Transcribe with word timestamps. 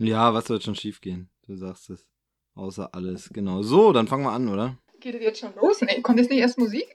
Ja, 0.00 0.32
was 0.32 0.48
wird 0.48 0.62
schon 0.62 0.74
schiefgehen? 0.74 1.30
Du 1.46 1.56
sagst 1.56 1.90
es. 1.90 2.06
Außer 2.54 2.94
alles, 2.94 3.30
genau. 3.32 3.62
So, 3.62 3.92
dann 3.92 4.08
fangen 4.08 4.24
wir 4.24 4.32
an, 4.32 4.48
oder? 4.48 4.78
Geht 5.00 5.14
es 5.14 5.22
jetzt 5.22 5.40
schon 5.40 5.54
los? 5.54 5.80
Nee, 5.80 6.00
kommt 6.02 6.18
jetzt 6.18 6.30
nicht 6.30 6.40
erst 6.40 6.58
Musik? 6.58 6.86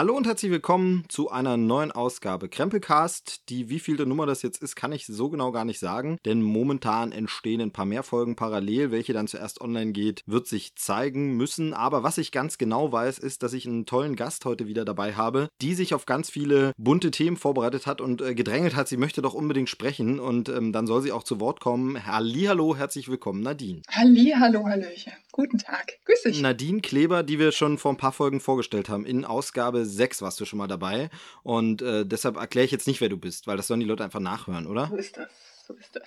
Hallo 0.00 0.16
und 0.16 0.26
herzlich 0.26 0.50
willkommen 0.50 1.04
zu 1.10 1.30
einer 1.30 1.58
neuen 1.58 1.92
Ausgabe 1.92 2.48
Krempelcast. 2.48 3.50
Die 3.50 3.68
wievielte 3.68 4.06
Nummer 4.06 4.24
das 4.24 4.40
jetzt 4.40 4.62
ist, 4.62 4.74
kann 4.74 4.92
ich 4.92 5.04
so 5.04 5.28
genau 5.28 5.52
gar 5.52 5.66
nicht 5.66 5.78
sagen, 5.78 6.16
denn 6.24 6.40
momentan 6.40 7.12
entstehen 7.12 7.60
ein 7.60 7.70
paar 7.70 7.84
mehr 7.84 8.02
Folgen 8.02 8.34
parallel. 8.34 8.92
Welche 8.92 9.12
dann 9.12 9.28
zuerst 9.28 9.60
online 9.60 9.92
geht, 9.92 10.22
wird 10.24 10.46
sich 10.46 10.74
zeigen 10.74 11.36
müssen. 11.36 11.74
Aber 11.74 12.02
was 12.02 12.16
ich 12.16 12.32
ganz 12.32 12.56
genau 12.56 12.90
weiß, 12.90 13.18
ist, 13.18 13.42
dass 13.42 13.52
ich 13.52 13.66
einen 13.66 13.84
tollen 13.84 14.16
Gast 14.16 14.46
heute 14.46 14.66
wieder 14.66 14.86
dabei 14.86 15.16
habe, 15.16 15.50
die 15.60 15.74
sich 15.74 15.92
auf 15.92 16.06
ganz 16.06 16.30
viele 16.30 16.72
bunte 16.78 17.10
Themen 17.10 17.36
vorbereitet 17.36 17.86
hat 17.86 18.00
und 18.00 18.22
äh, 18.22 18.34
gedrängelt 18.34 18.76
hat, 18.76 18.88
sie 18.88 18.96
möchte 18.96 19.20
doch 19.20 19.34
unbedingt 19.34 19.68
sprechen 19.68 20.18
und 20.18 20.48
ähm, 20.48 20.72
dann 20.72 20.86
soll 20.86 21.02
sie 21.02 21.12
auch 21.12 21.24
zu 21.24 21.40
Wort 21.40 21.60
kommen. 21.60 22.06
Hallihallo, 22.06 22.74
herzlich 22.74 23.10
willkommen, 23.10 23.42
Nadine. 23.42 23.82
Hallihallo, 23.90 24.64
Hallöchen. 24.64 25.12
Guten 25.32 25.58
Tag. 25.58 25.92
Grüß 26.06 26.22
dich. 26.22 26.40
Nadine 26.40 26.80
Kleber, 26.80 27.22
die 27.22 27.38
wir 27.38 27.52
schon 27.52 27.78
vor 27.78 27.92
ein 27.92 27.96
paar 27.96 28.12
Folgen 28.12 28.40
vorgestellt 28.40 28.88
haben. 28.88 29.04
In 29.04 29.24
Ausgabe 29.24 29.86
6 29.90 30.22
warst 30.22 30.40
du 30.40 30.44
schon 30.44 30.58
mal 30.58 30.68
dabei. 30.68 31.10
Und 31.42 31.82
äh, 31.82 32.06
deshalb 32.06 32.36
erkläre 32.36 32.64
ich 32.64 32.70
jetzt 32.70 32.86
nicht, 32.86 33.00
wer 33.00 33.08
du 33.08 33.16
bist, 33.16 33.46
weil 33.46 33.56
das 33.56 33.66
sollen 33.66 33.80
die 33.80 33.86
Leute 33.86 34.04
einfach 34.04 34.20
nachhören, 34.20 34.66
oder? 34.66 34.88
So 34.88 34.96
ist 34.96 35.16
das. 35.16 35.28
So 35.66 35.74
ist 35.74 35.94
das. 35.94 36.02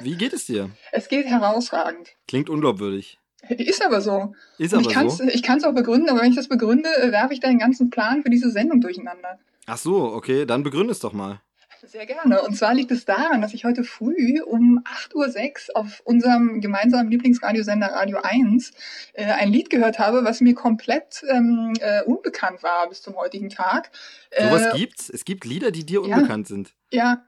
Wie 0.00 0.16
geht 0.16 0.32
es 0.32 0.46
dir? 0.46 0.70
Es 0.90 1.08
geht 1.08 1.26
herausragend. 1.26 2.08
Klingt 2.26 2.50
unglaubwürdig. 2.50 3.18
Ist 3.48 3.84
aber 3.84 4.00
so. 4.00 4.34
Ist 4.58 4.74
aber 4.74 4.82
ich 4.82 4.88
kann's, 4.88 5.18
so. 5.18 5.24
ich 5.24 5.42
kann 5.42 5.58
es 5.58 5.64
auch 5.64 5.74
begründen, 5.74 6.08
aber 6.08 6.20
wenn 6.20 6.30
ich 6.30 6.36
das 6.36 6.48
begründe, 6.48 6.88
äh, 7.00 7.12
werfe 7.12 7.34
ich 7.34 7.40
deinen 7.40 7.58
ganzen 7.58 7.90
Plan 7.90 8.22
für 8.22 8.30
diese 8.30 8.50
Sendung 8.50 8.80
durcheinander. 8.80 9.38
Ach 9.66 9.78
so, 9.78 10.12
okay, 10.12 10.46
dann 10.46 10.62
begründe 10.62 10.92
es 10.92 11.00
doch 11.00 11.12
mal. 11.12 11.40
Sehr 11.86 12.06
gerne. 12.06 12.42
Und 12.42 12.56
zwar 12.56 12.74
liegt 12.74 12.90
es 12.90 13.04
daran, 13.04 13.40
dass 13.40 13.54
ich 13.54 13.64
heute 13.64 13.84
früh 13.84 14.40
um 14.42 14.80
8.06 15.12 15.70
Uhr 15.70 15.76
auf 15.76 16.00
unserem 16.04 16.60
gemeinsamen 16.60 17.10
Lieblingsradiosender 17.10 17.88
Radio 17.88 18.18
1 18.22 18.72
äh, 19.12 19.24
ein 19.24 19.50
Lied 19.50 19.70
gehört 19.70 19.98
habe, 19.98 20.24
was 20.24 20.40
mir 20.40 20.54
komplett 20.54 21.22
ähm, 21.28 21.72
äh, 21.80 22.02
unbekannt 22.02 22.62
war 22.62 22.88
bis 22.88 23.02
zum 23.02 23.16
heutigen 23.16 23.50
Tag. 23.50 23.90
Sowas 24.36 24.66
Äh, 24.74 24.78
gibt's? 24.78 25.10
Es 25.10 25.24
gibt 25.24 25.44
Lieder, 25.44 25.70
die 25.70 25.84
dir 25.84 26.06
ja. 26.06 26.16
unbekannt 26.16 26.48
sind. 26.48 26.74
Ja, 26.90 27.24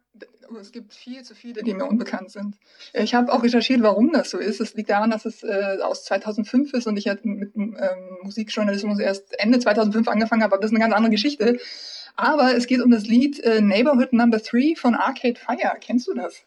es 0.60 0.72
gibt 0.72 0.94
viel 0.94 1.22
zu 1.22 1.34
viele, 1.34 1.62
die 1.62 1.74
mir 1.74 1.86
unbekannt 1.86 2.30
sind. 2.30 2.56
Ich 2.92 3.14
habe 3.14 3.32
auch 3.32 3.42
recherchiert, 3.42 3.82
warum 3.82 4.12
das 4.12 4.30
so 4.30 4.38
ist. 4.38 4.60
Es 4.60 4.74
liegt 4.74 4.90
daran, 4.90 5.10
dass 5.10 5.24
es 5.24 5.42
äh, 5.42 5.78
aus 5.82 6.04
2005 6.04 6.72
ist 6.74 6.86
und 6.86 6.96
ich 6.96 7.08
halt 7.08 7.24
mit 7.24 7.54
ähm, 7.56 7.74
Musikjournalismus 8.22 8.98
erst 8.98 9.38
Ende 9.38 9.58
2005 9.58 10.08
angefangen 10.08 10.42
habe, 10.42 10.54
aber 10.54 10.62
das 10.62 10.70
ist 10.70 10.76
eine 10.76 10.84
ganz 10.84 10.94
andere 10.94 11.10
Geschichte. 11.10 11.58
Aber 12.16 12.56
es 12.56 12.66
geht 12.66 12.80
um 12.80 12.90
das 12.90 13.06
Lied 13.06 13.40
äh, 13.40 13.60
Neighborhood 13.60 14.12
Number 14.12 14.38
3 14.38 14.74
von 14.76 14.94
Arcade 14.94 15.38
Fire. 15.38 15.76
Kennst 15.80 16.08
du 16.08 16.14
das? 16.14 16.46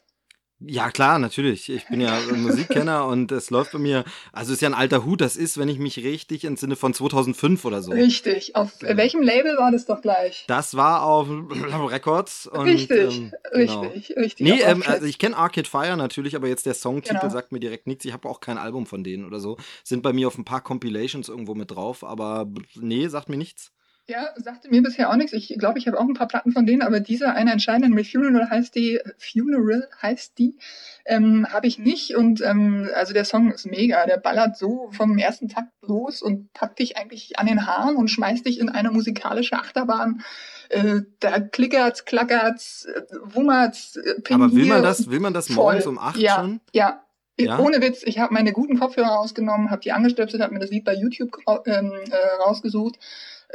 Ja, 0.61 0.91
klar, 0.91 1.19
natürlich. 1.19 1.69
Ich 1.69 1.87
bin 1.87 2.01
ja 2.01 2.19
Musikkenner 2.35 3.05
und 3.05 3.31
es 3.31 3.49
läuft 3.49 3.71
bei 3.71 3.79
mir, 3.79 4.03
also 4.33 4.51
ist 4.51 4.61
ja 4.61 4.67
ein 4.67 4.73
alter 4.73 5.05
Hut, 5.05 5.21
das 5.21 5.37
ist, 5.37 5.57
wenn 5.57 5.69
ich 5.69 5.79
mich 5.79 5.97
richtig 6.03 6.43
entsinne, 6.43 6.75
von 6.75 6.93
2005 6.93 7.63
oder 7.63 7.81
so. 7.81 7.91
Richtig. 7.91 8.55
Auf 8.55 8.81
äh, 8.83 8.97
welchem 8.97 9.21
Label 9.21 9.57
war 9.57 9.71
das 9.71 9.85
doch 9.85 10.01
gleich? 10.01 10.43
Das 10.47 10.75
war 10.75 11.03
auf 11.03 11.27
Records. 11.89 12.47
Und, 12.47 12.65
richtig, 12.65 13.17
ähm, 13.17 13.31
genau. 13.53 13.81
richtig, 13.81 14.17
richtig. 14.17 14.47
Nee, 14.47 14.61
ähm, 14.61 14.83
also 14.85 15.05
ich 15.05 15.17
kenne 15.17 15.37
Arcade 15.37 15.69
Fire 15.69 15.95
natürlich, 15.95 16.35
aber 16.35 16.47
jetzt 16.47 16.65
der 16.65 16.73
Songtitel 16.73 17.19
Genau. 17.19 17.31
sagt 17.31 17.51
mir 17.51 17.59
direkt 17.59 17.87
nichts. 17.87 18.05
Ich 18.05 18.13
habe 18.13 18.27
auch 18.27 18.39
kein 18.39 18.57
Album 18.57 18.85
von 18.85 19.03
denen 19.03 19.25
oder 19.25 19.39
so. 19.39 19.57
Sind 19.83 20.03
bei 20.03 20.13
mir 20.13 20.27
auf 20.27 20.37
ein 20.37 20.45
paar 20.45 20.61
Compilations 20.61 21.29
irgendwo 21.29 21.55
mit 21.55 21.71
drauf, 21.71 22.03
aber 22.03 22.47
nee, 22.75 23.07
sagt 23.07 23.29
mir 23.29 23.37
nichts. 23.37 23.71
Ja, 24.09 24.29
sagte 24.37 24.69
mir 24.69 24.81
bisher 24.81 25.11
auch 25.11 25.15
nichts. 25.15 25.33
Ich 25.33 25.55
glaube, 25.59 25.77
ich 25.77 25.87
habe 25.87 25.99
auch 25.99 26.03
ein 26.03 26.15
paar 26.15 26.27
Platten 26.27 26.51
von 26.51 26.65
denen, 26.65 26.81
aber 26.81 26.99
diese 26.99 27.31
eine 27.31 27.51
entscheidende 27.51 28.03
Funeral 28.03 28.49
heißt 28.49 28.73
die, 28.73 28.99
Funeral 29.19 29.87
heißt 30.01 30.37
die, 30.39 30.57
ähm, 31.05 31.45
habe 31.51 31.67
ich 31.67 31.77
nicht. 31.77 32.15
Und 32.15 32.41
ähm, 32.41 32.89
also 32.95 33.13
der 33.13 33.23
Song 33.23 33.51
ist 33.51 33.67
mega. 33.67 34.05
Der 34.07 34.17
ballert 34.17 34.57
so 34.57 34.89
vom 34.91 35.17
ersten 35.19 35.47
Takt 35.47 35.71
los 35.83 36.23
und 36.23 36.51
packt 36.53 36.79
dich 36.79 36.97
eigentlich 36.97 37.37
an 37.37 37.45
den 37.45 37.67
Haaren 37.67 37.97
und 37.97 38.07
schmeißt 38.09 38.47
dich 38.47 38.59
in 38.59 38.69
eine 38.69 38.89
musikalische 38.89 39.55
Achterbahn. 39.55 40.21
Äh, 40.69 41.01
da 41.19 41.39
klickert's, 41.39 42.05
klackert's, 42.05 42.85
äh, 42.85 43.01
wummert's, 43.23 43.95
äh, 43.95 44.15
aber 44.33 44.51
will 44.51 44.65
man 44.65 44.81
das, 44.81 45.09
will 45.09 45.19
man 45.19 45.33
das 45.33 45.47
voll. 45.47 45.55
morgens 45.55 45.85
um 45.85 45.99
8 45.99 46.17
ja, 46.17 46.35
schon? 46.35 46.61
Ja. 46.73 47.03
Ja? 47.39 47.57
Ohne 47.59 47.81
Witz, 47.81 48.01
ich 48.03 48.19
habe 48.19 48.33
meine 48.33 48.51
guten 48.51 48.77
Kopfhörer 48.77 49.07
rausgenommen, 49.07 49.71
habe 49.71 49.81
die 49.81 49.93
angestöpselt, 49.93 50.43
habe 50.43 50.53
mir 50.53 50.59
das 50.59 50.71
Lied 50.71 50.83
bei 50.83 50.93
YouTube 50.93 51.37
ra- 51.47 51.63
ähm, 51.67 51.93
äh, 52.11 52.43
rausgesucht. 52.43 52.99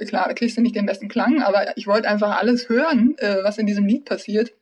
Klar, 0.07 0.33
kriegst 0.35 0.57
du 0.57 0.61
nicht 0.61 0.75
den 0.75 0.87
besten 0.87 1.09
Klang, 1.09 1.43
aber 1.43 1.77
ich 1.77 1.87
wollte 1.87 2.09
einfach 2.09 2.41
alles 2.41 2.69
hören, 2.69 3.15
äh, 3.19 3.37
was 3.43 3.59
in 3.59 3.67
diesem 3.67 3.87
Lied 3.87 4.05
passiert. 4.05 4.53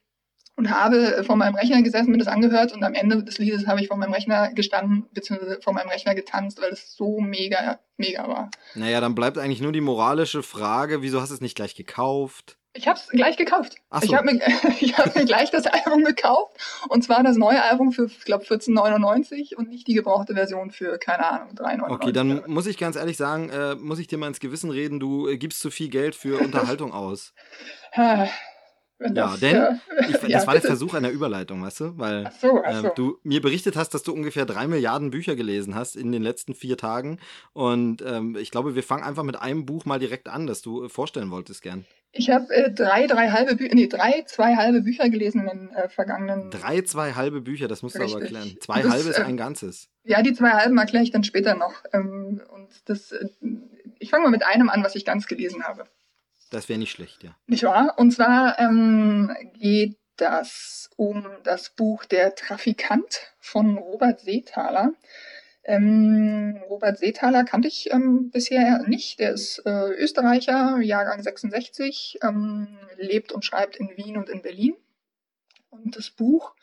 Und 0.55 0.71
habe 0.71 1.25
vor 1.25 1.37
meinem 1.37 1.55
Rechner 1.55 1.83
gesessen, 1.83 2.13
mir 2.13 2.19
das 2.19 2.29
angehört 2.29 2.75
und 2.75 2.85
am 2.85 2.93
Ende 2.93 3.25
des 3.25 3.39
Liedes 3.39 3.67
habe 3.67 3.81
ich 3.81 3.89
vor 3.89 3.97
meinem 3.97 4.13
Rechner 4.13 4.53
gestanden, 4.53 5.07
beziehungsweise 5.13 5.59
vor 5.63 5.73
meinem 5.73 5.89
Rechner 5.89 6.15
getanzt, 6.15 6.61
weil 6.61 6.71
es 6.71 6.95
so 6.95 7.21
mega, 7.21 7.81
mega 7.97 8.29
war. 8.29 8.51
Naja, 8.75 9.01
dann 9.01 9.15
bleibt 9.15 9.39
eigentlich 9.39 9.63
nur 9.63 9.73
die 9.73 9.81
moralische 9.81 10.43
Frage, 10.43 11.01
wieso 11.01 11.23
hast 11.23 11.31
du 11.31 11.35
es 11.35 11.41
nicht 11.41 11.57
gleich 11.57 11.75
gekauft? 11.75 12.59
Ich 12.75 12.89
habe 12.89 12.99
es 12.99 13.09
gleich 13.09 13.37
gekauft. 13.37 13.77
Ach 13.91 14.01
so. 14.01 14.07
Ich 14.07 14.15
habe 14.15 14.33
mir, 14.33 14.41
ich 14.81 14.97
hab 14.97 15.15
mir 15.15 15.25
gleich 15.25 15.51
das 15.51 15.67
Album 15.67 16.05
gekauft. 16.05 16.57
Und 16.89 17.05
zwar 17.05 17.23
das 17.23 17.37
neue 17.37 17.63
Album 17.63 17.93
für, 17.93 18.07
ich 18.07 18.25
glaube, 18.25 18.45
14,99 18.45 19.55
und 19.55 19.69
nicht 19.69 19.87
die 19.87 19.95
gebrauchte 19.95 20.35
Version 20.35 20.71
für, 20.71 20.99
keine 20.99 21.27
Ahnung, 21.27 21.55
3,99. 21.55 21.91
Okay, 21.91 22.13
dann 22.13 22.43
muss 22.47 22.67
ich 22.67 22.79
ganz 22.79 22.97
ehrlich 22.97 23.17
sagen, 23.19 23.51
äh, 23.51 23.75
muss 23.75 23.99
ich 23.99 24.07
dir 24.07 24.17
mal 24.17 24.29
ins 24.29 24.41
Gewissen 24.41 24.71
reden, 24.71 25.01
du 25.01 25.29
äh, 25.29 25.37
gibst 25.37 25.61
zu 25.61 25.71
viel 25.71 25.91
Geld 25.91 26.15
für 26.15 26.41
Unterhaltung 26.41 26.93
aus. 26.93 27.35
Ja, 29.15 29.31
das, 29.31 29.41
denn 29.41 29.57
äh, 29.57 29.75
Ich, 30.09 30.17
das 30.17 30.23
ja, 30.29 30.47
war 30.47 30.55
der. 30.55 30.63
Versuch 30.63 30.95
einer 30.95 31.11
Überleitung, 31.11 31.63
weißt 31.63 31.81
du? 31.81 31.99
Weil 31.99 32.27
Ach 32.27 32.33
so, 32.41 32.63
ach 32.65 32.71
ähm, 32.71 32.83
so. 32.83 32.89
du 32.95 33.19
mir 33.23 33.41
berichtet 33.41 33.77
hast, 33.77 33.91
dass 33.91 34.03
du 34.03 34.13
ungefähr 34.13 34.47
drei 34.47 34.67
Milliarden 34.67 35.11
Bücher 35.11 35.37
gelesen 35.37 35.75
hast 35.75 35.97
in 35.97 36.13
den 36.13 36.23
letzten 36.23 36.55
vier 36.55 36.77
Tagen. 36.77 37.19
Und 37.53 38.03
ähm, 38.03 38.37
ich 38.37 38.51
glaube, 38.51 38.75
wir 38.75 38.83
fangen 38.83 39.03
einfach 39.03 39.25
mit 39.25 39.37
einem 39.37 39.67
Buch 39.67 39.85
mal 39.85 39.99
direkt 39.99 40.29
an, 40.29 40.47
das 40.47 40.63
du 40.63 40.85
äh, 40.85 40.89
vorstellen 40.89 41.31
wolltest 41.31 41.63
gern. 41.63 41.85
Ich 42.15 42.29
habe 42.29 42.55
äh, 42.55 42.71
drei, 42.71 43.07
drei 43.07 43.31
halbe 43.31 43.57
Bücher, 43.57 43.75
nee, 43.75 43.87
drei, 43.87 44.23
zwei 44.27 44.57
halbe 44.57 44.83
Bücher 44.83 45.09
gelesen 45.09 45.41
in 45.41 45.47
den 45.47 45.71
äh, 45.71 45.89
vergangenen. 45.89 46.51
Drei, 46.51 46.83
zwei 46.83 47.15
halbe 47.15 47.41
Bücher, 47.41 47.69
das 47.69 47.83
musst 47.83 47.97
du 47.97 48.01
aber 48.01 48.21
Richtig. 48.21 48.37
erklären. 48.37 48.57
Zwei 48.61 48.83
Das, 48.83 48.93
halbe 48.93 49.09
ist 49.09 49.19
äh, 49.19 49.23
ein 49.23 49.39
ganzes. 49.39 49.89
Ja, 50.05 50.23
die 50.23 50.35
zwei 50.35 50.51
halben 50.51 50.77
erkläre 50.77 51.05
ich 51.05 51.11
dann 51.11 51.25
später 51.25 51.55
noch. 51.55 51.75
Ähm, 51.93 52.43
und 52.53 52.69
das, 52.85 53.13
äh, 53.13 53.29
ich 53.99 54.11
fange 54.11 54.25
mal 54.25 54.31
mit 54.31 54.45
einem 54.45 54.69
an, 54.69 54.85
was 54.85 54.95
ich 54.95 55.07
ganz 55.07 55.27
gelesen 55.27 55.65
habe. 55.65 55.87
Das 56.53 56.69
wäre 56.69 56.79
nicht 56.79 56.93
schlecht, 56.93 57.25
ja. 57.25 57.35
Nicht 57.47 57.65
wahr? 57.65 57.95
Und 57.97 58.13
zwar 58.13 58.59
ähm, 58.59 59.35
geht 59.55 59.97
das 60.17 60.91
um 60.97 61.27
das 61.45 61.71
Buch 61.71 62.05
Der 62.05 62.35
Trafikant 62.35 63.33
von 63.41 63.79
Robert 63.79 64.21
Seethaler. 64.21 64.93
Ähm, 65.65 66.61
Robert 66.69 66.99
Seethaler 66.99 67.45
kannte 67.45 67.69
ich 67.69 67.91
ähm, 67.91 68.31
bisher 68.31 68.83
nicht. 68.87 69.19
Der 69.19 69.33
ist 69.33 69.63
äh, 69.65 69.93
Österreicher, 69.95 70.79
Jahrgang 70.81 71.23
66, 71.23 72.19
ähm, 72.23 72.69
lebt 72.99 73.33
und 73.33 73.47
schreibt 73.47 73.77
in 73.77 73.97
Wien 73.97 74.19
und 74.19 74.29
in 74.29 74.43
Berlin. 74.43 74.75
Und 75.71 75.97
das 75.97 76.11
Buch 76.11 76.55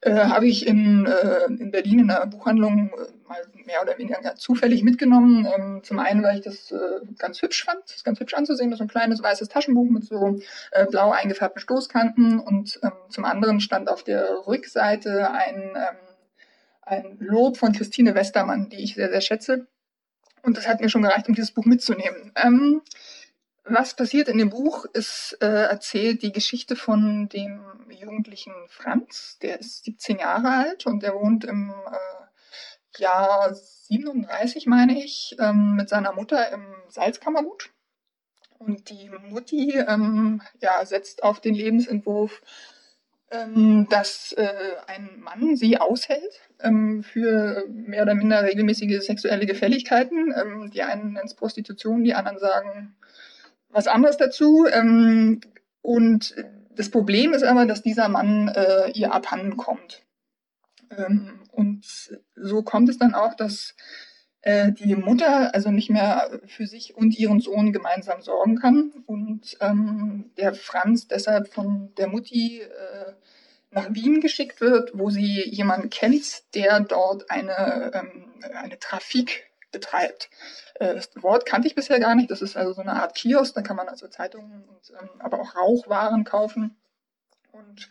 äh, 0.00 0.12
habe 0.12 0.48
ich 0.48 0.66
in, 0.66 1.06
äh, 1.06 1.44
in 1.44 1.70
Berlin 1.70 2.00
in 2.00 2.10
einer 2.10 2.26
Buchhandlung 2.26 2.90
äh, 2.98 3.19
mal 3.30 3.46
mehr 3.64 3.80
oder 3.80 3.96
weniger 3.96 4.34
zufällig 4.34 4.82
mitgenommen. 4.82 5.46
Ähm, 5.46 5.80
zum 5.84 5.98
einen, 6.00 6.22
weil 6.22 6.38
ich 6.38 6.44
das 6.44 6.70
äh, 6.72 7.00
ganz 7.16 7.40
hübsch 7.40 7.64
fand, 7.64 7.82
das 7.84 7.96
ist 7.96 8.04
ganz 8.04 8.20
hübsch 8.20 8.34
anzusehen, 8.34 8.70
das 8.70 8.80
ist 8.80 8.82
ein 8.82 8.88
kleines 8.88 9.22
weißes 9.22 9.48
Taschenbuch 9.48 9.88
mit 9.88 10.04
so 10.04 10.40
äh, 10.72 10.86
blau 10.86 11.12
eingefärbten 11.12 11.60
Stoßkanten 11.60 12.40
und 12.40 12.80
ähm, 12.82 12.92
zum 13.08 13.24
anderen 13.24 13.60
stand 13.60 13.88
auf 13.88 14.02
der 14.02 14.46
Rückseite 14.46 15.30
ein, 15.30 15.72
ähm, 15.76 15.96
ein 16.82 17.16
Lob 17.20 17.56
von 17.56 17.72
Christine 17.72 18.14
Westermann, 18.14 18.68
die 18.68 18.82
ich 18.82 18.96
sehr, 18.96 19.10
sehr 19.10 19.20
schätze. 19.20 19.66
Und 20.42 20.56
das 20.56 20.66
hat 20.66 20.80
mir 20.80 20.88
schon 20.88 21.02
gereicht, 21.02 21.28
um 21.28 21.34
dieses 21.34 21.52
Buch 21.52 21.64
mitzunehmen. 21.64 22.32
Ähm, 22.34 22.82
was 23.64 23.94
passiert 23.94 24.28
in 24.28 24.38
dem 24.38 24.50
Buch? 24.50 24.86
Es 24.92 25.36
äh, 25.40 25.46
erzählt 25.46 26.22
die 26.22 26.32
Geschichte 26.32 26.74
von 26.74 27.28
dem 27.28 27.60
jugendlichen 27.90 28.54
Franz, 28.68 29.38
der 29.42 29.60
ist 29.60 29.84
17 29.84 30.18
Jahre 30.18 30.48
alt 30.48 30.86
und 30.86 31.02
der 31.02 31.14
wohnt 31.14 31.44
im 31.44 31.70
äh, 31.70 32.29
Jahr 33.00 33.52
37, 33.54 34.66
meine 34.66 35.02
ich, 35.02 35.36
ähm, 35.40 35.74
mit 35.74 35.88
seiner 35.88 36.12
Mutter 36.12 36.52
im 36.52 36.64
Salzkammergut. 36.88 37.70
Und 38.58 38.90
die 38.90 39.10
Mutti 39.30 39.72
ähm, 39.78 40.42
ja, 40.60 40.84
setzt 40.84 41.22
auf 41.22 41.40
den 41.40 41.54
Lebensentwurf 41.54 42.42
ähm, 43.30 43.86
dass 43.88 44.32
äh, 44.32 44.52
ein 44.86 45.20
Mann 45.20 45.54
sie 45.54 45.78
aushält 45.78 46.40
ähm, 46.60 47.04
für 47.04 47.64
mehr 47.68 48.02
oder 48.02 48.14
minder 48.14 48.42
regelmäßige 48.42 49.00
sexuelle 49.06 49.46
Gefälligkeiten. 49.46 50.34
Ähm, 50.36 50.70
die 50.70 50.82
einen 50.82 51.12
nennen 51.12 51.26
es 51.26 51.34
Prostitution, 51.34 52.02
die 52.02 52.14
anderen 52.14 52.38
sagen 52.38 52.96
was 53.68 53.86
anderes 53.86 54.16
dazu. 54.16 54.66
Ähm, 54.70 55.40
und 55.80 56.34
das 56.74 56.90
Problem 56.90 57.32
ist 57.32 57.44
aber, 57.44 57.66
dass 57.66 57.82
dieser 57.82 58.08
Mann 58.08 58.48
äh, 58.48 58.90
ihr 58.94 59.12
abhanden 59.12 59.56
kommt. 59.56 60.02
Ähm, 60.90 61.40
und 61.52 61.84
so 62.36 62.62
kommt 62.62 62.88
es 62.88 62.98
dann 62.98 63.14
auch, 63.14 63.34
dass 63.34 63.74
äh, 64.42 64.72
die 64.72 64.96
Mutter 64.96 65.54
also 65.54 65.70
nicht 65.70 65.90
mehr 65.90 66.40
für 66.46 66.66
sich 66.66 66.96
und 66.96 67.18
ihren 67.18 67.40
Sohn 67.40 67.72
gemeinsam 67.72 68.22
sorgen 68.22 68.56
kann 68.56 68.92
und 69.06 69.56
ähm, 69.60 70.30
der 70.36 70.54
Franz 70.54 71.08
deshalb 71.08 71.52
von 71.52 71.94
der 71.96 72.08
Mutti 72.08 72.62
äh, 72.62 73.12
nach 73.70 73.88
Wien 73.90 74.20
geschickt 74.20 74.60
wird, 74.60 74.90
wo 74.94 75.10
sie 75.10 75.48
jemanden 75.48 75.90
kennt, 75.90 76.54
der 76.54 76.80
dort 76.80 77.30
eine, 77.30 77.92
ähm, 77.94 78.32
eine 78.54 78.78
Trafik 78.78 79.50
betreibt. 79.70 80.30
Äh, 80.74 80.94
das 80.94 81.10
Wort 81.16 81.46
kannte 81.46 81.68
ich 81.68 81.74
bisher 81.74 82.00
gar 82.00 82.14
nicht. 82.14 82.30
Das 82.30 82.42
ist 82.42 82.56
also 82.56 82.72
so 82.72 82.80
eine 82.80 82.94
Art 82.94 83.14
Kiosk, 83.14 83.54
da 83.54 83.62
kann 83.62 83.76
man 83.76 83.88
also 83.88 84.08
Zeitungen 84.08 84.64
und 84.64 84.92
ähm, 85.00 85.08
aber 85.20 85.40
auch 85.40 85.54
Rauchwaren 85.54 86.24
kaufen. 86.24 86.76
Und 87.52 87.88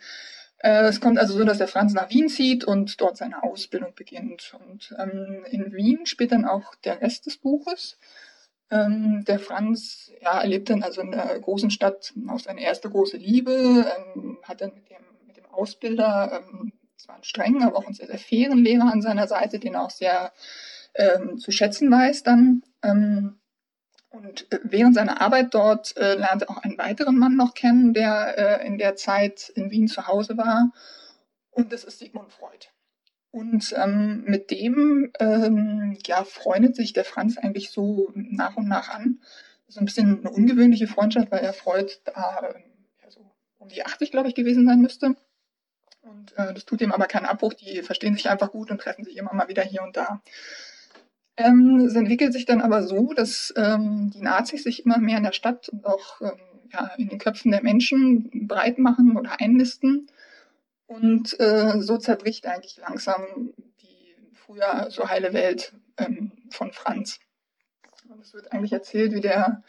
es 0.61 0.99
kommt 0.99 1.17
also 1.17 1.37
so, 1.37 1.43
dass 1.45 1.57
der 1.57 1.67
Franz 1.67 1.93
nach 1.93 2.09
Wien 2.09 2.27
zieht 2.27 2.65
und 2.65 2.99
dort 2.99 3.17
seine 3.17 3.43
Ausbildung 3.43 3.93
beginnt. 3.95 4.55
Und 4.67 4.93
ähm, 4.97 5.45
in 5.49 5.73
Wien 5.73 6.05
spielt 6.05 6.31
dann 6.31 6.45
auch 6.45 6.75
der 6.83 7.01
Rest 7.01 7.25
des 7.25 7.37
Buches. 7.37 7.97
Ähm, 8.71 9.23
der 9.25 9.39
Franz 9.39 10.11
ja, 10.21 10.39
erlebt 10.41 10.69
dann 10.69 10.83
also 10.83 11.01
in 11.01 11.11
der 11.11 11.39
großen 11.39 11.71
Stadt 11.71 12.13
auch 12.27 12.39
seine 12.39 12.61
erste 12.61 12.89
große 12.89 13.17
Liebe, 13.17 13.85
ähm, 14.15 14.37
hat 14.43 14.61
dann 14.61 14.73
mit 14.75 14.89
dem, 14.89 14.97
mit 15.25 15.37
dem 15.37 15.45
Ausbilder 15.45 16.43
ähm, 16.43 16.73
zwar 16.95 17.15
einen 17.15 17.23
strengen, 17.23 17.63
aber 17.63 17.77
auch 17.77 17.85
einen 17.85 17.95
sehr, 17.95 18.07
sehr 18.07 18.19
fairen 18.19 18.59
Lehrer 18.59 18.91
an 18.91 19.01
seiner 19.01 19.27
Seite, 19.27 19.59
den 19.59 19.73
er 19.73 19.83
auch 19.83 19.89
sehr 19.89 20.31
ähm, 20.93 21.39
zu 21.39 21.51
schätzen 21.51 21.89
weiß 21.89 22.23
dann. 22.23 22.63
Und 24.09 24.51
äh, 24.51 24.59
während 24.63 24.95
seiner 24.95 25.21
Arbeit 25.21 25.53
dort 25.53 25.95
äh, 25.97 26.15
lernt 26.15 26.43
er 26.43 26.49
auch 26.49 26.57
einen 26.57 26.77
weiteren 26.77 27.17
Mann 27.17 27.35
noch 27.35 27.53
kennen, 27.53 27.93
der 27.93 28.61
äh, 28.61 28.67
in 28.67 28.77
der 28.77 28.95
Zeit 28.95 29.49
in 29.55 29.71
Wien 29.71 29.87
zu 29.87 30.07
Hause 30.07 30.37
war. 30.37 30.71
Und 31.51 31.71
das 31.71 31.83
ist 31.83 31.99
Sigmund 31.99 32.31
Freud. 32.31 32.67
Und 33.31 33.73
ähm, 33.77 34.23
mit 34.25 34.49
dem 34.49 35.11
ähm, 35.19 35.97
ja, 36.05 36.23
freundet 36.23 36.75
sich 36.75 36.93
der 36.93 37.05
Franz 37.05 37.37
eigentlich 37.37 37.69
so 37.69 38.11
nach 38.15 38.57
und 38.57 38.67
nach 38.67 38.89
an. 38.89 39.21
So 39.67 39.79
ein 39.79 39.85
bisschen 39.85 40.19
eine 40.19 40.31
ungewöhnliche 40.31 40.87
Freundschaft, 40.87 41.31
weil 41.31 41.41
er 41.41 41.53
Freud 41.53 41.91
da 42.05 42.53
ähm, 42.55 42.63
ja, 43.03 43.11
so 43.11 43.31
um 43.59 43.67
die 43.67 43.85
80, 43.85 44.09
glaube 44.09 44.29
ich, 44.29 44.35
gewesen 44.35 44.65
sein 44.65 44.81
müsste. 44.81 45.15
Und 46.01 46.35
äh, 46.37 46.53
das 46.55 46.65
tut 46.65 46.81
ihm 46.81 46.91
aber 46.91 47.05
keinen 47.05 47.27
Abbruch. 47.27 47.53
Die 47.53 47.83
verstehen 47.83 48.15
sich 48.15 48.29
einfach 48.29 48.51
gut 48.51 48.71
und 48.71 48.81
treffen 48.81 49.03
sich 49.03 49.17
immer 49.17 49.33
mal 49.33 49.47
wieder 49.47 49.63
hier 49.63 49.83
und 49.83 49.95
da. 49.95 50.23
Ähm, 51.39 51.85
es 51.87 51.95
entwickelt 51.95 52.33
sich 52.33 52.45
dann 52.45 52.59
aber 52.59 52.83
so, 52.83 53.13
dass 53.13 53.53
ähm, 53.55 54.11
die 54.13 54.21
Nazis 54.21 54.63
sich 54.63 54.85
immer 54.85 54.97
mehr 54.97 55.17
in 55.17 55.23
der 55.23 55.31
Stadt 55.31 55.69
und 55.69 55.85
auch 55.85 56.19
ähm, 56.19 56.33
ja, 56.73 56.91
in 56.97 57.07
den 57.07 57.17
Köpfen 57.17 57.51
der 57.51 57.63
Menschen 57.63 58.47
breit 58.47 58.77
machen 58.77 59.17
oder 59.17 59.39
einnisten. 59.39 60.07
Und 60.85 61.39
äh, 61.39 61.81
so 61.81 61.97
zerbricht 61.97 62.45
eigentlich 62.45 62.77
langsam 62.77 63.53
die 63.81 64.15
früher 64.33 64.87
so 64.89 65.07
heile 65.07 65.31
Welt 65.31 65.73
ähm, 65.97 66.33
von 66.49 66.73
Franz. 66.73 67.19
Und 68.09 68.21
es 68.21 68.33
wird 68.33 68.51
eigentlich 68.51 68.73
erzählt, 68.73 69.13
wie 69.13 69.21
der 69.21 69.63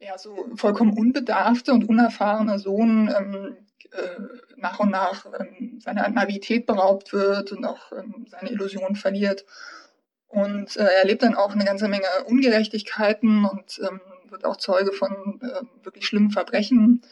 ja, 0.00 0.18
so 0.18 0.48
vollkommen 0.54 0.92
unbedarfte 0.92 1.72
und 1.72 1.88
unerfahrene 1.88 2.58
Sohn 2.58 3.10
ähm, 3.16 3.56
äh, 3.92 4.20
nach 4.56 4.80
und 4.80 4.90
nach 4.90 5.26
ähm, 5.38 5.80
seiner 5.80 6.06
Navität 6.10 6.66
beraubt 6.66 7.14
wird 7.14 7.52
und 7.52 7.64
auch 7.64 7.92
ähm, 7.92 8.26
seine 8.28 8.50
Illusion 8.50 8.96
verliert 8.96 9.46
und 10.30 10.76
äh, 10.76 10.84
er 10.84 10.98
erlebt 11.00 11.22
dann 11.24 11.34
auch 11.34 11.52
eine 11.52 11.64
ganze 11.64 11.88
Menge 11.88 12.06
Ungerechtigkeiten 12.26 13.44
und 13.44 13.80
ähm, 13.82 14.00
wird 14.28 14.44
auch 14.44 14.56
Zeuge 14.56 14.92
von 14.92 15.40
äh, 15.42 15.84
wirklich 15.84 16.06
schlimmen 16.06 16.30
Verbrechen. 16.30 17.02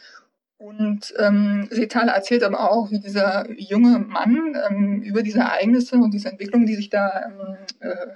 Und 0.57 1.13
ähm, 1.17 1.67
Setala 1.69 2.13
erzählt 2.13 2.43
aber 2.43 2.71
auch, 2.71 2.91
wie 2.91 2.99
dieser 2.99 3.49
junge 3.59 3.99
Mann 3.99 4.57
ähm, 4.69 5.01
über 5.01 5.21
diese 5.21 5.39
Ereignisse 5.39 5.97
und 5.97 6.13
diese 6.13 6.29
Entwicklung, 6.29 6.65
die 6.65 6.75
sich 6.75 6.89
da, 6.89 7.25
ähm, 7.25 7.57
äh, 7.81 7.87
äh 7.87 8.15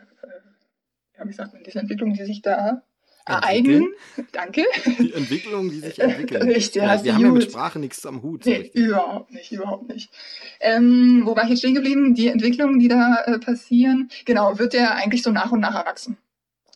ja, 1.17 1.27
wie 1.27 1.33
sagt 1.33 1.53
man, 1.53 1.63
diese 1.63 1.79
Entwicklung, 1.79 2.13
die 2.13 2.23
sich 2.23 2.41
da 2.41 2.81
ereignen. 3.25 3.93
Danke. 4.31 4.63
Die 4.99 5.13
Entwicklungen, 5.13 5.69
die 5.69 5.79
sich 5.79 5.99
entwickeln. 5.99 6.41
Richtig, 6.49 6.81
ja, 6.81 7.03
wir 7.03 7.13
haben 7.13 7.21
ja 7.25 7.31
mit 7.31 7.43
Sprache 7.43 7.79
nichts 7.79 8.05
am 8.05 8.21
Hut. 8.21 8.45
Nee, 8.45 8.71
überhaupt 8.73 9.31
nicht, 9.31 9.51
überhaupt 9.51 9.87
nicht. 9.89 10.11
Ähm, 10.59 11.21
wo 11.25 11.35
war 11.35 11.43
ich 11.43 11.51
jetzt 11.51 11.59
stehen 11.59 11.75
geblieben? 11.75 12.15
Die 12.15 12.27
Entwicklungen, 12.27 12.79
die 12.79 12.87
da 12.87 13.23
äh, 13.25 13.39
passieren, 13.39 14.09
genau, 14.25 14.59
wird 14.59 14.73
der 14.73 14.95
eigentlich 14.95 15.23
so 15.23 15.31
nach 15.31 15.51
und 15.51 15.59
nach 15.59 15.75
erwachsen. 15.75 16.17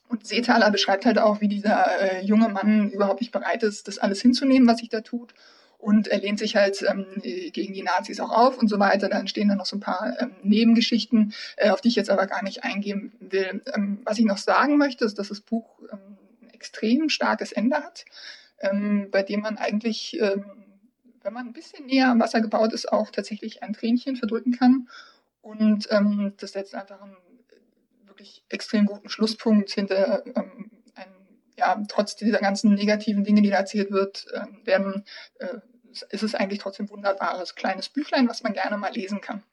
Und 0.10 0.26
Seethaler 0.26 0.72
beschreibt 0.72 1.06
halt 1.06 1.20
auch, 1.20 1.42
wie 1.42 1.50
dieser 1.50 1.86
äh, 2.02 2.26
junge 2.26 2.50
Mann 2.50 2.92
überhaupt 2.92 3.20
nicht 3.20 3.34
bereit 3.34 3.64
ist, 3.64 3.88
das 3.88 3.98
alles 3.98 4.22
hinzunehmen, 4.22 4.68
was 4.68 4.78
sich 4.78 4.90
da 4.90 5.02
tut. 5.02 5.34
Und 5.78 6.08
er 6.08 6.20
lehnt 6.20 6.40
sich 6.40 6.56
halt 6.56 6.84
ähm, 6.90 7.06
gegen 7.22 7.74
die 7.74 7.84
Nazis 7.84 8.20
auch 8.20 8.32
auf 8.32 8.58
und 8.58 8.68
so 8.68 8.80
weiter. 8.80 9.10
Da 9.10 9.20
entstehen 9.20 9.50
dann 9.50 9.60
noch 9.60 9.66
so 9.66 9.78
ein 9.78 9.82
paar 9.82 10.16
ähm, 10.20 10.32
Nebengeschichten, 10.42 11.34
äh, 11.56 11.70
auf 11.70 11.82
die 11.82 11.90
ich 11.90 11.96
jetzt 11.96 12.10
aber 12.10 12.26
gar 12.26 12.44
nicht 12.44 12.64
eingehen 12.64 13.14
will. 13.20 13.62
Ähm, 13.76 14.00
was 14.04 14.18
ich 14.18 14.26
noch 14.26 14.38
sagen 14.38 14.78
möchte, 14.78 15.06
ist, 15.06 15.20
dass 15.20 15.28
das 15.28 15.42
Buch 15.42 15.80
ähm, 15.92 16.18
extrem 16.68 17.10
starkes 17.10 17.52
Ende 17.52 17.78
hat, 17.78 18.06
ähm, 18.60 19.10
bei 19.12 19.24
dem 19.24 19.42
man 19.42 19.58
eigentlich, 19.58 20.20
ähm, 20.20 20.46
wenn 21.22 21.34
man 21.34 21.48
ein 21.48 21.54
bisschen 21.54 21.86
näher 21.86 22.10
am 22.10 22.20
Wasser 22.20 22.42
gebaut 22.42 22.74
ist, 22.74 22.92
auch 22.92 23.12
tatsächlich 23.12 23.64
ein 23.64 23.74
Tränchen 23.74 24.16
verdrücken 24.16 24.52
kann. 24.52 24.90
Und 25.42 25.88
ähm, 25.92 26.34
das 26.38 26.52
setzt 26.54 26.76
einfach 26.76 27.02
einen 27.02 27.16
wirklich 28.06 28.44
extrem 28.50 28.86
guten 28.86 29.10
Schlusspunkt 29.10 29.70
hinter 29.70 30.26
ähm, 30.26 30.72
ein, 30.96 31.08
ja, 31.56 31.82
trotz 31.88 32.16
dieser 32.16 32.40
ganzen 32.40 32.74
negativen 32.74 33.24
Dinge, 33.24 33.42
die 33.42 33.50
da 33.50 33.58
erzählt 33.58 33.92
wird, 33.92 34.26
äh, 34.34 34.66
werden, 34.66 35.06
äh, 35.40 35.60
ist 36.10 36.24
es 36.24 36.36
eigentlich 36.36 36.60
trotzdem 36.60 36.88
ein 36.88 36.90
wunderbares 36.90 37.56
kleines 37.56 37.90
Büchlein, 37.90 38.28
was 38.28 38.44
man 38.44 38.54
gerne 38.54 38.78
mal 38.78 38.94
lesen 38.94 39.22
kann. 39.22 39.44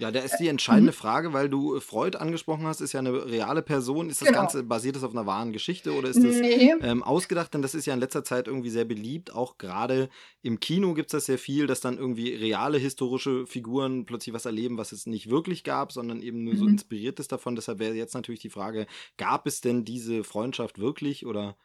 Ja, 0.00 0.10
da 0.10 0.20
ist 0.20 0.38
die 0.38 0.48
entscheidende 0.48 0.92
Frage, 0.92 1.34
weil 1.34 1.50
du 1.50 1.76
äh, 1.76 1.80
Freud 1.80 2.16
angesprochen 2.16 2.66
hast, 2.66 2.80
ist 2.80 2.92
ja 2.92 3.00
eine 3.00 3.26
reale 3.26 3.60
Person. 3.60 4.08
Ist 4.08 4.22
das 4.22 4.28
genau. 4.28 4.40
Ganze, 4.40 4.62
basiert 4.62 4.96
das 4.96 5.04
auf 5.04 5.12
einer 5.12 5.26
wahren 5.26 5.52
Geschichte 5.52 5.92
oder 5.92 6.08
ist 6.08 6.24
das 6.24 6.40
nee. 6.40 6.74
ähm, 6.80 7.02
ausgedacht? 7.02 7.52
Denn 7.52 7.60
das 7.60 7.74
ist 7.74 7.86
ja 7.86 7.92
in 7.92 8.00
letzter 8.00 8.24
Zeit 8.24 8.46
irgendwie 8.46 8.70
sehr 8.70 8.86
beliebt. 8.86 9.34
Auch 9.34 9.58
gerade 9.58 10.08
im 10.40 10.58
Kino 10.58 10.94
gibt 10.94 11.08
es 11.08 11.12
das 11.12 11.26
sehr 11.26 11.38
viel, 11.38 11.66
dass 11.66 11.80
dann 11.80 11.98
irgendwie 11.98 12.34
reale 12.34 12.78
historische 12.78 13.46
Figuren 13.46 14.06
plötzlich 14.06 14.34
was 14.34 14.46
erleben, 14.46 14.78
was 14.78 14.92
es 14.92 15.04
nicht 15.04 15.28
wirklich 15.28 15.64
gab, 15.64 15.92
sondern 15.92 16.22
eben 16.22 16.44
nur 16.44 16.54
mhm. 16.54 16.58
so 16.58 16.66
inspiriert 16.66 17.20
ist 17.20 17.30
davon. 17.30 17.54
Deshalb 17.54 17.78
wäre 17.78 17.94
jetzt 17.94 18.14
natürlich 18.14 18.40
die 18.40 18.48
Frage, 18.48 18.86
gab 19.18 19.46
es 19.46 19.60
denn 19.60 19.84
diese 19.84 20.24
Freundschaft 20.24 20.78
wirklich 20.78 21.26
oder? 21.26 21.56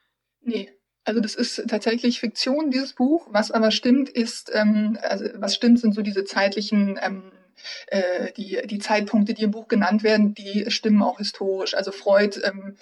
Nee. 0.42 0.70
Also 1.06 1.22
das 1.22 1.36
ist 1.36 1.64
tatsächlich 1.68 2.20
Fiktion, 2.20 2.72
dieses 2.72 2.94
Buch. 2.94 3.28
Was 3.32 3.52
aber 3.52 3.70
stimmt, 3.72 4.10
ist, 4.10 4.52
ähm, 4.54 4.98
also 5.04 5.26
was 5.36 5.54
stimmt, 5.54 5.80
sind 5.80 5.94
so 5.94 6.02
diese 6.02 6.26
zeitlichen 6.26 7.00
ähm, 7.02 7.32
äh, 7.88 8.32
die, 8.34 8.62
die 8.66 8.80
Zeitpunkte, 8.80 9.34
die 9.34 9.44
im 9.44 9.52
Buch 9.52 9.68
genannt 9.68 10.04
werden, 10.04 10.34
die 10.34 10.70
stimmen 10.70 11.02
auch 11.02 11.18
historisch. 11.18 11.76
Also 11.76 11.92
Freud, 11.92 12.40
ähm, 12.44 12.76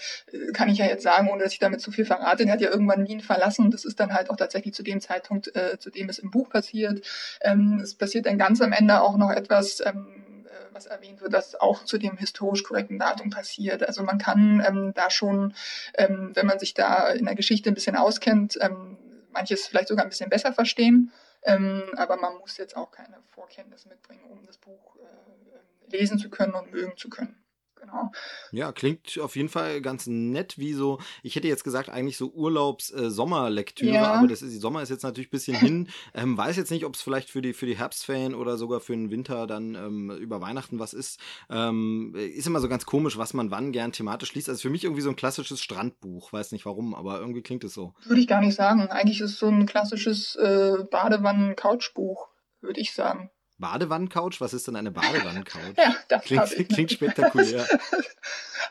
kann 0.54 0.70
ich 0.70 0.78
ja 0.80 0.86
jetzt 0.86 1.04
sagen, 1.04 1.30
ohne 1.30 1.44
dass 1.44 1.54
ich 1.54 1.60
damit 1.60 1.82
zu 1.82 1.92
viel 1.92 2.06
verrate, 2.06 2.44
der 2.46 2.54
hat 2.54 2.62
ja 2.62 2.70
irgendwann 2.70 3.08
Wien 3.08 3.22
verlassen 3.22 3.66
und 3.66 3.74
das 3.74 3.86
ist 3.86 4.00
dann 4.00 4.14
halt 4.14 4.30
auch 4.30 4.38
tatsächlich 4.38 4.74
zu 4.74 4.84
dem 4.84 5.02
Zeitpunkt, 5.02 5.56
äh, 5.56 5.78
zu 5.80 5.90
dem 5.90 6.10
es 6.10 6.20
im 6.20 6.32
Buch 6.32 6.50
passiert. 6.50 7.06
Ähm, 7.42 7.80
es 7.82 7.96
passiert 7.96 8.26
dann 8.26 8.38
ganz 8.38 8.62
am 8.62 8.72
Ende 8.72 9.02
auch 9.02 9.18
noch 9.18 9.32
etwas, 9.32 9.82
ähm, 9.86 10.08
äh, 10.46 10.74
was 10.74 10.86
erwähnt 10.86 11.22
wird, 11.22 11.34
das 11.34 11.56
auch 11.56 11.86
zu 11.86 11.98
dem 11.98 12.18
historisch 12.18 12.64
korrekten 12.64 13.00
Datum 13.00 13.30
passiert. 13.30 13.84
Also 13.88 14.04
man 14.04 14.18
kann 14.18 14.64
ähm, 14.68 14.92
da 14.96 15.10
schon, 15.10 15.54
ähm, 15.98 16.32
wenn 16.34 16.46
man 16.46 16.60
sich 16.60 16.74
da 16.74 17.10
in 17.10 17.26
der 17.26 17.36
Geschichte 17.36 17.70
ein 17.70 17.76
bisschen 17.76 17.96
auskennt, 17.96 18.58
ähm, 18.62 18.98
manches 19.32 19.68
vielleicht 19.68 19.88
sogar 19.88 20.06
ein 20.06 20.10
bisschen 20.10 20.30
besser 20.30 20.54
verstehen. 20.54 21.12
Ähm, 21.46 21.92
aber 21.98 22.18
man 22.18 22.38
muss 22.38 22.58
jetzt 22.58 22.76
auch 22.78 22.92
keine 22.92 23.22
Vorkenntnisse 23.32 23.90
mitbringen, 23.90 24.24
um 24.30 24.46
das 24.46 24.58
Buch 24.58 24.96
äh, 24.98 25.92
lesen 25.92 26.18
zu 26.18 26.30
können 26.30 26.54
und 26.54 26.72
mögen 26.72 26.96
zu 26.98 27.10
können 27.10 27.43
genau. 27.84 28.12
Ja, 28.52 28.72
klingt 28.72 29.20
auf 29.20 29.36
jeden 29.36 29.50
Fall 29.50 29.82
ganz 29.82 30.08
nett, 30.08 30.58
wie 30.58 30.74
so, 30.74 31.00
ich 31.22 31.36
hätte 31.36 31.48
jetzt 31.48 31.64
gesagt, 31.64 31.90
eigentlich 31.90 32.18
so 32.18 32.32
Urlaubs-Sommerlektüre, 32.32 33.92
äh, 33.92 33.96
ja. 33.96 34.14
aber 34.14 34.28
das 34.28 34.42
ist, 34.42 34.54
die 34.54 34.60
Sommer 34.60 34.82
ist 34.82 34.90
jetzt 34.90 35.04
natürlich 35.04 35.28
ein 35.28 35.32
bisschen 35.32 35.58
hin. 35.58 35.88
Ähm, 36.16 36.38
weiß 36.38 36.58
jetzt 36.58 36.70
nicht, 36.70 36.86
ob 36.86 36.96
es 36.96 37.02
vielleicht 37.02 37.30
für 37.30 37.42
die, 37.42 37.54
für 37.54 37.66
die 37.66 37.78
Herbstferien 37.78 38.36
oder 38.36 38.58
sogar 38.58 38.80
für 38.80 38.94
den 38.94 39.10
Winter 39.10 39.48
dann 39.48 39.74
ähm, 39.76 40.12
über 40.12 40.42
Weihnachten 40.42 40.78
was 40.78 40.94
ist. 40.94 41.20
Ähm, 41.50 42.14
ist 42.16 42.46
immer 42.46 42.60
so 42.60 42.70
ganz 42.70 42.86
komisch, 42.86 43.18
was 43.18 43.34
man 43.34 43.52
wann 43.52 43.72
gern 43.72 43.92
thematisch 43.92 44.34
liest. 44.34 44.50
Also 44.50 44.62
für 44.62 44.70
mich 44.70 44.84
irgendwie 44.84 45.02
so 45.02 45.10
ein 45.10 45.16
klassisches 45.16 45.62
Strandbuch, 45.62 46.32
weiß 46.32 46.52
nicht 46.52 46.66
warum, 46.66 46.94
aber 46.94 47.20
irgendwie 47.20 47.42
klingt 47.42 47.64
es 47.64 47.74
so. 47.74 47.94
Würde 48.04 48.22
ich 48.22 48.28
gar 48.28 48.42
nicht 48.42 48.56
sagen. 48.56 48.88
Eigentlich 48.88 49.22
ist 49.22 49.32
es 49.32 49.40
so 49.40 49.48
ein 49.48 49.66
klassisches 49.66 50.36
äh, 50.36 50.84
Badewannen-Couchbuch, 50.90 52.28
würde 52.62 52.80
ich 52.80 52.94
sagen. 52.94 53.32
Badewannencouch? 53.64 54.42
Was 54.42 54.54
ist 54.54 54.68
denn 54.68 54.76
eine 54.76 54.92
Badewannencouch? 54.92 55.62
ja, 55.78 55.96
das 56.10 56.24
klingt, 56.26 56.70
klingt 56.70 56.92
spektakulär. 56.92 57.66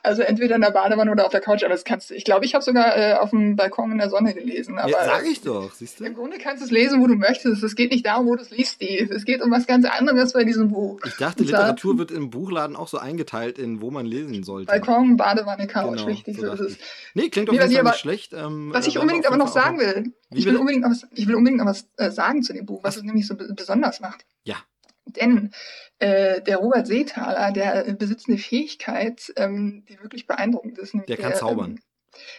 Also 0.04 0.22
entweder 0.22 0.56
in 0.56 0.62
der 0.62 0.70
Badewanne 0.70 1.12
oder 1.12 1.26
auf 1.26 1.30
der 1.30 1.40
Couch, 1.40 1.62
aber 1.62 1.72
das 1.72 1.84
kannst 1.84 2.10
du. 2.10 2.14
Ich 2.14 2.24
glaube, 2.24 2.44
ich 2.44 2.54
habe 2.54 2.64
sogar 2.64 2.96
äh, 2.96 3.14
auf 3.14 3.30
dem 3.30 3.54
Balkon 3.54 3.92
in 3.92 3.98
der 3.98 4.10
Sonne 4.10 4.34
gelesen. 4.34 4.78
Aber 4.78 4.90
ja, 4.90 5.04
sag 5.04 5.24
ich 5.26 5.42
doch, 5.42 5.72
siehst 5.72 6.00
du? 6.00 6.04
Im 6.04 6.14
Grunde 6.14 6.38
kannst 6.38 6.60
du 6.60 6.64
es 6.64 6.72
lesen, 6.72 7.00
wo 7.00 7.06
du 7.06 7.14
möchtest. 7.14 7.62
Es 7.62 7.76
geht 7.76 7.92
nicht 7.92 8.04
darum, 8.04 8.26
wo 8.26 8.34
du 8.34 8.42
es 8.42 8.50
liest, 8.50 8.76
Steve. 8.76 9.14
Es 9.14 9.24
geht 9.24 9.40
um 9.42 9.52
was 9.52 9.68
ganz 9.68 9.86
anderes 9.86 10.32
bei 10.32 10.42
diesem 10.42 10.70
Buch. 10.70 10.98
Ich 11.06 11.16
dachte, 11.18 11.44
Literatur 11.44 11.98
wird 11.98 12.10
im 12.10 12.30
Buchladen 12.30 12.74
auch 12.74 12.88
so 12.88 12.98
eingeteilt, 12.98 13.60
in 13.60 13.80
wo 13.80 13.92
man 13.92 14.04
lesen 14.04 14.42
sollte. 14.42 14.66
Balkon, 14.66 15.16
Badewanne, 15.16 15.68
Couch, 15.68 15.98
genau, 15.98 16.04
richtig. 16.06 16.36
So 16.36 16.50
ist 16.50 16.60
es. 16.60 16.78
Nee, 17.14 17.28
klingt 17.28 17.50
auf 17.50 17.54
jeden 17.54 17.70
Fall 17.70 17.84
nicht 17.84 18.00
schlecht. 18.00 18.32
Ähm, 18.32 18.72
was 18.72 18.88
ich 18.88 18.98
unbedingt 18.98 19.26
aber 19.26 19.36
noch 19.36 19.48
sagen 19.48 19.78
will, 19.78 20.12
ich 20.32 20.46
will, 20.46 20.56
unbedingt 20.56 20.82
noch 20.82 20.90
was, 20.90 21.06
ich 21.14 21.28
will 21.28 21.36
unbedingt 21.36 21.60
noch 21.60 21.66
was 21.66 21.86
äh, 21.96 22.10
sagen 22.10 22.42
zu 22.42 22.52
dem 22.52 22.66
Buch, 22.66 22.82
was 22.82 22.96
es 22.96 23.04
nämlich 23.04 23.26
so 23.26 23.36
besonders 23.36 24.00
macht. 24.00 24.24
Ja. 24.42 24.56
Denn 25.06 25.50
äh, 25.98 26.40
der 26.42 26.58
Robert 26.58 26.86
Seethaler, 26.86 27.52
der 27.52 27.94
besitzt 27.94 28.28
eine 28.28 28.38
Fähigkeit, 28.38 29.32
ähm, 29.36 29.84
die 29.88 30.00
wirklich 30.00 30.26
beeindruckend 30.26 30.78
ist. 30.78 30.94
Der 30.94 31.16
kann 31.16 31.30
der, 31.30 31.38
zaubern. 31.38 31.70
Ähm, 31.70 31.78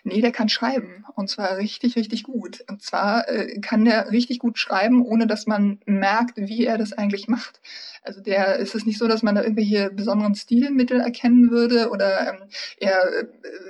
nee, 0.03 0.21
der 0.21 0.31
kann 0.31 0.49
schreiben. 0.49 1.05
Und 1.15 1.29
zwar 1.29 1.57
richtig, 1.57 1.95
richtig 1.95 2.23
gut. 2.23 2.63
Und 2.69 2.81
zwar 2.81 3.27
äh, 3.29 3.59
kann 3.59 3.85
der 3.85 4.11
richtig 4.11 4.39
gut 4.39 4.57
schreiben, 4.57 5.05
ohne 5.05 5.27
dass 5.27 5.47
man 5.47 5.79
merkt, 5.85 6.37
wie 6.37 6.65
er 6.65 6.77
das 6.77 6.93
eigentlich 6.93 7.27
macht. 7.27 7.61
Also 8.01 8.21
der 8.21 8.57
ist 8.57 8.75
es 8.75 8.85
nicht 8.85 8.99
so, 8.99 9.07
dass 9.07 9.23
man 9.23 9.35
da 9.35 9.41
irgendwelche 9.41 9.89
besonderen 9.89 10.35
Stilmittel 10.35 10.99
erkennen 10.99 11.51
würde 11.51 11.89
oder 11.89 12.33
ähm, 12.33 12.49
er 12.77 13.21
äh, 13.21 13.25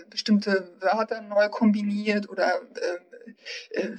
bestimmte 0.09 0.71
Wörter 0.79 1.21
neu 1.21 1.49
kombiniert 1.49 2.29
oder 2.29 2.61
äh, 3.71 3.79
äh, 3.79 3.95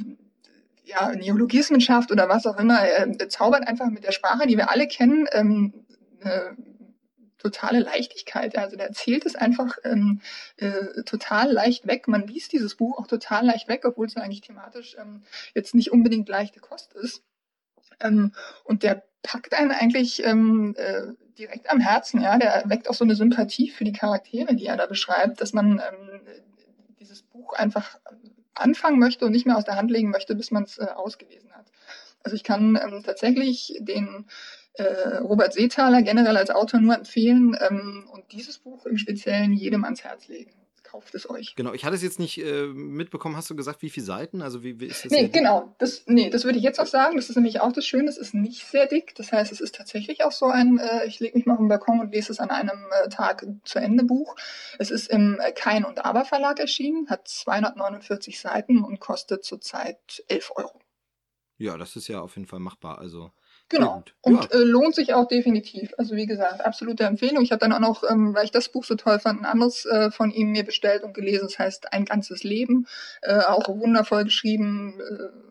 ja, 0.85 1.13
Neologismen 1.15 1.81
schafft 1.81 2.13
oder 2.13 2.29
was 2.29 2.47
auch 2.47 2.59
immer. 2.59 2.81
Er 2.81 3.29
zaubert 3.29 3.67
einfach 3.67 3.87
mit 3.87 4.05
der 4.05 4.13
Sprache, 4.13 4.47
die 4.47 4.57
wir 4.57 4.71
alle 4.71 4.87
kennen, 4.87 5.27
ähm, 5.33 5.73
eine 6.23 6.57
totale 7.39 7.81
Leichtigkeit. 7.81 8.57
Also 8.57 8.77
der 8.77 8.89
erzählt 8.89 9.27
es 9.27 9.37
einfach 9.37 9.77
ähm, 9.85 10.21
äh, 10.57 11.03
total 11.05 11.53
leicht 11.53 11.87
weg. 11.87 12.09
Man 12.09 12.27
liest 12.27 12.53
dieses 12.53 12.75
Buch 12.75 12.99
auch 12.99 13.07
total 13.07 13.45
leicht 13.45 13.69
weg, 13.69 13.85
obwohl 13.85 14.07
es 14.07 14.17
eigentlich 14.17 14.41
thematisch 14.41 14.97
ähm, 14.99 15.23
jetzt 15.55 15.75
nicht 15.75 15.93
unbedingt 15.93 16.29
leichte 16.29 16.61
Kost 16.61 16.95
ist. 16.95 17.23
Ähm, 18.01 18.33
und 18.65 18.83
der 18.83 19.05
packt 19.23 19.55
einen 19.55 19.73
eigentlich 19.73 20.25
ähm, 20.25 20.75
äh, 20.77 21.13
direkt 21.39 21.71
am 21.71 21.81
Herzen. 21.81 22.21
Ja, 22.21 22.39
der 22.39 22.65
weckt 22.67 22.89
auch 22.89 22.95
so 22.95 23.05
eine 23.05 23.15
Sympathie 23.15 23.71
für 23.71 23.85
die 23.85 23.93
Charaktere, 23.93 24.55
die 24.55 24.67
er 24.67 24.77
da 24.77 24.87
beschreibt, 24.87 25.41
dass 25.41 25.53
man 25.53 25.81
ähm, 25.81 26.21
dieses 26.99 27.23
Buch 27.23 27.53
einfach 27.55 27.99
anfangen 28.55 28.99
möchte 28.99 29.25
und 29.27 29.33
nicht 29.33 29.47
mehr 29.47 29.57
aus 29.57 29.65
der 29.65 29.77
Hand 29.77 29.91
legen 29.91 30.11
möchte, 30.11 30.35
bis 30.35 30.51
man 30.51 30.65
es 30.65 30.79
äh, 30.79 30.87
ausgelesen 30.95 31.53
hat. 31.53 31.67
Also 32.23 32.37
ich 32.37 32.45
kann 32.45 32.79
ähm, 32.83 33.03
tatsächlich 33.05 33.77
den 33.81 34.27
äh, 34.75 35.19
Robert 35.19 35.53
Seethaler 35.53 36.03
generell 36.03 36.37
als 36.37 36.51
Autor 36.51 36.81
nur 36.81 36.95
empfehlen 36.95 37.57
ähm, 37.61 38.09
und 38.13 38.33
dieses 38.33 38.59
Buch 38.59 38.87
im 38.87 38.97
Speziellen 38.97 39.53
jedem 39.53 39.85
ans 39.85 40.05
Herz 40.05 40.29
legen 40.29 40.64
kauft 40.95 41.15
es 41.17 41.29
euch. 41.29 41.57
Genau, 41.57 41.73
ich 41.73 41.85
hatte 41.85 41.97
es 41.97 42.03
jetzt 42.03 42.21
nicht 42.21 42.39
äh, 42.39 42.67
mitbekommen. 42.67 43.37
Hast 43.37 43.51
du 43.51 43.57
gesagt, 43.57 43.83
wie 43.83 43.91
viele 43.91 44.07
Seiten? 44.07 44.43
Also 44.43 44.63
wie, 44.63 44.79
wie 44.79 44.87
ist 44.87 45.05
das? 45.05 45.11
Nee, 45.11 45.27
genau. 45.27 45.75
Das, 45.79 46.05
nee, 46.07 46.31
das 46.31 46.45
würde 46.45 46.57
ich 46.57 46.63
jetzt 46.63 46.79
auch 46.79 46.87
sagen. 46.87 47.17
Das 47.17 47.29
ist 47.29 47.35
nämlich 47.35 47.61
auch 47.61 47.73
das 47.73 47.85
Schöne. 47.85 48.09
Es 48.09 48.17
ist 48.17 48.33
nicht 48.33 48.65
sehr 48.65 48.87
dick. 48.87 49.13
Das 49.17 49.33
heißt, 49.33 49.51
es 49.51 49.61
ist 49.61 49.75
tatsächlich 49.75 50.23
auch 50.23 50.31
so 50.31 50.47
ein, 50.47 50.79
äh, 50.79 51.05
ich 51.07 51.19
lege 51.19 51.37
mich 51.37 51.47
mal 51.47 51.55
auf 51.55 51.59
den 51.59 51.67
Balkon 51.67 51.99
und 51.99 52.13
lese 52.13 52.31
es 52.31 52.39
an 52.39 52.51
einem 52.51 52.87
äh, 53.05 53.09
Tag 53.09 53.45
zu 53.65 53.81
Ende 53.81 54.05
Buch. 54.05 54.37
Es 54.79 54.93
ist 54.93 55.11
im 55.11 55.41
äh, 55.41 55.51
Kein 55.51 55.85
und 55.85 56.05
Aber 56.05 56.25
Verlag 56.25 56.61
erschienen, 56.61 57.11
hat 57.11 57.27
249 57.27 58.39
Seiten 58.39 58.85
und 58.85 59.01
kostet 59.01 59.45
zurzeit 59.45 60.23
11 60.29 60.53
Euro. 60.55 60.81
Ja, 61.59 61.77
das 61.77 61.97
ist 61.97 62.07
ja 62.07 62.21
auf 62.21 62.37
jeden 62.37 62.47
Fall 62.47 62.61
machbar. 62.61 62.99
Also 62.99 63.33
Genau. 63.69 64.05
Und 64.21 64.45
ja. 64.45 64.61
äh, 64.61 64.63
lohnt 64.63 64.95
sich 64.95 65.15
auch 65.15 65.27
definitiv. 65.27 65.95
Also 65.97 66.17
wie 66.17 66.27
gesagt, 66.27 66.61
absolute 66.61 67.05
Empfehlung. 67.05 67.43
Ich 67.43 67.51
habe 67.51 67.61
dann 67.61 67.73
auch 67.73 67.81
noch, 67.81 68.05
ähm, 68.09 68.35
weil 68.35 68.45
ich 68.45 68.51
das 68.51 68.69
Buch 68.69 68.85
so 68.85 68.95
toll 68.95 69.19
fand, 69.19 69.41
ein 69.41 69.47
anderes 69.47 69.87
äh, 69.87 70.11
von 70.11 70.31
ihm 70.31 70.53
mir 70.53 70.65
bestellt 70.65 71.03
und 71.03 71.15
gelesen. 71.15 71.47
Das 71.47 71.59
heißt 71.59 71.93
Ein 71.93 72.05
ganzes 72.05 72.45
Leben. 72.45 72.87
Äh, 73.23 73.41
auch 73.41 73.69
wundervoll 73.69 74.25
geschrieben. 74.25 75.01
Äh, 75.01 75.45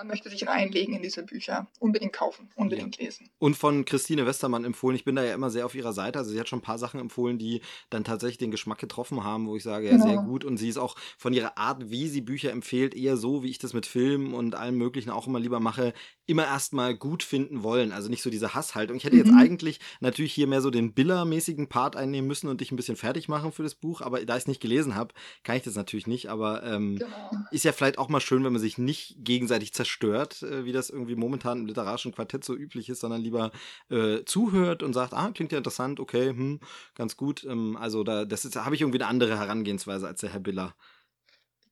man 0.00 0.06
möchte 0.06 0.30
sich 0.30 0.46
reinlegen 0.46 0.94
in 0.94 1.02
diese 1.02 1.22
Bücher. 1.22 1.66
Unbedingt 1.78 2.14
kaufen, 2.14 2.48
unbedingt 2.56 2.96
ja. 2.96 3.04
lesen. 3.04 3.28
Und 3.38 3.54
von 3.56 3.84
Christine 3.84 4.24
Westermann 4.24 4.64
empfohlen. 4.64 4.96
Ich 4.96 5.04
bin 5.04 5.14
da 5.14 5.22
ja 5.22 5.34
immer 5.34 5.50
sehr 5.50 5.66
auf 5.66 5.74
ihrer 5.74 5.92
Seite. 5.92 6.18
Also 6.18 6.30
sie 6.30 6.40
hat 6.40 6.48
schon 6.48 6.60
ein 6.60 6.62
paar 6.62 6.78
Sachen 6.78 7.00
empfohlen, 7.00 7.36
die 7.36 7.60
dann 7.90 8.02
tatsächlich 8.02 8.38
den 8.38 8.50
Geschmack 8.50 8.78
getroffen 8.78 9.24
haben, 9.24 9.46
wo 9.46 9.56
ich 9.56 9.62
sage, 9.62 9.86
ja, 9.86 9.92
genau. 9.92 10.06
sehr 10.06 10.16
gut. 10.16 10.44
Und 10.46 10.56
sie 10.56 10.70
ist 10.70 10.78
auch 10.78 10.96
von 11.18 11.34
ihrer 11.34 11.58
Art, 11.58 11.90
wie 11.90 12.08
sie 12.08 12.22
Bücher 12.22 12.50
empfiehlt, 12.50 12.94
eher 12.94 13.18
so, 13.18 13.42
wie 13.42 13.50
ich 13.50 13.58
das 13.58 13.74
mit 13.74 13.84
Filmen 13.84 14.32
und 14.32 14.54
allem 14.54 14.76
Möglichen 14.76 15.10
auch 15.10 15.26
immer 15.26 15.38
lieber 15.38 15.60
mache, 15.60 15.92
immer 16.30 16.46
erstmal 16.46 16.94
gut 16.94 17.24
finden 17.24 17.64
wollen. 17.64 17.90
Also 17.90 18.08
nicht 18.08 18.22
so 18.22 18.30
diese 18.30 18.54
Hasshaltung. 18.54 18.96
Ich 18.96 19.04
hätte 19.04 19.16
mhm. 19.16 19.24
jetzt 19.24 19.34
eigentlich 19.34 19.80
natürlich 19.98 20.32
hier 20.32 20.46
mehr 20.46 20.62
so 20.62 20.70
den 20.70 20.94
Biller-mäßigen 20.94 21.68
Part 21.68 21.96
einnehmen 21.96 22.28
müssen 22.28 22.48
und 22.48 22.60
dich 22.60 22.70
ein 22.70 22.76
bisschen 22.76 22.96
fertig 22.96 23.28
machen 23.28 23.50
für 23.50 23.64
das 23.64 23.74
Buch. 23.74 24.00
Aber 24.00 24.24
da 24.24 24.36
ich 24.36 24.44
es 24.44 24.46
nicht 24.46 24.60
gelesen 24.60 24.94
habe, 24.94 25.12
kann 25.42 25.56
ich 25.56 25.64
das 25.64 25.74
natürlich 25.74 26.06
nicht. 26.06 26.30
Aber 26.30 26.62
ähm, 26.62 26.98
genau. 26.98 27.30
ist 27.50 27.64
ja 27.64 27.72
vielleicht 27.72 27.98
auch 27.98 28.08
mal 28.08 28.20
schön, 28.20 28.44
wenn 28.44 28.52
man 28.52 28.62
sich 28.62 28.78
nicht 28.78 29.16
gegenseitig 29.18 29.74
zerstört, 29.74 30.42
äh, 30.42 30.64
wie 30.64 30.72
das 30.72 30.88
irgendwie 30.88 31.16
momentan 31.16 31.58
im 31.58 31.66
literarischen 31.66 32.12
Quartett 32.12 32.44
so 32.44 32.54
üblich 32.54 32.88
ist, 32.88 33.00
sondern 33.00 33.20
lieber 33.20 33.50
äh, 33.90 34.24
zuhört 34.24 34.84
und 34.84 34.92
sagt, 34.92 35.12
ah, 35.12 35.32
klingt 35.32 35.50
ja 35.50 35.58
interessant, 35.58 35.98
okay, 35.98 36.28
hm, 36.28 36.60
ganz 36.94 37.16
gut. 37.16 37.44
Ähm, 37.44 37.76
also 37.76 38.04
da, 38.04 38.24
das 38.24 38.44
habe 38.54 38.76
ich 38.76 38.82
irgendwie 38.82 39.00
eine 39.00 39.08
andere 39.08 39.36
Herangehensweise 39.36 40.06
als 40.06 40.20
der 40.20 40.30
Herr 40.30 40.40
Biller. 40.40 40.74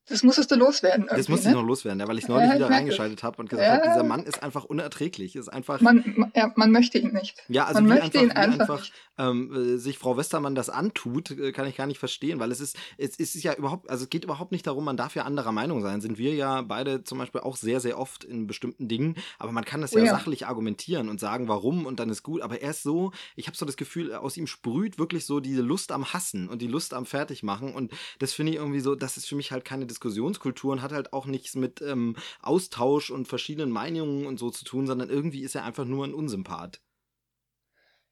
Das 0.08 0.22
musstest 0.22 0.50
du 0.50 0.56
loswerden. 0.56 1.06
Das 1.08 1.28
musste 1.28 1.48
ne? 1.48 1.52
ich 1.52 1.60
noch 1.60 1.66
loswerden, 1.66 2.00
ja, 2.00 2.08
weil 2.08 2.18
ich 2.18 2.28
neulich 2.28 2.48
ja, 2.48 2.56
wieder 2.56 2.70
reingeschaltet 2.70 3.22
habe 3.22 3.38
und 3.38 3.50
gesagt 3.50 3.66
ja. 3.66 3.74
habe, 3.74 3.88
dieser 3.88 4.04
Mann 4.04 4.24
ist 4.24 4.42
einfach 4.42 4.64
unerträglich. 4.64 5.36
Ist 5.36 5.48
einfach. 5.48 5.80
Man, 5.80 6.32
ja, 6.34 6.52
man 6.56 6.70
möchte 6.70 6.98
ihn 6.98 7.12
nicht. 7.12 7.36
Ja, 7.48 7.66
also 7.66 7.80
man 7.80 7.90
wie 7.90 8.00
möchte 8.00 8.18
einfach, 8.18 8.22
ihn 8.22 8.36
einfach, 8.36 8.60
einfach 8.60 8.90
ähm, 9.18 9.74
äh, 9.74 9.76
sich 9.78 9.98
Frau 9.98 10.16
Westermann 10.16 10.54
das 10.54 10.70
antut, 10.70 11.30
äh, 11.32 11.52
kann 11.52 11.66
ich 11.66 11.76
gar 11.76 11.86
nicht 11.86 11.98
verstehen, 11.98 12.38
weil 12.38 12.52
es 12.52 12.60
ist, 12.60 12.76
es 12.96 13.18
ist 13.18 13.42
ja 13.42 13.54
überhaupt, 13.54 13.90
also 13.90 14.04
es 14.04 14.10
geht 14.10 14.24
überhaupt 14.24 14.52
nicht 14.52 14.66
darum, 14.66 14.84
man 14.84 14.96
darf 14.96 15.14
ja 15.14 15.24
anderer 15.24 15.52
Meinung 15.52 15.82
sein. 15.82 16.00
Sind 16.00 16.18
wir 16.18 16.34
ja 16.34 16.62
beide 16.62 17.04
zum 17.04 17.18
Beispiel 17.18 17.40
auch 17.40 17.56
sehr, 17.56 17.80
sehr 17.80 17.98
oft 17.98 18.24
in 18.24 18.46
bestimmten 18.46 18.88
Dingen, 18.88 19.16
aber 19.38 19.52
man 19.52 19.64
kann 19.64 19.80
das 19.80 19.94
oh, 19.94 19.98
ja, 19.98 20.06
sachlich 20.06 20.46
argumentieren 20.46 21.08
und 21.08 21.20
sagen, 21.20 21.48
warum 21.48 21.84
und 21.84 22.00
dann 22.00 22.08
ist 22.10 22.22
gut. 22.22 22.42
Aber 22.42 22.62
er 22.62 22.70
ist 22.70 22.82
so, 22.82 23.12
ich 23.36 23.46
habe 23.46 23.56
so 23.56 23.66
das 23.66 23.76
Gefühl, 23.76 24.14
aus 24.14 24.36
ihm 24.36 24.46
sprüht 24.46 24.98
wirklich 24.98 25.26
so 25.26 25.40
diese 25.40 25.62
Lust 25.62 25.92
am 25.92 26.12
Hassen 26.12 26.48
und 26.48 26.62
die 26.62 26.66
Lust 26.66 26.94
am 26.94 27.04
Fertigmachen 27.04 27.74
und 27.74 27.92
das 28.18 28.32
finde 28.32 28.52
ich 28.52 28.58
irgendwie 28.58 28.80
so, 28.80 28.94
das 28.94 29.16
ist 29.16 29.26
für 29.26 29.36
mich 29.36 29.52
halt 29.52 29.64
keine 29.64 29.86
Diskussionskultur 29.98 30.72
und 30.72 30.82
hat 30.82 30.92
halt 30.92 31.12
auch 31.12 31.26
nichts 31.26 31.56
mit 31.56 31.82
ähm, 31.82 32.14
Austausch 32.40 33.10
und 33.10 33.26
verschiedenen 33.26 33.70
Meinungen 33.72 34.26
und 34.26 34.38
so 34.38 34.50
zu 34.50 34.64
tun, 34.64 34.86
sondern 34.86 35.10
irgendwie 35.10 35.42
ist 35.42 35.56
er 35.56 35.64
einfach 35.64 35.84
nur 35.84 36.04
ein 36.04 36.14
Unsympath. 36.14 36.80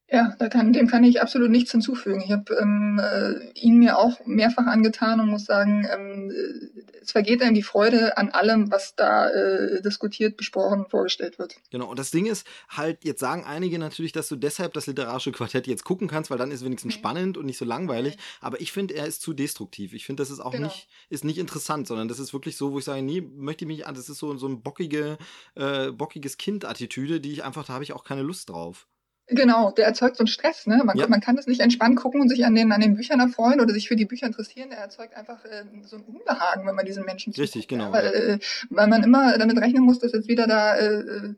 Ja, 0.09 0.35
da 0.39 0.47
kann, 0.47 0.71
dem 0.71 0.87
kann 0.87 1.03
ich 1.03 1.21
absolut 1.21 1.49
nichts 1.49 1.71
hinzufügen. 1.71 2.21
Ich 2.21 2.31
habe 2.31 2.55
ähm, 2.55 2.97
äh, 3.03 3.51
ihn 3.59 3.77
mir 3.77 3.97
auch 3.97 4.25
mehrfach 4.25 4.65
angetan 4.65 5.19
und 5.19 5.29
muss 5.29 5.43
sagen, 5.43 5.85
ähm, 5.93 6.31
äh, 6.31 6.81
es 7.01 7.11
vergeht 7.11 7.41
einem 7.41 7.55
die 7.55 7.63
Freude 7.63 8.17
an 8.17 8.29
allem, 8.29 8.71
was 8.71 8.95
da 8.95 9.29
äh, 9.29 9.81
diskutiert, 9.81 10.37
besprochen, 10.37 10.85
vorgestellt 10.89 11.39
wird. 11.39 11.57
Genau, 11.71 11.89
und 11.89 11.99
das 11.99 12.11
Ding 12.11 12.25
ist 12.25 12.47
halt, 12.69 13.03
jetzt 13.03 13.19
sagen 13.19 13.43
einige 13.45 13.79
natürlich, 13.79 14.13
dass 14.13 14.29
du 14.29 14.37
deshalb 14.37 14.73
das 14.73 14.87
literarische 14.87 15.33
Quartett 15.33 15.67
jetzt 15.67 15.83
gucken 15.83 16.07
kannst, 16.07 16.31
weil 16.31 16.37
dann 16.37 16.51
ist 16.51 16.61
es 16.61 16.65
wenigstens 16.65 16.95
mhm. 16.95 16.99
spannend 16.99 17.37
und 17.37 17.45
nicht 17.45 17.57
so 17.57 17.65
langweilig. 17.65 18.15
Mhm. 18.15 18.21
Aber 18.39 18.61
ich 18.61 18.71
finde, 18.71 18.93
er 18.93 19.07
ist 19.07 19.21
zu 19.21 19.33
destruktiv. 19.33 19.93
Ich 19.93 20.05
finde, 20.05 20.21
das 20.21 20.31
ist 20.31 20.39
auch 20.39 20.51
genau. 20.51 20.67
nicht, 20.67 20.87
ist 21.09 21.25
nicht 21.25 21.37
interessant, 21.37 21.85
sondern 21.85 22.07
das 22.07 22.19
ist 22.19 22.31
wirklich 22.31 22.55
so, 22.55 22.71
wo 22.71 22.79
ich 22.79 22.85
sage, 22.85 23.01
nee, 23.01 23.19
möchte 23.19 23.65
ich 23.65 23.67
mich 23.67 23.85
an, 23.85 23.95
das 23.95 24.07
ist 24.07 24.19
so, 24.19 24.37
so 24.37 24.47
ein 24.47 24.61
bockige, 24.61 25.17
äh, 25.55 25.91
bockiges 25.91 26.37
Kind-Attitüde, 26.37 27.19
die 27.19 27.33
ich 27.33 27.43
einfach, 27.43 27.65
da 27.65 27.73
habe 27.73 27.83
ich 27.83 27.91
auch 27.91 28.05
keine 28.05 28.21
Lust 28.21 28.49
drauf. 28.49 28.87
Genau, 29.29 29.71
der 29.71 29.85
erzeugt 29.85 30.15
so 30.15 30.21
einen 30.21 30.27
Stress. 30.27 30.67
Ne? 30.67 30.81
Man, 30.85 30.97
ja. 30.97 31.07
man 31.07 31.19
kann 31.19 31.35
das 31.35 31.47
nicht 31.47 31.59
entspannt 31.59 31.97
gucken 31.97 32.21
und 32.21 32.29
sich 32.29 32.45
an 32.45 32.55
den, 32.55 32.71
an 32.71 32.79
den 32.79 32.95
Büchern 32.95 33.19
erfreuen 33.19 33.59
oder 33.59 33.73
sich 33.73 33.87
für 33.87 33.97
die 33.97 34.05
Bücher 34.05 34.25
interessieren. 34.25 34.71
Er 34.71 34.79
erzeugt 34.79 35.15
einfach 35.15 35.43
äh, 35.45 35.65
so 35.83 35.97
ein 35.97 36.03
Unbehagen, 36.03 36.65
wenn 36.65 36.75
man 36.75 36.85
diesen 36.85 37.03
Menschen 37.03 37.33
zuguckt. 37.33 37.55
Richtig, 37.55 37.67
genau. 37.67 37.85
Ja, 37.85 37.93
weil, 37.93 38.05
äh, 38.05 38.39
weil 38.69 38.87
man 38.87 39.03
immer 39.03 39.37
damit 39.37 39.57
rechnen 39.57 39.83
muss, 39.83 39.99
dass 39.99 40.13
jetzt 40.13 40.27
wieder 40.27 40.47
da 40.47 40.75
äh, 40.75 41.33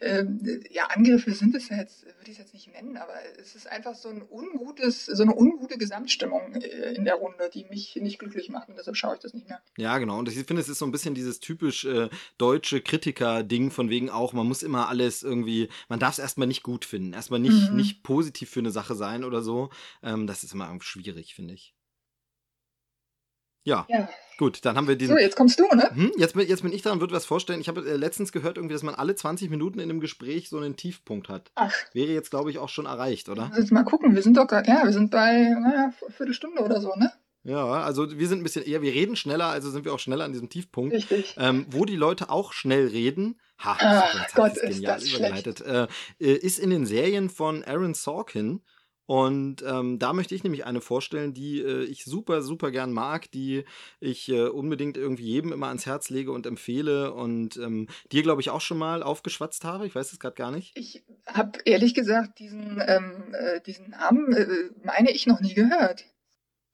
äh, 0.00 0.24
ja 0.70 0.84
Angriffe 0.86 1.32
sind 1.32 1.54
es 1.54 1.68
ja 1.68 1.78
jetzt, 1.78 2.04
würde 2.04 2.30
ich 2.30 2.32
es 2.32 2.38
jetzt 2.38 2.54
nicht 2.54 2.72
nennen, 2.72 2.96
aber 2.96 3.14
es 3.40 3.54
ist 3.54 3.70
einfach 3.70 3.94
so 3.94 4.08
ein 4.08 4.22
ungutes, 4.30 5.06
so 5.06 5.22
eine 5.22 5.34
ungute 5.34 5.78
Gesamtstimmung 5.78 6.54
äh, 6.54 6.94
in 6.94 7.04
der 7.04 7.14
Runde, 7.14 7.50
die 7.52 7.64
mich 7.64 7.96
nicht 7.96 8.18
glücklich 8.18 8.50
macht 8.50 8.68
und 8.68 8.78
deshalb 8.78 8.96
schaue 8.96 9.14
ich 9.14 9.20
das 9.20 9.34
nicht 9.34 9.48
mehr. 9.48 9.60
Ja, 9.76 9.98
genau. 9.98 10.18
Und 10.18 10.28
ich 10.28 10.34
finde, 10.46 10.62
es 10.62 10.68
ist 10.68 10.78
so 10.78 10.86
ein 10.86 10.92
bisschen 10.92 11.14
dieses 11.14 11.40
typisch 11.40 11.84
äh, 11.84 12.08
deutsche 12.38 12.80
Kritiker-Ding 12.80 13.70
von 13.70 13.90
wegen 13.90 14.10
auch, 14.10 14.32
man 14.32 14.46
muss 14.46 14.62
immer 14.62 14.88
alles 14.88 15.22
irgendwie, 15.22 15.68
man 15.88 15.98
darf 15.98 16.12
es 16.12 16.18
erstmal 16.18 16.46
nicht 16.46 16.62
gut 16.62 16.84
finden. 16.84 17.12
Erstmal 17.12 17.31
erstmal 17.32 17.40
nicht, 17.40 17.70
mhm. 17.70 17.76
nicht 17.76 18.02
positiv 18.02 18.50
für 18.50 18.60
eine 18.60 18.70
Sache 18.70 18.94
sein 18.94 19.24
oder 19.24 19.42
so. 19.42 19.70
Ähm, 20.02 20.26
das 20.26 20.44
ist 20.44 20.54
immer 20.54 20.76
schwierig, 20.80 21.34
finde 21.34 21.54
ich. 21.54 21.74
Ja. 23.64 23.86
ja. 23.88 24.08
Gut, 24.38 24.64
dann 24.64 24.76
haben 24.76 24.88
wir 24.88 24.96
diesen. 24.96 25.14
So, 25.14 25.20
jetzt 25.20 25.36
kommst 25.36 25.60
du, 25.60 25.64
ne? 25.72 25.88
Hm, 25.94 26.12
jetzt, 26.16 26.34
jetzt 26.34 26.62
bin 26.62 26.72
ich 26.72 26.82
dran 26.82 26.94
und 26.94 27.00
würde 27.00 27.14
was 27.14 27.26
vorstellen. 27.26 27.60
Ich 27.60 27.68
habe 27.68 27.88
äh, 27.88 27.96
letztens 27.96 28.32
gehört, 28.32 28.56
irgendwie, 28.56 28.72
dass 28.72 28.82
man 28.82 28.96
alle 28.96 29.14
20 29.14 29.50
Minuten 29.50 29.78
in 29.78 29.88
einem 29.88 30.00
Gespräch 30.00 30.48
so 30.48 30.56
einen 30.56 30.74
Tiefpunkt 30.74 31.28
hat. 31.28 31.52
Ach. 31.54 31.72
Wäre 31.92 32.12
jetzt, 32.12 32.30
glaube 32.30 32.50
ich, 32.50 32.58
auch 32.58 32.68
schon 32.68 32.86
erreicht, 32.86 33.28
oder? 33.28 33.52
Jetzt 33.56 33.70
mal 33.70 33.84
gucken, 33.84 34.16
wir 34.16 34.22
sind 34.22 34.36
doch 34.36 34.48
gerade, 34.48 34.68
ja, 34.68 34.82
wir 34.84 34.92
sind 34.92 35.12
bei, 35.12 35.54
naja, 35.60 35.92
Viertelstunde 36.08 36.60
oder 36.62 36.80
so, 36.80 36.92
ne? 36.96 37.12
Ja, 37.44 37.66
also 37.82 38.16
wir 38.16 38.28
sind 38.28 38.40
ein 38.40 38.42
bisschen 38.44 38.64
eher, 38.64 38.82
wir 38.82 38.92
reden 38.92 39.16
schneller, 39.16 39.46
also 39.46 39.70
sind 39.70 39.84
wir 39.84 39.92
auch 39.92 39.98
schneller 39.98 40.24
an 40.24 40.32
diesem 40.32 40.48
Tiefpunkt. 40.48 40.94
Richtig. 40.94 41.34
Ähm, 41.38 41.66
wo 41.70 41.84
die 41.84 41.96
Leute 41.96 42.30
auch 42.30 42.52
schnell 42.52 42.86
reden, 42.86 43.40
ha, 43.58 43.76
Ach, 43.80 44.22
jetzt 44.22 44.34
Gott, 44.34 44.56
ist 44.56 44.74
genial 44.74 44.94
das 44.94 45.08
übergeleitet, 45.08 45.60
äh, 45.62 45.88
äh, 46.20 46.34
ist 46.34 46.60
in 46.60 46.70
den 46.70 46.86
Serien 46.86 47.30
von 47.30 47.64
Aaron 47.64 47.94
Sorkin. 47.94 48.60
Und 49.06 49.62
ähm, 49.66 49.98
da 49.98 50.12
möchte 50.12 50.34
ich 50.36 50.44
nämlich 50.44 50.64
eine 50.64 50.80
vorstellen, 50.80 51.34
die 51.34 51.60
äh, 51.60 51.82
ich 51.84 52.04
super, 52.04 52.40
super 52.40 52.70
gern 52.70 52.92
mag, 52.92 53.30
die 53.32 53.64
ich 53.98 54.28
äh, 54.28 54.46
unbedingt 54.46 54.96
irgendwie 54.96 55.24
jedem 55.24 55.52
immer 55.52 55.66
ans 55.66 55.86
Herz 55.86 56.08
lege 56.08 56.30
und 56.30 56.46
empfehle 56.46 57.12
und 57.12 57.56
ähm, 57.56 57.88
dir, 58.12 58.22
glaube 58.22 58.40
ich, 58.40 58.50
auch 58.50 58.60
schon 58.60 58.78
mal 58.78 59.02
aufgeschwatzt 59.02 59.64
habe. 59.64 59.86
Ich 59.86 59.94
weiß 59.96 60.12
es 60.12 60.20
gerade 60.20 60.36
gar 60.36 60.52
nicht. 60.52 60.78
Ich 60.78 61.02
habe 61.26 61.58
ehrlich 61.64 61.94
gesagt 61.94 62.38
diesen, 62.38 62.80
ähm, 62.86 63.34
äh, 63.34 63.60
diesen 63.60 63.90
Namen, 63.90 64.32
äh, 64.32 64.46
meine 64.84 65.10
ich, 65.10 65.26
noch 65.26 65.40
nie 65.40 65.54
gehört. 65.54 66.04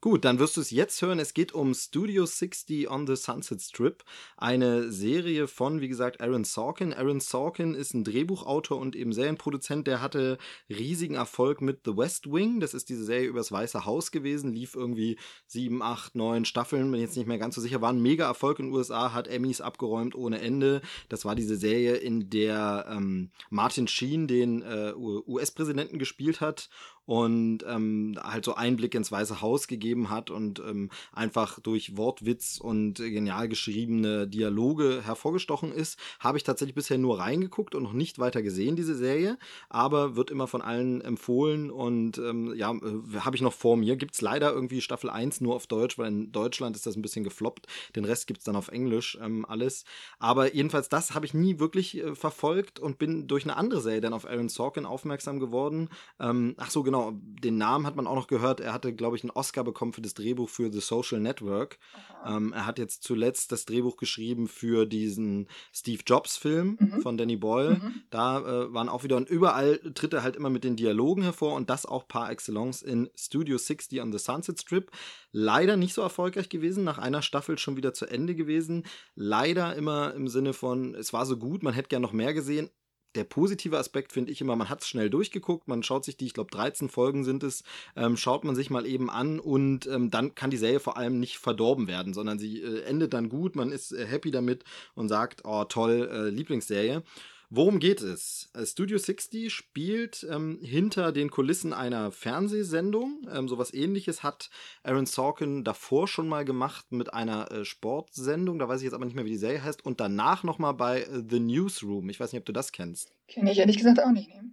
Gut, 0.00 0.24
dann 0.24 0.38
wirst 0.38 0.56
du 0.56 0.60
es 0.60 0.70
jetzt 0.70 1.02
hören. 1.02 1.18
Es 1.18 1.34
geht 1.34 1.52
um 1.52 1.74
Studio 1.74 2.24
60 2.24 2.88
on 2.88 3.08
the 3.08 3.16
Sunset 3.16 3.60
Strip, 3.60 4.04
eine 4.36 4.92
Serie 4.92 5.48
von, 5.48 5.80
wie 5.80 5.88
gesagt, 5.88 6.20
Aaron 6.20 6.44
Sorkin. 6.44 6.94
Aaron 6.94 7.18
Sorkin 7.18 7.74
ist 7.74 7.94
ein 7.94 8.04
Drehbuchautor 8.04 8.78
und 8.78 8.94
eben 8.94 9.12
Serienproduzent. 9.12 9.88
Der 9.88 10.00
hatte 10.00 10.38
riesigen 10.68 11.16
Erfolg 11.16 11.60
mit 11.60 11.80
The 11.84 11.96
West 11.96 12.30
Wing. 12.32 12.60
Das 12.60 12.74
ist 12.74 12.90
diese 12.90 13.04
Serie 13.04 13.26
übers 13.26 13.50
Weiße 13.50 13.86
Haus 13.86 14.12
gewesen. 14.12 14.52
Lief 14.52 14.76
irgendwie 14.76 15.18
sieben, 15.48 15.82
acht, 15.82 16.14
neun 16.14 16.44
Staffeln, 16.44 16.92
bin 16.92 17.00
jetzt 17.00 17.16
nicht 17.16 17.26
mehr 17.26 17.38
ganz 17.38 17.56
so 17.56 17.60
sicher. 17.60 17.80
War 17.80 17.92
ein 17.92 18.00
mega 18.00 18.24
Erfolg 18.24 18.60
in 18.60 18.66
den 18.66 18.74
USA, 18.74 19.12
hat 19.12 19.26
Emmys 19.26 19.60
abgeräumt 19.60 20.14
ohne 20.14 20.40
Ende. 20.40 20.80
Das 21.08 21.24
war 21.24 21.34
diese 21.34 21.56
Serie, 21.56 21.96
in 21.96 22.30
der 22.30 22.86
ähm, 22.88 23.32
Martin 23.50 23.88
Sheen 23.88 24.28
den 24.28 24.62
äh, 24.62 24.92
US-Präsidenten 24.94 25.98
gespielt 25.98 26.40
hat 26.40 26.68
und 27.08 27.64
ähm, 27.66 28.18
halt 28.22 28.44
so 28.44 28.54
Einblick 28.54 28.94
ins 28.94 29.10
Weiße 29.10 29.40
Haus 29.40 29.66
gegeben 29.66 30.10
hat 30.10 30.30
und 30.30 30.58
ähm, 30.58 30.90
einfach 31.10 31.58
durch 31.58 31.96
Wortwitz 31.96 32.58
und 32.62 32.96
genial 32.96 33.48
geschriebene 33.48 34.28
Dialoge 34.28 35.00
hervorgestochen 35.02 35.72
ist, 35.72 35.98
habe 36.20 36.36
ich 36.36 36.44
tatsächlich 36.44 36.74
bisher 36.74 36.98
nur 36.98 37.18
reingeguckt 37.18 37.74
und 37.74 37.82
noch 37.82 37.94
nicht 37.94 38.18
weiter 38.18 38.42
gesehen, 38.42 38.76
diese 38.76 38.94
Serie, 38.94 39.38
aber 39.70 40.16
wird 40.16 40.30
immer 40.30 40.46
von 40.46 40.60
allen 40.60 41.00
empfohlen 41.00 41.70
und 41.70 42.18
ähm, 42.18 42.52
ja, 42.54 42.72
äh, 42.72 43.20
habe 43.20 43.36
ich 43.36 43.40
noch 43.40 43.54
vor 43.54 43.78
mir. 43.78 43.96
Gibt 43.96 44.12
es 44.12 44.20
leider 44.20 44.52
irgendwie 44.52 44.82
Staffel 44.82 45.08
1 45.08 45.40
nur 45.40 45.54
auf 45.54 45.66
Deutsch, 45.66 45.96
weil 45.96 46.08
in 46.08 46.30
Deutschland 46.30 46.76
ist 46.76 46.84
das 46.84 46.94
ein 46.94 47.00
bisschen 47.00 47.24
gefloppt. 47.24 47.68
Den 47.96 48.04
Rest 48.04 48.26
gibt 48.26 48.40
es 48.40 48.44
dann 48.44 48.54
auf 48.54 48.68
Englisch 48.68 49.16
ähm, 49.22 49.46
alles. 49.46 49.86
Aber 50.18 50.54
jedenfalls 50.54 50.90
das 50.90 51.14
habe 51.14 51.24
ich 51.24 51.32
nie 51.32 51.58
wirklich 51.58 51.96
äh, 51.96 52.14
verfolgt 52.14 52.78
und 52.78 52.98
bin 52.98 53.28
durch 53.28 53.44
eine 53.44 53.56
andere 53.56 53.80
Serie 53.80 54.02
dann 54.02 54.12
auf 54.12 54.26
Aaron 54.26 54.50
Sorkin 54.50 54.84
aufmerksam 54.84 55.40
geworden. 55.40 55.88
Ähm, 56.20 56.54
ach 56.58 56.70
so, 56.70 56.82
genau 56.82 56.97
genau, 56.98 57.18
den 57.22 57.58
Namen 57.58 57.86
hat 57.86 57.96
man 57.96 58.06
auch 58.06 58.14
noch 58.14 58.26
gehört. 58.26 58.60
Er 58.60 58.72
hatte, 58.72 58.94
glaube 58.94 59.16
ich, 59.16 59.22
einen 59.22 59.30
Oscar 59.30 59.64
bekommen 59.64 59.92
für 59.92 60.00
das 60.00 60.14
Drehbuch 60.14 60.48
für 60.48 60.72
The 60.72 60.80
Social 60.80 61.20
Network. 61.20 61.78
Ähm, 62.26 62.52
er 62.52 62.66
hat 62.66 62.78
jetzt 62.78 63.04
zuletzt 63.04 63.52
das 63.52 63.64
Drehbuch 63.64 63.96
geschrieben 63.96 64.48
für 64.48 64.86
diesen 64.86 65.48
Steve 65.72 66.02
Jobs-Film 66.04 66.76
mhm. 66.80 67.00
von 67.00 67.16
Danny 67.16 67.36
Boyle. 67.36 67.76
Mhm. 67.76 68.02
Da 68.10 68.40
äh, 68.40 68.72
waren 68.72 68.88
auch 68.88 69.04
wieder 69.04 69.16
und 69.16 69.30
überall 69.30 69.78
tritt 69.94 70.12
er 70.12 70.22
halt 70.22 70.36
immer 70.36 70.50
mit 70.50 70.64
den 70.64 70.76
Dialogen 70.76 71.22
hervor 71.22 71.54
und 71.54 71.70
das 71.70 71.86
auch 71.86 72.08
par 72.08 72.30
excellence 72.30 72.82
in 72.82 73.08
Studio 73.14 73.56
60 73.56 74.00
on 74.00 74.12
the 74.12 74.18
Sunset 74.18 74.60
Strip. 74.60 74.90
Leider 75.30 75.76
nicht 75.76 75.94
so 75.94 76.02
erfolgreich 76.02 76.48
gewesen, 76.48 76.84
nach 76.84 76.98
einer 76.98 77.22
Staffel 77.22 77.58
schon 77.58 77.76
wieder 77.76 77.94
zu 77.94 78.06
Ende 78.06 78.34
gewesen. 78.34 78.84
Leider 79.14 79.76
immer 79.76 80.14
im 80.14 80.28
Sinne 80.28 80.52
von, 80.52 80.94
es 80.94 81.12
war 81.12 81.26
so 81.26 81.36
gut, 81.36 81.62
man 81.62 81.74
hätte 81.74 81.88
gern 81.88 82.02
noch 82.02 82.12
mehr 82.12 82.34
gesehen, 82.34 82.70
der 83.14 83.24
positive 83.24 83.78
Aspekt 83.78 84.12
finde 84.12 84.32
ich 84.32 84.40
immer, 84.40 84.56
man 84.56 84.68
hat 84.68 84.82
es 84.82 84.88
schnell 84.88 85.10
durchgeguckt, 85.10 85.68
man 85.68 85.82
schaut 85.82 86.04
sich 86.04 86.16
die, 86.16 86.26
ich 86.26 86.34
glaube 86.34 86.50
13 86.50 86.88
Folgen 86.88 87.24
sind 87.24 87.42
es, 87.42 87.64
ähm, 87.96 88.16
schaut 88.16 88.44
man 88.44 88.54
sich 88.54 88.70
mal 88.70 88.86
eben 88.86 89.10
an 89.10 89.40
und 89.40 89.86
ähm, 89.86 90.10
dann 90.10 90.34
kann 90.34 90.50
die 90.50 90.56
Serie 90.56 90.80
vor 90.80 90.96
allem 90.96 91.18
nicht 91.18 91.38
verdorben 91.38 91.88
werden, 91.88 92.14
sondern 92.14 92.38
sie 92.38 92.60
äh, 92.60 92.82
endet 92.82 93.14
dann 93.14 93.28
gut, 93.28 93.56
man 93.56 93.72
ist 93.72 93.92
äh, 93.92 94.06
happy 94.06 94.30
damit 94.30 94.64
und 94.94 95.08
sagt, 95.08 95.42
oh 95.44 95.64
toll, 95.64 96.08
äh, 96.12 96.28
Lieblingsserie. 96.30 97.02
Worum 97.50 97.78
geht 97.78 98.02
es? 98.02 98.50
Äh, 98.52 98.66
Studio 98.66 98.98
60 98.98 99.50
spielt 99.52 100.26
ähm, 100.30 100.58
hinter 100.62 101.12
den 101.12 101.30
Kulissen 101.30 101.72
einer 101.72 102.12
Fernsehsendung. 102.12 103.26
Ähm, 103.32 103.48
sowas 103.48 103.72
ähnliches 103.72 104.22
hat 104.22 104.50
Aaron 104.82 105.06
Sorkin 105.06 105.64
davor 105.64 106.08
schon 106.08 106.28
mal 106.28 106.44
gemacht 106.44 106.92
mit 106.92 107.14
einer 107.14 107.50
äh, 107.50 107.64
Sportsendung. 107.64 108.58
Da 108.58 108.68
weiß 108.68 108.80
ich 108.80 108.84
jetzt 108.84 108.94
aber 108.94 109.06
nicht 109.06 109.14
mehr, 109.14 109.24
wie 109.24 109.30
die 109.30 109.38
Serie 109.38 109.62
heißt. 109.62 109.84
Und 109.84 109.98
danach 109.98 110.44
nochmal 110.44 110.74
bei 110.74 111.02
äh, 111.02 111.22
The 111.26 111.40
Newsroom. 111.40 112.10
Ich 112.10 112.20
weiß 112.20 112.32
nicht, 112.32 112.40
ob 112.40 112.46
du 112.46 112.52
das 112.52 112.70
kennst. 112.70 113.14
Kenne 113.28 113.50
ich 113.50 113.58
ehrlich 113.58 113.78
gesagt 113.78 113.98
auch 114.00 114.12
nicht. 114.12 114.28
Ne? 114.28 114.52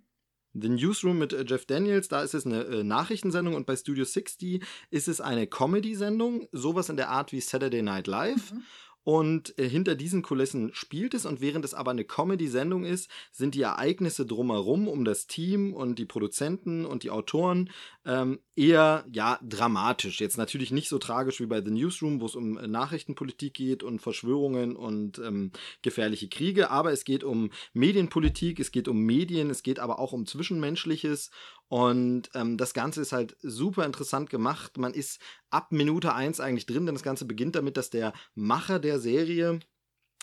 The 0.53 0.69
Newsroom 0.69 1.17
mit 1.17 1.33
äh, 1.33 1.43
Jeff 1.45 1.65
Daniels, 1.65 2.07
da 2.07 2.23
ist 2.23 2.33
es 2.33 2.45
eine 2.45 2.63
äh, 2.63 2.83
Nachrichtensendung 2.83 3.55
und 3.55 3.65
bei 3.65 3.75
Studio 3.75 4.05
60 4.05 4.63
ist 4.89 5.09
es 5.09 5.19
eine 5.19 5.47
Comedy-Sendung, 5.47 6.47
sowas 6.53 6.87
in 6.87 6.95
der 6.95 7.09
Art 7.09 7.33
wie 7.33 7.41
Saturday 7.41 7.81
Night 7.81 8.07
Live. 8.07 8.53
Mhm. 8.53 8.63
Und 9.05 9.57
äh, 9.59 9.69
hinter 9.69 9.93
diesen 9.93 10.23
Kulissen 10.23 10.73
spielt 10.73 11.13
es. 11.13 11.27
Und 11.27 11.39
während 11.39 11.63
es 11.63 11.75
aber 11.75 11.91
eine 11.91 12.03
Comedy-Sendung 12.03 12.83
ist, 12.83 13.09
sind 13.31 13.53
die 13.53 13.61
Ereignisse 13.61 14.25
drumherum 14.25 14.87
um 14.87 15.05
das 15.05 15.27
Team 15.27 15.73
und 15.73 15.99
die 15.99 16.05
Produzenten 16.05 16.85
und 16.85 17.03
die 17.03 17.11
Autoren 17.11 17.69
ähm, 18.03 18.39
eher 18.55 19.05
ja 19.11 19.37
dramatisch. 19.41 20.21
Jetzt 20.21 20.37
natürlich 20.37 20.71
nicht 20.71 20.87
so 20.87 20.97
tragisch 20.97 21.39
wie 21.39 21.45
bei 21.45 21.63
The 21.63 21.71
Newsroom, 21.71 22.21
wo 22.21 22.25
es 22.25 22.35
um 22.35 22.57
äh, 22.57 22.67
Nachrichtenpolitik 22.67 23.53
geht 23.53 23.83
und 23.83 24.01
Verschwörungen 24.01 24.75
und 24.75 25.19
ähm, 25.19 25.51
gefährliche 25.81 26.29
Kriege, 26.29 26.71
aber 26.71 26.91
es 26.91 27.03
geht 27.03 27.23
um 27.23 27.51
Medienpolitik, 27.73 28.59
es 28.59 28.71
geht 28.71 28.87
um 28.87 28.99
Medien, 28.99 29.49
es 29.49 29.63
geht 29.63 29.79
aber 29.79 29.99
auch 29.99 30.13
um 30.13 30.25
Zwischenmenschliches 30.25 31.31
und 31.67 32.29
ähm, 32.33 32.57
das 32.57 32.73
Ganze 32.73 33.01
ist 33.01 33.11
halt 33.11 33.35
super 33.41 33.85
interessant 33.85 34.29
gemacht. 34.29 34.77
Man 34.77 34.93
ist 34.93 35.19
ab 35.49 35.71
Minute 35.71 36.13
1 36.13 36.39
eigentlich 36.39 36.65
drin, 36.65 36.85
denn 36.85 36.95
das 36.95 37.03
Ganze 37.03 37.25
beginnt 37.25 37.55
damit, 37.55 37.75
dass 37.75 37.89
der 37.89 38.13
Macher 38.35 38.79
der 38.79 38.99
Serie 38.99 39.59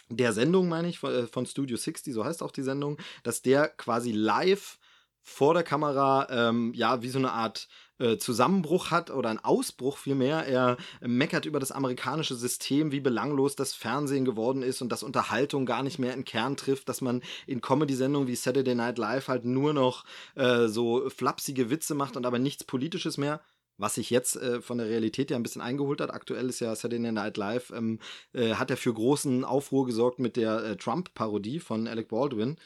der 0.09 0.33
Sendung, 0.33 0.69
meine 0.69 0.89
ich, 0.89 0.99
von, 0.99 1.13
äh, 1.13 1.47
Studio 1.47 1.77
60, 1.77 2.13
so 2.13 2.25
heißt 2.25 2.43
auch 2.43 2.51
die 2.51 2.63
Sendung, 2.63 2.99
dass 3.23 3.43
der 3.43 3.69
quasi 3.69 4.13
live 4.13 4.79
vor 5.23 5.55
der 5.55 5.63
Kamera 5.63 6.27
ähm, 6.31 6.73
ja 6.75 7.03
wie 7.03 7.09
so 7.09 7.19
eine 7.19 7.33
Art 7.33 7.69
äh, 7.99 8.17
Zusammenbruch 8.17 8.91
hat 8.91 9.11
oder 9.11 9.31
ein 9.31 9.39
Ausbruch 9.39 9.99
vielmehr. 9.99 10.47
Er 10.47 10.77
meckert 11.01 11.47
über 11.47 11.61
das 11.61 11.73
amerikanische 11.73 12.35
System, 12.35 12.93
wie 12.93 13.01
belanglos 13.01 13.57
das 13.57 13.75
Fernsehen 13.75 14.25
geworden 14.25 14.63
ist 14.63 14.83
und 14.83 14.91
dass 14.91 15.03
Unterhaltung 15.03 15.67
gar 15.67 15.83
nicht 15.83 15.99
mehr 15.99 16.15
in 16.15 16.25
Kern 16.25 16.57
trifft, 16.57 16.89
dass 16.89 17.01
man 17.01 17.23
in 17.47 17.61
Comedy-Sendungen 17.61 18.29
wie 18.29 18.37
Saturday 18.37 18.75
Night 18.75 18.99
Live 18.99 19.29
halt 19.29 19.45
nur 19.45 19.73
noch 19.73 20.05
äh, 20.35 20.67
so 20.69 21.09
flapsige 21.11 21.71
Witze 21.71 21.95
macht 21.95 22.17
und 22.17 22.27
aber 22.27 22.39
nichts 22.39 22.65
Politisches 22.65 23.19
mehr 23.19 23.41
was 23.79 23.95
sich 23.97 24.11
jetzt 24.11 24.37
äh, 24.37 24.61
von 24.61 24.79
der 24.79 24.87
Realität 24.89 25.31
ja 25.31 25.37
ein 25.37 25.43
bisschen 25.43 25.63
eingeholt 25.63 26.01
hat. 26.01 26.13
Aktuell 26.13 26.49
ist 26.49 26.61
ja 26.61 26.75
Saturday 26.75 27.13
Night 27.13 27.37
Live, 27.37 27.71
ähm, 27.75 27.99
äh, 28.33 28.55
hat 28.55 28.71
er 28.71 28.77
für 28.77 28.93
großen 28.93 29.45
Aufruhr 29.45 29.87
gesorgt 29.87 30.19
mit 30.19 30.37
der 30.37 30.63
äh, 30.63 30.77
Trump-Parodie 30.77 31.59
von 31.59 31.89
Alec 31.89 32.09
Baldwin. 32.09 32.57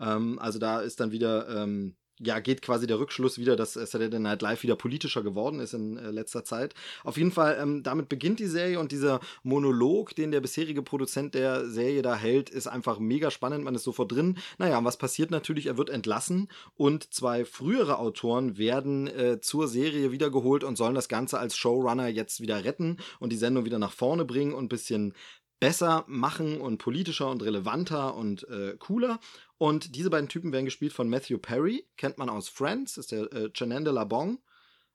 Ähm, 0.00 0.38
also 0.38 0.58
da 0.58 0.80
ist 0.80 1.00
dann 1.00 1.12
wieder 1.12 1.48
ähm, 1.48 1.96
ja, 2.18 2.40
geht 2.40 2.62
quasi 2.62 2.86
der 2.86 2.98
Rückschluss 2.98 3.38
wieder, 3.38 3.56
dass 3.56 3.74
Saturday 3.74 4.18
Night 4.18 4.42
Live 4.42 4.62
wieder 4.62 4.76
politischer 4.76 5.22
geworden 5.22 5.60
ist 5.60 5.74
in 5.74 5.96
äh, 5.98 6.10
letzter 6.10 6.44
Zeit. 6.44 6.74
Auf 7.04 7.18
jeden 7.18 7.30
Fall, 7.30 7.58
ähm, 7.60 7.82
damit 7.82 8.08
beginnt 8.08 8.40
die 8.40 8.46
Serie 8.46 8.80
und 8.80 8.92
dieser 8.92 9.20
Monolog, 9.42 10.14
den 10.14 10.30
der 10.30 10.40
bisherige 10.40 10.82
Produzent 10.82 11.34
der 11.34 11.68
Serie 11.68 12.02
da 12.02 12.16
hält, 12.16 12.48
ist 12.48 12.66
einfach 12.66 12.98
mega 12.98 13.30
spannend. 13.30 13.64
Man 13.64 13.74
ist 13.74 13.84
sofort 13.84 14.12
drin. 14.12 14.38
Naja, 14.58 14.82
was 14.82 14.96
passiert 14.96 15.30
natürlich? 15.30 15.66
Er 15.66 15.76
wird 15.76 15.90
entlassen 15.90 16.48
und 16.74 17.12
zwei 17.12 17.44
frühere 17.44 17.98
Autoren 17.98 18.56
werden 18.56 19.06
äh, 19.08 19.40
zur 19.40 19.68
Serie 19.68 20.10
wiedergeholt 20.10 20.64
und 20.64 20.76
sollen 20.76 20.94
das 20.94 21.08
Ganze 21.08 21.38
als 21.38 21.56
Showrunner 21.56 22.08
jetzt 22.08 22.40
wieder 22.40 22.64
retten 22.64 22.96
und 23.20 23.30
die 23.30 23.36
Sendung 23.36 23.64
wieder 23.64 23.78
nach 23.78 23.92
vorne 23.92 24.24
bringen 24.24 24.54
und 24.54 24.64
ein 24.64 24.68
bisschen 24.68 25.14
besser 25.60 26.04
machen 26.06 26.60
und 26.60 26.78
politischer 26.78 27.30
und 27.30 27.42
relevanter 27.42 28.14
und 28.14 28.48
äh, 28.48 28.76
cooler. 28.78 29.18
Und 29.58 29.96
diese 29.96 30.10
beiden 30.10 30.28
Typen 30.28 30.52
werden 30.52 30.66
gespielt 30.66 30.92
von 30.92 31.08
Matthew 31.08 31.38
Perry, 31.38 31.86
kennt 31.96 32.18
man 32.18 32.28
aus 32.28 32.48
Friends, 32.48 32.98
ist 32.98 33.12
der 33.12 33.32
äh, 33.32 33.50
Chenin 33.52 33.84
de 33.84 33.92
Labong, 33.92 34.38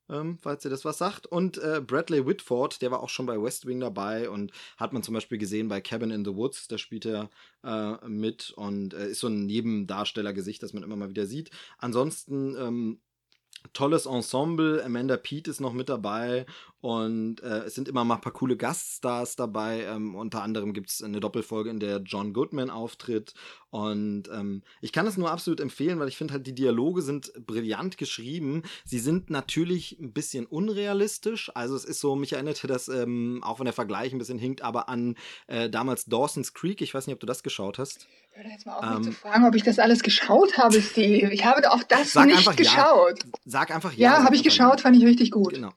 ähm, 0.10 0.38
falls 0.40 0.64
ihr 0.66 0.70
das 0.70 0.86
was 0.86 1.00
sagt. 1.00 1.26
Und 1.26 1.58
äh, 1.58 1.82
Bradley 1.86 2.26
Whitford, 2.28 2.82
der 2.82 2.92
war 2.92 3.02
auch 3.02 3.10
schon 3.10 3.26
bei 3.26 3.42
West 3.42 3.66
Wing 3.66 3.80
dabei 3.80 4.30
und 4.30 4.52
hat 4.78 4.94
man 4.94 5.02
zum 5.02 5.16
Beispiel 5.16 5.40
gesehen 5.40 5.68
bei 5.68 5.82
Cabin 5.82 6.12
in 6.12 6.26
the 6.26 6.36
Woods, 6.36 6.68
da 6.68 6.78
spielt 6.78 7.06
er 7.06 7.30
äh, 7.64 8.08
mit 8.08 8.52
und 8.52 8.94
äh, 8.94 9.10
ist 9.10 9.22
so 9.22 9.28
ein 9.28 9.48
Nebendarstellergesicht, 9.48 10.62
das 10.62 10.74
man 10.74 10.84
immer 10.84 10.96
mal 10.96 11.10
wieder 11.10 11.26
sieht. 11.26 11.50
Ansonsten 11.80 12.56
ähm, 12.56 13.02
tolles 13.74 14.06
Ensemble. 14.06 14.84
Amanda 14.84 15.18
Pete 15.18 15.50
ist 15.50 15.62
noch 15.62 15.74
mit 15.74 15.90
dabei 15.90 16.46
und 16.82 17.44
äh, 17.44 17.60
es 17.66 17.76
sind 17.76 17.88
immer 17.88 18.04
mal 18.04 18.16
ein 18.16 18.22
paar 18.22 18.34
coole 18.34 18.58
Gaststars 18.58 19.36
dabei. 19.36 19.84
Ähm, 19.84 20.16
unter 20.16 20.42
anderem 20.42 20.74
gibt 20.74 20.90
es 20.90 21.04
eine 21.04 21.20
Doppelfolge, 21.20 21.70
in 21.70 21.80
der 21.80 21.98
John 22.02 22.34
Goodman 22.34 22.72
auftritt. 22.72 23.36
Und 23.70 24.24
ähm, 24.34 24.64
ich 24.82 24.92
kann 24.92 25.06
es 25.06 25.16
nur 25.16 25.30
absolut 25.30 25.60
empfehlen, 25.60 26.00
weil 26.00 26.08
ich 26.08 26.18
finde 26.18 26.34
halt, 26.34 26.48
die 26.48 26.56
Dialoge 26.56 27.04
sind 27.04 27.34
brillant 27.46 27.98
geschrieben. 27.98 28.64
Sie 28.84 29.00
sind 29.00 29.30
natürlich 29.30 30.00
ein 30.00 30.12
bisschen 30.12 30.48
unrealistisch. 30.48 31.52
Also 31.54 31.76
es 31.76 31.86
ist 31.86 32.00
so, 32.00 32.16
mich 32.16 32.34
erinnerte 32.34 32.66
das, 32.66 32.88
ähm, 32.88 33.42
auch 33.44 33.60
wenn 33.60 33.66
der 33.66 33.74
Vergleich 33.74 34.12
ein 34.12 34.18
bisschen 34.18 34.40
hinkt, 34.40 34.64
aber 34.64 34.90
an 34.90 35.16
äh, 35.46 35.70
damals 35.70 36.06
Dawson's 36.06 36.54
Creek. 36.54 36.82
Ich 36.82 36.96
weiß 36.96 37.06
nicht, 37.06 37.14
ob 37.14 37.20
du 37.20 37.28
das 37.28 37.44
geschaut 37.44 37.78
hast. 37.78 38.08
Hör 38.34 38.50
jetzt 38.50 38.66
mal 38.66 38.76
auf, 38.76 38.84
ähm, 38.84 38.98
mich 39.00 39.08
zu 39.08 39.12
fragen, 39.12 39.46
ob 39.46 39.56
ich 39.56 39.64
das 39.64 39.78
alles 39.78 40.04
geschaut 40.04 40.58
habe, 40.58 40.82
Steve. 40.82 41.34
Ich 41.34 41.46
habe 41.46 41.70
auch 41.72 41.84
das 41.84 42.16
nicht 42.16 42.58
geschaut. 42.58 43.24
Ja. 43.24 43.32
Sag 43.46 43.72
einfach 43.76 43.92
ja. 43.94 44.18
Ja, 44.18 44.24
habe 44.24 44.36
ich 44.36 44.44
geschaut, 44.44 44.82
fand 44.82 44.96
ich 44.96 45.06
richtig 45.06 45.32
gut. 45.32 45.54
Genau. 45.54 45.72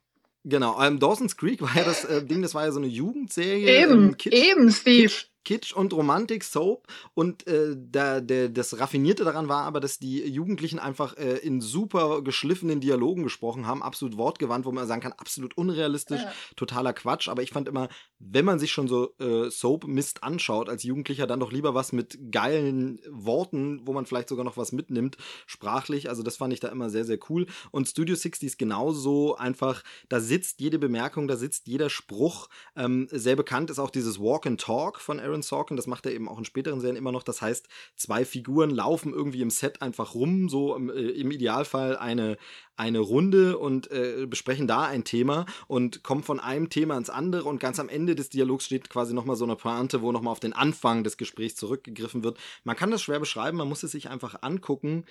Genau, 0.45 0.81
ähm, 0.83 0.99
Dawson's 1.01 1.37
Creek 1.37 1.63
war 1.63 1.75
ja 1.75 1.85
das 1.85 2.05
äh, 2.05 2.23
Ding, 2.23 2.43
das 2.43 2.55
war 2.55 2.67
ja 2.67 2.71
so 2.71 2.79
eine 2.79 2.87
Jugendserie. 2.87 3.83
Eben, 3.83 4.09
ähm, 4.09 4.17
Kitsch, 4.19 4.35
eben, 4.35 4.71
Steve. 4.71 5.09
Kitsch, 5.09 5.27
Kitsch 5.45 5.73
und 5.73 5.93
Romantik 5.93 6.45
Soap 6.45 6.87
und 7.15 7.47
äh, 7.47 7.77
da, 7.77 8.21
der, 8.21 8.49
das 8.49 8.79
Raffinierte 8.79 9.25
daran 9.25 9.49
war 9.49 9.65
aber, 9.65 9.81
dass 9.81 9.99
die 9.99 10.27
Jugendlichen 10.27 10.79
einfach 10.79 11.17
äh, 11.17 11.39
in 11.39 11.61
super 11.61 12.23
geschliffenen 12.23 12.81
Dialogen 12.81 13.23
gesprochen 13.23 13.67
haben, 13.67 13.83
absolut 13.83 14.17
wortgewandt, 14.17 14.65
wo 14.65 14.73
man 14.73 14.87
sagen 14.87 15.03
kann, 15.03 15.13
absolut 15.13 15.57
unrealistisch, 15.57 16.23
ja. 16.23 16.33
totaler 16.57 16.93
Quatsch. 16.93 17.29
Aber 17.29 17.43
ich 17.43 17.51
fand 17.51 17.69
immer, 17.69 17.89
wenn 18.19 18.45
man 18.45 18.59
sich 18.59 18.73
schon 18.73 18.89
so 18.89 19.15
äh, 19.19 19.51
Soap-Mist 19.51 20.23
anschaut 20.23 20.69
als 20.69 20.83
Jugendlicher, 20.83 21.27
dann 21.27 21.41
doch 21.41 21.53
lieber 21.53 21.75
was 21.75 21.93
mit 21.93 22.19
geilen 22.31 23.01
Worten, 23.09 23.81
wo 23.87 23.93
man 23.93 24.07
vielleicht 24.07 24.29
sogar 24.29 24.45
noch 24.45 24.57
was 24.57 24.73
mitnimmt, 24.73 25.17
sprachlich. 25.47 26.09
Also 26.09 26.23
das 26.23 26.37
fand 26.37 26.53
ich 26.53 26.61
da 26.61 26.69
immer 26.69 26.91
sehr, 26.91 27.05
sehr 27.05 27.19
cool. 27.29 27.47
Und 27.71 27.89
Studio 27.89 28.15
60 28.15 28.47
ist 28.47 28.59
genauso 28.59 29.37
einfach, 29.37 29.83
da 30.09 30.21
sitzt 30.21 30.61
jede 30.61 30.79
Bemerkung, 30.79 31.29
da 31.29 31.37
sitzt 31.37 31.67
jeder 31.67 31.91
Spruch. 31.91 32.49
Ähm, 32.77 33.09
sehr 33.11 33.37
bekannt 33.37 33.71
ist 33.71 33.79
auch 33.79 33.91
dieses 33.91 34.19
Walk 34.19 34.47
and 34.47 34.61
Talk 34.61 35.01
von 35.01 35.21
Aaron 35.21 35.34
Aaron 35.35 35.43
Sorkin, 35.43 35.77
das 35.77 35.87
macht 35.87 36.07
er 36.07 36.13
eben 36.13 36.29
auch 36.29 36.39
in 36.39 36.45
späteren 36.45 36.81
Serien 36.81 36.97
immer 36.97 37.13
noch. 37.13 37.25
Das 37.25 37.43
heißt, 37.43 37.69
zwei 37.97 38.25
Figuren 38.25 38.71
laufen 38.71 39.13
irgendwie 39.13 39.43
im 39.43 39.51
Set 39.51 39.83
einfach 39.83 40.15
rum, 40.15 40.49
so 40.49 40.77
im, 40.77 40.89
äh, 40.89 40.93
im 40.93 41.31
Idealfall 41.31 41.97
eine, 41.97 42.37
eine 42.77 43.01
Runde 43.01 43.59
und 43.59 43.91
äh, 43.91 44.27
besprechen 44.29 44.67
da 44.67 44.83
ein 44.83 45.05
Thema 45.05 45.47
und 45.67 46.03
kommen 46.05 46.23
von 46.23 46.41
einem 46.41 46.71
Thema 46.71 46.97
ins 46.97 47.11
andere 47.11 47.49
und 47.49 47.59
ganz 47.59 47.81
am 47.81 47.89
Ende 47.89 48.15
des 48.15 48.29
Dialogs 48.29 48.67
steht 48.67 48.89
quasi 48.89 49.13
nochmal 49.13 49.37
so 49.37 49.45
eine 49.45 49.57
Pointe, 49.57 50.03
wo 50.03 50.13
nochmal 50.13 50.33
auf 50.33 50.41
den 50.41 50.53
Anfang 50.53 51.05
des 51.05 51.17
Gesprächs 51.17 51.57
zurückgegriffen 51.57 52.23
wird. 52.23 52.39
Man 52.63 52.77
kann 52.77 52.91
das 52.91 53.03
schwer 53.03 53.19
beschreiben, 53.19 53.59
man 53.59 53.69
muss 53.69 53.83
es 53.83 53.93
sich 53.93 54.09
einfach 54.09 54.43
angucken. 54.43 55.05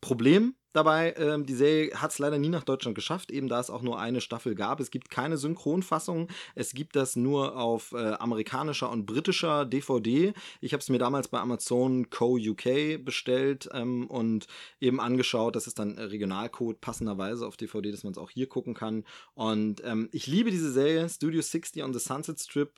Problem 0.00 0.54
dabei, 0.72 1.14
ähm, 1.16 1.46
die 1.46 1.54
Serie 1.54 1.90
hat 1.94 2.12
es 2.12 2.18
leider 2.18 2.38
nie 2.38 2.48
nach 2.48 2.62
Deutschland 2.62 2.94
geschafft, 2.94 3.30
eben 3.30 3.48
da 3.48 3.60
es 3.60 3.70
auch 3.70 3.82
nur 3.82 3.98
eine 3.98 4.20
Staffel 4.20 4.54
gab. 4.54 4.80
Es 4.80 4.90
gibt 4.90 5.10
keine 5.10 5.36
Synchronfassung, 5.36 6.28
es 6.54 6.72
gibt 6.72 6.96
das 6.96 7.16
nur 7.16 7.56
auf 7.56 7.92
äh, 7.92 8.12
amerikanischer 8.14 8.90
und 8.90 9.06
britischer 9.06 9.64
DVD. 9.64 10.32
Ich 10.60 10.72
habe 10.72 10.80
es 10.80 10.88
mir 10.88 10.98
damals 10.98 11.28
bei 11.28 11.40
Amazon 11.40 12.10
Co. 12.10 12.36
UK 12.36 13.04
bestellt 13.04 13.68
ähm, 13.72 14.06
und 14.06 14.46
eben 14.80 15.00
angeschaut. 15.00 15.56
Das 15.56 15.66
ist 15.66 15.78
dann 15.78 15.98
Regionalcode 15.98 16.80
passenderweise 16.80 17.46
auf 17.46 17.56
DVD, 17.56 17.90
dass 17.90 18.04
man 18.04 18.12
es 18.12 18.18
auch 18.18 18.30
hier 18.30 18.48
gucken 18.48 18.74
kann. 18.74 19.04
Und 19.34 19.82
ähm, 19.84 20.08
ich 20.12 20.26
liebe 20.26 20.50
diese 20.50 20.72
Serie, 20.72 21.08
Studio 21.08 21.42
60 21.42 21.82
on 21.82 21.92
the 21.92 21.98
Sunset 21.98 22.38
Strip. 22.38 22.70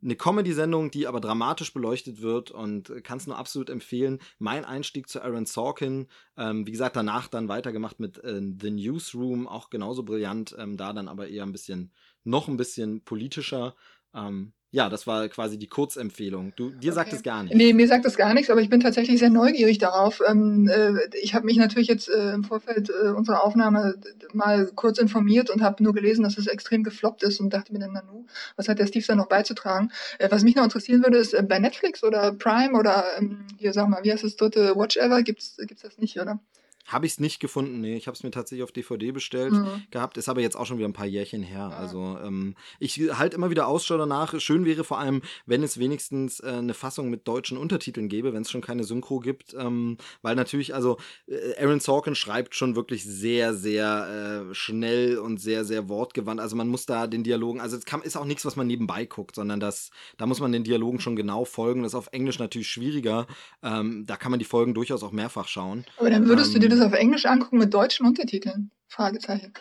Eine 0.00 0.14
Comedy-Sendung, 0.14 0.92
die 0.92 1.08
aber 1.08 1.20
dramatisch 1.20 1.72
beleuchtet 1.74 2.22
wird 2.22 2.52
und 2.52 2.92
kann 3.02 3.18
es 3.18 3.26
nur 3.26 3.36
absolut 3.36 3.68
empfehlen. 3.68 4.20
Mein 4.38 4.64
Einstieg 4.64 5.08
zu 5.08 5.22
Aaron 5.22 5.46
Sorkin, 5.46 6.06
ähm, 6.36 6.66
wie 6.66 6.70
gesagt, 6.70 6.94
danach 6.94 7.26
dann 7.26 7.48
weitergemacht 7.48 7.98
mit 7.98 8.22
äh, 8.22 8.40
The 8.60 8.70
Newsroom, 8.70 9.48
auch 9.48 9.70
genauso 9.70 10.04
brillant, 10.04 10.54
ähm, 10.56 10.76
da 10.76 10.92
dann 10.92 11.08
aber 11.08 11.28
eher 11.28 11.42
ein 11.42 11.52
bisschen, 11.52 11.92
noch 12.22 12.46
ein 12.46 12.56
bisschen 12.56 13.02
politischer. 13.02 13.74
Ähm, 14.14 14.52
ja, 14.70 14.90
das 14.90 15.06
war 15.06 15.28
quasi 15.28 15.58
die 15.58 15.66
Kurzempfehlung. 15.66 16.52
Du, 16.54 16.70
dir 16.70 16.90
okay. 16.90 16.92
sagt 16.92 17.12
es 17.14 17.22
gar 17.22 17.42
nichts. 17.42 17.56
Nee, 17.56 17.72
mir 17.72 17.88
sagt 17.88 18.04
es 18.04 18.16
gar 18.16 18.34
nichts, 18.34 18.50
aber 18.50 18.60
ich 18.60 18.68
bin 18.68 18.80
tatsächlich 18.80 19.18
sehr 19.18 19.30
neugierig 19.30 19.78
darauf. 19.78 20.20
Ähm, 20.28 20.68
äh, 20.68 20.92
ich 21.22 21.34
habe 21.34 21.46
mich 21.46 21.56
natürlich 21.56 21.88
jetzt 21.88 22.10
äh, 22.10 22.32
im 22.34 22.44
Vorfeld 22.44 22.90
äh, 22.90 23.08
unserer 23.08 23.44
Aufnahme 23.44 23.94
mal 24.34 24.66
kurz 24.74 24.98
informiert 24.98 25.48
und 25.48 25.62
habe 25.62 25.82
nur 25.82 25.94
gelesen, 25.94 26.22
dass 26.22 26.36
es 26.36 26.46
extrem 26.46 26.84
gefloppt 26.84 27.22
ist 27.22 27.40
und 27.40 27.50
dachte 27.54 27.72
mir 27.72 27.78
dann, 27.78 27.92
Nanu, 27.92 28.26
was 28.56 28.68
hat 28.68 28.78
der 28.78 28.86
Steve 28.86 29.06
da 29.06 29.14
noch 29.14 29.28
beizutragen? 29.28 29.90
Äh, 30.18 30.30
was 30.30 30.42
mich 30.42 30.54
noch 30.54 30.64
interessieren 30.64 31.02
würde, 31.02 31.16
ist 31.16 31.32
äh, 31.32 31.42
bei 31.42 31.58
Netflix 31.58 32.04
oder 32.04 32.32
Prime 32.32 32.78
oder 32.78 33.04
ähm, 33.16 33.46
hier, 33.56 33.72
sag 33.72 33.88
mal, 33.88 34.04
wie 34.04 34.12
heißt 34.12 34.24
das 34.24 34.36
dritte 34.36 34.76
Watch 34.76 34.98
Ever? 34.98 35.22
Gibt's, 35.22 35.56
gibt's 35.56 35.82
das 35.82 35.96
nicht, 35.96 36.20
oder? 36.20 36.40
Habe 36.88 37.04
ich 37.04 37.12
es 37.12 37.20
nicht 37.20 37.38
gefunden, 37.38 37.82
nee. 37.82 37.96
Ich 37.96 38.06
habe 38.06 38.14
es 38.14 38.22
mir 38.22 38.30
tatsächlich 38.30 38.64
auf 38.64 38.72
DVD 38.72 39.12
bestellt 39.12 39.52
mhm. 39.52 39.82
gehabt. 39.90 40.16
Ist 40.16 40.30
aber 40.30 40.40
jetzt 40.40 40.56
auch 40.56 40.64
schon 40.64 40.78
wieder 40.78 40.88
ein 40.88 40.94
paar 40.94 41.06
Jährchen 41.06 41.42
her. 41.42 41.70
Also 41.76 42.18
ähm, 42.24 42.54
ich 42.80 42.98
halte 43.12 43.36
immer 43.36 43.50
wieder 43.50 43.68
Ausschau 43.68 43.98
danach. 43.98 44.40
Schön 44.40 44.64
wäre 44.64 44.84
vor 44.84 44.98
allem, 44.98 45.20
wenn 45.44 45.62
es 45.62 45.78
wenigstens 45.78 46.40
äh, 46.40 46.46
eine 46.46 46.72
Fassung 46.72 47.10
mit 47.10 47.28
deutschen 47.28 47.58
Untertiteln 47.58 48.08
gäbe, 48.08 48.32
wenn 48.32 48.40
es 48.40 48.50
schon 48.50 48.62
keine 48.62 48.84
Synchro 48.84 49.20
gibt. 49.20 49.52
Ähm, 49.52 49.98
weil 50.22 50.34
natürlich, 50.34 50.74
also 50.74 50.96
äh, 51.26 51.62
Aaron 51.62 51.80
Sorkin 51.80 52.14
schreibt 52.14 52.54
schon 52.54 52.74
wirklich 52.74 53.04
sehr, 53.04 53.52
sehr 53.52 54.46
äh, 54.48 54.54
schnell 54.54 55.18
und 55.18 55.42
sehr, 55.42 55.66
sehr 55.66 55.90
wortgewandt. 55.90 56.40
Also 56.40 56.56
man 56.56 56.68
muss 56.68 56.86
da 56.86 57.06
den 57.06 57.22
Dialogen, 57.22 57.60
also 57.60 57.76
es 57.76 57.84
kann, 57.84 58.00
ist 58.00 58.16
auch 58.16 58.24
nichts, 58.24 58.46
was 58.46 58.56
man 58.56 58.66
nebenbei 58.66 59.04
guckt, 59.04 59.34
sondern 59.34 59.60
das, 59.60 59.90
da 60.16 60.24
muss 60.24 60.40
man 60.40 60.52
den 60.52 60.64
Dialogen 60.64 61.00
schon 61.00 61.16
genau 61.16 61.44
folgen. 61.44 61.82
Das 61.82 61.92
ist 61.92 61.96
auf 61.96 62.08
Englisch 62.12 62.38
natürlich 62.38 62.68
schwieriger. 62.68 63.26
Ähm, 63.62 64.06
da 64.06 64.16
kann 64.16 64.30
man 64.30 64.38
die 64.38 64.46
Folgen 64.46 64.72
durchaus 64.72 65.02
auch 65.02 65.12
mehrfach 65.12 65.48
schauen. 65.48 65.84
Aber 65.98 66.08
dann 66.08 66.26
würdest 66.26 66.54
du 66.54 66.58
dir 66.58 66.70
das 66.70 66.77
das 66.78 66.86
auf 66.86 66.94
Englisch 66.94 67.26
angucken 67.26 67.58
mit 67.58 67.74
deutschen 67.74 68.06
Untertiteln? 68.06 68.70
Fragezeichen. 68.88 69.52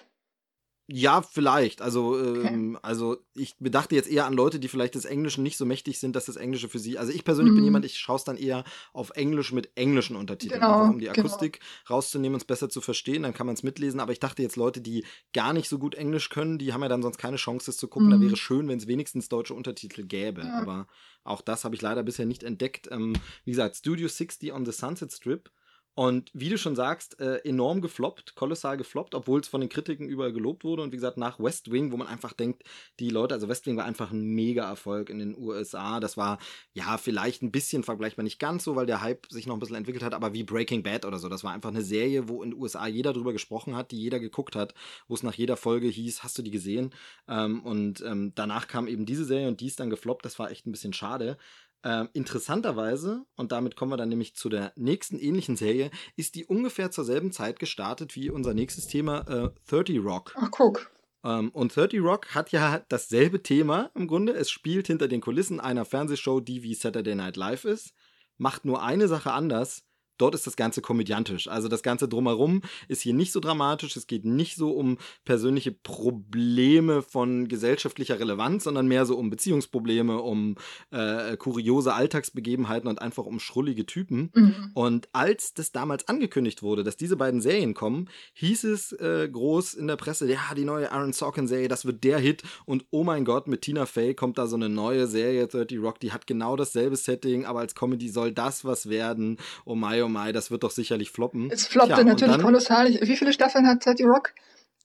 Ja, 0.89 1.21
vielleicht. 1.21 1.81
Also, 1.81 2.13
okay. 2.13 2.47
ähm, 2.47 2.79
also 2.81 3.17
ich 3.33 3.57
bedachte 3.57 3.93
jetzt 3.93 4.09
eher 4.09 4.25
an 4.25 4.33
Leute, 4.33 4.57
die 4.57 4.69
vielleicht 4.69 4.95
des 4.95 5.03
Englischen 5.03 5.43
nicht 5.43 5.57
so 5.57 5.65
mächtig 5.65 5.99
sind, 5.99 6.15
dass 6.15 6.27
das 6.27 6.37
Englische 6.37 6.69
für 6.69 6.79
sie. 6.79 6.97
Also 6.97 7.11
ich 7.11 7.25
persönlich 7.25 7.51
mhm. 7.51 7.57
bin 7.57 7.65
jemand, 7.65 7.83
ich 7.83 7.99
schaue 7.99 8.15
es 8.15 8.23
dann 8.23 8.37
eher 8.37 8.63
auf 8.93 9.09
Englisch 9.15 9.51
mit 9.51 9.69
englischen 9.75 10.15
Untertiteln, 10.15 10.61
genau, 10.61 10.79
einfach, 10.79 10.89
um 10.93 10.99
die 10.99 11.07
genau. 11.07 11.19
Akustik 11.19 11.59
genau. 11.59 11.97
rauszunehmen 11.97 12.35
und 12.35 12.41
es 12.41 12.45
besser 12.45 12.69
zu 12.69 12.79
verstehen. 12.79 13.23
Dann 13.23 13.33
kann 13.33 13.47
man 13.47 13.55
es 13.55 13.63
mitlesen. 13.63 13.99
Aber 13.99 14.13
ich 14.13 14.21
dachte 14.21 14.41
jetzt 14.41 14.55
Leute, 14.55 14.79
die 14.79 15.03
gar 15.33 15.51
nicht 15.51 15.67
so 15.67 15.77
gut 15.77 15.93
Englisch 15.93 16.29
können, 16.29 16.57
die 16.57 16.71
haben 16.71 16.81
ja 16.83 16.87
dann 16.87 17.01
sonst 17.01 17.17
keine 17.17 17.35
Chance, 17.35 17.69
es 17.69 17.75
zu 17.75 17.89
gucken. 17.89 18.07
Mhm. 18.07 18.11
Da 18.11 18.21
wäre 18.21 18.37
schön, 18.37 18.69
wenn 18.69 18.77
es 18.77 18.87
wenigstens 18.87 19.27
deutsche 19.27 19.55
Untertitel 19.55 20.03
gäbe. 20.03 20.43
Ja. 20.43 20.61
Aber 20.61 20.87
auch 21.25 21.41
das 21.41 21.65
habe 21.65 21.75
ich 21.75 21.81
leider 21.81 22.03
bisher 22.03 22.25
nicht 22.25 22.43
entdeckt. 22.43 22.87
Ähm, 22.91 23.11
wie 23.43 23.51
gesagt, 23.51 23.75
Studio 23.75 24.07
60 24.07 24.53
on 24.53 24.65
the 24.65 24.71
Sunset 24.71 25.11
Strip 25.11 25.51
und 25.97 26.29
wie 26.31 26.49
du 26.49 26.59
schon 26.59 26.75
sagst, 26.75 27.19
äh, 27.19 27.37
enorm 27.37 27.81
gefloppt, 27.81 28.35
kolossal 28.35 28.77
gefloppt, 28.77 29.15
obwohl 29.15 29.39
es 29.39 29.47
von 29.47 29.61
den 29.61 29.69
Kritiken 29.69 30.07
überall 30.07 30.31
gelobt 30.31 30.63
wurde. 30.63 30.83
Und 30.83 30.91
wie 30.91 30.97
gesagt, 30.97 31.17
nach 31.17 31.39
West 31.39 31.71
Wing, 31.71 31.91
wo 31.91 31.97
man 31.97 32.05
einfach 32.05 32.33
denkt, 32.33 32.61
die 32.99 33.09
Leute, 33.09 33.33
also 33.33 33.47
West 33.47 33.65
Wing 33.65 33.77
war 33.77 33.85
einfach 33.85 34.11
ein 34.11 34.21
Mega-Erfolg 34.21 35.09
in 35.09 35.17
den 35.17 35.35
USA. 35.35 35.99
Das 35.99 36.15
war 36.15 36.37
ja 36.73 36.99
vielleicht 36.99 37.41
ein 37.41 37.49
bisschen 37.49 37.81
vergleichbar, 37.81 38.21
nicht 38.21 38.37
ganz 38.37 38.63
so, 38.63 38.75
weil 38.75 38.85
der 38.85 39.01
Hype 39.01 39.25
sich 39.31 39.47
noch 39.47 39.55
ein 39.55 39.59
bisschen 39.59 39.75
entwickelt 39.75 40.03
hat, 40.03 40.13
aber 40.13 40.33
wie 40.33 40.43
Breaking 40.43 40.83
Bad 40.83 41.03
oder 41.03 41.17
so. 41.17 41.29
Das 41.29 41.43
war 41.43 41.51
einfach 41.51 41.69
eine 41.69 41.81
Serie, 41.81 42.29
wo 42.29 42.43
in 42.43 42.51
den 42.51 42.61
USA 42.61 42.85
jeder 42.85 43.11
drüber 43.11 43.33
gesprochen 43.33 43.75
hat, 43.75 43.89
die 43.89 43.99
jeder 43.99 44.19
geguckt 44.19 44.55
hat, 44.55 44.75
wo 45.07 45.15
es 45.15 45.23
nach 45.23 45.33
jeder 45.33 45.57
Folge 45.57 45.87
hieß, 45.87 46.23
hast 46.23 46.37
du 46.37 46.43
die 46.43 46.51
gesehen? 46.51 46.93
Ähm, 47.27 47.65
und 47.65 48.01
ähm, 48.01 48.33
danach 48.35 48.67
kam 48.67 48.87
eben 48.87 49.07
diese 49.07 49.25
Serie 49.25 49.47
und 49.47 49.61
die 49.61 49.67
ist 49.67 49.79
dann 49.79 49.89
gefloppt. 49.89 50.25
Das 50.25 50.37
war 50.37 50.51
echt 50.51 50.67
ein 50.67 50.71
bisschen 50.71 50.93
schade. 50.93 51.39
Ähm, 51.83 52.09
interessanterweise, 52.13 53.25
und 53.35 53.51
damit 53.51 53.75
kommen 53.75 53.91
wir 53.91 53.97
dann 53.97 54.09
nämlich 54.09 54.35
zu 54.35 54.49
der 54.49 54.73
nächsten 54.75 55.19
ähnlichen 55.19 55.55
Serie, 55.55 55.91
ist 56.15 56.35
die 56.35 56.45
ungefähr 56.45 56.91
zur 56.91 57.05
selben 57.05 57.31
Zeit 57.31 57.59
gestartet 57.59 58.15
wie 58.15 58.29
unser 58.29 58.53
nächstes 58.53 58.87
Thema 58.87 59.27
äh, 59.27 59.49
30 59.69 59.99
Rock. 59.99 60.33
Ach, 60.37 60.49
guck. 60.51 60.91
Ähm, 61.23 61.49
und 61.49 61.75
30 61.75 62.01
Rock 62.01 62.33
hat 62.33 62.51
ja 62.51 62.81
dasselbe 62.89 63.43
Thema 63.43 63.91
im 63.95 64.07
Grunde. 64.07 64.33
Es 64.33 64.49
spielt 64.49 64.87
hinter 64.87 65.07
den 65.07 65.21
Kulissen 65.21 65.59
einer 65.59 65.85
Fernsehshow, 65.85 66.39
die 66.39 66.63
wie 66.63 66.73
Saturday 66.73 67.15
Night 67.15 67.37
Live 67.37 67.65
ist, 67.65 67.93
macht 68.37 68.65
nur 68.65 68.81
eine 68.81 69.07
Sache 69.07 69.31
anders. 69.31 69.83
Dort 70.17 70.35
ist 70.35 70.47
das 70.47 70.55
Ganze 70.55 70.81
komödiantisch. 70.81 71.47
Also 71.47 71.67
das 71.67 71.83
Ganze 71.83 72.07
drumherum 72.07 72.61
ist 72.87 73.01
hier 73.01 73.13
nicht 73.13 73.31
so 73.31 73.39
dramatisch. 73.39 73.95
Es 73.95 74.07
geht 74.07 74.25
nicht 74.25 74.55
so 74.55 74.71
um 74.71 74.97
persönliche 75.25 75.71
Probleme 75.71 77.01
von 77.01 77.47
gesellschaftlicher 77.47 78.19
Relevanz, 78.19 78.63
sondern 78.63 78.87
mehr 78.87 79.05
so 79.05 79.17
um 79.17 79.29
Beziehungsprobleme, 79.29 80.21
um 80.21 80.55
äh, 80.91 81.37
kuriose 81.37 81.93
Alltagsbegebenheiten 81.93 82.89
und 82.89 83.01
einfach 83.01 83.25
um 83.25 83.39
schrullige 83.39 83.85
Typen. 83.85 84.31
Mhm. 84.33 84.71
Und 84.73 85.09
als 85.13 85.53
das 85.53 85.71
damals 85.71 86.07
angekündigt 86.07 86.63
wurde, 86.63 86.83
dass 86.83 86.97
diese 86.97 87.17
beiden 87.17 87.41
Serien 87.41 87.73
kommen, 87.73 88.09
hieß 88.33 88.63
es 88.65 88.91
äh, 88.93 89.27
groß 89.31 89.73
in 89.73 89.87
der 89.87 89.95
Presse, 89.95 90.29
ja, 90.31 90.53
die 90.55 90.65
neue 90.65 90.91
Aaron 90.91 91.13
Sorkin-Serie, 91.13 91.67
das 91.67 91.85
wird 91.85 92.03
der 92.03 92.19
Hit. 92.19 92.43
Und 92.65 92.85
oh 92.91 93.03
mein 93.03 93.25
Gott, 93.25 93.47
mit 93.47 93.61
Tina 93.61 93.85
Fey 93.85 94.13
kommt 94.13 94.37
da 94.37 94.47
so 94.47 94.55
eine 94.55 94.69
neue 94.69 95.07
Serie, 95.07 95.47
30 95.47 95.79
Rock, 95.79 95.99
die 95.99 96.11
hat 96.11 96.27
genau 96.27 96.55
dasselbe 96.55 96.95
Setting, 96.95 97.45
aber 97.45 97.59
als 97.59 97.75
Comedy 97.75 98.09
soll 98.09 98.31
das 98.31 98.65
was 98.65 98.89
werden. 98.89 99.37
Oh 99.65 99.75
mein 99.75 100.06
oh 100.07 100.09
Mai, 100.09 100.31
das 100.31 100.51
wird 100.51 100.63
doch 100.63 100.71
sicherlich 100.71 101.11
floppen. 101.11 101.49
Es 101.51 101.67
floppte 101.67 101.95
Tja, 101.95 102.03
natürlich 102.03 102.35
dann, 102.35 102.45
kolossal. 102.45 102.87
Wie 102.87 103.17
viele 103.17 103.33
Staffeln 103.33 103.67
hat 103.67 103.85
30 103.85 104.05
Rock? 104.05 104.33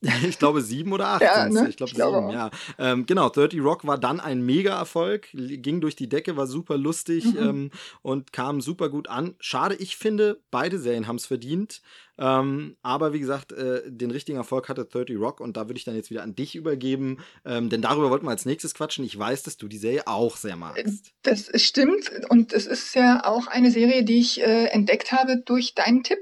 ich 0.29 0.39
glaube 0.39 0.63
sieben 0.63 0.93
oder 0.93 1.09
acht. 1.09 1.23
Ja, 1.23 1.49
ne? 1.49 1.69
Ich 1.69 1.77
glaube 1.77 1.93
sieben, 1.93 2.31
ja. 2.31 2.51
Ähm, 2.79 3.07
genau, 3.07 3.29
30 3.29 3.61
Rock 3.61 3.87
war 3.87 3.99
dann 3.99 4.19
ein 4.19 4.43
Mega-Erfolg, 4.43 5.29
ging 5.33 5.81
durch 5.81 5.95
die 5.95 6.09
Decke, 6.09 6.37
war 6.37 6.47
super 6.47 6.77
lustig 6.77 7.25
mhm. 7.25 7.39
ähm, 7.39 7.71
und 8.03 8.33
kam 8.33 8.61
super 8.61 8.89
gut 8.89 9.09
an. 9.09 9.37
Schade, 9.39 9.77
ich 9.77 9.97
finde, 9.97 10.41
beide 10.51 10.79
Serien 10.79 11.07
haben 11.07 11.17
es 11.17 11.27
verdient. 11.27 11.83
Ähm, 12.19 12.77
aber 12.83 13.13
wie 13.13 13.21
gesagt, 13.21 13.53
äh, 13.53 13.83
den 13.87 14.11
richtigen 14.11 14.37
Erfolg 14.37 14.69
hatte 14.69 14.85
30 14.85 15.17
Rock 15.19 15.41
und 15.41 15.57
da 15.57 15.69
würde 15.69 15.79
ich 15.79 15.85
dann 15.85 15.95
jetzt 15.95 16.11
wieder 16.11 16.23
an 16.23 16.35
dich 16.35 16.55
übergeben, 16.55 17.19
ähm, 17.45 17.71
denn 17.71 17.81
darüber 17.81 18.11
wollten 18.11 18.27
wir 18.27 18.31
als 18.31 18.45
nächstes 18.45 18.75
quatschen. 18.75 19.05
Ich 19.05 19.19
weiß, 19.19 19.45
dass 19.45 19.57
du 19.57 19.67
die 19.67 19.79
Serie 19.79 20.07
auch 20.07 20.37
sehr 20.37 20.57
magst. 20.57 21.13
Das 21.23 21.51
stimmt 21.55 22.11
und 22.29 22.53
es 22.53 22.67
ist 22.67 22.95
ja 22.95 23.25
auch 23.25 23.47
eine 23.47 23.71
Serie, 23.71 24.05
die 24.05 24.21
ich 24.21 24.41
äh, 24.41 24.67
entdeckt 24.67 25.11
habe 25.13 25.39
durch 25.39 25.75
deinen 25.75 26.03
Tipp 26.03 26.19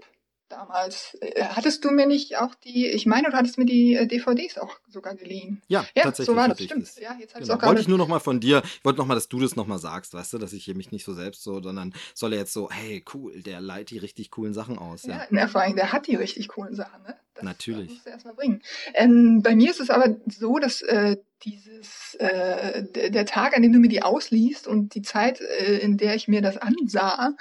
damals. 0.51 1.17
Äh, 1.21 1.45
hattest 1.45 1.85
du 1.85 1.91
mir 1.91 2.07
nicht 2.07 2.39
auch 2.39 2.55
die, 2.55 2.89
ich 2.89 3.07
meine, 3.07 3.31
du 3.31 3.37
hattest 3.37 3.59
mir 3.59 3.67
die 3.67 3.95
äh, 3.95 4.07
DVDs 4.07 4.59
auch 4.59 4.77
sogar 4.89 5.15
geliehen. 5.15 5.63
Ja, 5.69 5.87
ja 5.95 6.05
tatsächlich. 6.05 6.35
So 6.35 6.37
war 6.37 6.49
das, 6.49 6.63
stimmt. 6.63 6.83
Das. 6.83 6.99
Ja, 6.99 7.17
jetzt 7.19 7.35
genau. 7.35 7.55
auch 7.55 7.63
Wollte 7.63 7.81
ich 7.81 7.89
nur 7.89 7.99
noch 7.99 8.09
mal 8.09 8.19
von 8.19 8.41
dir, 8.41 8.63
ich 8.65 8.85
wollte 8.85 8.99
noch 8.99 9.07
mal, 9.07 9.15
dass 9.15 9.29
du 9.29 9.41
das 9.41 9.57
noch 9.57 9.67
mal 9.67 9.79
sagst, 9.79 10.15
weißt 10.15 10.33
du, 10.35 10.39
dass 10.39 10.53
ich 10.53 10.65
hier 10.65 10.77
mich 10.77 10.93
nicht 10.93 11.05
so 11.05 11.15
selbst 11.15 11.43
so, 11.43 11.63
sondern 11.63 11.95
soll 12.15 12.33
er 12.33 12.41
jetzt 12.41 12.53
so, 12.53 12.71
hey, 12.71 13.05
cool, 13.15 13.41
der 13.43 13.61
leitet 13.61 13.91
die 13.91 13.99
richtig 13.99 14.31
coolen 14.31 14.55
Sachen 14.55 14.79
aus. 14.79 15.05
Ja, 15.05 15.27
ja. 15.31 15.49
vor 15.49 15.63
allem, 15.63 15.77
der 15.77 15.93
hat 15.93 16.07
die 16.07 16.17
richtig 16.17 16.49
coolen 16.49 16.75
Sachen, 16.75 17.03
ne? 17.03 17.17
Das, 17.35 17.45
Natürlich. 17.45 17.87
Das 17.87 17.95
musst 17.95 18.07
du 18.07 18.11
erstmal 18.11 18.35
bringen. 18.35 18.63
Ähm, 18.95 19.43
bei 19.43 19.55
mir 19.55 19.71
ist 19.71 19.81
es 19.81 19.91
aber 19.91 20.17
so, 20.27 20.59
dass 20.59 20.83
äh, 20.83 21.17
dieses, 21.45 22.15
äh, 22.19 22.85
der 23.11 23.25
Tag, 23.25 23.57
an 23.57 23.63
dem 23.63 23.73
du 23.73 23.79
mir 23.79 23.89
die 23.89 24.03
ausliest 24.03 24.67
und 24.67 24.95
die 24.95 25.03
Zeit, 25.03 25.41
äh, 25.41 25.79
in 25.79 25.97
der 25.97 26.15
ich 26.15 26.29
mir 26.29 26.43
das 26.43 26.59
ansah, 26.59 27.35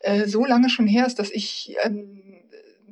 äh, 0.00 0.26
so 0.26 0.44
lange 0.44 0.70
schon 0.70 0.86
her 0.86 1.06
ist, 1.06 1.18
dass 1.18 1.30
ich 1.30 1.74
ähm, 1.82 2.29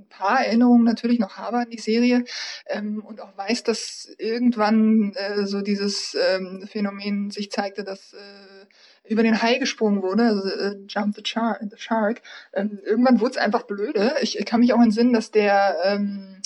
paar 0.09 0.45
Erinnerungen 0.45 0.85
natürlich 0.85 1.19
noch 1.19 1.37
habe 1.37 1.59
an 1.59 1.71
die 1.71 1.79
Serie 1.79 2.25
ähm, 2.67 3.05
und 3.05 3.21
auch 3.21 3.37
weiß, 3.37 3.63
dass 3.65 4.09
irgendwann 4.19 5.13
äh, 5.15 5.47
so 5.47 5.61
dieses 5.61 6.17
ähm, 6.31 6.67
Phänomen 6.67 7.31
sich 7.31 7.51
zeigte, 7.51 7.85
dass 7.85 8.13
äh, 8.13 8.67
über 9.09 9.23
den 9.23 9.41
Hai 9.43 9.59
gesprungen 9.59 10.03
wurde, 10.03 10.25
also 10.25 10.49
äh, 10.49 10.77
Jump 10.89 11.15
the, 11.15 11.23
Char 11.25 11.59
the 11.61 11.77
Shark. 11.77 12.23
Ähm, 12.53 12.79
irgendwann 12.85 13.21
wurde 13.21 13.33
es 13.33 13.37
einfach 13.39 13.63
blöde. 13.63 14.15
Ich, 14.21 14.39
ich 14.39 14.47
kann 14.47 14.61
mich 14.61 14.73
auch 14.73 14.83
entsinnen, 14.83 15.13
dass 15.13 15.31
der 15.31 15.77
ähm, 15.85 16.41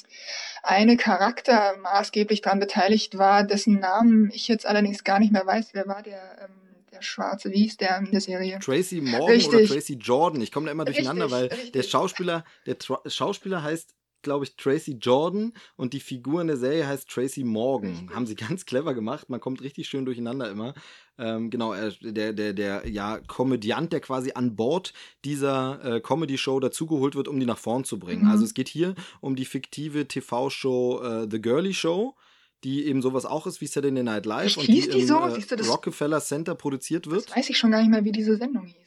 eine 0.63 0.97
Charakter 0.97 1.77
maßgeblich 1.79 2.41
daran 2.41 2.61
beteiligt 2.61 3.19
war, 3.19 3.43
dessen 3.43 3.81
Namen 3.81 4.31
ich 4.33 4.47
jetzt 4.49 4.67
allerdings 4.67 5.03
gar 5.05 5.19
nicht 5.19 5.33
mehr 5.33 5.47
weiß. 5.47 5.71
Wer 5.73 5.89
war 5.89 6.03
der? 6.03 6.21
Ähm, 6.45 6.72
der 6.93 7.03
Schwarze, 7.03 7.51
wie 7.51 7.63
hieß 7.63 7.79
der 7.79 7.99
in 7.99 8.11
der 8.11 8.21
Serie? 8.21 8.59
Tracy 8.59 9.01
Morgan 9.01 9.31
richtig. 9.31 9.55
oder 9.55 9.67
Tracy 9.67 9.95
Jordan. 9.95 10.41
Ich 10.43 10.53
komme 10.53 10.67
da 10.67 10.73
immer 10.73 10.85
durcheinander, 10.85 11.25
richtig, 11.25 11.41
weil 11.41 11.47
richtig. 11.49 11.73
der 11.73 11.83
Schauspieler, 11.83 12.45
der 12.67 12.79
Tra 12.79 13.01
Schauspieler 13.07 13.63
heißt 13.63 13.95
glaube 14.23 14.45
ich, 14.45 14.57
Tracy 14.57 14.93
Jordan 15.01 15.53
und 15.77 15.93
die 15.93 16.01
Figur 16.01 16.41
in 16.41 16.47
der 16.47 16.57
Serie 16.57 16.87
heißt 16.87 17.09
Tracy 17.09 17.45
Morgan. 17.45 18.09
Haben 18.15 18.27
sie 18.27 18.35
ganz 18.37 18.65
clever 18.65 18.95
gemacht. 18.95 19.29
Man 19.29 19.41
kommt 19.41 19.63
richtig 19.63 19.89
schön 19.89 20.05
durcheinander 20.05 20.49
immer. 20.49 20.75
Ähm, 21.19 21.51
genau, 21.51 21.73
er, 21.73 21.91
der, 22.01 22.33
der, 22.33 22.53
der, 22.53 22.89
ja, 22.89 23.19
Komödiant, 23.27 23.93
der 23.93 24.01
quasi 24.01 24.33
an 24.35 24.57
Bord 24.57 24.93
dieser 25.25 25.85
äh, 25.85 26.01
Comedy-Show 26.01 26.61
dazugeholt 26.61 27.15
wird, 27.15 27.29
um 27.29 27.39
die 27.39 27.47
nach 27.47 27.59
vorn 27.59 27.85
zu 27.85 27.99
bringen. 27.99 28.25
Mhm. 28.25 28.31
Also 28.31 28.45
es 28.45 28.55
geht 28.55 28.69
hier 28.69 28.95
um 29.21 29.37
die 29.37 29.45
fiktive 29.45 30.07
TV-Show 30.07 31.03
äh, 31.03 31.29
The 31.31 31.41
Girly 31.41 31.75
Show 31.75 32.15
die 32.65 32.87
eben 32.87 33.03
sowas 33.03 33.25
auch 33.25 33.47
ist 33.47 33.61
wie 33.61 33.67
Saturday 33.67 34.03
Night 34.03 34.27
Live 34.27 34.47
Echt, 34.47 34.59
und 34.59 34.69
die, 34.69 34.89
die 34.89 35.01
im 35.01 35.07
so? 35.07 35.19
äh, 35.19 35.67
Rockefeller 35.67 36.21
Center 36.21 36.55
produziert 36.55 37.11
wird. 37.11 37.29
Das 37.29 37.37
weiß 37.37 37.51
ich 37.51 37.59
schon 37.59 37.71
gar 37.71 37.81
nicht 37.81 37.91
mehr, 37.91 38.05
wie 38.05 38.13
diese 38.13 38.37
Sendung 38.37 38.67
hieß. 38.67 38.83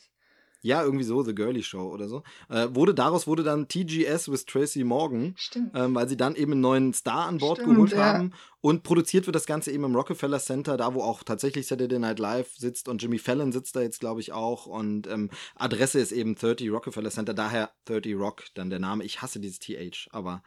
Ja, 0.66 0.84
irgendwie 0.84 1.04
so, 1.04 1.22
The 1.22 1.36
Girly 1.36 1.62
Show 1.62 1.94
oder 1.94 2.08
so. 2.08 2.24
Äh, 2.50 2.70
wurde, 2.72 2.96
daraus 2.96 3.28
wurde 3.28 3.44
dann 3.44 3.68
TGS 3.68 4.32
with 4.32 4.48
Tracy 4.48 4.84
Morgan, 4.84 5.36
ähm, 5.76 5.94
weil 5.94 6.10
sie 6.10 6.18
dann 6.18 6.34
eben 6.34 6.54
einen 6.54 6.62
neuen 6.62 6.94
Star 6.96 7.28
an 7.28 7.38
Bord 7.38 7.60
Stimmt, 7.60 7.76
geholt 7.76 7.92
ja. 7.92 8.00
haben. 8.00 8.34
Und 8.62 8.82
produziert 8.82 9.28
wird 9.28 9.36
das 9.36 9.46
Ganze 9.46 9.72
eben 9.72 9.84
im 9.84 9.96
Rockefeller 9.96 10.40
Center, 10.40 10.76
da 10.76 10.96
wo 10.96 11.04
auch 11.04 11.22
tatsächlich 11.22 11.68
Saturday 11.68 12.00
Night 12.00 12.18
Live 12.18 12.56
sitzt 12.58 12.88
und 12.88 13.00
Jimmy 13.00 13.20
Fallon 13.20 13.52
sitzt 13.52 13.76
da 13.76 13.82
jetzt, 13.82 14.00
glaube 14.00 14.22
ich, 14.22 14.34
auch. 14.34 14.66
Und 14.66 15.06
ähm, 15.06 15.30
Adresse 15.54 16.00
ist 16.00 16.12
eben 16.12 16.34
30 16.34 16.72
Rockefeller 16.72 17.12
Center, 17.12 17.36
daher 17.36 17.70
30 17.86 18.16
Rock, 18.16 18.46
dann 18.56 18.72
der 18.72 18.80
Name. 18.80 19.04
Ich 19.04 19.22
hasse 19.22 19.40
dieses 19.40 19.60
TH, 19.60 20.08
aber 20.10 20.42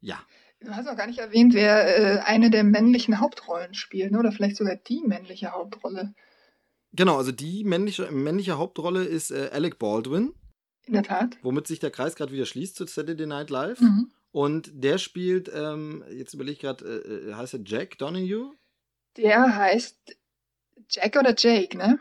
ja. 0.00 0.18
Du 0.60 0.74
hast 0.74 0.86
auch 0.88 0.96
gar 0.96 1.06
nicht 1.06 1.18
erwähnt, 1.18 1.54
wer 1.54 1.98
äh, 1.98 2.18
eine 2.20 2.50
der 2.50 2.64
männlichen 2.64 3.20
Hauptrollen 3.20 3.74
spielt, 3.74 4.12
ne? 4.12 4.18
oder 4.18 4.30
vielleicht 4.30 4.56
sogar 4.56 4.76
die 4.76 5.00
männliche 5.00 5.52
Hauptrolle. 5.52 6.14
Genau, 6.92 7.16
also 7.16 7.32
die 7.32 7.64
männliche, 7.64 8.10
männliche 8.10 8.58
Hauptrolle 8.58 9.04
ist 9.04 9.30
äh, 9.30 9.48
Alec 9.52 9.78
Baldwin. 9.78 10.34
In 10.86 10.94
der 10.94 11.02
Tat. 11.02 11.38
Womit 11.42 11.66
sich 11.66 11.78
der 11.78 11.90
Kreis 11.90 12.14
gerade 12.14 12.32
wieder 12.32 12.46
schließt 12.46 12.76
zu 12.76 12.86
Saturday 12.86 13.26
Night 13.26 13.48
Live. 13.48 13.80
Mhm. 13.80 14.10
Und 14.32 14.70
der 14.74 14.98
spielt, 14.98 15.50
ähm, 15.54 16.04
jetzt 16.10 16.34
überlege 16.34 16.52
ich 16.52 16.60
gerade, 16.60 16.84
äh, 16.84 17.30
äh, 17.30 17.34
heißt 17.34 17.54
er 17.54 17.60
Jack 17.64 17.98
Donahue? 17.98 18.52
Der 19.16 19.56
heißt 19.56 20.16
Jack 20.90 21.16
oder 21.16 21.34
Jake, 21.36 21.76
ne? 21.76 21.98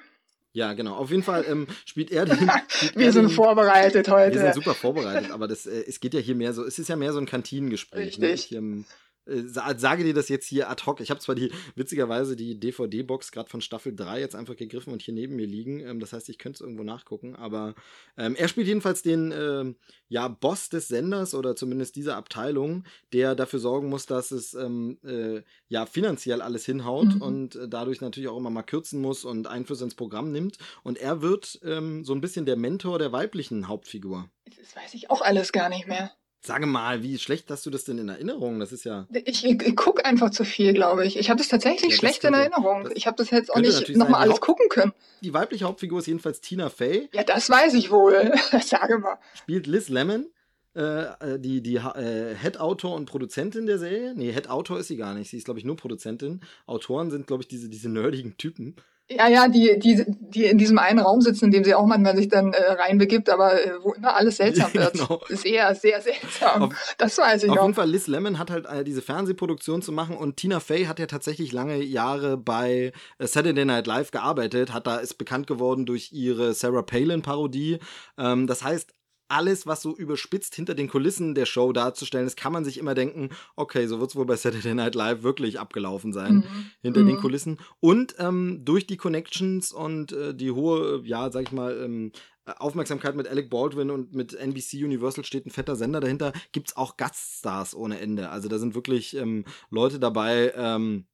Ja, 0.51 0.73
genau. 0.73 0.95
Auf 0.95 1.11
jeden 1.11 1.23
Fall 1.23 1.45
ähm, 1.47 1.67
spielt 1.85 2.11
er 2.11 2.25
den. 2.25 2.37
Spielt 2.69 2.95
wir 2.95 3.05
er 3.05 3.13
sind 3.13 3.29
den, 3.29 3.35
vorbereitet 3.35 4.09
heute. 4.09 4.35
Wir 4.35 4.41
sind 4.41 4.55
super 4.55 4.73
vorbereitet, 4.73 5.31
aber 5.31 5.47
das, 5.47 5.67
äh, 5.67 5.83
es 5.87 5.99
geht 5.99 6.13
ja 6.13 6.19
hier 6.19 6.35
mehr 6.35 6.53
so, 6.53 6.65
es 6.65 6.79
ist 6.79 6.89
ja 6.89 6.95
mehr 6.95 7.13
so 7.13 7.19
ein 7.19 7.27
Kantinengespräch. 7.27 8.17
Ne? 8.17 8.29
Richtig. 8.29 8.51
Ne? 8.51 8.57
Ich, 8.57 8.57
ähm, 8.57 8.85
äh, 8.85 9.08
sage 9.45 10.03
dir 10.03 10.13
das 10.13 10.29
jetzt 10.29 10.45
hier 10.45 10.69
ad 10.69 10.83
hoc. 10.85 11.01
Ich 11.01 11.09
habe 11.09 11.19
zwar 11.19 11.35
die, 11.35 11.51
witzigerweise, 11.75 12.35
die 12.35 12.59
DVD-Box 12.59 13.31
gerade 13.31 13.49
von 13.49 13.61
Staffel 13.61 13.95
3 13.95 14.19
jetzt 14.19 14.35
einfach 14.35 14.55
gegriffen 14.55 14.93
und 14.93 15.01
hier 15.01 15.13
neben 15.13 15.35
mir 15.35 15.47
liegen. 15.47 15.79
Ähm, 15.81 15.99
das 15.99 16.13
heißt, 16.13 16.29
ich 16.29 16.37
könnte 16.37 16.57
es 16.57 16.61
irgendwo 16.61 16.83
nachgucken. 16.83 17.35
Aber 17.35 17.75
ähm, 18.17 18.35
er 18.35 18.47
spielt 18.47 18.67
jedenfalls 18.67 19.01
den 19.01 19.31
äh, 19.31 19.73
ja, 20.07 20.27
Boss 20.27 20.69
des 20.69 20.87
Senders 20.87 21.33
oder 21.35 21.55
zumindest 21.55 21.95
dieser 21.95 22.15
Abteilung, 22.15 22.83
der 23.13 23.35
dafür 23.35 23.59
sorgen 23.59 23.89
muss, 23.89 24.05
dass 24.05 24.31
es 24.31 24.53
ähm, 24.53 24.97
äh, 25.03 25.41
ja 25.67 25.85
finanziell 25.85 26.41
alles 26.41 26.65
hinhaut 26.65 27.15
mhm. 27.15 27.21
und 27.21 27.55
äh, 27.55 27.67
dadurch 27.67 28.01
natürlich 28.01 28.29
auch 28.29 28.37
immer 28.37 28.49
mal 28.49 28.63
kürzen 28.63 29.01
muss 29.01 29.25
und 29.25 29.47
Einfluss 29.47 29.81
ins 29.81 29.95
Programm 29.95 30.31
nimmt. 30.31 30.57
Und 30.83 30.97
er 30.97 31.21
wird 31.21 31.59
ähm, 31.63 32.03
so 32.03 32.13
ein 32.13 32.21
bisschen 32.21 32.45
der 32.45 32.55
Mentor 32.55 32.99
der 32.99 33.11
weiblichen 33.11 33.67
Hauptfigur. 33.67 34.29
Das 34.45 34.75
weiß 34.75 34.93
ich 34.93 35.09
auch 35.09 35.21
alles 35.21 35.51
gar 35.51 35.69
nicht 35.69 35.87
mehr. 35.87 36.11
Sage 36.41 36.67
mal, 36.67 37.03
wie 37.03 37.17
schlecht 37.19 37.51
hast 37.51 37.65
du 37.65 37.69
das 37.69 37.83
denn 37.83 37.97
in 37.97 38.07
Erinnerung? 38.07 38.59
Das 38.59 38.71
ist 38.71 38.85
ja. 38.85 39.07
Ich, 39.25 39.43
ich, 39.43 39.75
gucke 39.75 40.05
einfach 40.05 40.29
zu 40.29 40.45
viel, 40.45 40.73
glaube 40.73 41.05
ich. 41.05 41.17
Ich 41.17 41.29
habe 41.29 41.37
das 41.37 41.49
tatsächlich 41.49 41.91
ja, 41.91 41.97
schlecht 41.97 42.23
in 42.23 42.33
Erinnerung. 42.33 42.89
Ich 42.95 43.07
habe 43.07 43.17
das 43.17 43.29
jetzt 43.29 43.53
auch 43.53 43.59
nicht 43.59 43.89
nochmal 43.89 44.21
alles 44.21 44.35
Haupt, 44.35 44.41
gucken 44.41 44.69
können. 44.69 44.93
Die 45.21 45.33
weibliche 45.33 45.65
Hauptfigur 45.65 45.99
ist 45.99 46.07
jedenfalls 46.07 46.39
Tina 46.39 46.69
Fey. 46.69 47.09
Ja, 47.13 47.23
das 47.23 47.49
weiß 47.49 47.73
ich 47.73 47.91
wohl. 47.91 48.31
Sage 48.63 48.99
mal. 48.99 49.17
Spielt 49.33 49.67
Liz 49.67 49.89
Lemon, 49.89 50.27
äh, 50.75 51.03
äh 51.03 51.39
die, 51.39 51.61
die 51.61 51.75
äh, 51.75 52.35
Head-Autor 52.35 52.95
und 52.95 53.05
Produzentin 53.05 53.65
der 53.65 53.79
Serie. 53.79 54.13
Nee, 54.15 54.31
Head-Autor 54.31 54.79
ist 54.79 54.87
sie 54.87 54.97
gar 54.97 55.13
nicht. 55.13 55.29
Sie 55.29 55.37
ist, 55.37 55.45
glaube 55.45 55.59
ich, 55.59 55.65
nur 55.65 55.75
Produzentin. 55.75 56.41
Autoren 56.65 57.11
sind, 57.11 57.27
glaube 57.27 57.43
ich, 57.43 57.47
diese, 57.47 57.69
diese 57.69 57.89
nerdigen 57.89 58.37
Typen. 58.37 58.75
Ja, 59.11 59.27
ja, 59.27 59.47
die, 59.47 59.79
die, 59.79 60.05
die 60.07 60.45
in 60.45 60.59
diesem 60.59 60.77
einen 60.77 60.99
Raum 60.99 61.19
sitzen, 61.21 61.45
in 61.45 61.51
dem 61.51 61.63
sie 61.63 61.73
auch 61.73 61.87
manchmal 61.87 62.15
sich 62.15 62.27
dann 62.27 62.53
äh, 62.53 62.73
reinbegibt, 62.73 63.31
aber 63.31 63.53
äh, 63.53 63.71
wo 63.81 63.93
immer 63.93 64.15
alles 64.15 64.37
seltsam 64.37 64.71
wird. 64.75 64.93
genau. 64.93 65.19
Ist 65.29 65.47
eher 65.47 65.73
sehr 65.73 65.99
seltsam. 65.99 66.63
Auf, 66.63 66.95
das 66.99 67.17
weiß 67.17 67.43
ich 67.43 67.49
Auf 67.49 67.55
noch. 67.55 67.63
jeden 67.63 67.73
Fall, 67.73 67.89
Liz 67.89 68.05
Lemon 68.05 68.37
hat 68.37 68.51
halt 68.51 68.67
äh, 68.67 68.83
diese 68.83 69.01
Fernsehproduktion 69.01 69.81
zu 69.81 69.91
machen 69.91 70.15
und 70.15 70.37
Tina 70.37 70.59
Fey 70.59 70.85
hat 70.85 70.99
ja 70.99 71.07
tatsächlich 71.07 71.51
lange 71.51 71.81
Jahre 71.81 72.37
bei 72.37 72.91
äh, 73.17 73.25
Saturday 73.25 73.65
Night 73.65 73.87
Live 73.87 74.11
gearbeitet, 74.11 74.73
hat 74.73 74.85
da 74.85 74.97
ist 74.97 75.15
bekannt 75.15 75.47
geworden 75.47 75.87
durch 75.87 76.11
ihre 76.11 76.53
Sarah 76.53 76.83
Palin-Parodie. 76.83 77.79
Ähm, 78.19 78.45
das 78.45 78.63
heißt, 78.63 78.93
alles, 79.29 79.67
was 79.67 79.81
so 79.81 79.95
überspitzt 79.95 80.55
hinter 80.55 80.75
den 80.75 80.89
Kulissen 80.89 81.35
der 81.35 81.45
Show 81.45 81.71
darzustellen 81.71 82.27
ist, 82.27 82.37
kann 82.37 82.53
man 82.53 82.65
sich 82.65 82.77
immer 82.77 82.95
denken, 82.95 83.29
okay, 83.55 83.87
so 83.87 83.99
wird 83.99 84.09
es 84.09 84.15
wohl 84.15 84.25
bei 84.25 84.35
Saturday 84.35 84.73
Night 84.73 84.95
Live 84.95 85.23
wirklich 85.23 85.59
abgelaufen 85.59 86.13
sein, 86.13 86.35
mhm. 86.35 86.71
hinter 86.81 87.01
mhm. 87.01 87.07
den 87.07 87.17
Kulissen. 87.17 87.59
Und 87.79 88.15
ähm, 88.19 88.61
durch 88.65 88.87
die 88.87 88.97
Connections 88.97 89.71
und 89.71 90.11
äh, 90.11 90.33
die 90.33 90.51
hohe, 90.51 91.01
ja, 91.05 91.31
sag 91.31 91.43
ich 91.43 91.51
mal, 91.51 91.79
ähm, 91.81 92.11
Aufmerksamkeit 92.57 93.15
mit 93.15 93.27
Alec 93.27 93.49
Baldwin 93.49 93.91
und 93.91 94.13
mit 94.13 94.33
NBC 94.33 94.83
Universal 94.83 95.23
steht 95.23 95.45
ein 95.45 95.51
fetter 95.51 95.75
Sender 95.75 95.99
dahinter, 95.99 96.33
gibt 96.51 96.69
es 96.69 96.77
auch 96.77 96.97
Gaststars 96.97 97.75
ohne 97.75 97.99
Ende. 97.99 98.29
Also 98.29 98.49
da 98.49 98.57
sind 98.57 98.75
wirklich 98.75 99.15
ähm, 99.15 99.45
Leute 99.69 99.99
dabei, 99.99 100.53
ähm, 100.55 101.05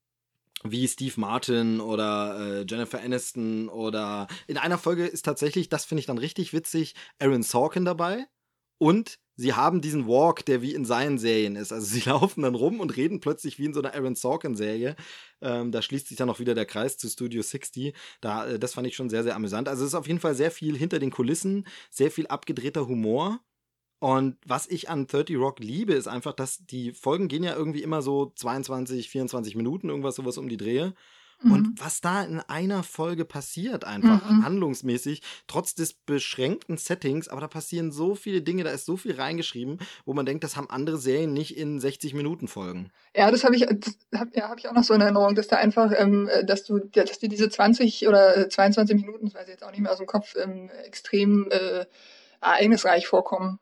wie 0.64 0.88
Steve 0.88 1.20
Martin 1.20 1.80
oder 1.80 2.62
äh, 2.62 2.66
Jennifer 2.68 3.02
Aniston 3.02 3.70
oder 3.70 4.28
in 4.48 4.58
einer 4.58 4.78
Folge 4.78 5.06
ist 5.06 5.26
tatsächlich, 5.26 5.70
das 5.70 5.86
finde 5.86 6.00
ich 6.00 6.06
dann 6.06 6.18
richtig 6.18 6.54
witzig, 6.54 6.96
Aaron 7.20 7.44
Sorkin 7.44 7.86
dabei 7.86 8.26
und 8.78 9.20
sie 9.36 9.54
haben 9.54 9.82
diesen 9.82 10.08
Walk, 10.08 10.46
der 10.46 10.62
wie 10.62 10.74
in 10.74 10.86
seinen 10.86 11.18
Serien 11.18 11.56
ist. 11.56 11.72
Also 11.72 11.86
sie 11.86 12.02
laufen 12.10 12.42
dann 12.42 12.56
rum 12.56 12.80
und 12.80 12.96
reden 12.96 13.20
plötzlich 13.20 13.60
wie 13.60 13.66
in 13.66 13.74
so 13.74 13.82
einer 13.82 13.94
Aaron 13.94 14.16
Sorkin-Serie. 14.16 14.96
Ähm, 15.42 15.72
da 15.72 15.82
schließt 15.82 16.08
sich 16.08 16.18
dann 16.18 16.30
auch 16.30 16.40
wieder 16.40 16.56
der 16.56 16.66
Kreis 16.66 16.98
zu 16.98 17.08
Studio 17.10 17.42
60. 17.42 17.94
Da, 18.22 18.48
äh, 18.48 18.60
das 18.60 18.74
fand 18.74 18.88
ich 18.88 18.96
schon 18.96 19.10
sehr, 19.10 19.24
sehr 19.24 19.36
amüsant. 19.36 19.68
Also 19.68 19.84
es 19.84 19.90
ist 19.90 19.96
auf 19.96 20.08
jeden 20.08 20.20
Fall 20.20 20.36
sehr 20.36 20.52
viel 20.52 20.78
hinter 20.78 21.00
den 21.00 21.12
Kulissen, 21.12 21.68
sehr 21.90 22.12
viel 22.12 22.28
abgedrehter 22.28 22.88
Humor. 22.88 23.40
Und 24.00 24.38
was 24.46 24.68
ich 24.68 24.90
an 24.90 25.08
30 25.08 25.38
Rock 25.38 25.60
liebe, 25.60 25.94
ist 25.94 26.08
einfach, 26.08 26.34
dass 26.34 26.66
die 26.66 26.92
Folgen 26.92 27.28
gehen 27.28 27.44
ja 27.44 27.56
irgendwie 27.56 27.82
immer 27.82 28.02
so 28.02 28.32
22, 28.36 29.10
24 29.10 29.56
Minuten, 29.56 29.90
irgendwas 29.90 30.16
sowas 30.16 30.38
um 30.38 30.50
die 30.50 30.58
Drehe. 30.58 30.94
Mhm. 31.42 31.52
Und 31.52 31.80
was 31.80 32.02
da 32.02 32.24
in 32.24 32.40
einer 32.40 32.84
Folge 32.84 33.26
passiert, 33.26 33.84
einfach 33.86 34.30
mhm. 34.30 34.44
handlungsmäßig, 34.44 35.22
trotz 35.48 35.76
des 35.76 35.94
beschränkten 35.94 36.78
Settings, 36.78 37.28
aber 37.28 37.42
da 37.42 37.48
passieren 37.48 37.92
so 37.92 38.16
viele 38.16 38.42
Dinge, 38.42 38.64
da 38.64 38.72
ist 38.72 38.86
so 38.86 38.98
viel 38.98 39.16
reingeschrieben, 39.16 39.80
wo 40.06 40.14
man 40.14 40.26
denkt, 40.26 40.44
das 40.44 40.56
haben 40.56 40.70
andere 40.70 40.98
Serien 40.98 41.34
nicht 41.34 41.58
in 41.58 41.80
60 41.80 42.14
Minuten 42.14 42.48
Folgen. 42.48 42.92
Ja, 43.16 43.30
das 43.32 43.44
habe 43.44 43.56
ich, 43.56 43.64
hab, 43.64 44.36
ja, 44.36 44.50
hab 44.50 44.60
ich 44.60 44.68
auch 44.68 44.74
noch 44.74 44.84
so 44.84 44.94
in 44.94 45.02
Erinnerung, 45.02 45.36
dass 45.36 45.48
da 45.48 45.58
einfach, 45.58 45.92
ähm, 45.96 46.30
dass 46.46 46.64
du, 46.64 46.80
dass 46.80 47.20
dir 47.20 47.30
diese 47.30 47.50
20 47.50 48.08
oder 48.08 48.50
22 48.50 48.96
Minuten, 48.96 49.26
das 49.26 49.36
weiß 49.36 49.44
ich 49.44 49.54
jetzt 49.54 49.64
auch 49.64 49.72
nicht 49.72 49.82
mehr 49.82 49.92
aus 49.92 49.98
dem 49.98 50.08
Kopf, 50.08 50.36
ähm, 50.42 50.70
extrem 50.86 51.50
äh, 51.52 51.86
ereignisreich 52.42 53.08
vorkommen. 53.08 53.60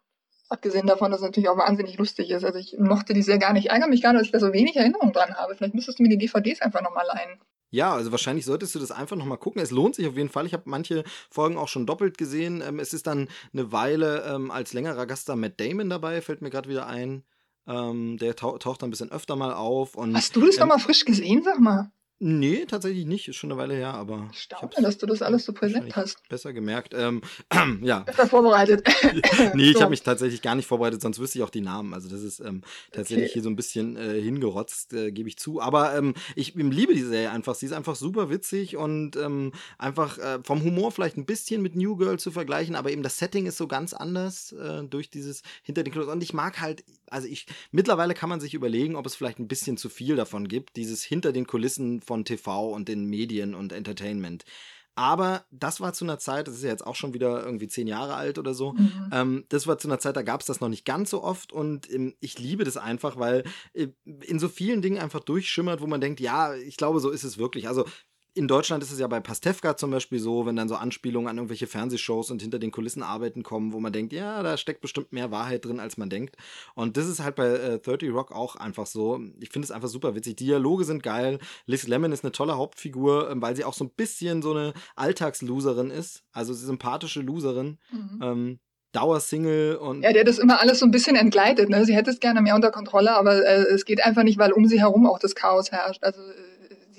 Abgesehen 0.53 0.85
davon, 0.85 1.09
dass 1.09 1.21
es 1.21 1.25
natürlich 1.25 1.49
auch 1.49 1.57
wahnsinnig 1.57 1.97
lustig 1.97 2.29
ist. 2.29 2.45
Also 2.45 2.59
ich 2.59 2.77
mochte 2.77 3.15
die 3.15 3.23
sehr 3.23 3.39
gar 3.39 3.53
nicht. 3.53 3.65
Ich 3.65 3.71
ärgere 3.71 3.87
mich 3.87 4.03
gar 4.03 4.13
nicht, 4.13 4.19
dass 4.19 4.27
ich 4.27 4.31
da 4.31 4.39
so 4.39 4.53
wenig 4.53 4.75
Erinnerung 4.75 5.11
dran 5.11 5.33
habe. 5.33 5.55
Vielleicht 5.55 5.73
müsstest 5.73 5.97
du 5.97 6.03
mir 6.03 6.09
die 6.09 6.19
DVDs 6.19 6.61
einfach 6.61 6.83
nochmal 6.83 7.07
leihen. 7.07 7.39
Ja, 7.71 7.95
also 7.95 8.11
wahrscheinlich 8.11 8.45
solltest 8.45 8.75
du 8.75 8.79
das 8.79 8.91
einfach 8.91 9.15
nochmal 9.15 9.39
gucken. 9.39 9.59
Es 9.59 9.71
lohnt 9.71 9.95
sich 9.95 10.07
auf 10.07 10.15
jeden 10.15 10.29
Fall. 10.29 10.45
Ich 10.45 10.53
habe 10.53 10.65
manche 10.67 11.05
Folgen 11.31 11.57
auch 11.57 11.69
schon 11.69 11.87
doppelt 11.87 12.19
gesehen. 12.19 12.61
Ähm, 12.61 12.77
es 12.77 12.93
ist 12.93 13.07
dann 13.07 13.29
eine 13.51 13.71
Weile 13.71 14.25
ähm, 14.27 14.51
als 14.51 14.73
längerer 14.73 15.07
Gast 15.07 15.27
da 15.27 15.35
Matt 15.35 15.59
Damon 15.59 15.89
dabei, 15.89 16.21
fällt 16.21 16.43
mir 16.43 16.51
gerade 16.51 16.69
wieder 16.69 16.85
ein. 16.85 17.23
Ähm, 17.65 18.19
der 18.19 18.35
taucht 18.35 18.83
dann 18.83 18.89
ein 18.89 18.91
bisschen 18.91 19.11
öfter 19.11 19.35
mal 19.35 19.55
auf. 19.55 19.95
Und, 19.95 20.15
Hast 20.15 20.35
du 20.35 20.45
das 20.45 20.57
ähm, 20.57 20.59
nochmal 20.59 20.77
frisch 20.77 21.03
gesehen, 21.03 21.41
sag 21.43 21.59
mal? 21.59 21.89
Nee, 22.25 22.65
tatsächlich 22.65 23.05
nicht. 23.05 23.27
Ist 23.27 23.35
schon 23.35 23.51
eine 23.51 23.59
Weile 23.59 23.73
her, 23.73 23.93
aber. 23.93 24.29
Ich 24.31 24.43
staune, 24.43 24.71
dass 24.81 24.97
du 24.97 25.05
das 25.05 25.21
alles 25.21 25.43
so 25.43 25.51
präsent 25.51 25.93
hast. 25.97 26.17
Besser 26.29 26.53
gemerkt. 26.53 26.93
Ähm, 26.95 27.21
ja. 27.81 27.99
Besser 27.99 28.27
vorbereitet. 28.27 28.87
nee, 29.55 29.71
ich 29.71 29.81
habe 29.81 29.89
mich 29.89 30.03
tatsächlich 30.03 30.41
gar 30.41 30.55
nicht 30.55 30.65
vorbereitet, 30.65 31.01
sonst 31.01 31.19
wüsste 31.19 31.39
ich 31.39 31.43
auch 31.43 31.49
die 31.49 31.59
Namen. 31.59 31.93
Also, 31.93 32.07
das 32.07 32.21
ist 32.21 32.39
ähm, 32.39 32.61
tatsächlich 32.93 33.25
okay. 33.25 33.33
hier 33.33 33.43
so 33.43 33.49
ein 33.49 33.57
bisschen 33.57 33.97
äh, 33.97 34.21
hingerotzt, 34.21 34.93
äh, 34.93 35.11
gebe 35.11 35.27
ich 35.27 35.37
zu. 35.37 35.59
Aber 35.59 35.97
ähm, 35.97 36.13
ich 36.37 36.55
liebe 36.55 36.93
die 36.93 37.01
Serie 37.01 37.29
einfach. 37.29 37.55
Sie 37.55 37.65
ist 37.65 37.73
einfach 37.73 37.97
super 37.97 38.29
witzig 38.29 38.77
und 38.77 39.17
ähm, 39.17 39.51
einfach 39.77 40.17
äh, 40.17 40.39
vom 40.43 40.63
Humor 40.63 40.93
vielleicht 40.93 41.17
ein 41.17 41.25
bisschen 41.25 41.61
mit 41.61 41.75
New 41.75 41.97
Girl 41.97 42.17
zu 42.19 42.31
vergleichen, 42.31 42.75
aber 42.75 42.91
eben 42.91 43.03
das 43.03 43.17
Setting 43.17 43.47
ist 43.47 43.57
so 43.57 43.67
ganz 43.67 43.93
anders 43.93 44.53
äh, 44.53 44.83
durch 44.85 45.09
dieses 45.09 45.43
hinter 45.61 45.83
den 45.83 45.91
Kulissen. 45.93 46.13
Und 46.13 46.23
ich 46.23 46.33
mag 46.33 46.61
halt, 46.61 46.85
also 47.09 47.27
ich, 47.27 47.47
mittlerweile 47.71 48.13
kann 48.13 48.29
man 48.29 48.39
sich 48.39 48.53
überlegen, 48.53 48.95
ob 48.95 49.05
es 49.05 49.15
vielleicht 49.15 49.39
ein 49.39 49.49
bisschen 49.49 49.75
zu 49.75 49.89
viel 49.89 50.15
davon 50.15 50.47
gibt, 50.47 50.77
dieses 50.77 51.03
hinter 51.03 51.33
den 51.33 51.45
Kulissen 51.45 51.99
von 51.99 52.12
von 52.13 52.25
TV 52.25 52.69
und 52.69 52.87
den 52.89 53.05
Medien 53.05 53.55
und 53.55 53.73
Entertainment. 53.73 54.45
Aber 54.93 55.45
das 55.49 55.81
war 55.81 55.93
zu 55.93 56.05
einer 56.05 56.19
Zeit, 56.19 56.47
das 56.47 56.53
ist 56.53 56.63
ja 56.63 56.69
jetzt 56.69 56.85
auch 56.85 56.95
schon 56.95 57.15
wieder 57.15 57.43
irgendwie 57.43 57.67
zehn 57.67 57.87
Jahre 57.87 58.13
alt 58.13 58.37
oder 58.37 58.53
so. 58.53 58.73
Mhm. 58.73 59.09
Ähm, 59.11 59.45
das 59.49 59.65
war 59.65 59.79
zu 59.79 59.87
einer 59.87 59.97
Zeit, 59.97 60.15
da 60.15 60.21
gab 60.21 60.41
es 60.41 60.45
das 60.45 60.59
noch 60.61 60.69
nicht 60.69 60.85
ganz 60.85 61.09
so 61.09 61.23
oft 61.23 61.51
und 61.51 61.91
ähm, 61.91 62.13
ich 62.19 62.37
liebe 62.37 62.65
das 62.65 62.77
einfach, 62.77 63.17
weil 63.17 63.43
äh, 63.73 63.87
in 64.05 64.37
so 64.37 64.47
vielen 64.47 64.83
Dingen 64.83 64.99
einfach 64.99 65.21
durchschimmert, 65.21 65.81
wo 65.81 65.87
man 65.87 66.01
denkt, 66.01 66.19
ja, 66.19 66.53
ich 66.53 66.77
glaube, 66.77 66.99
so 66.99 67.09
ist 67.09 67.23
es 67.23 67.39
wirklich. 67.39 67.67
Also 67.67 67.85
in 68.35 68.47
Deutschland 68.47 68.81
ist 68.81 68.91
es 68.91 68.99
ja 68.99 69.07
bei 69.07 69.19
Pastewka 69.19 69.77
zum 69.77 69.91
Beispiel 69.91 70.19
so, 70.19 70.45
wenn 70.45 70.55
dann 70.55 70.67
so 70.67 70.75
Anspielungen 70.75 71.29
an 71.29 71.37
irgendwelche 71.37 71.67
Fernsehshows 71.67 72.31
und 72.31 72.41
hinter 72.41 72.57
den 72.57 72.71
Kulissen 72.71 73.03
arbeiten 73.03 73.43
kommen, 73.43 73.73
wo 73.73 73.79
man 73.79 73.93
denkt, 73.93 74.11
ja, 74.11 74.41
da 74.41 74.57
steckt 74.57 74.81
bestimmt 74.81 75.13
mehr 75.13 75.29
Wahrheit 75.29 75.65
drin, 75.65 75.79
als 75.79 75.97
man 75.97 76.09
denkt. 76.09 76.35
Und 76.73 76.97
das 76.97 77.07
ist 77.07 77.19
halt 77.19 77.35
bei 77.35 77.47
äh, 77.47 77.79
30 77.79 78.11
Rock 78.11 78.31
auch 78.31 78.55
einfach 78.55 78.87
so. 78.87 79.19
Ich 79.39 79.49
finde 79.49 79.65
es 79.65 79.71
einfach 79.71 79.87
super 79.87 80.15
witzig. 80.15 80.37
Dialoge 80.37 80.83
sind 80.83 81.03
geil. 81.03 81.39
Liz 81.67 81.87
Lemon 81.87 82.11
ist 82.11 82.23
eine 82.23 82.31
tolle 82.31 82.57
Hauptfigur, 82.57 83.29
äh, 83.29 83.35
weil 83.35 83.55
sie 83.55 83.65
auch 83.65 83.73
so 83.73 83.85
ein 83.85 83.91
bisschen 83.91 84.41
so 84.41 84.51
eine 84.51 84.73
Alltagsloserin 84.95 85.91
ist. 85.91 86.23
Also 86.31 86.53
sympathische 86.53 87.21
Loserin. 87.21 87.77
Mhm. 87.91 88.19
Ähm, 88.21 88.59
Dauersingle 88.93 89.79
und. 89.79 90.03
Ja, 90.03 90.13
der 90.13 90.23
das 90.23 90.37
immer 90.37 90.61
alles 90.61 90.79
so 90.79 90.85
ein 90.85 90.91
bisschen 90.91 91.15
entgleitet. 91.15 91.67
Ne? 91.67 91.83
Sie 91.83 91.95
hätte 91.95 92.11
es 92.11 92.19
gerne 92.19 92.41
mehr 92.41 92.55
unter 92.55 92.71
Kontrolle, 92.71 93.15
aber 93.15 93.43
äh, 93.43 93.63
es 93.73 93.85
geht 93.85 94.05
einfach 94.05 94.23
nicht, 94.23 94.37
weil 94.37 94.53
um 94.53 94.67
sie 94.67 94.79
herum 94.79 95.07
auch 95.07 95.17
das 95.17 95.33
Chaos 95.33 95.71
herrscht. 95.71 96.03
Also 96.03 96.21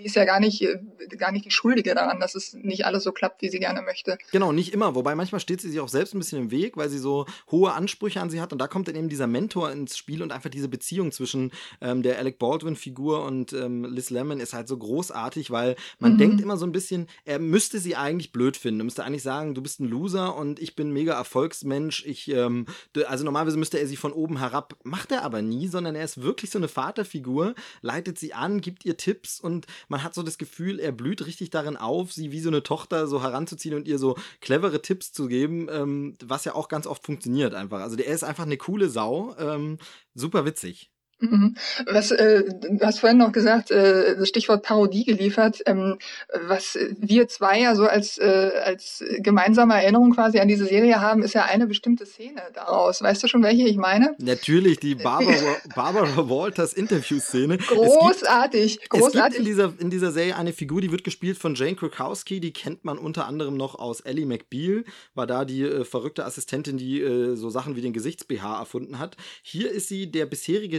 sie 0.05 0.09
ist 0.09 0.17
ja 0.17 0.27
gar 0.27 0.39
nicht, 0.39 0.61
äh, 0.61 0.79
gar 1.17 1.33
nicht 1.33 1.47
die 1.47 1.51
Schuldige 1.51 1.95
daran, 1.95 2.21
dass 2.21 2.35
es 2.35 2.53
nicht 2.53 2.85
alles 2.85 3.05
so 3.05 3.13
klappt, 3.13 3.41
wie 3.41 3.49
sie 3.49 3.59
gerne 3.59 3.81
möchte. 3.81 4.19
Genau, 4.33 4.53
nicht 4.53 4.75
immer. 4.75 4.95
Wobei 4.95 5.15
manchmal 5.15 5.41
steht 5.41 5.63
sie 5.63 5.71
sich 5.71 5.81
auch 5.81 5.89
selbst 5.89 6.15
ein 6.15 6.19
bisschen 6.19 6.39
im 6.39 6.51
Weg, 6.51 6.77
weil 6.77 6.91
sie 6.91 6.99
so 6.99 7.25
hohe 7.51 7.73
Ansprüche 7.73 8.21
an 8.21 8.29
sie 8.29 8.41
hat. 8.41 8.53
Und 8.53 8.59
da 8.59 8.67
kommt 8.67 8.87
dann 8.87 8.97
eben 8.97 9.09
dieser 9.09 9.27
Mentor 9.27 9.73
ins 9.73 9.97
Spiel 9.97 10.23
und 10.23 10.31
einfach 10.31 10.51
diese 10.51 10.69
Beziehung 10.69 11.11
zwischen 11.11 11.53
ähm, 11.81 12.03
der 12.03 12.19
Alec 12.19 12.39
Baldwin-Figur 12.39 13.25
und 13.25 13.55
ähm, 13.55 13.87
Liz 13.87 14.11
Lemon 14.11 14.41
ist 14.41 14.53
halt 14.53 14.69
so 14.69 14.77
großartig, 14.77 15.51
weil 15.51 15.75
man 15.99 16.15
mhm. 16.15 16.19
denkt 16.19 16.41
immer 16.43 16.59
so 16.59 16.67
ein 16.67 16.73
bisschen, 16.73 17.09
er 17.25 17.39
müsste 17.39 17.79
sie 17.79 17.97
eigentlich 17.97 18.31
blöd 18.31 18.59
finden. 18.59 18.81
Er 18.81 18.85
müsste 18.85 19.05
eigentlich 19.05 19.23
sagen, 19.23 19.55
du 19.55 19.63
bist 19.63 19.81
ein 19.81 19.89
Loser 19.89 20.37
und 20.37 20.61
ich 20.61 20.77
bin 20.77 20.93
mega 20.93 21.15
Erfolgsmensch. 21.15 22.05
Ich, 22.05 22.29
ähm, 22.31 22.67
also 23.07 23.25
normalerweise 23.25 23.57
müsste 23.57 23.79
er 23.79 23.87
sie 23.87 23.97
von 23.97 24.13
oben 24.13 24.39
herab, 24.39 24.77
macht 24.83 25.13
er 25.13 25.23
aber 25.23 25.41
nie, 25.41 25.67
sondern 25.67 25.95
er 25.95 26.05
ist 26.05 26.21
wirklich 26.21 26.51
so 26.51 26.59
eine 26.59 26.69
Vaterfigur, 26.69 27.55
leitet 27.81 28.19
sie 28.19 28.35
an, 28.35 28.61
gibt 28.61 28.85
ihr 28.85 28.99
Tipps 28.99 29.41
und 29.41 29.67
man 29.94 29.94
hat 30.03 30.15
so 30.15 30.23
das 30.23 30.39
Gefühl, 30.39 30.81
er 30.81 30.93
blüht 30.93 31.27
richtig 31.27 31.51
darin 31.51 31.77
auf, 31.77 32.13
sie 32.13 32.33
wie 32.33 32.41
so 32.41 32.49
eine 32.49 32.63
Tochter 32.63 33.07
so 33.07 33.23
heranzuziehen 33.23 33.75
und 33.75 33.87
ihr 33.87 33.99
so 33.99 34.17
clevere 34.41 34.83
Tipps 34.83 35.13
zu 35.13 35.29
geben, 35.29 35.69
ähm, 35.71 36.17
was 36.25 36.45
ja 36.45 36.55
auch 36.55 36.69
ganz 36.69 36.87
oft 36.87 37.05
funktioniert 37.05 37.55
einfach. 37.55 37.81
Also 37.81 37.97
der 37.97 38.07
ist 38.07 38.25
einfach 38.25 38.45
eine 38.45 38.57
coole 38.57 38.89
Sau, 38.89 39.37
ähm, 39.39 39.79
super 40.15 40.45
witzig. 40.45 40.94
Mhm. 41.31 41.55
Was, 41.87 42.11
äh, 42.11 42.45
du 42.45 42.85
hast 42.85 43.01
vorhin 43.01 43.19
noch 43.19 43.33
gesagt, 43.33 43.71
äh, 43.71 44.17
das 44.17 44.29
Stichwort 44.29 44.63
Parodie 44.63 45.05
geliefert, 45.05 45.63
ähm, 45.67 45.99
was 46.47 46.79
wir 46.99 47.29
zwei 47.29 47.61
ja 47.61 47.75
so 47.75 47.85
als, 47.85 48.19
äh, 48.19 48.51
als 48.65 49.05
gemeinsame 49.19 49.75
Erinnerung 49.75 50.13
quasi 50.13 50.39
an 50.39 50.49
diese 50.49 50.67
Serie 50.67 51.01
haben, 51.01 51.23
ist 51.23 51.35
ja 51.35 51.45
eine 51.45 51.67
bestimmte 51.67 52.07
Szene 52.07 52.43
daraus. 52.55 53.03
Weißt 53.03 53.23
du 53.23 53.29
schon, 53.29 53.43
welche 53.43 53.67
ich 53.67 53.77
meine? 53.77 54.15
Natürlich, 54.19 54.81
die 54.81 54.95
Barbara, 55.05 55.57
Barbara 55.75 56.29
Walters 56.29 56.73
Interviewszene. 56.73 57.59
Großartig, 57.59 58.75
es 58.75 58.81
gibt, 58.81 58.91
großartig. 58.91 59.17
Es 59.17 59.25
gibt 59.25 59.39
in 59.39 59.45
dieser, 59.45 59.73
in 59.79 59.91
dieser 59.91 60.13
Serie 60.13 60.37
eine 60.37 60.53
Figur, 60.53 60.81
die 60.81 60.91
wird 60.91 61.05
gespielt 61.05 61.39
von 61.39 61.55
Jane 61.55 61.77
Krakowski, 61.77 62.41
die 62.41 62.53
kennt 62.53 62.85
man 62.85 62.99
unter 62.99 63.27
anderem 63.27 63.57
noch 63.57 63.75
aus 63.75 64.01
Ellie 64.01 64.27
McBeal, 64.27 64.85
war 65.15 65.27
da 65.27 65.45
die 65.45 65.63
äh, 65.63 65.85
verrückte 65.85 66.25
Assistentin, 66.25 66.77
die 66.77 67.01
äh, 67.01 67.35
so 67.37 67.51
Sachen 67.51 67.77
wie 67.77 67.81
den 67.81 67.93
Gesichts-BH 67.93 68.59
erfunden 68.59 68.99
hat. 68.99 69.17
Hier 69.43 69.71
ist 69.71 69.89
sie 69.89 70.11
der 70.11 70.27
bisherige 70.27 70.79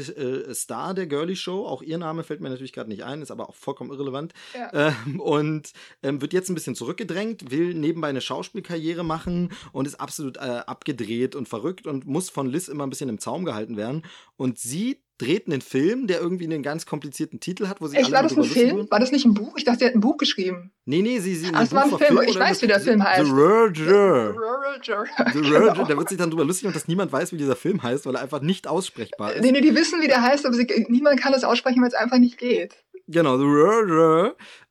Star 0.53 0.93
der 0.93 1.07
Girly 1.07 1.35
Show. 1.35 1.65
Auch 1.65 1.81
ihr 1.81 1.97
Name 1.97 2.23
fällt 2.23 2.41
mir 2.41 2.49
natürlich 2.49 2.73
gerade 2.73 2.89
nicht 2.89 3.03
ein, 3.03 3.21
ist 3.21 3.31
aber 3.31 3.49
auch 3.49 3.55
vollkommen 3.55 3.91
irrelevant. 3.91 4.33
Ja. 4.53 4.89
Ähm, 4.89 5.19
und 5.19 5.71
ähm, 6.03 6.21
wird 6.21 6.33
jetzt 6.33 6.49
ein 6.49 6.55
bisschen 6.55 6.75
zurückgedrängt, 6.75 7.51
will 7.51 7.73
nebenbei 7.73 8.09
eine 8.09 8.21
Schauspielkarriere 8.21 9.03
machen 9.03 9.51
und 9.71 9.87
ist 9.87 9.99
absolut 9.99 10.37
äh, 10.37 10.39
abgedreht 10.39 11.35
und 11.35 11.47
verrückt 11.47 11.87
und 11.87 12.05
muss 12.05 12.29
von 12.29 12.47
Liz 12.47 12.67
immer 12.67 12.85
ein 12.85 12.89
bisschen 12.89 13.09
im 13.09 13.19
Zaum 13.19 13.45
gehalten 13.45 13.77
werden. 13.77 14.03
Und 14.37 14.59
sie 14.59 15.04
dreht 15.17 15.47
einen 15.47 15.61
Film, 15.61 16.07
der 16.07 16.19
irgendwie 16.19 16.45
einen 16.45 16.61
ganz 16.61 16.85
komplizierten 16.85 17.39
Titel 17.39 17.67
hat, 17.67 17.79
wo 17.79 17.87
sie 17.87 17.97
Echt, 17.97 18.11
war 18.11 18.23
das 18.23 18.37
ein 18.37 18.43
Film? 18.43 18.77
Wird. 18.77 18.91
War 18.91 18.99
das 18.99 19.11
nicht 19.11 19.25
ein 19.25 19.33
Buch? 19.33 19.53
Ich 19.57 19.63
dachte, 19.63 19.79
sie 19.79 19.85
hat 19.85 19.93
ein 19.93 20.01
Buch 20.01 20.17
geschrieben. 20.17 20.71
Nee, 20.85 21.01
nee, 21.01 21.19
sie, 21.19 21.35
sie 21.35 21.49
Ach, 21.53 21.63
es 21.63 21.71
war 21.73 21.83
ein 21.83 21.97
Film. 21.97 22.21
Ich 22.27 22.37
weiß, 22.37 22.61
wie 22.61 22.67
der 22.67 22.79
Film 22.79 23.03
heißt. 23.03 23.25
The 23.25 23.31
Roger. 23.31 24.33
The 24.33 24.37
Roger. 24.37 25.05
The 25.33 25.39
Roger. 25.39 25.73
Genau. 25.73 25.85
Da 25.85 25.97
wird 25.97 26.09
sich 26.09 26.17
dann 26.17 26.29
drüber 26.29 26.45
lustig 26.45 26.67
und 26.67 26.75
dass 26.75 26.87
niemand 26.87 27.11
weiß, 27.11 27.31
wie 27.31 27.37
dieser 27.37 27.55
Film 27.55 27.81
heißt, 27.81 28.05
weil 28.05 28.15
er 28.15 28.21
einfach 28.21 28.41
nicht 28.41 28.67
aussprechbar 28.67 29.33
ist. 29.33 29.41
Nee, 29.41 29.51
nee, 29.51 29.61
die 29.61 29.73
wissen, 29.73 30.01
wie 30.01 30.07
der 30.07 30.21
heißt, 30.21 30.45
aber 30.45 30.55
sie, 30.55 30.67
niemand 30.89 31.19
kann 31.19 31.33
es 31.33 31.43
aussprechen, 31.43 31.81
weil 31.81 31.89
es 31.89 31.93
einfach 31.93 32.17
nicht 32.17 32.37
geht. 32.37 32.75
Genau, 33.07 33.37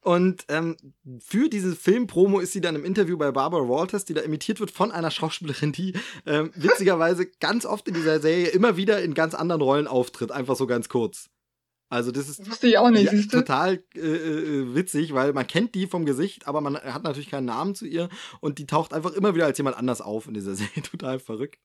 und 0.05 0.45
ähm, 0.49 0.77
für 1.19 1.49
diese 1.49 1.75
Filmpromo 1.75 2.39
ist 2.39 2.53
sie 2.53 2.61
dann 2.61 2.77
im 2.77 2.85
Interview 2.85 3.17
bei 3.17 3.33
Barbara 3.33 3.67
Walters, 3.67 4.05
die 4.05 4.13
da 4.13 4.21
imitiert 4.21 4.61
wird 4.61 4.71
von 4.71 4.93
einer 4.93 5.11
Schauspielerin, 5.11 5.73
die 5.73 5.95
ähm, 6.27 6.53
witzigerweise 6.57 7.27
ganz 7.41 7.65
oft 7.65 7.89
in 7.89 7.95
dieser 7.95 8.21
Serie 8.21 8.49
immer 8.49 8.77
wieder 8.77 9.03
in 9.03 9.15
ganz 9.15 9.33
anderen 9.35 9.63
Rollen 9.63 9.87
auftritt, 9.87 10.31
einfach 10.31 10.57
so 10.57 10.67
ganz 10.67 10.91
kurz. 10.91 11.31
Also 11.89 12.11
das 12.11 12.29
ist 12.29 12.47
das 12.47 12.63
ich 12.63 12.77
auch 12.77 12.91
nicht, 12.91 13.13
ja, 13.13 13.23
total 13.23 13.83
äh, 13.95 14.01
äh, 14.01 14.75
witzig, 14.75 15.15
weil 15.15 15.33
man 15.33 15.47
kennt 15.47 15.75
die 15.75 15.87
vom 15.87 16.05
Gesicht, 16.05 16.47
aber 16.47 16.61
man 16.61 16.77
hat 16.77 17.03
natürlich 17.03 17.31
keinen 17.31 17.47
Namen 17.47 17.75
zu 17.75 17.87
ihr 17.87 18.11
und 18.41 18.59
die 18.59 18.67
taucht 18.67 18.93
einfach 18.93 19.13
immer 19.13 19.35
wieder 19.35 19.47
als 19.47 19.57
jemand 19.57 19.79
anders 19.79 20.03
auf 20.03 20.27
in 20.27 20.35
dieser 20.35 20.55
Serie. 20.57 20.83
Total 20.83 21.19
verrückt. 21.19 21.61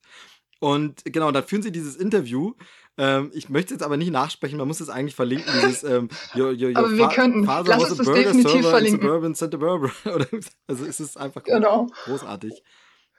Und 0.60 1.04
genau, 1.04 1.30
dann 1.30 1.44
führen 1.44 1.62
sie 1.62 1.72
dieses 1.72 1.96
Interview. 1.96 2.54
Ähm, 2.98 3.30
ich 3.32 3.48
möchte 3.48 3.72
jetzt 3.72 3.82
aber 3.82 3.96
nicht 3.96 4.10
nachsprechen, 4.10 4.58
man 4.58 4.68
muss 4.68 4.80
es 4.80 4.90
eigentlich 4.90 5.14
verlinken, 5.14 5.52
dieses 5.54 5.84
ähm, 5.84 6.08
your, 6.34 6.50
your, 6.50 6.70
your 6.70 6.76
Aber 6.76 6.90
wir 6.90 7.08
könnten, 7.08 7.44
lass 7.44 7.90
uns 7.90 7.96
das 7.98 8.06
definitiv 8.06 8.68
verlinken. 8.68 9.00
Suburban, 9.00 9.34
Suburban. 9.34 9.90
also 10.66 10.84
es 10.84 11.00
ist 11.00 11.16
einfach 11.16 11.42
genau. 11.44 11.86
großartig. 12.04 12.62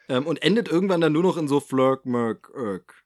Ähm, 0.10 0.28
und 0.28 0.44
endet 0.44 0.70
irgendwann 0.70 1.02
dann 1.02 1.14
nur 1.14 1.24
noch 1.24 1.38
in 1.38 1.48
so 1.48 1.60
Flirk, 1.60 2.06
Merk, 2.06 2.52
Irk. 2.54 3.04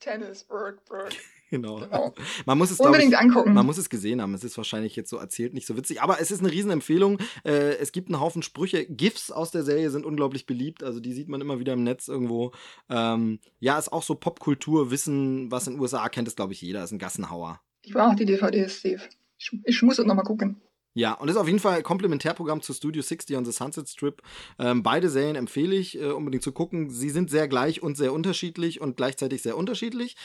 Tennis, 0.00 0.46
Irk, 0.50 0.80
Irk. 0.90 1.14
Genau. 1.50 1.76
genau. 1.80 2.14
Man 2.46 2.58
muss 2.58 2.70
es 2.70 2.80
unbedingt 2.80 3.12
ich, 3.12 3.18
angucken. 3.18 3.54
Man 3.54 3.66
muss 3.66 3.78
es 3.78 3.88
gesehen 3.88 4.20
haben. 4.20 4.34
Es 4.34 4.44
ist 4.44 4.56
wahrscheinlich 4.56 4.96
jetzt 4.96 5.10
so 5.10 5.16
erzählt 5.16 5.54
nicht 5.54 5.66
so 5.66 5.76
witzig, 5.76 6.02
aber 6.02 6.20
es 6.20 6.30
ist 6.30 6.40
eine 6.40 6.50
Riesenempfehlung. 6.50 7.18
Äh, 7.44 7.76
es 7.76 7.92
gibt 7.92 8.08
einen 8.08 8.20
Haufen 8.20 8.42
Sprüche. 8.42 8.84
GIFs 8.86 9.30
aus 9.30 9.50
der 9.50 9.62
Serie 9.62 9.90
sind 9.90 10.04
unglaublich 10.04 10.46
beliebt. 10.46 10.82
Also 10.82 11.00
die 11.00 11.12
sieht 11.12 11.28
man 11.28 11.40
immer 11.40 11.58
wieder 11.60 11.72
im 11.72 11.84
Netz 11.84 12.08
irgendwo. 12.08 12.52
Ähm, 12.90 13.40
ja, 13.60 13.78
ist 13.78 13.92
auch 13.92 14.02
so 14.02 14.14
Popkultur, 14.14 14.90
Wissen, 14.90 15.50
was 15.50 15.66
in 15.66 15.74
den 15.74 15.80
USA 15.80 16.08
kennt, 16.08 16.28
ist 16.28 16.36
glaube 16.36 16.52
ich 16.52 16.60
jeder. 16.60 16.84
Ist 16.84 16.92
ein 16.92 16.98
Gassenhauer. 16.98 17.60
Ich 17.82 17.92
brauche 17.92 18.16
die 18.16 18.26
DVDs, 18.26 18.78
Steve. 18.78 19.02
Ich, 19.38 19.52
ich 19.64 19.82
muss 19.82 19.98
es 19.98 20.06
nochmal 20.06 20.24
gucken. 20.24 20.60
Ja, 20.98 21.12
und 21.12 21.28
das 21.28 21.36
ist 21.36 21.40
auf 21.40 21.46
jeden 21.46 21.60
Fall 21.60 21.76
ein 21.76 21.82
Komplementärprogramm 21.84 22.60
zu 22.60 22.72
Studio 22.72 23.02
60 23.02 23.36
on 23.36 23.44
the 23.44 23.52
Sunset 23.52 23.88
Strip. 23.88 24.20
Ähm, 24.58 24.82
beide 24.82 25.08
Serien 25.08 25.36
empfehle 25.36 25.76
ich 25.76 25.96
äh, 25.96 26.06
unbedingt 26.06 26.42
zu 26.42 26.50
gucken. 26.50 26.90
Sie 26.90 27.10
sind 27.10 27.30
sehr 27.30 27.46
gleich 27.46 27.84
und 27.84 27.96
sehr 27.96 28.12
unterschiedlich 28.12 28.80
und 28.80 28.96
gleichzeitig 28.96 29.42
sehr 29.42 29.56
unterschiedlich. 29.56 30.16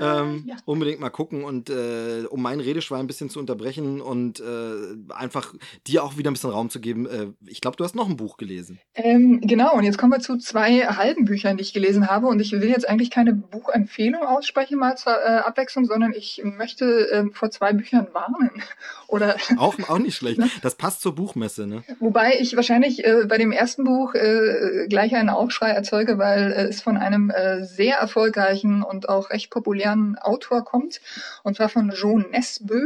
Ah, 0.00 0.22
ähm, 0.22 0.42
ja. 0.48 0.56
Unbedingt 0.64 0.98
mal 0.98 1.10
gucken 1.10 1.44
und 1.44 1.70
äh, 1.70 2.24
um 2.28 2.42
meinen 2.42 2.60
Redeschwein 2.60 3.02
ein 3.02 3.06
bisschen 3.06 3.30
zu 3.30 3.38
unterbrechen 3.38 4.00
und 4.00 4.40
äh, 4.40 5.12
einfach 5.14 5.54
dir 5.86 6.02
auch 6.02 6.16
wieder 6.16 6.32
ein 6.32 6.34
bisschen 6.34 6.50
Raum 6.50 6.70
zu 6.70 6.80
geben. 6.80 7.06
Äh, 7.06 7.28
ich 7.46 7.60
glaube, 7.60 7.76
du 7.76 7.84
hast 7.84 7.94
noch 7.94 8.08
ein 8.08 8.16
Buch 8.16 8.36
gelesen. 8.36 8.80
Ähm, 8.94 9.40
genau, 9.42 9.76
und 9.76 9.84
jetzt 9.84 9.96
kommen 9.96 10.12
wir 10.12 10.18
zu 10.18 10.38
zwei 10.38 10.86
halben 10.88 11.26
Büchern, 11.26 11.56
die 11.56 11.62
ich 11.62 11.72
gelesen 11.72 12.08
habe. 12.08 12.26
Und 12.26 12.40
ich 12.40 12.50
will 12.50 12.68
jetzt 12.68 12.88
eigentlich 12.88 13.12
keine 13.12 13.32
Buchempfehlung 13.32 14.22
aussprechen, 14.22 14.76
mal 14.76 14.96
zur 14.96 15.12
äh, 15.12 15.36
Abwechslung, 15.36 15.84
sondern 15.84 16.12
ich 16.12 16.42
möchte 16.42 17.10
ähm, 17.12 17.32
vor 17.32 17.52
zwei 17.52 17.72
Büchern 17.72 18.08
warnen. 18.12 18.50
Oder 19.06 19.36
auch, 19.56 19.78
auch 19.88 19.98
nicht 19.98 20.15
schlecht. 20.16 20.38
Ne? 20.38 20.50
Das 20.62 20.74
passt 20.74 21.02
zur 21.02 21.14
Buchmesse, 21.14 21.66
ne? 21.66 21.84
Wobei 22.00 22.38
ich 22.38 22.56
wahrscheinlich 22.56 23.04
äh, 23.04 23.24
bei 23.26 23.38
dem 23.38 23.52
ersten 23.52 23.84
Buch 23.84 24.14
äh, 24.14 24.86
gleich 24.88 25.14
einen 25.14 25.28
Aufschrei 25.28 25.70
erzeuge, 25.70 26.18
weil 26.18 26.52
äh, 26.52 26.64
es 26.64 26.82
von 26.82 26.96
einem 26.96 27.30
äh, 27.30 27.64
sehr 27.64 27.96
erfolgreichen 27.96 28.82
und 28.82 29.08
auch 29.08 29.30
recht 29.30 29.50
populären 29.50 30.16
Autor 30.20 30.64
kommt, 30.64 31.00
und 31.42 31.56
zwar 31.56 31.68
von 31.68 31.90
Jean 31.90 32.26
Nesbø. 32.30 32.80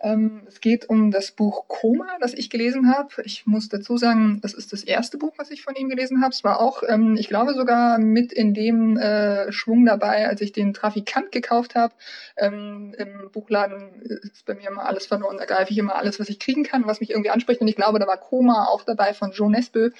Ähm, 0.00 0.42
es 0.46 0.60
geht 0.60 0.88
um 0.88 1.10
das 1.10 1.30
Buch 1.32 1.68
Koma, 1.68 2.06
das 2.20 2.34
ich 2.34 2.50
gelesen 2.50 2.94
habe. 2.94 3.08
Ich 3.24 3.46
muss 3.46 3.68
dazu 3.68 3.96
sagen, 3.96 4.40
das 4.42 4.52
ist 4.52 4.72
das 4.72 4.84
erste 4.84 5.16
Buch, 5.16 5.32
was 5.38 5.50
ich 5.50 5.62
von 5.62 5.74
ihm 5.74 5.88
gelesen 5.88 6.22
habe. 6.22 6.32
Es 6.32 6.44
war 6.44 6.60
auch, 6.60 6.82
ähm, 6.86 7.16
ich 7.18 7.28
glaube 7.28 7.54
sogar 7.54 7.98
mit 7.98 8.32
in 8.32 8.52
dem 8.52 8.98
äh, 8.98 9.50
Schwung 9.52 9.86
dabei, 9.86 10.28
als 10.28 10.42
ich 10.42 10.52
den 10.52 10.74
Trafikant 10.74 11.32
gekauft 11.32 11.74
habe. 11.74 11.94
Ähm, 12.36 12.94
Im 12.98 13.30
Buchladen 13.32 14.02
ist 14.02 14.44
bei 14.44 14.54
mir 14.54 14.68
immer 14.68 14.84
alles 14.84 15.06
verloren. 15.06 15.38
Da 15.38 15.46
greife 15.46 15.72
ich 15.72 15.78
immer 15.78 15.96
alles, 15.96 16.20
was 16.20 16.28
ich 16.28 16.38
kriegen 16.38 16.64
kann, 16.64 16.86
was 16.86 17.00
mich 17.00 17.10
irgendwie 17.10 17.30
anspricht. 17.30 17.62
Und 17.62 17.68
ich 17.68 17.76
glaube, 17.76 17.98
da 17.98 18.06
war 18.06 18.18
Koma 18.18 18.66
auch 18.66 18.84
dabei 18.84 19.14
von 19.14 19.32
Joe 19.32 19.50
Nesbø. 19.50 19.90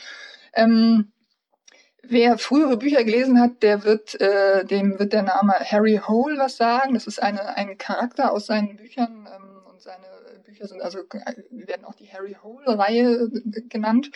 Ähm, 0.54 1.12
Wer 2.08 2.38
frühere 2.38 2.76
Bücher 2.76 3.02
gelesen 3.02 3.40
hat, 3.40 3.64
der 3.64 3.82
wird, 3.82 4.20
äh, 4.20 4.64
dem 4.64 4.96
wird 4.98 5.12
der 5.12 5.24
Name 5.24 5.54
Harry 5.54 6.00
Hole 6.06 6.38
was 6.38 6.56
sagen. 6.56 6.94
Das 6.94 7.08
ist 7.08 7.20
eine, 7.20 7.56
ein 7.56 7.78
Charakter 7.78 8.32
aus 8.32 8.46
seinen 8.46 8.76
Büchern 8.76 9.26
und 9.76 9.82
seine 9.82 10.06
Bücher 10.42 10.66
sind 10.66 10.80
also 10.80 11.00
werden 11.50 11.84
auch 11.84 11.94
die 11.94 12.10
Harry 12.10 12.34
Hole-Reihe 12.42 13.28
genannt. 13.68 14.10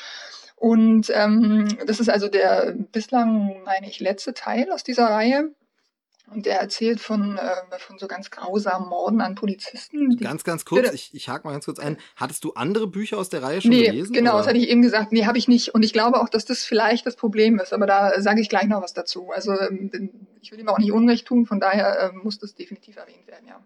Und 0.56 1.12
ähm, 1.14 1.68
das 1.86 2.00
ist 2.00 2.08
also 2.08 2.28
der 2.28 2.74
bislang, 2.92 3.62
meine 3.64 3.86
ich, 3.86 4.00
letzte 4.00 4.32
Teil 4.32 4.72
aus 4.72 4.84
dieser 4.84 5.04
Reihe. 5.04 5.54
Und 6.32 6.46
der 6.46 6.60
erzählt 6.60 7.00
von, 7.00 7.36
äh, 7.36 7.78
von 7.78 7.98
so 7.98 8.06
ganz 8.06 8.30
grausamen 8.30 8.88
Morden 8.88 9.20
an 9.20 9.34
Polizisten. 9.34 10.16
Ganz, 10.16 10.44
ganz 10.44 10.64
kurz, 10.64 10.92
ich, 10.92 11.10
ich 11.12 11.28
hake 11.28 11.44
mal 11.44 11.52
ganz 11.52 11.66
kurz 11.66 11.78
ein. 11.78 11.98
Hattest 12.16 12.44
du 12.44 12.52
andere 12.54 12.86
Bücher 12.86 13.18
aus 13.18 13.28
der 13.28 13.42
Reihe 13.42 13.60
schon 13.60 13.70
nee, 13.70 13.86
gelesen? 13.86 14.12
Genau, 14.14 14.30
oder? 14.30 14.38
das 14.38 14.46
hatte 14.46 14.58
ich 14.58 14.68
eben 14.68 14.80
gesagt. 14.80 15.12
Nee, 15.12 15.26
habe 15.26 15.38
ich 15.38 15.48
nicht. 15.48 15.74
Und 15.74 15.82
ich 15.82 15.92
glaube 15.92 16.20
auch, 16.20 16.28
dass 16.28 16.46
das 16.46 16.64
vielleicht 16.64 17.04
das 17.04 17.16
Problem 17.16 17.58
ist. 17.58 17.74
Aber 17.74 17.86
da 17.86 18.18
sage 18.20 18.40
ich 18.40 18.48
gleich 18.48 18.66
noch 18.66 18.80
was 18.80 18.94
dazu. 18.94 19.30
Also 19.30 19.52
ähm, 19.52 19.90
ich 20.40 20.52
will 20.52 20.60
ihm 20.60 20.68
auch 20.68 20.78
nicht 20.78 20.92
Unrecht 20.92 21.26
tun, 21.26 21.44
von 21.44 21.60
daher 21.60 22.00
äh, 22.00 22.12
muss 22.12 22.38
das 22.38 22.54
definitiv 22.54 22.96
erwähnt 22.96 23.26
werden, 23.26 23.46
ja. 23.46 23.60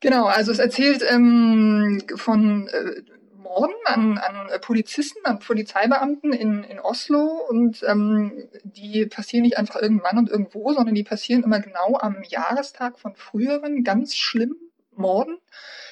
Genau, 0.00 0.26
also 0.26 0.52
es 0.52 0.58
erzählt 0.60 1.02
ähm, 1.08 2.02
von 2.16 2.68
äh, 2.68 3.02
Morden 3.36 3.74
an, 3.84 4.18
an 4.18 4.60
Polizisten, 4.60 5.24
an 5.24 5.38
Polizeibeamten 5.38 6.32
in, 6.32 6.62
in 6.64 6.78
Oslo 6.78 7.40
und 7.48 7.82
ähm, 7.88 8.48
die 8.62 9.06
passieren 9.06 9.42
nicht 9.42 9.58
einfach 9.58 9.80
irgendwann 9.80 10.18
und 10.18 10.30
irgendwo, 10.30 10.72
sondern 10.72 10.94
die 10.94 11.02
passieren 11.02 11.42
immer 11.42 11.60
genau 11.60 11.96
am 11.98 12.22
Jahrestag 12.22 12.98
von 12.98 13.14
früheren 13.16 13.82
ganz 13.82 14.14
schlimmen 14.14 14.70
Morden 14.94 15.38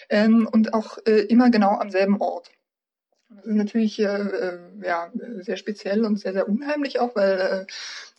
ähm, 0.08 0.48
und 0.50 0.74
auch 0.74 0.98
äh, 1.06 1.22
immer 1.22 1.50
genau 1.50 1.78
am 1.78 1.90
selben 1.90 2.20
Ort. 2.20 2.50
Natürlich 3.44 3.98
äh, 3.98 4.04
äh, 4.04 4.58
ja, 4.82 5.10
sehr 5.40 5.56
speziell 5.56 6.04
und 6.04 6.18
sehr, 6.18 6.32
sehr 6.32 6.48
unheimlich 6.48 7.00
auch, 7.00 7.14
weil 7.14 7.38
äh, 7.40 7.66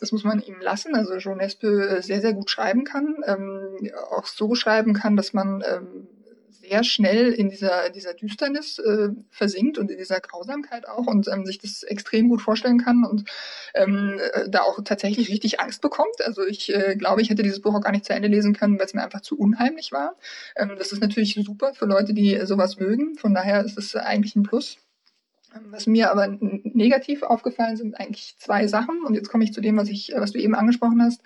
das 0.00 0.12
muss 0.12 0.24
man 0.24 0.40
ihm 0.40 0.60
lassen. 0.60 0.94
Also 0.94 1.18
Jean 1.18 1.40
Espel 1.40 1.80
äh, 1.80 2.02
sehr, 2.02 2.20
sehr 2.20 2.34
gut 2.34 2.50
schreiben 2.50 2.84
kann, 2.84 3.16
ähm, 3.26 3.90
auch 4.10 4.26
so 4.26 4.54
schreiben 4.54 4.94
kann, 4.94 5.16
dass 5.16 5.32
man 5.32 5.62
ähm, 5.66 6.08
sehr 6.68 6.84
schnell 6.84 7.32
in 7.32 7.48
dieser, 7.48 7.90
dieser 7.90 8.14
Düsternis 8.14 8.78
äh, 8.78 9.08
versinkt 9.30 9.78
und 9.78 9.90
in 9.90 9.98
dieser 9.98 10.20
Grausamkeit 10.20 10.88
auch 10.88 11.06
und 11.06 11.28
ähm, 11.28 11.46
sich 11.46 11.58
das 11.58 11.82
extrem 11.82 12.28
gut 12.28 12.42
vorstellen 12.42 12.78
kann 12.78 13.04
und 13.04 13.24
ähm, 13.74 14.20
äh, 14.32 14.48
da 14.48 14.62
auch 14.62 14.78
tatsächlich 14.84 15.30
richtig 15.30 15.60
Angst 15.60 15.80
bekommt. 15.80 16.20
Also 16.24 16.44
ich 16.46 16.74
äh, 16.74 16.96
glaube, 16.96 17.22
ich 17.22 17.30
hätte 17.30 17.42
dieses 17.42 17.60
Buch 17.60 17.74
auch 17.74 17.80
gar 17.80 17.92
nicht 17.92 18.04
zu 18.04 18.12
Ende 18.12 18.28
lesen 18.28 18.54
können, 18.54 18.78
weil 18.78 18.86
es 18.86 18.94
mir 18.94 19.02
einfach 19.02 19.20
zu 19.20 19.38
unheimlich 19.38 19.92
war. 19.92 20.16
Ähm, 20.56 20.72
das 20.78 20.92
ist 20.92 21.00
natürlich 21.00 21.34
super 21.34 21.74
für 21.74 21.86
Leute, 21.86 22.14
die 22.14 22.38
sowas 22.44 22.78
mögen. 22.78 23.14
Von 23.16 23.34
daher 23.34 23.64
ist 23.64 23.78
es 23.78 23.96
eigentlich 23.96 24.36
ein 24.36 24.42
Plus. 24.42 24.78
Was 25.70 25.86
mir 25.86 26.10
aber 26.10 26.28
negativ 26.40 27.22
aufgefallen 27.22 27.76
sind 27.76 27.98
eigentlich 27.98 28.36
zwei 28.38 28.66
Sachen. 28.66 29.02
Und 29.04 29.14
jetzt 29.14 29.30
komme 29.30 29.44
ich 29.44 29.52
zu 29.52 29.60
dem, 29.60 29.76
was 29.76 29.88
ich, 29.88 30.12
was 30.14 30.32
du 30.32 30.38
eben 30.38 30.54
angesprochen 30.54 31.02
hast. 31.02 31.22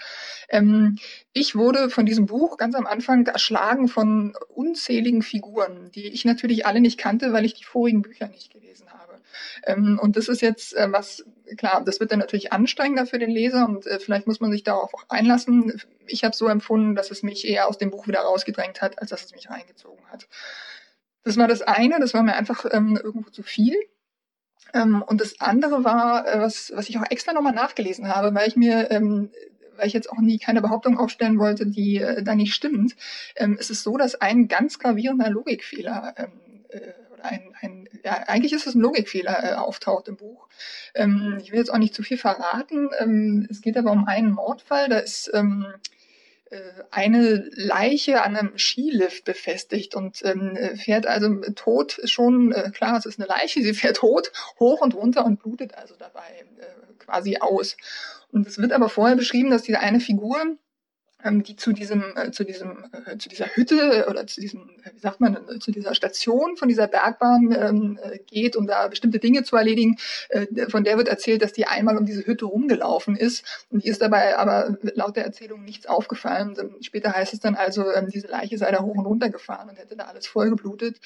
Ähm, 0.49 0.99
ich 1.33 1.57
wurde 1.57 1.91
von 1.91 2.07
diesem 2.07 2.27
Buch 2.27 2.57
ganz 2.57 2.75
am 2.75 2.87
Anfang 2.87 3.27
erschlagen 3.27 3.89
von 3.89 4.35
unzähligen 4.49 5.23
Figuren, 5.23 5.91
die 5.95 6.07
ich 6.07 6.25
natürlich 6.25 6.67
alle 6.67 6.81
nicht 6.81 6.99
kannte, 6.99 7.33
weil 7.33 7.45
ich 7.45 7.55
die 7.55 7.65
vorigen 7.65 8.03
Bücher 8.03 8.29
nicht 8.29 8.53
gelesen 8.53 8.89
habe. 8.93 9.21
Ähm, 9.65 9.99
und 10.01 10.17
das 10.17 10.29
ist 10.29 10.41
jetzt 10.41 10.75
äh, 10.77 10.91
was, 10.91 11.25
klar, 11.57 11.83
das 11.85 12.01
wird 12.01 12.13
dann 12.13 12.19
natürlich 12.19 12.53
anstrengender 12.53 13.07
für 13.07 13.19
den 13.19 13.31
Leser 13.31 13.67
und 13.67 13.87
äh, 13.87 13.99
vielleicht 13.99 14.27
muss 14.27 14.41
man 14.41 14.53
sich 14.53 14.63
darauf 14.63 14.95
auch 14.95 15.05
einlassen. 15.09 15.81
Ich 16.07 16.25
habe 16.25 16.37
so 16.37 16.49
empfunden, 16.49 16.95
dass 16.95 17.11
es 17.11 17.23
mich 17.23 17.47
eher 17.47 17.69
aus 17.69 17.79
dem 17.79 17.91
Buch 17.91 18.07
wieder 18.07 18.21
rausgedrängt 18.21 18.83
hat, 18.83 19.01
als 19.01 19.11
dass 19.11 19.25
es 19.25 19.33
mich 19.33 19.51
reingezogen 19.51 20.05
hat. 20.11 20.29
Das 21.25 21.37
war 21.37 21.49
das 21.49 21.63
eine, 21.63 22.01
das 22.01 22.15
war 22.15 22.23
mir 22.23 22.35
einfach 22.35 22.65
ähm, 22.71 22.99
irgendwo 23.03 23.31
zu 23.31 23.43
viel. 23.43 23.77
Ähm, 24.75 25.03
und 25.07 25.21
das 25.21 25.41
andere 25.41 25.85
war, 25.85 26.27
äh, 26.27 26.41
was, 26.41 26.73
was 26.75 26.89
ich 26.89 26.99
auch 26.99 27.05
extra 27.11 27.33
nochmal 27.33 27.55
nachgelesen 27.55 28.09
habe, 28.09 28.35
weil 28.35 28.49
ich 28.49 28.57
mir, 28.57 28.91
ähm, 28.91 29.31
weil 29.77 29.87
ich 29.87 29.93
jetzt 29.93 30.11
auch 30.11 30.19
nie 30.19 30.39
keine 30.39 30.63
Behauptung 30.63 30.99
aufstellen 30.99 31.39
wollte, 31.39 31.67
die 31.67 31.99
äh, 31.99 32.23
da 32.23 32.35
nicht 32.35 32.55
stimmt. 32.55 32.97
Ähm, 33.37 33.57
es 33.59 33.71
ist 33.71 33.83
so, 33.83 33.97
dass 33.97 34.15
ein 34.15 34.49
ganz 34.49 34.79
gravierender 34.79 35.31
Logikfehler 35.31 36.15
ähm, 36.17 36.33
äh, 36.69 36.81
ein, 37.23 37.55
ein 37.61 37.89
ja, 38.05 38.25
eigentlich 38.27 38.53
ist 38.53 38.67
es 38.67 38.75
ein 38.75 38.81
Logikfehler 38.81 39.45
äh, 39.45 39.55
auftaucht 39.55 40.09
im 40.09 40.17
Buch. 40.17 40.49
Ähm, 40.95 41.39
ich 41.41 41.53
will 41.53 41.59
jetzt 41.59 41.73
auch 41.73 41.79
nicht 41.79 41.95
zu 41.95 42.03
viel 42.03 42.19
verraten. 42.19 42.91
Ähm, 42.99 43.47
es 43.51 43.61
geht 43.61 43.77
aber 43.77 43.93
um 43.93 44.07
einen 44.07 44.33
Mordfall. 44.33 44.89
Da 44.89 44.99
ist 44.99 45.31
ähm, 45.33 45.67
äh, 45.69 45.79
eine 46.91 47.49
Leiche 47.55 48.23
an 48.23 48.37
einem 48.37 48.59
Skilift 48.59 49.25
befestigt 49.25 49.95
und 49.95 50.23
ähm, 50.25 50.59
fährt 50.77 51.07
also 51.07 51.41
tot 51.55 52.01
schon, 52.05 52.53
äh, 52.53 52.71
klar, 52.71 52.99
es 52.99 53.07
ist 53.07 53.19
eine 53.19 53.29
Leiche, 53.29 53.63
sie 53.63 53.75
fährt 53.75 53.97
tot, 53.97 54.33
hoch 54.61 54.81
und 54.81 54.95
runter 54.95 55.25
und 55.25 55.41
blutet 55.43 55.75
also 55.75 55.95
dabei 55.99 56.45
äh, 56.59 56.95
quasi 56.99 57.39
aus. 57.39 57.77
Und 58.31 58.47
es 58.47 58.59
wird 58.59 58.73
aber 58.73 58.89
vorher 58.89 59.17
beschrieben, 59.17 59.51
dass 59.51 59.63
diese 59.63 59.81
eine 59.81 60.01
Figur 60.01 60.39
ähm, 61.25 61.43
die 61.43 61.57
zu 61.57 61.73
diesem, 61.73 62.05
äh, 62.17 62.31
zu 62.31 62.45
diesem, 62.45 62.85
äh, 63.07 63.17
zu 63.19 63.29
dieser 63.29 63.47
Hütte 63.47 64.07
oder 64.09 64.27
zu 64.27 64.41
diesem, 64.41 64.71
äh, 64.85 64.91
wie 64.95 65.01
sagt 65.01 65.21
man, 65.21 65.37
äh, 65.49 65.59
zu 65.59 65.71
dieser 65.71 65.95
Station 65.95 66.57
von 66.57 66.69
dieser 66.69 66.87
Bergbahn 66.87 67.57
ähm, 67.59 67.99
äh, 68.03 68.19
geht, 68.27 68.57
um 68.57 68.67
da 68.67 68.89
bestimmte 68.89 69.19
Dinge 69.19 69.45
zu 69.45 69.57
erledigen. 69.57 69.97
Äh, 70.29 70.69
von 70.69 70.85
der 70.85 70.97
wird 70.97 71.09
erzählt, 71.09 71.43
dass 71.43 71.53
die 71.53 71.67
einmal 71.67 71.97
um 71.97 72.07
diese 72.07 72.27
Hütte 72.27 72.47
rumgelaufen 72.47 73.17
ist 73.17 73.67
und 73.71 73.85
ihr 73.85 73.93
ist 73.93 74.03
dabei 74.03 74.37
aber 74.37 74.77
laut 74.95 75.17
der 75.17 75.25
Erzählung 75.25 75.65
nichts 75.65 75.87
aufgefallen. 75.87 76.57
Und 76.59 76.85
später 76.85 77.13
heißt 77.13 77.35
es 77.35 77.41
dann 77.41 77.55
also, 77.55 77.91
ähm, 77.93 78.09
diese 78.09 78.29
Leiche 78.29 78.59
sei 78.59 78.71
da 78.71 78.81
hoch 78.83 78.95
und 78.95 79.07
runter 79.07 79.31
gefahren 79.31 79.69
und 79.69 79.79
hätte 79.79 79.97
da 79.97 80.05
alles 80.05 80.27
vollgeblutet 80.27 81.01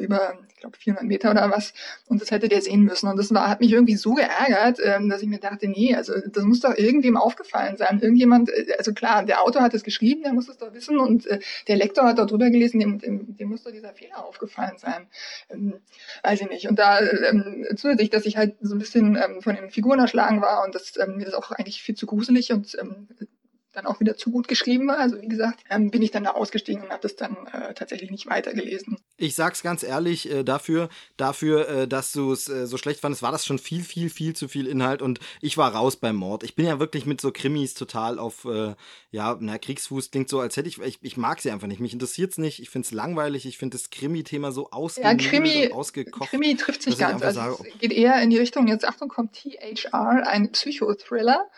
über, 0.00 0.38
ich 0.48 0.56
glaube, 0.56 0.76
400 0.76 1.04
Meter 1.04 1.30
oder 1.30 1.50
was. 1.50 1.72
Und 2.06 2.20
das 2.20 2.30
hätte 2.30 2.48
der 2.48 2.60
sehen 2.60 2.82
müssen. 2.82 3.08
Und 3.08 3.16
das 3.16 3.32
war, 3.32 3.48
hat 3.48 3.60
mich 3.60 3.72
irgendwie 3.72 3.96
so 3.96 4.14
geärgert, 4.14 4.78
ähm, 4.82 5.08
dass 5.08 5.22
ich 5.22 5.28
mir 5.28 5.38
dachte, 5.38 5.68
nee, 5.68 5.94
also 5.94 6.14
das 6.26 6.44
muss 6.44 6.60
doch 6.60 6.76
irgendwem 6.76 7.16
aufgefallen 7.16 7.76
sein. 7.76 8.00
Irgendjemand, 8.00 8.50
also 8.78 8.92
klar, 8.92 9.24
der 9.24 9.42
Autor 9.50 9.62
hat 9.62 9.74
es 9.74 9.82
geschrieben, 9.82 10.22
der 10.22 10.32
muss 10.32 10.48
es 10.48 10.58
doch 10.58 10.72
wissen 10.72 10.98
und 10.98 11.26
äh, 11.26 11.40
der 11.66 11.76
Lektor 11.76 12.04
hat 12.04 12.18
dort 12.18 12.30
drüber 12.30 12.50
gelesen, 12.50 12.78
dem, 12.78 12.98
dem, 12.98 13.36
dem 13.36 13.48
muss 13.48 13.64
doch 13.64 13.72
dieser 13.72 13.92
Fehler 13.92 14.24
aufgefallen 14.24 14.78
sein. 14.78 15.08
Ähm, 15.50 15.74
weiß 16.22 16.42
ich 16.42 16.48
nicht. 16.48 16.68
Und 16.68 16.78
da 16.78 17.00
ähm, 17.00 17.66
zusätzlich, 17.76 18.10
dass 18.10 18.26
ich 18.26 18.36
halt 18.36 18.54
so 18.60 18.74
ein 18.74 18.78
bisschen 18.78 19.16
ähm, 19.16 19.42
von 19.42 19.56
den 19.56 19.70
Figuren 19.70 19.98
erschlagen 19.98 20.40
war 20.40 20.64
und 20.64 20.74
das, 20.74 20.96
ähm, 20.96 21.16
mir 21.16 21.24
das 21.24 21.34
auch 21.34 21.50
eigentlich 21.50 21.82
viel 21.82 21.96
zu 21.96 22.06
gruselig 22.06 22.52
und 22.52 22.76
ähm, 22.80 23.08
dann 23.72 23.86
auch 23.86 24.00
wieder 24.00 24.16
zu 24.16 24.30
gut 24.30 24.48
geschrieben 24.48 24.88
war. 24.88 24.98
Also 24.98 25.20
wie 25.20 25.28
gesagt, 25.28 25.60
ähm, 25.70 25.90
bin 25.90 26.02
ich 26.02 26.10
dann 26.10 26.24
da 26.24 26.30
ausgestiegen 26.30 26.82
und 26.82 26.90
habe 26.90 27.02
das 27.02 27.16
dann 27.16 27.36
äh, 27.52 27.74
tatsächlich 27.74 28.10
nicht 28.10 28.26
weitergelesen. 28.26 28.98
Ich 29.16 29.34
sag's 29.34 29.62
ganz 29.62 29.82
ehrlich, 29.82 30.30
äh, 30.30 30.42
dafür, 30.42 30.88
dafür, 31.16 31.68
äh, 31.68 31.88
dass 31.88 32.12
du 32.12 32.32
es 32.32 32.48
äh, 32.48 32.66
so 32.66 32.76
schlecht 32.76 33.00
fandest, 33.00 33.22
war 33.22 33.32
das 33.32 33.46
schon 33.46 33.58
viel, 33.58 33.82
viel, 33.82 34.10
viel 34.10 34.34
zu 34.34 34.48
viel 34.48 34.66
Inhalt 34.66 35.02
und 35.02 35.20
ich 35.40 35.56
war 35.56 35.74
raus 35.74 35.96
beim 35.96 36.16
Mord. 36.16 36.42
Ich 36.42 36.54
bin 36.54 36.66
ja 36.66 36.80
wirklich 36.80 37.06
mit 37.06 37.20
so 37.20 37.30
Krimis 37.32 37.74
total 37.74 38.18
auf, 38.18 38.44
äh, 38.44 38.74
ja, 39.10 39.36
na, 39.40 39.58
Kriegsfuß 39.58 40.10
klingt 40.10 40.28
so, 40.28 40.40
als 40.40 40.56
hätte 40.56 40.68
ich, 40.68 40.80
ich, 40.80 40.98
ich 41.02 41.16
mag 41.16 41.40
sie 41.40 41.50
einfach 41.50 41.66
nicht. 41.66 41.80
Mich 41.80 41.92
interessiert's 41.92 42.38
nicht. 42.38 42.60
Ich 42.60 42.70
find's 42.70 42.92
langweilig. 42.92 43.46
Ich 43.46 43.58
finde 43.58 43.76
das 43.76 43.90
Krimi-Thema 43.90 44.52
so 44.52 44.70
ausgekocht. 44.70 45.22
Ja, 45.22 45.28
Krimi, 45.28 45.72
ausgekocht. 45.72 46.30
Krimi 46.30 46.56
trifft 46.56 46.82
sich 46.82 46.98
ganz. 46.98 47.22
Also 47.22 47.40
sage, 47.40 47.56
es 47.72 47.78
geht 47.78 47.92
eher 47.92 48.20
in 48.22 48.30
die 48.30 48.38
Richtung, 48.38 48.66
jetzt 48.68 48.84
Achtung, 48.84 49.08
kommt 49.08 49.34
THR, 49.34 50.26
ein 50.26 50.52
Psychothriller. 50.52 51.48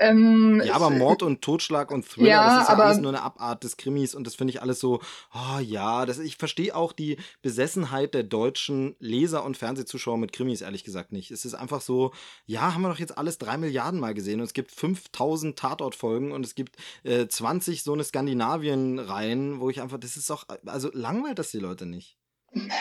Ähm, 0.00 0.62
ja, 0.64 0.74
aber 0.74 0.88
Mord 0.88 1.22
und 1.22 1.42
Totschlag 1.42 1.90
und 1.90 2.08
Thriller, 2.08 2.28
ja, 2.28 2.44
das 2.46 2.62
ist 2.62 2.68
ja 2.68 2.74
aber, 2.74 2.84
alles 2.86 2.98
nur 3.00 3.10
eine 3.10 3.20
Abart 3.20 3.62
des 3.64 3.76
Krimis 3.76 4.14
und 4.14 4.26
das 4.26 4.34
finde 4.34 4.52
ich 4.52 4.62
alles 4.62 4.80
so, 4.80 5.00
oh 5.34 5.58
ja, 5.60 6.06
das, 6.06 6.18
ich 6.18 6.38
verstehe 6.38 6.74
auch 6.74 6.94
die 6.94 7.18
Besessenheit 7.42 8.14
der 8.14 8.22
deutschen 8.22 8.96
Leser 8.98 9.44
und 9.44 9.58
Fernsehzuschauer 9.58 10.16
mit 10.16 10.32
Krimis 10.32 10.62
ehrlich 10.62 10.84
gesagt 10.84 11.12
nicht. 11.12 11.30
Es 11.30 11.44
ist 11.44 11.52
einfach 11.52 11.82
so, 11.82 12.12
ja, 12.46 12.72
haben 12.72 12.80
wir 12.80 12.88
doch 12.88 12.98
jetzt 12.98 13.18
alles 13.18 13.36
drei 13.36 13.58
Milliarden 13.58 14.00
Mal 14.00 14.14
gesehen 14.14 14.40
und 14.40 14.46
es 14.46 14.54
gibt 14.54 14.72
5000 14.72 15.58
Tatortfolgen 15.58 16.32
und 16.32 16.46
es 16.46 16.54
gibt 16.54 16.76
äh, 17.02 17.28
20 17.28 17.82
so 17.82 17.92
eine 17.92 18.02
Skandinavien-Reihen, 18.02 19.60
wo 19.60 19.68
ich 19.68 19.82
einfach, 19.82 19.98
das 19.98 20.16
ist 20.16 20.30
doch, 20.30 20.46
also 20.64 20.90
langweilt 20.94 21.38
das 21.38 21.50
die 21.50 21.58
Leute 21.58 21.84
nicht. 21.84 22.19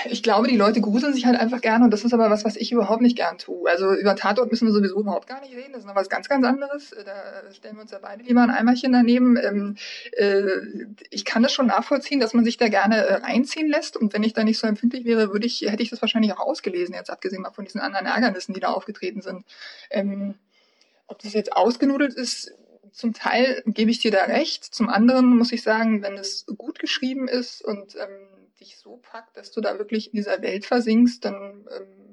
Ich 0.06 0.24
glaube, 0.24 0.48
die 0.48 0.58
Leute 0.58 0.82
gruseln 0.82 1.14
sich 1.14 1.28
halt 1.28 1.40
einfach 1.40 1.62
gerne 1.62 1.86
und 1.86 1.92
das 1.92 2.04
ist 2.04 2.14
aber 2.14 2.32
was, 2.32 2.44
was 2.44 2.56
ich 2.56 2.72
überhaupt 2.72 3.02
nicht 3.02 3.16
gern 3.16 3.38
tue. 3.38 3.70
Also 3.70 3.94
über 3.94 4.16
Tatort 4.16 4.50
müssen 4.50 4.68
wir 4.68 4.74
sowieso 4.74 5.00
überhaupt 5.00 5.28
gar 5.28 5.42
nicht 5.42 5.56
reden. 5.56 5.74
Das 5.74 5.82
ist 5.82 5.88
noch 5.88 5.96
was 5.96 6.10
ganz, 6.10 6.28
ganz 6.28 6.44
anderes. 6.44 6.90
Da 7.06 7.54
stellen 7.54 7.76
wir 7.76 7.84
uns 7.84 7.92
ja 7.92 8.00
beide 8.02 8.24
lieber 8.24 8.42
ein 8.42 8.50
Eimerchen 8.50 8.92
daneben. 8.92 9.38
Ähm, 9.38 9.76
äh, 10.14 10.42
ich 11.12 11.24
kann 11.24 11.44
das 11.44 11.54
schon 11.54 11.68
nachvollziehen, 11.68 12.20
dass 12.20 12.34
man 12.34 12.46
sich 12.46 12.58
da 12.58 12.68
gerne 12.68 12.98
äh, 12.98 13.14
reinziehen 13.16 13.70
lässt 13.70 13.96
und 13.96 14.12
wenn 14.14 14.24
ich 14.24 14.34
da 14.34 14.44
nicht 14.44 14.58
so 14.58 14.66
empfindlich 14.66 15.06
wäre, 15.06 15.32
würde 15.32 15.46
ich, 15.46 15.62
hätte 15.62 15.84
ich 15.84 15.92
das 15.92 16.02
wahrscheinlich 16.02 16.34
auch 16.34 16.40
ausgelesen, 16.40 16.96
jetzt 16.96 17.12
abgesehen 17.12 17.44
mal 17.44 17.52
von 17.52 17.66
diesen 17.66 17.80
anderen 17.80 18.08
Ärgernissen, 18.08 18.56
die 18.56 18.62
da 18.62 18.70
aufgetreten 18.70 19.22
sind. 19.22 19.46
Ähm, 19.92 20.34
ob 21.06 21.22
das 21.22 21.34
jetzt 21.34 21.54
ausgenudelt 21.56 22.16
ist, 22.16 22.54
zum 22.92 23.14
Teil 23.14 23.62
gebe 23.68 23.92
ich 23.92 24.00
dir 24.00 24.12
da 24.12 24.24
recht. 24.24 24.64
Zum 24.64 24.90
anderen 24.90 25.38
muss 25.38 25.52
ich 25.52 25.62
sagen, 25.62 26.02
wenn 26.02 26.18
es 26.18 26.46
gut 26.58 26.80
geschrieben 26.80 27.28
ist 27.28 27.64
und 27.64 27.96
ähm, 27.96 28.39
dich 28.60 28.78
so 28.78 28.98
packt, 28.98 29.38
dass 29.38 29.52
du 29.52 29.62
da 29.62 29.78
wirklich 29.78 30.08
in 30.08 30.18
dieser 30.18 30.42
Welt 30.42 30.66
versinkst, 30.66 31.24
dann 31.26 31.68
ähm, 31.76 32.10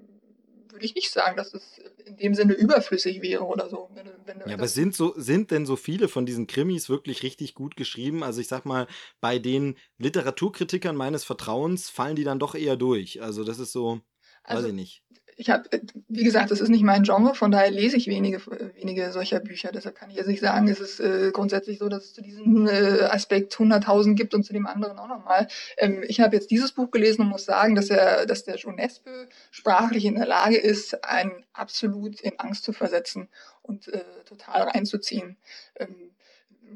würde 0.71 0.85
ich 0.85 0.95
nicht 0.95 1.11
sagen, 1.11 1.37
dass 1.37 1.55
es 1.55 1.79
in 2.05 2.17
dem 2.17 2.35
Sinne 2.35 2.55
überflüssig 2.55 3.23
wäre 3.23 3.45
oder 3.45 3.69
so. 3.69 3.89
Wenn, 3.95 4.11
wenn 4.25 4.49
ja, 4.49 4.55
aber 4.55 4.69
sind 4.69 4.95
so 4.95 5.15
sind 5.17 5.51
denn 5.51 5.67
so 5.67 5.77
viele 5.77 6.09
von 6.09 6.27
diesen 6.27 6.47
Krimis 6.47 6.89
wirklich 6.89 7.23
richtig 7.23 7.55
gut 7.55 7.77
geschrieben? 7.77 8.23
Also 8.23 8.41
ich 8.41 8.49
sag 8.49 8.65
mal, 8.65 8.87
bei 9.21 9.39
den 9.39 9.77
Literaturkritikern 9.99 10.95
meines 10.95 11.25
Vertrauens 11.25 11.89
fallen 11.89 12.17
die 12.17 12.25
dann 12.25 12.39
doch 12.39 12.55
eher 12.55 12.77
durch. 12.77 13.23
Also 13.23 13.43
das 13.43 13.59
ist 13.59 13.73
so, 13.73 14.01
also, 14.43 14.63
weiß 14.63 14.69
ich 14.69 14.75
nicht 14.75 15.03
ich 15.39 15.51
habe, 15.51 15.69
wie 16.09 16.25
gesagt, 16.25 16.51
das 16.51 16.63
ist 16.63 16.71
nicht 16.71 16.83
mein 16.83 17.03
Genre, 17.03 17.35
von 17.35 17.51
daher 17.51 17.71
lese 17.71 17.99
ich 17.99 18.07
wenige, 18.07 18.41
wenige 18.75 19.13
solcher 19.13 19.39
Bücher. 19.39 19.71
Deshalb 19.71 19.95
kann 19.95 20.09
ich 20.09 20.17
jetzt 20.17 20.29
nicht 20.29 20.41
sagen, 20.41 20.67
es 20.67 20.81
ist 20.81 20.99
äh, 20.99 21.31
grundsätzlich 21.31 21.79
so, 21.79 21.91
dass 21.91 22.05
es 22.05 22.15
zu 22.15 22.23
diesem 22.23 22.67
äh, 22.67 23.03
Aspekt 23.03 23.55
100.000 23.55 24.15
gibt 24.15 24.35
und 24.35 24.45
zu 24.45 24.55
dem 24.55 24.67
anderen 24.67 24.99
auch 24.99 25.09
nochmal. 25.09 25.47
Ähm, 25.77 26.03
ich 26.09 26.21
habe 26.21 26.35
jetzt 26.35 26.51
dieses 26.51 26.73
Buch 26.73 26.91
gelesen 26.91 27.21
und 27.21 27.29
muss 27.29 27.45
sagen, 27.45 27.75
dass 27.75 27.91
er, 27.91 28.25
dass 28.25 28.45
der 28.45 28.57
Jonespe 28.57 29.29
sprachlich 29.51 30.07
in 30.07 30.15
der 30.15 30.27
Lage 30.27 30.57
ist, 30.57 31.05
einen 31.05 31.45
absolut 31.53 32.21
in 32.23 32.39
Angst 32.39 32.65
zu 32.65 32.73
versetzen 32.73 33.29
und 33.61 33.89
äh, 33.89 34.05
total 34.25 34.63
reinzuziehen. 34.63 35.37
Ähm, 35.79 36.13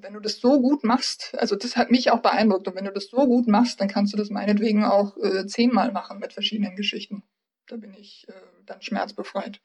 wenn 0.02 0.12
du 0.12 0.20
das 0.20 0.38
so 0.38 0.60
gut 0.60 0.84
machst, 0.84 1.34
also 1.38 1.56
das 1.56 1.76
hat 1.76 1.90
mich 1.90 2.10
auch 2.10 2.20
beeindruckt, 2.20 2.68
und 2.68 2.76
wenn 2.76 2.84
du 2.84 2.92
das 2.92 3.06
so 3.06 3.26
gut 3.26 3.48
machst, 3.48 3.80
dann 3.80 3.88
kannst 3.88 4.12
du 4.12 4.18
das 4.18 4.28
meinetwegen 4.28 4.84
auch 4.84 5.16
äh, 5.16 5.46
zehnmal 5.46 5.92
machen 5.92 6.18
mit 6.18 6.34
verschiedenen 6.34 6.76
Geschichten. 6.76 7.22
Da 7.70 7.76
bin 7.76 7.94
ich 7.94 8.28
äh, 8.28 8.32
dann 8.66 8.82
schmerzbefreit. 8.82 9.60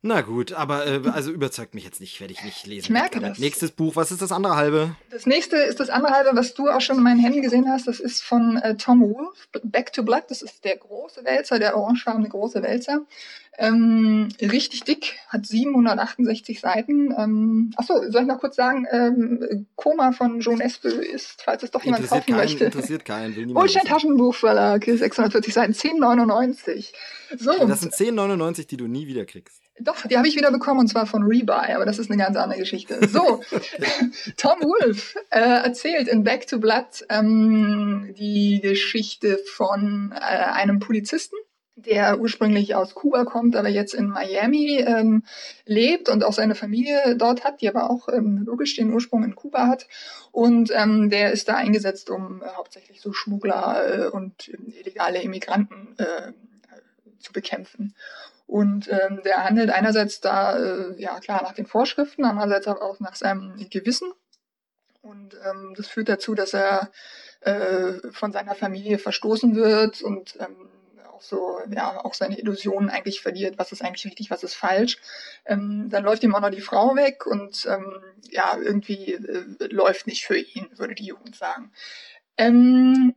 Na 0.00 0.20
gut, 0.20 0.52
aber 0.52 0.86
äh, 0.86 1.02
also 1.12 1.32
überzeugt 1.32 1.74
mich 1.74 1.82
jetzt 1.82 2.00
nicht, 2.00 2.20
werde 2.20 2.32
ich 2.32 2.44
nicht 2.44 2.64
lesen. 2.68 2.84
Ich 2.84 2.90
merke 2.90 3.18
das. 3.18 3.38
Nächstes 3.38 3.72
Buch, 3.72 3.96
was 3.96 4.12
ist 4.12 4.22
das 4.22 4.30
andere 4.30 4.54
halbe? 4.54 4.94
Das 5.10 5.26
nächste 5.26 5.56
ist 5.56 5.80
das 5.80 5.90
andere 5.90 6.12
halbe, 6.12 6.30
was 6.34 6.54
du 6.54 6.68
auch 6.68 6.80
schon 6.80 6.98
in 6.98 7.02
meinen 7.02 7.18
Händen 7.18 7.42
gesehen 7.42 7.68
hast. 7.68 7.88
Das 7.88 7.98
ist 7.98 8.22
von 8.22 8.58
äh, 8.58 8.76
Tom 8.76 9.00
Wolfe, 9.00 9.48
Back 9.64 9.92
to 9.92 10.04
Blood. 10.04 10.24
Das 10.28 10.40
ist 10.42 10.64
der 10.64 10.76
große 10.76 11.24
Wälzer, 11.24 11.58
der 11.58 11.76
orangefarbene 11.76 12.28
große 12.28 12.62
Wälzer. 12.62 13.06
Ähm, 13.60 14.28
richtig 14.40 14.84
dick, 14.84 15.16
hat 15.26 15.44
768 15.44 16.60
Seiten. 16.60 17.12
Ähm, 17.18 17.72
achso, 17.74 17.94
soll 18.08 18.22
ich 18.22 18.28
noch 18.28 18.38
kurz 18.38 18.54
sagen, 18.54 18.86
ähm, 18.92 19.66
Koma 19.74 20.12
von 20.12 20.38
Joan 20.38 20.60
Espel 20.60 20.92
ist, 20.92 21.42
falls 21.42 21.64
es 21.64 21.72
doch 21.72 21.82
jemand 21.82 22.08
kaufen 22.08 22.24
keinen, 22.24 22.36
möchte. 22.36 22.66
Interessiert 22.66 23.04
keinen, 23.04 23.34
will 23.34 23.46
niemand. 23.46 23.64
Ulstein 23.64 23.84
Taschenbuchverlag, 23.84 24.84
640 24.84 25.52
Seiten, 25.52 25.72
10,99. 25.72 26.92
So. 27.36 27.66
Das 27.66 27.80
sind 27.80 27.92
10,99, 27.92 28.68
die 28.68 28.76
du 28.76 28.86
nie 28.86 29.08
wieder 29.08 29.24
kriegst. 29.26 29.67
Doch, 29.80 30.06
die 30.06 30.16
habe 30.16 30.28
ich 30.28 30.36
wieder 30.36 30.50
bekommen 30.50 30.80
und 30.80 30.88
zwar 30.88 31.06
von 31.06 31.22
Rebuy, 31.22 31.72
aber 31.74 31.84
das 31.84 31.98
ist 31.98 32.10
eine 32.10 32.22
ganz 32.22 32.36
andere 32.36 32.58
Geschichte. 32.58 33.06
So, 33.08 33.42
Tom 34.36 34.60
Wolfe 34.60 35.18
äh, 35.30 35.40
erzählt 35.40 36.08
in 36.08 36.24
Back 36.24 36.46
to 36.46 36.58
Blood 36.58 37.06
ähm, 37.08 38.14
die 38.18 38.60
Geschichte 38.62 39.38
von 39.54 40.12
äh, 40.14 40.18
einem 40.18 40.78
Polizisten, 40.78 41.36
der 41.76 42.20
ursprünglich 42.20 42.74
aus 42.74 42.94
Kuba 42.94 43.24
kommt, 43.24 43.54
aber 43.54 43.68
jetzt 43.68 43.94
in 43.94 44.08
Miami 44.08 44.78
ähm, 44.80 45.22
lebt 45.64 46.08
und 46.08 46.24
auch 46.24 46.32
seine 46.32 46.56
Familie 46.56 47.16
dort 47.16 47.44
hat, 47.44 47.60
die 47.60 47.68
aber 47.68 47.90
auch 47.90 48.08
ähm, 48.08 48.42
logisch 48.44 48.74
den 48.76 48.92
Ursprung 48.92 49.22
in 49.22 49.36
Kuba 49.36 49.68
hat. 49.68 49.86
Und 50.32 50.72
ähm, 50.74 51.08
der 51.08 51.32
ist 51.32 51.48
da 51.48 51.54
eingesetzt, 51.54 52.10
um 52.10 52.42
äh, 52.42 52.48
hauptsächlich 52.56 53.00
so 53.00 53.12
Schmuggler 53.12 54.06
äh, 54.06 54.08
und 54.08 54.48
äh, 54.48 54.80
illegale 54.80 55.22
Immigranten 55.22 55.94
äh, 55.98 56.32
zu 57.20 57.32
bekämpfen. 57.32 57.94
Und 58.48 58.88
ähm, 58.88 59.20
der 59.24 59.44
handelt 59.44 59.68
einerseits 59.68 60.20
da, 60.20 60.56
äh, 60.56 60.94
ja 61.00 61.20
klar, 61.20 61.42
nach 61.42 61.52
den 61.52 61.66
Vorschriften, 61.66 62.24
andererseits 62.24 62.66
aber 62.66 62.82
auch 62.82 62.98
nach 62.98 63.14
seinem 63.14 63.54
Gewissen. 63.68 64.10
Und 65.02 65.36
ähm, 65.46 65.74
das 65.76 65.86
führt 65.86 66.08
dazu, 66.08 66.34
dass 66.34 66.54
er 66.54 66.90
äh, 67.42 68.10
von 68.10 68.32
seiner 68.32 68.54
Familie 68.54 68.98
verstoßen 68.98 69.54
wird 69.54 70.00
und 70.00 70.38
ähm, 70.40 70.70
auch 71.18 71.20
so, 71.20 71.58
ja, 71.70 72.02
auch 72.02 72.14
seine 72.14 72.38
Illusionen 72.38 72.88
eigentlich 72.88 73.20
verliert, 73.20 73.58
was 73.58 73.70
ist 73.70 73.82
eigentlich 73.82 74.06
richtig, 74.06 74.30
was 74.30 74.42
ist 74.42 74.54
falsch. 74.54 74.96
Ähm, 75.44 75.88
dann 75.90 76.04
läuft 76.04 76.22
ihm 76.24 76.34
auch 76.34 76.40
noch 76.40 76.50
die 76.50 76.62
Frau 76.62 76.96
weg 76.96 77.26
und 77.26 77.66
ähm, 77.70 78.02
ja, 78.30 78.56
irgendwie 78.56 79.12
äh, 79.12 79.66
läuft 79.70 80.06
nicht 80.06 80.24
für 80.24 80.38
ihn, 80.38 80.68
würde 80.76 80.94
die 80.94 81.06
Jugend 81.06 81.36
sagen. 81.36 81.70
Ähm, 82.38 83.14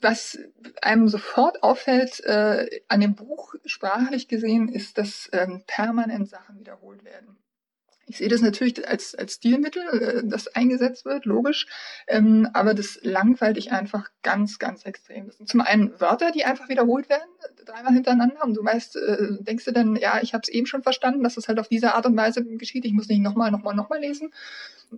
was 0.00 0.38
einem 0.82 1.08
sofort 1.08 1.62
auffällt 1.62 2.20
äh, 2.20 2.82
an 2.88 3.00
dem 3.00 3.14
Buch 3.14 3.54
sprachlich 3.64 4.28
gesehen, 4.28 4.68
ist, 4.68 4.98
dass 4.98 5.28
ähm, 5.32 5.64
permanent 5.66 6.28
Sachen 6.28 6.58
wiederholt 6.58 7.04
werden. 7.04 7.36
Ich 8.08 8.18
sehe 8.18 8.28
das 8.28 8.40
natürlich 8.40 8.88
als, 8.88 9.14
als 9.14 9.34
Stilmittel, 9.34 9.82
äh, 9.82 10.22
das 10.24 10.48
eingesetzt 10.48 11.04
wird, 11.04 11.24
logisch, 11.24 11.66
ähm, 12.06 12.48
aber 12.52 12.74
das 12.74 12.98
langweilt 13.02 13.56
dich 13.56 13.72
einfach 13.72 14.08
ganz, 14.22 14.58
ganz 14.58 14.84
extrem. 14.84 15.26
Das 15.26 15.36
sind 15.36 15.48
zum 15.48 15.60
einen 15.60 15.98
Wörter, 16.00 16.32
die 16.32 16.44
einfach 16.44 16.68
wiederholt 16.68 17.08
werden, 17.08 17.28
dreimal 17.64 17.92
hintereinander 17.92 18.44
und 18.44 18.54
du 18.54 18.64
weißt, 18.64 18.96
äh, 18.96 19.26
denkst 19.40 19.64
du 19.64 19.72
dann, 19.72 19.96
ja, 19.96 20.20
ich 20.22 20.34
habe 20.34 20.42
es 20.42 20.48
eben 20.48 20.66
schon 20.66 20.82
verstanden, 20.82 21.22
dass 21.22 21.36
es 21.36 21.48
halt 21.48 21.58
auf 21.58 21.68
diese 21.68 21.94
Art 21.94 22.06
und 22.06 22.16
Weise 22.16 22.44
geschieht, 22.44 22.84
ich 22.84 22.92
muss 22.92 23.08
nicht 23.08 23.20
nochmal, 23.20 23.50
nochmal, 23.50 23.74
nochmal 23.74 24.00
lesen. 24.00 24.32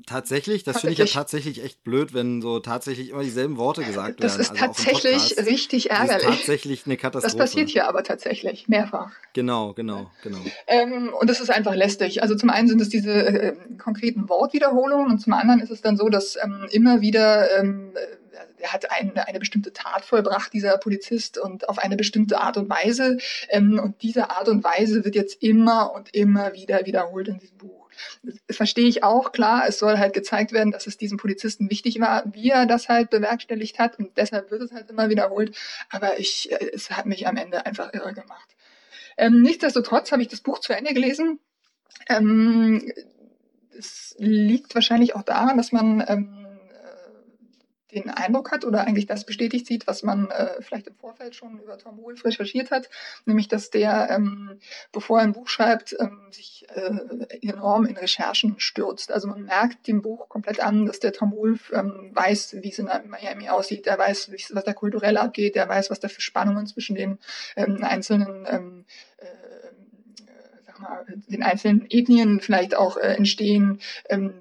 Tatsächlich, 0.06 0.62
das 0.62 0.80
finde 0.80 0.92
ich 0.92 0.98
ja 0.98 1.04
tatsächlich 1.04 1.64
echt 1.64 1.82
blöd, 1.82 2.14
wenn 2.14 2.40
so 2.40 2.60
tatsächlich 2.60 3.10
immer 3.10 3.24
dieselben 3.24 3.56
Worte 3.56 3.82
gesagt 3.82 4.22
das 4.22 4.38
werden. 4.38 4.38
Das 4.38 4.56
ist 4.56 4.62
also 4.62 4.84
tatsächlich 4.84 5.36
richtig 5.38 5.90
ärgerlich. 5.90 6.22
Das 6.22 6.34
ist 6.34 6.38
tatsächlich 6.38 6.86
eine 6.86 6.96
Katastrophe. 6.96 7.36
Das 7.36 7.36
passiert 7.36 7.70
hier 7.70 7.88
aber 7.88 8.04
tatsächlich, 8.04 8.68
mehrfach. 8.68 9.10
Genau, 9.32 9.72
genau, 9.72 10.08
genau. 10.22 10.38
Ähm, 10.68 11.12
und 11.18 11.28
das 11.28 11.40
ist 11.40 11.50
einfach 11.50 11.74
lästig. 11.74 12.22
Also 12.22 12.36
zum 12.36 12.50
einen 12.50 12.68
sind 12.68 12.80
es 12.80 12.88
diese 12.88 12.99
äh, 13.06 13.56
konkreten 13.78 14.28
Wortwiederholungen 14.28 15.10
und 15.10 15.18
zum 15.18 15.32
anderen 15.32 15.60
ist 15.60 15.70
es 15.70 15.80
dann 15.80 15.96
so, 15.96 16.08
dass 16.08 16.36
ähm, 16.42 16.66
immer 16.70 17.00
wieder 17.00 17.58
ähm, 17.58 17.92
er 18.58 18.72
hat 18.72 18.90
eine, 18.90 19.26
eine 19.26 19.38
bestimmte 19.38 19.72
Tat 19.72 20.04
vollbracht, 20.04 20.52
dieser 20.52 20.76
Polizist, 20.78 21.38
und 21.38 21.68
auf 21.68 21.78
eine 21.78 21.96
bestimmte 21.96 22.40
Art 22.40 22.56
und 22.56 22.68
Weise. 22.68 23.18
Ähm, 23.48 23.78
und 23.78 24.02
diese 24.02 24.30
Art 24.30 24.48
und 24.48 24.64
Weise 24.64 25.04
wird 25.04 25.14
jetzt 25.14 25.42
immer 25.42 25.92
und 25.94 26.14
immer 26.14 26.52
wieder 26.54 26.86
wiederholt 26.86 27.28
in 27.28 27.38
diesem 27.38 27.58
Buch. 27.58 27.88
Das 28.22 28.56
verstehe 28.56 28.86
ich 28.86 29.02
auch, 29.04 29.32
klar, 29.32 29.64
es 29.68 29.78
soll 29.78 29.98
halt 29.98 30.14
gezeigt 30.14 30.52
werden, 30.52 30.72
dass 30.72 30.86
es 30.86 30.96
diesem 30.96 31.18
Polizisten 31.18 31.70
wichtig 31.70 32.00
war, 32.00 32.24
wie 32.32 32.50
er 32.50 32.64
das 32.66 32.88
halt 32.88 33.10
bewerkstelligt 33.10 33.78
hat 33.78 33.98
und 33.98 34.16
deshalb 34.16 34.50
wird 34.50 34.62
es 34.62 34.72
halt 34.72 34.88
immer 34.90 35.10
wiederholt, 35.10 35.54
aber 35.90 36.18
ich, 36.18 36.50
äh, 36.50 36.70
es 36.72 36.90
hat 36.90 37.04
mich 37.04 37.26
am 37.26 37.36
Ende 37.36 37.66
einfach 37.66 37.92
irre 37.92 38.14
gemacht. 38.14 38.56
Ähm, 39.18 39.42
nichtsdestotrotz 39.42 40.12
habe 40.12 40.22
ich 40.22 40.28
das 40.28 40.40
Buch 40.40 40.60
zu 40.60 40.72
Ende 40.72 40.94
gelesen. 40.94 41.40
Ähm, 42.08 42.92
es 43.76 44.14
liegt 44.18 44.74
wahrscheinlich 44.74 45.14
auch 45.14 45.22
daran, 45.22 45.56
dass 45.56 45.72
man 45.72 46.04
ähm, 46.06 46.40
den 47.92 48.10
Eindruck 48.10 48.52
hat 48.52 48.64
oder 48.64 48.86
eigentlich 48.86 49.06
das 49.06 49.24
bestätigt 49.24 49.66
sieht, 49.66 49.86
was 49.86 50.02
man 50.02 50.30
äh, 50.30 50.60
vielleicht 50.60 50.86
im 50.86 50.94
Vorfeld 50.94 51.34
schon 51.34 51.58
über 51.60 51.78
Tom 51.78 52.02
Wolfe 52.02 52.26
recherchiert 52.26 52.70
hat, 52.70 52.88
nämlich 53.26 53.48
dass 53.48 53.70
der, 53.70 54.08
ähm, 54.10 54.58
bevor 54.92 55.18
er 55.18 55.24
ein 55.24 55.32
Buch 55.32 55.48
schreibt, 55.48 55.96
ähm, 55.98 56.28
sich 56.30 56.66
äh, 56.74 57.38
enorm 57.42 57.86
in 57.86 57.96
Recherchen 57.96 58.58
stürzt. 58.58 59.12
Also 59.12 59.28
man 59.28 59.42
merkt 59.42 59.86
dem 59.86 60.02
Buch 60.02 60.28
komplett 60.28 60.60
an, 60.60 60.86
dass 60.86 61.00
der 61.00 61.12
Tom 61.12 61.32
Wolfe 61.32 61.74
ähm, 61.74 62.10
weiß, 62.12 62.56
wie 62.60 62.70
es 62.70 62.78
in 62.78 62.88
Miami 63.06 63.48
aussieht, 63.48 63.86
er 63.86 63.98
weiß, 63.98 64.30
was 64.52 64.64
da 64.64 64.72
kulturell 64.72 65.16
abgeht, 65.16 65.56
er 65.56 65.68
weiß, 65.68 65.90
was 65.90 66.00
da 66.00 66.08
für 66.08 66.20
Spannungen 66.20 66.66
zwischen 66.66 66.94
den 66.94 67.18
ähm, 67.56 67.82
einzelnen 67.82 68.46
ähm, 68.48 68.84
äh, 69.18 69.26
den 71.28 71.42
einzelnen 71.42 71.86
Ethnien 71.88 72.40
vielleicht 72.40 72.76
auch 72.76 72.96
äh, 72.96 73.14
entstehen. 73.14 73.78
Ähm, 74.08 74.34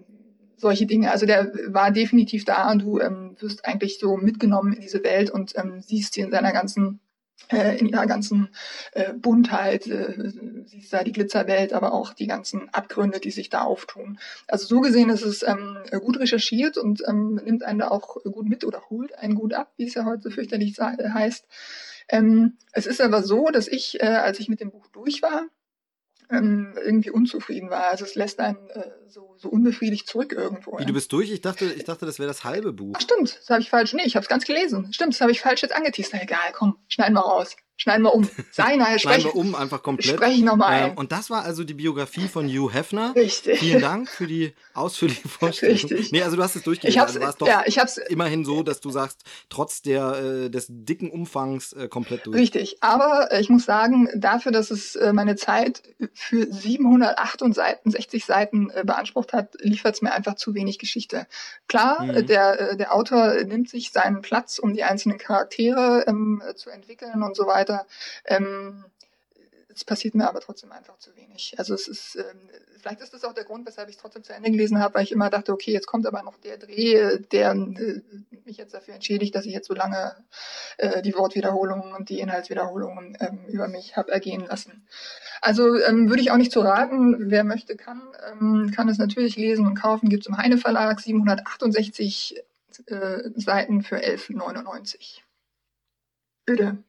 solche 0.57 0.85
Dinge. 0.85 1.11
Also 1.11 1.25
der 1.25 1.51
war 1.67 1.91
definitiv 1.91 2.45
da 2.45 2.69
und 2.71 2.81
du 2.81 2.99
ähm, 2.99 3.35
wirst 3.39 3.65
eigentlich 3.65 3.97
so 3.97 4.17
mitgenommen 4.17 4.73
in 4.73 4.81
diese 4.81 5.03
Welt 5.03 5.29
und 5.29 5.57
ähm, 5.57 5.81
siehst 5.81 6.13
sie 6.13 6.21
in 6.21 6.31
seiner 6.31 6.51
ganzen 6.51 6.99
äh, 7.47 7.77
in 7.77 7.87
ihrer 7.87 8.05
ganzen 8.05 8.49
äh, 8.91 9.13
Buntheit, 9.13 9.87
äh, 9.87 10.31
siehst 10.65 10.91
da 10.93 11.03
die 11.03 11.13
Glitzerwelt, 11.13 11.73
aber 11.73 11.93
auch 11.93 12.13
die 12.13 12.27
ganzen 12.27 12.69
Abgründe, 12.73 13.19
die 13.19 13.31
sich 13.31 13.49
da 13.49 13.61
auftun. 13.61 14.19
Also 14.47 14.67
so 14.67 14.81
gesehen 14.81 15.09
ist 15.09 15.23
es 15.23 15.41
ähm, 15.43 15.77
gut 16.01 16.19
recherchiert 16.19 16.77
und 16.77 17.01
ähm, 17.07 17.39
nimmt 17.43 17.63
einen 17.63 17.79
da 17.79 17.87
auch 17.87 18.17
gut 18.23 18.47
mit 18.47 18.65
oder 18.65 18.81
holt 18.89 19.17
einen 19.17 19.35
gut 19.35 19.53
ab, 19.53 19.71
wie 19.77 19.85
es 19.85 19.93
ja 19.93 20.05
heute 20.05 20.31
fürchterlich 20.31 20.77
heißt. 20.79 21.45
Ähm, 22.09 22.57
es 22.71 22.85
ist 22.85 23.01
aber 23.01 23.23
so, 23.23 23.47
dass 23.47 23.67
ich, 23.67 24.01
äh, 24.01 24.05
als 24.05 24.39
ich 24.39 24.49
mit 24.49 24.59
dem 24.59 24.71
Buch 24.71 24.87
durch 24.87 25.21
war, 25.21 25.47
ähm, 26.31 26.73
irgendwie 26.83 27.09
unzufrieden 27.09 27.69
war. 27.69 27.85
Also 27.85 28.05
es 28.05 28.15
lässt 28.15 28.39
einen 28.39 28.69
äh, 28.69 28.91
so, 29.07 29.35
so 29.37 29.49
unbefriedigt 29.49 30.07
zurück 30.07 30.33
irgendwo. 30.33 30.77
Wie, 30.77 30.85
du 30.85 30.93
bist 30.93 31.11
durch? 31.11 31.31
Ich 31.31 31.41
dachte, 31.41 31.65
ich 31.65 31.83
dachte, 31.83 32.05
das 32.05 32.19
wäre 32.19 32.27
das 32.27 32.43
halbe 32.43 32.73
Buch. 32.73 32.93
Ach 32.95 33.01
stimmt, 33.01 33.37
das 33.39 33.49
habe 33.49 33.61
ich 33.61 33.69
falsch. 33.69 33.93
Nee, 33.93 34.03
ich 34.05 34.15
habe 34.15 34.23
es 34.23 34.29
ganz 34.29 34.45
gelesen. 34.45 34.93
Stimmt, 34.93 35.13
das 35.13 35.21
habe 35.21 35.31
ich 35.31 35.41
falsch 35.41 35.61
jetzt 35.61 35.75
angeteased. 35.75 36.13
Na 36.13 36.21
egal, 36.21 36.51
komm, 36.53 36.77
schneiden 36.87 37.15
wir 37.15 37.21
raus. 37.21 37.55
Schneiden 37.79 38.03
wir 38.03 38.13
um. 38.13 38.29
Sei 38.51 38.75
nein, 38.77 38.99
Schneiden 38.99 39.23
wir 39.23 39.35
um, 39.37 39.55
einfach 39.55 39.81
komplett. 39.81 40.17
Spreche 40.17 40.35
ich 40.35 40.43
nochmal 40.43 40.89
ähm, 40.89 40.97
Und 40.97 41.13
das 41.13 41.29
war 41.29 41.43
also 41.43 41.63
die 41.63 41.73
Biografie 41.73 42.27
von 42.27 42.45
Hugh 42.45 42.73
Hefner. 42.73 43.15
Richtig. 43.15 43.59
Vielen 43.59 43.81
Dank 43.81 44.09
für 44.09 44.27
die 44.27 44.53
ausführliche 44.73 45.27
Vorstellung. 45.29 45.75
Richtig. 45.75 46.11
Nee, 46.11 46.21
also 46.21 46.35
du 46.35 46.43
hast 46.43 46.57
es 46.57 46.63
durchgelesen. 46.63 46.93
Ich 46.93 47.01
hab's, 47.01 47.15
also 47.15 47.37
doch 47.37 47.47
ja, 47.47 47.63
ich 47.65 47.79
hab's, 47.79 47.95
immerhin 47.97 48.43
so, 48.43 48.63
dass 48.63 48.81
du 48.81 48.89
sagst, 48.89 49.23
trotz 49.47 49.81
der, 49.81 50.45
äh, 50.45 50.49
des 50.49 50.65
dicken 50.69 51.09
Umfangs 51.09 51.71
äh, 51.71 51.87
komplett 51.87 52.25
durch. 52.25 52.37
Richtig. 52.37 52.79
Aber 52.81 53.31
äh, 53.31 53.39
ich 53.39 53.47
muss 53.47 53.63
sagen, 53.63 54.09
dafür, 54.13 54.51
dass 54.51 54.71
es 54.71 54.97
äh, 54.97 55.13
meine 55.13 55.37
Zeit 55.37 55.81
für 56.13 56.51
768 56.51 58.25
Seiten 58.25 58.71
äh, 58.71 58.83
beansprucht 58.85 59.31
hat, 59.31 59.55
liefert 59.61 59.95
es 59.95 60.01
mir 60.01 60.11
einfach 60.11 60.35
zu 60.35 60.53
wenig 60.53 60.79
Geschichte. 60.79 61.27
Klar, 61.69 62.03
mhm. 62.03 62.27
der, 62.27 62.75
der 62.75 62.93
Autor 62.93 63.41
nimmt 63.45 63.69
sich 63.69 63.93
seinen 63.93 64.21
Platz, 64.21 64.59
um 64.59 64.73
die 64.73 64.83
einzelnen 64.83 65.17
Charaktere 65.17 66.03
ähm, 66.07 66.43
zu 66.55 66.69
entwickeln 66.71 67.23
und 67.23 67.37
so 67.37 67.47
weiter 67.47 67.68
weiter. 67.69 67.85
Ähm, 68.25 68.85
es 69.73 69.85
passiert 69.85 70.15
mir 70.15 70.27
aber 70.27 70.41
trotzdem 70.41 70.71
einfach 70.71 70.97
zu 70.97 71.15
wenig. 71.15 71.55
Also 71.57 71.73
es 71.73 71.87
ist, 71.87 72.15
ähm, 72.15 72.49
vielleicht 72.81 72.99
ist 72.99 73.13
das 73.13 73.23
auch 73.23 73.33
der 73.33 73.45
Grund, 73.45 73.65
weshalb 73.65 73.87
ich 73.87 73.95
es 73.95 74.01
trotzdem 74.01 74.23
zu 74.23 74.33
Ende 74.33 74.51
gelesen 74.51 74.79
habe, 74.79 74.95
weil 74.95 75.03
ich 75.03 75.11
immer 75.11 75.29
dachte, 75.29 75.53
okay, 75.53 75.71
jetzt 75.71 75.87
kommt 75.87 76.05
aber 76.05 76.21
noch 76.21 76.37
der 76.37 76.57
Dreh, 76.57 77.19
der 77.31 77.51
äh, 77.51 78.01
mich 78.43 78.57
jetzt 78.57 78.73
dafür 78.73 78.95
entschädigt, 78.95 79.35
dass 79.35 79.45
ich 79.45 79.53
jetzt 79.53 79.67
so 79.67 79.73
lange 79.73 80.15
äh, 80.77 81.01
die 81.01 81.13
Wortwiederholungen 81.13 81.93
und 81.93 82.09
die 82.09 82.19
Inhaltswiederholungen 82.19 83.15
ähm, 83.21 83.45
über 83.47 83.67
mich 83.69 83.95
habe 83.95 84.11
ergehen 84.11 84.45
lassen. 84.45 84.85
Also 85.39 85.77
ähm, 85.77 86.09
würde 86.09 86.21
ich 86.21 86.31
auch 86.31 86.37
nicht 86.37 86.51
zu 86.51 86.59
raten, 86.59 87.29
wer 87.29 87.45
möchte, 87.45 87.77
kann, 87.77 88.01
ähm, 88.29 88.71
kann 88.75 88.89
es 88.89 88.97
natürlich 88.97 89.37
lesen 89.37 89.65
und 89.65 89.75
kaufen. 89.75 90.09
Gibt 90.09 90.23
es 90.23 90.27
im 90.27 90.37
Heine 90.37 90.57
Verlag 90.57 90.99
768 90.99 92.43
äh, 92.87 93.29
Seiten 93.35 93.81
für 93.81 93.97
11,99. 93.97 95.21
Bitte. 96.45 96.83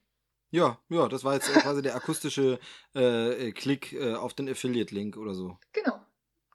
Ja, 0.50 0.78
ja, 0.88 1.08
das 1.08 1.22
war 1.22 1.34
jetzt 1.34 1.52
quasi 1.52 1.80
der 1.80 1.94
akustische 1.94 2.58
äh, 2.94 3.48
äh, 3.48 3.52
Klick 3.52 3.92
äh, 3.92 4.14
auf 4.14 4.34
den 4.34 4.48
Affiliate-Link 4.48 5.16
oder 5.16 5.34
so. 5.34 5.58
Genau, 5.72 6.00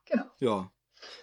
genau. 0.05 0.25
Ja. 0.39 0.71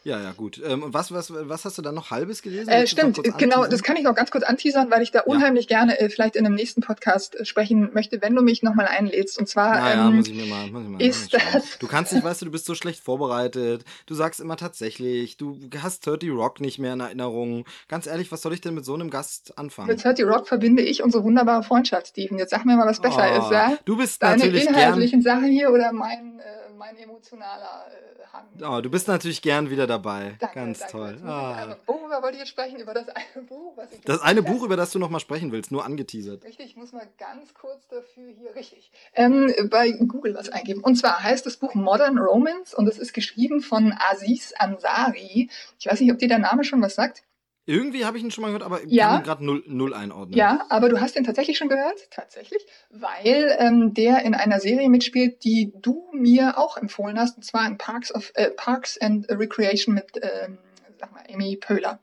Ja, 0.05 0.21
ja, 0.21 0.33
gut. 0.33 0.61
Ähm, 0.65 0.83
und 0.83 0.95
was, 0.95 1.13
was, 1.13 1.33
was 1.33 1.65
hast 1.65 1.79
du 1.79 1.83
da 1.83 1.93
noch 1.93 2.11
halbes 2.11 2.43
gelesen? 2.43 2.69
Äh, 2.69 2.87
stimmt, 2.87 3.21
genau, 3.39 3.67
das 3.67 3.83
kann 3.83 3.97
ich 3.97 4.03
noch 4.03 4.15
ganz 4.15 4.31
kurz 4.31 4.45
anteasern, 4.45 4.91
weil 4.91 5.03
ich 5.03 5.13
da 5.13 5.21
unheimlich 5.21 5.69
ja. 5.71 5.79
gerne 5.79 6.01
äh, 6.01 6.09
vielleicht 6.09 6.35
in 6.37 6.45
einem 6.45 6.57
nächsten 6.57 6.81
Podcast 6.81 7.39
äh, 7.39 7.45
sprechen 7.45 7.91
möchte, 7.95 8.21
wenn 8.21 8.35
du 8.35 8.43
mich 8.43 8.63
nochmal 8.63 8.87
einlädst. 8.87 9.39
Und 9.39 9.49
zwar 9.49 9.77
naja, 9.77 10.09
ähm, 10.09 10.17
muss 10.17 10.29
ich 10.29 10.35
mir 10.35 10.47
mal, 10.47 10.67
muss 10.69 10.83
ich 10.83 10.89
mal 10.89 11.03
ist 11.03 11.35
das 11.35 11.79
Du 11.79 11.87
kannst 11.87 12.13
nicht, 12.13 12.25
weißt 12.25 12.43
du, 12.43 12.47
du 12.47 12.51
bist 12.51 12.67
so 12.67 12.75
schlecht 12.75 13.01
vorbereitet. 13.01 13.85
Du 14.07 14.15
sagst 14.15 14.41
immer 14.41 14.57
tatsächlich, 14.57 15.37
du 15.37 15.59
hast 15.81 16.07
30 16.07 16.31
Rock 16.31 16.61
nicht 16.61 16.79
mehr 16.79 16.95
in 16.95 17.01
Erinnerung. 17.01 17.65
Ganz 17.89 18.07
ehrlich, 18.07 18.33
was 18.33 18.43
soll 18.43 18.53
ich 18.55 18.61
denn 18.61 18.75
mit 18.75 18.85
so 18.85 18.95
einem 18.95 19.11
Gast 19.11 19.57
anfangen? 19.57 19.89
Mit 19.89 20.03
30 20.03 20.25
Rock 20.27 20.49
verbinde 20.49 20.83
ich 20.83 21.03
unsere 21.03 21.23
wunderbare 21.23 21.63
Freundschaft, 21.63 22.09
Steven. 22.09 22.39
Jetzt 22.39 22.51
sag 22.51 22.65
mir 22.65 22.77
mal, 22.77 22.87
was 22.87 23.01
besser 23.01 23.31
oh, 23.35 23.45
ist, 23.45 23.53
ja? 23.53 23.79
Du 23.85 23.97
bist 23.97 24.23
Deine 24.23 24.39
natürlich 24.39 24.67
inhaltlichen 24.67 25.23
gern... 25.23 25.37
Sachen 25.37 25.51
hier 25.51 25.71
oder 25.71 25.93
mein, 25.93 26.41
äh, 26.41 26.62
mein 26.83 26.97
emotionaler 26.97 27.87
äh, 27.93 28.27
Hang. 28.33 28.49
Oh, 28.61 28.81
du 28.81 28.91
bist 28.91 29.07
natürlich 29.07 29.41
gern 29.41 29.71
wieder 29.71 29.87
dabei. 29.87 30.35
Danke, 30.41 30.55
Ganz 30.57 30.81
danke. 30.81 30.93
toll. 30.93 31.19
Ah. 31.25 31.77
Worüber 31.87 32.21
wollte 32.23 32.35
ich 32.35 32.41
jetzt 32.41 32.49
sprechen? 32.49 32.81
Über 32.81 32.93
das 32.93 33.09
eine 33.09 33.45
Buch, 33.47 33.77
was 33.77 33.93
ich. 33.93 34.01
Das 34.01 34.21
eine 34.21 34.43
Buch, 34.51 34.65
über 34.65 34.77
das 34.77 34.91
du 34.91 34.99
noch 34.99 35.09
mal 35.09 35.21
sprechen 35.21 35.53
willst, 35.53 35.71
nur 35.71 35.85
angeteasert. 35.85 36.43
Richtig, 36.43 36.67
ich 36.67 36.77
muss 36.77 36.93
mal 36.93 37.07
ganz 37.19 37.55
kurz 37.55 37.87
dafür 37.87 38.31
hier 38.37 38.57
richtig 38.57 38.91
ähm, 39.15 39.55
bei 39.71 39.93
Google 39.93 40.35
was 40.35 40.49
eingeben. 40.49 40.83
Und 40.83 40.97
zwar 40.97 41.23
heißt 41.23 41.47
das 41.47 41.57
Buch 41.57 41.75
Modern 41.75 42.19
Romance 42.19 42.75
und 42.75 42.89
es 42.89 42.99
ist 42.99 43.13
geschrieben 43.13 43.61
von 43.61 43.95
Aziz 44.11 44.53
Ansari. 44.59 45.51
Ich 45.79 45.87
weiß 45.87 46.01
nicht, 46.01 46.11
ob 46.11 46.19
dir 46.19 46.29
der 46.29 46.41
Name 46.41 46.65
schon 46.65 46.83
was 46.83 46.97
sagt. 46.97 47.23
Irgendwie 47.65 48.05
habe 48.05 48.19
ich 48.19 48.25
ihn 48.25 48.33
schon 48.33 48.43
mal 48.43 48.49
gehört, 48.49 48.65
aber 48.65 48.81
ja. 48.87 49.09
kann 49.09 49.21
ihn 49.21 49.25
gerade 49.25 49.45
null, 49.45 49.63
null 49.67 49.95
einordnen. 49.95 50.37
Ja, 50.37 50.67
aber 50.69 50.89
du 50.89 51.01
hast 51.01 51.15
ihn 51.17 51.23
tatsächlich 51.23 51.59
schon 51.59 51.69
gehört, 51.69 52.11
tatsächlich, 52.11 52.67
weil 52.91 53.57
ähm, 53.59 53.95
der 53.95 54.23
in 54.23 54.35
einer 54.35 54.59
Serie 54.59 54.89
mitspielt, 54.89 55.45
die 55.45 55.73
du 55.81 56.11
mir 56.13 56.59
auch 56.59 56.77
empfohlen 56.77 57.19
hast, 57.19 57.37
und 57.37 57.45
zwar 57.45 57.67
in 57.67 57.79
Parks 57.79 58.13
of 58.13 58.33
äh, 58.35 58.51
Parks 58.51 58.99
and 59.01 59.29
Recreation 59.31 59.95
mit, 59.95 60.11
ähm, 60.21 60.59
sag 60.99 61.13
mal, 61.13 61.23
Amy 61.33 61.57
Pöhler. 61.57 62.01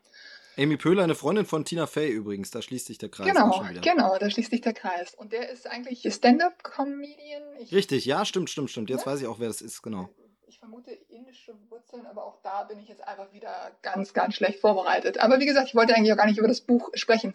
Amy 0.58 0.78
Pöhler, 0.78 1.04
eine 1.04 1.14
Freundin 1.14 1.44
von 1.44 1.64
Tina 1.66 1.86
Fey 1.86 2.10
übrigens, 2.10 2.50
da 2.50 2.62
schließt 2.62 2.86
sich 2.86 2.96
der 2.96 3.10
Kreis. 3.10 3.26
Genau, 3.26 3.62
genau, 3.82 4.16
da 4.18 4.30
schließt 4.30 4.50
sich 4.50 4.62
der 4.62 4.72
Kreis. 4.72 5.14
Und 5.14 5.32
der 5.32 5.50
ist 5.50 5.66
eigentlich 5.66 6.06
Stand-up-Comedian. 6.12 7.42
Richtig, 7.70 8.06
ja, 8.06 8.24
stimmt, 8.24 8.48
stimmt, 8.48 8.70
stimmt. 8.70 8.88
Jetzt 8.90 9.04
ja? 9.04 9.12
weiß 9.12 9.20
ich 9.20 9.26
auch, 9.26 9.38
wer 9.38 9.48
das 9.48 9.60
ist, 9.60 9.82
genau 9.82 10.08
ich 10.50 10.58
vermute 10.58 10.90
indische 10.90 11.54
Wurzeln, 11.70 12.06
aber 12.06 12.24
auch 12.24 12.42
da 12.42 12.64
bin 12.64 12.80
ich 12.80 12.88
jetzt 12.88 13.06
einfach 13.06 13.32
wieder 13.32 13.70
ganz, 13.82 14.12
ganz 14.12 14.34
schlecht 14.34 14.58
vorbereitet. 14.58 15.18
Aber 15.18 15.38
wie 15.38 15.46
gesagt, 15.46 15.68
ich 15.68 15.76
wollte 15.76 15.94
eigentlich 15.94 16.12
auch 16.12 16.16
gar 16.16 16.26
nicht 16.26 16.38
über 16.38 16.48
das 16.48 16.60
Buch 16.60 16.90
sprechen. 16.94 17.34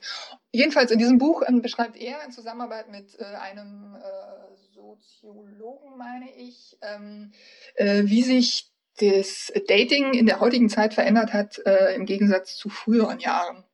Jedenfalls 0.52 0.92
in 0.92 1.00
diesem 1.00 1.18
Buch 1.18 1.42
ähm, 1.48 1.62
beschreibt 1.62 1.96
er 1.96 2.24
in 2.26 2.32
Zusammenarbeit 2.32 2.92
mit 2.92 3.18
äh, 3.18 3.24
einem 3.24 3.96
äh, 3.96 4.56
Soziologen, 4.74 5.98
meine 5.98 6.30
ich, 6.36 6.78
ähm, 6.82 7.32
äh, 7.76 8.04
wie 8.04 8.22
sich 8.22 8.70
das 9.00 9.52
Dating 9.68 10.14
in 10.14 10.26
der 10.26 10.42
heutigen 10.42 10.70
Zeit 10.70 10.94
verändert 10.94 11.34
hat 11.34 11.58
im 11.58 12.06
Gegensatz 12.06 12.56
zu 12.56 12.70
früheren 12.70 13.20
Jahren. 13.20 13.66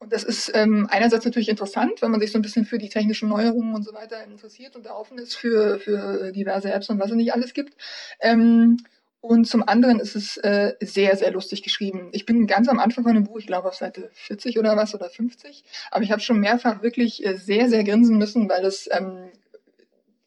Und 0.00 0.12
das 0.12 0.22
ist 0.22 0.52
ähm, 0.54 0.86
einerseits 0.90 1.24
natürlich 1.24 1.48
interessant, 1.48 2.02
wenn 2.02 2.10
man 2.10 2.20
sich 2.20 2.30
so 2.30 2.38
ein 2.38 2.42
bisschen 2.42 2.64
für 2.64 2.78
die 2.78 2.88
technischen 2.88 3.28
Neuerungen 3.28 3.74
und 3.74 3.82
so 3.82 3.92
weiter 3.92 4.22
interessiert 4.24 4.76
und 4.76 4.86
da 4.86 4.94
offen 4.94 5.18
ist 5.18 5.34
für, 5.34 5.80
für 5.80 6.30
diverse 6.32 6.72
Apps 6.72 6.88
und 6.88 7.00
was 7.00 7.10
es 7.10 7.16
nicht 7.16 7.32
alles 7.32 7.52
gibt. 7.52 7.74
Ähm, 8.20 8.78
und 9.20 9.46
zum 9.46 9.68
anderen 9.68 9.98
ist 9.98 10.14
es 10.14 10.36
äh, 10.36 10.74
sehr, 10.80 11.16
sehr 11.16 11.32
lustig 11.32 11.64
geschrieben. 11.64 12.10
Ich 12.12 12.24
bin 12.24 12.46
ganz 12.46 12.68
am 12.68 12.78
Anfang 12.78 13.02
von 13.02 13.14
dem 13.14 13.24
Buch, 13.24 13.38
ich 13.38 13.48
glaube 13.48 13.68
auf 13.68 13.74
Seite 13.74 14.10
40 14.14 14.58
oder 14.60 14.76
was 14.76 14.94
oder 14.94 15.10
50, 15.10 15.64
aber 15.90 16.04
ich 16.04 16.12
habe 16.12 16.20
schon 16.20 16.38
mehrfach 16.38 16.82
wirklich 16.82 17.26
äh, 17.26 17.36
sehr, 17.36 17.68
sehr 17.68 17.82
grinsen 17.82 18.16
müssen, 18.16 18.48
weil 18.48 18.64
es 18.64 18.88
ähm, 18.92 19.30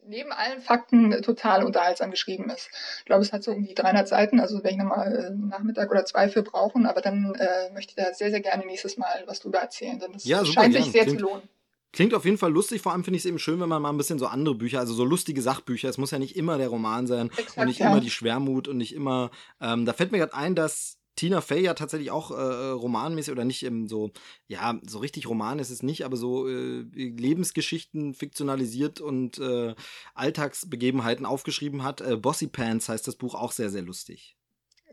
neben 0.06 0.32
allen 0.32 0.60
Fakten 0.60 1.22
total 1.22 1.64
unterhaltsam 1.64 2.10
geschrieben 2.10 2.50
ist. 2.50 2.70
Ich 3.00 3.04
glaube, 3.04 3.22
es 3.22 3.32
hat 3.32 3.42
so 3.42 3.52
um 3.52 3.64
die 3.64 3.74
300 3.74 4.08
Seiten, 4.08 4.40
also 4.40 4.56
werde 4.56 4.70
ich 4.70 4.76
nochmal 4.76 5.14
äh, 5.14 5.26
einen 5.26 5.48
Nachmittag 5.48 5.90
oder 5.90 6.04
zwei 6.04 6.28
für 6.28 6.42
brauchen, 6.42 6.86
aber 6.86 7.00
dann 7.00 7.34
äh, 7.34 7.72
möchte 7.72 7.90
ich 7.92 7.96
da 7.96 8.12
sehr, 8.12 8.30
sehr 8.30 8.40
gerne 8.40 8.66
nächstes 8.66 8.96
Mal 8.96 9.24
was 9.26 9.40
drüber 9.40 9.58
erzählen, 9.58 9.98
denn 9.98 10.12
das 10.12 10.24
ja, 10.24 10.44
scheint 10.44 10.74
sich 10.74 10.90
sehr 10.90 11.04
klingt, 11.04 11.20
zu 11.20 11.26
lohnen. 11.26 11.48
Klingt 11.92 12.14
auf 12.14 12.24
jeden 12.24 12.38
Fall 12.38 12.50
lustig, 12.50 12.80
vor 12.80 12.92
allem 12.92 13.04
finde 13.04 13.16
ich 13.16 13.22
es 13.22 13.28
eben 13.28 13.38
schön, 13.38 13.60
wenn 13.60 13.68
man 13.68 13.82
mal 13.82 13.90
ein 13.90 13.98
bisschen 13.98 14.18
so 14.18 14.26
andere 14.26 14.54
Bücher, 14.54 14.80
also 14.80 14.94
so 14.94 15.04
lustige 15.04 15.42
Sachbücher, 15.42 15.88
es 15.88 15.98
muss 15.98 16.10
ja 16.10 16.18
nicht 16.18 16.36
immer 16.36 16.58
der 16.58 16.68
Roman 16.68 17.06
sein 17.06 17.30
Exakt, 17.36 17.58
und 17.58 17.66
nicht 17.66 17.80
ja. 17.80 17.90
immer 17.90 18.00
die 18.00 18.10
Schwermut 18.10 18.66
und 18.66 18.78
nicht 18.78 18.94
immer, 18.94 19.30
ähm, 19.60 19.84
da 19.84 19.92
fällt 19.92 20.10
mir 20.12 20.18
gerade 20.18 20.34
ein, 20.34 20.54
dass 20.54 20.98
Tina 21.16 21.40
Fey 21.40 21.62
ja 21.62 21.74
tatsächlich 21.74 22.10
auch 22.10 22.30
äh, 22.30 22.34
romanmäßig 22.34 23.32
oder 23.32 23.44
nicht 23.44 23.62
ähm, 23.64 23.86
so, 23.86 24.12
ja, 24.48 24.80
so 24.86 24.98
richtig 24.98 25.28
Roman 25.28 25.58
ist 25.58 25.70
es 25.70 25.82
nicht, 25.82 26.04
aber 26.04 26.16
so 26.16 26.48
äh, 26.48 26.82
Lebensgeschichten 26.92 28.14
fiktionalisiert 28.14 29.00
und 29.00 29.38
äh, 29.38 29.74
Alltagsbegebenheiten 30.14 31.26
aufgeschrieben 31.26 31.82
hat. 31.82 32.00
Äh, 32.00 32.16
Bossy 32.16 32.46
Pants 32.48 32.88
heißt 32.88 33.06
das 33.06 33.16
Buch 33.16 33.34
auch 33.34 33.52
sehr, 33.52 33.70
sehr 33.70 33.82
lustig. 33.82 34.36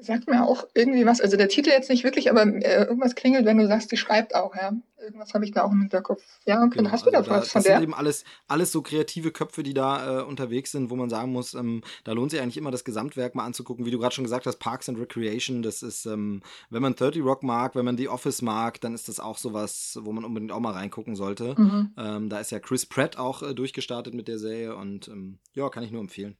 Sagt 0.01 0.29
mir 0.29 0.45
auch 0.45 0.65
irgendwie 0.73 1.05
was, 1.05 1.19
also 1.19 1.35
der 1.35 1.49
Titel 1.49 1.69
jetzt 1.69 1.89
nicht 1.89 2.05
wirklich, 2.05 2.29
aber 2.29 2.43
äh, 2.43 2.85
irgendwas 2.85 3.15
klingelt, 3.15 3.45
wenn 3.45 3.57
du 3.57 3.67
sagst, 3.67 3.91
die 3.91 3.97
schreibt 3.97 4.33
auch, 4.33 4.55
ja. 4.55 4.71
Irgendwas 5.01 5.33
habe 5.33 5.45
ich 5.45 5.51
da 5.51 5.63
auch 5.63 5.71
im 5.71 5.79
Hinterkopf. 5.79 6.21
Ja, 6.45 6.61
okay, 6.61 6.79
genau, 6.79 6.91
hast 6.91 7.05
du 7.05 7.11
also 7.11 7.29
da 7.29 7.37
was 7.37 7.49
von 7.49 7.59
das 7.59 7.63
der? 7.63 7.73
Das 7.73 7.79
sind 7.79 7.83
eben 7.83 7.93
alles, 7.93 8.25
alles 8.47 8.71
so 8.71 8.81
kreative 8.81 9.31
Köpfe, 9.31 9.63
die 9.63 9.73
da 9.73 10.19
äh, 10.19 10.23
unterwegs 10.23 10.71
sind, 10.71 10.89
wo 10.89 10.95
man 10.95 11.09
sagen 11.09 11.31
muss, 11.31 11.53
ähm, 11.53 11.81
da 12.03 12.11
lohnt 12.11 12.31
sich 12.31 12.41
eigentlich 12.41 12.57
immer 12.57 12.71
das 12.71 12.83
Gesamtwerk 12.83 13.33
mal 13.33 13.45
anzugucken. 13.45 13.85
Wie 13.85 13.91
du 13.91 13.99
gerade 13.99 14.13
schon 14.13 14.25
gesagt 14.25 14.45
hast, 14.45 14.57
Parks 14.57 14.89
and 14.89 14.99
Recreation, 14.99 15.61
das 15.61 15.83
ist, 15.83 16.05
ähm, 16.05 16.41
wenn 16.69 16.81
man 16.81 16.95
30 16.95 17.23
Rock 17.23 17.43
mag, 17.43 17.75
wenn 17.75 17.85
man 17.85 17.97
The 17.97 18.09
Office 18.09 18.41
mag, 18.41 18.81
dann 18.81 18.93
ist 18.93 19.07
das 19.07 19.19
auch 19.21 19.37
sowas, 19.37 19.97
wo 20.01 20.11
man 20.11 20.25
unbedingt 20.25 20.51
auch 20.51 20.59
mal 20.59 20.73
reingucken 20.73 21.15
sollte. 21.15 21.55
Mhm. 21.57 21.93
Ähm, 21.97 22.29
da 22.29 22.39
ist 22.39 22.51
ja 22.51 22.59
Chris 22.59 22.85
Pratt 22.85 23.17
auch 23.17 23.41
äh, 23.41 23.53
durchgestartet 23.53 24.13
mit 24.13 24.27
der 24.27 24.37
Serie 24.37 24.75
und 24.75 25.07
ähm, 25.07 25.39
ja, 25.53 25.69
kann 25.69 25.83
ich 25.83 25.91
nur 25.91 26.01
empfehlen. 26.01 26.37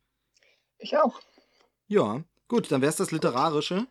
Ich 0.79 0.97
auch. 0.97 1.19
Ja, 1.87 2.23
Gut, 2.49 2.71
dann 2.71 2.81
wäre 2.81 2.89
es 2.89 2.97
das 2.97 3.11
Literarische. 3.11 3.85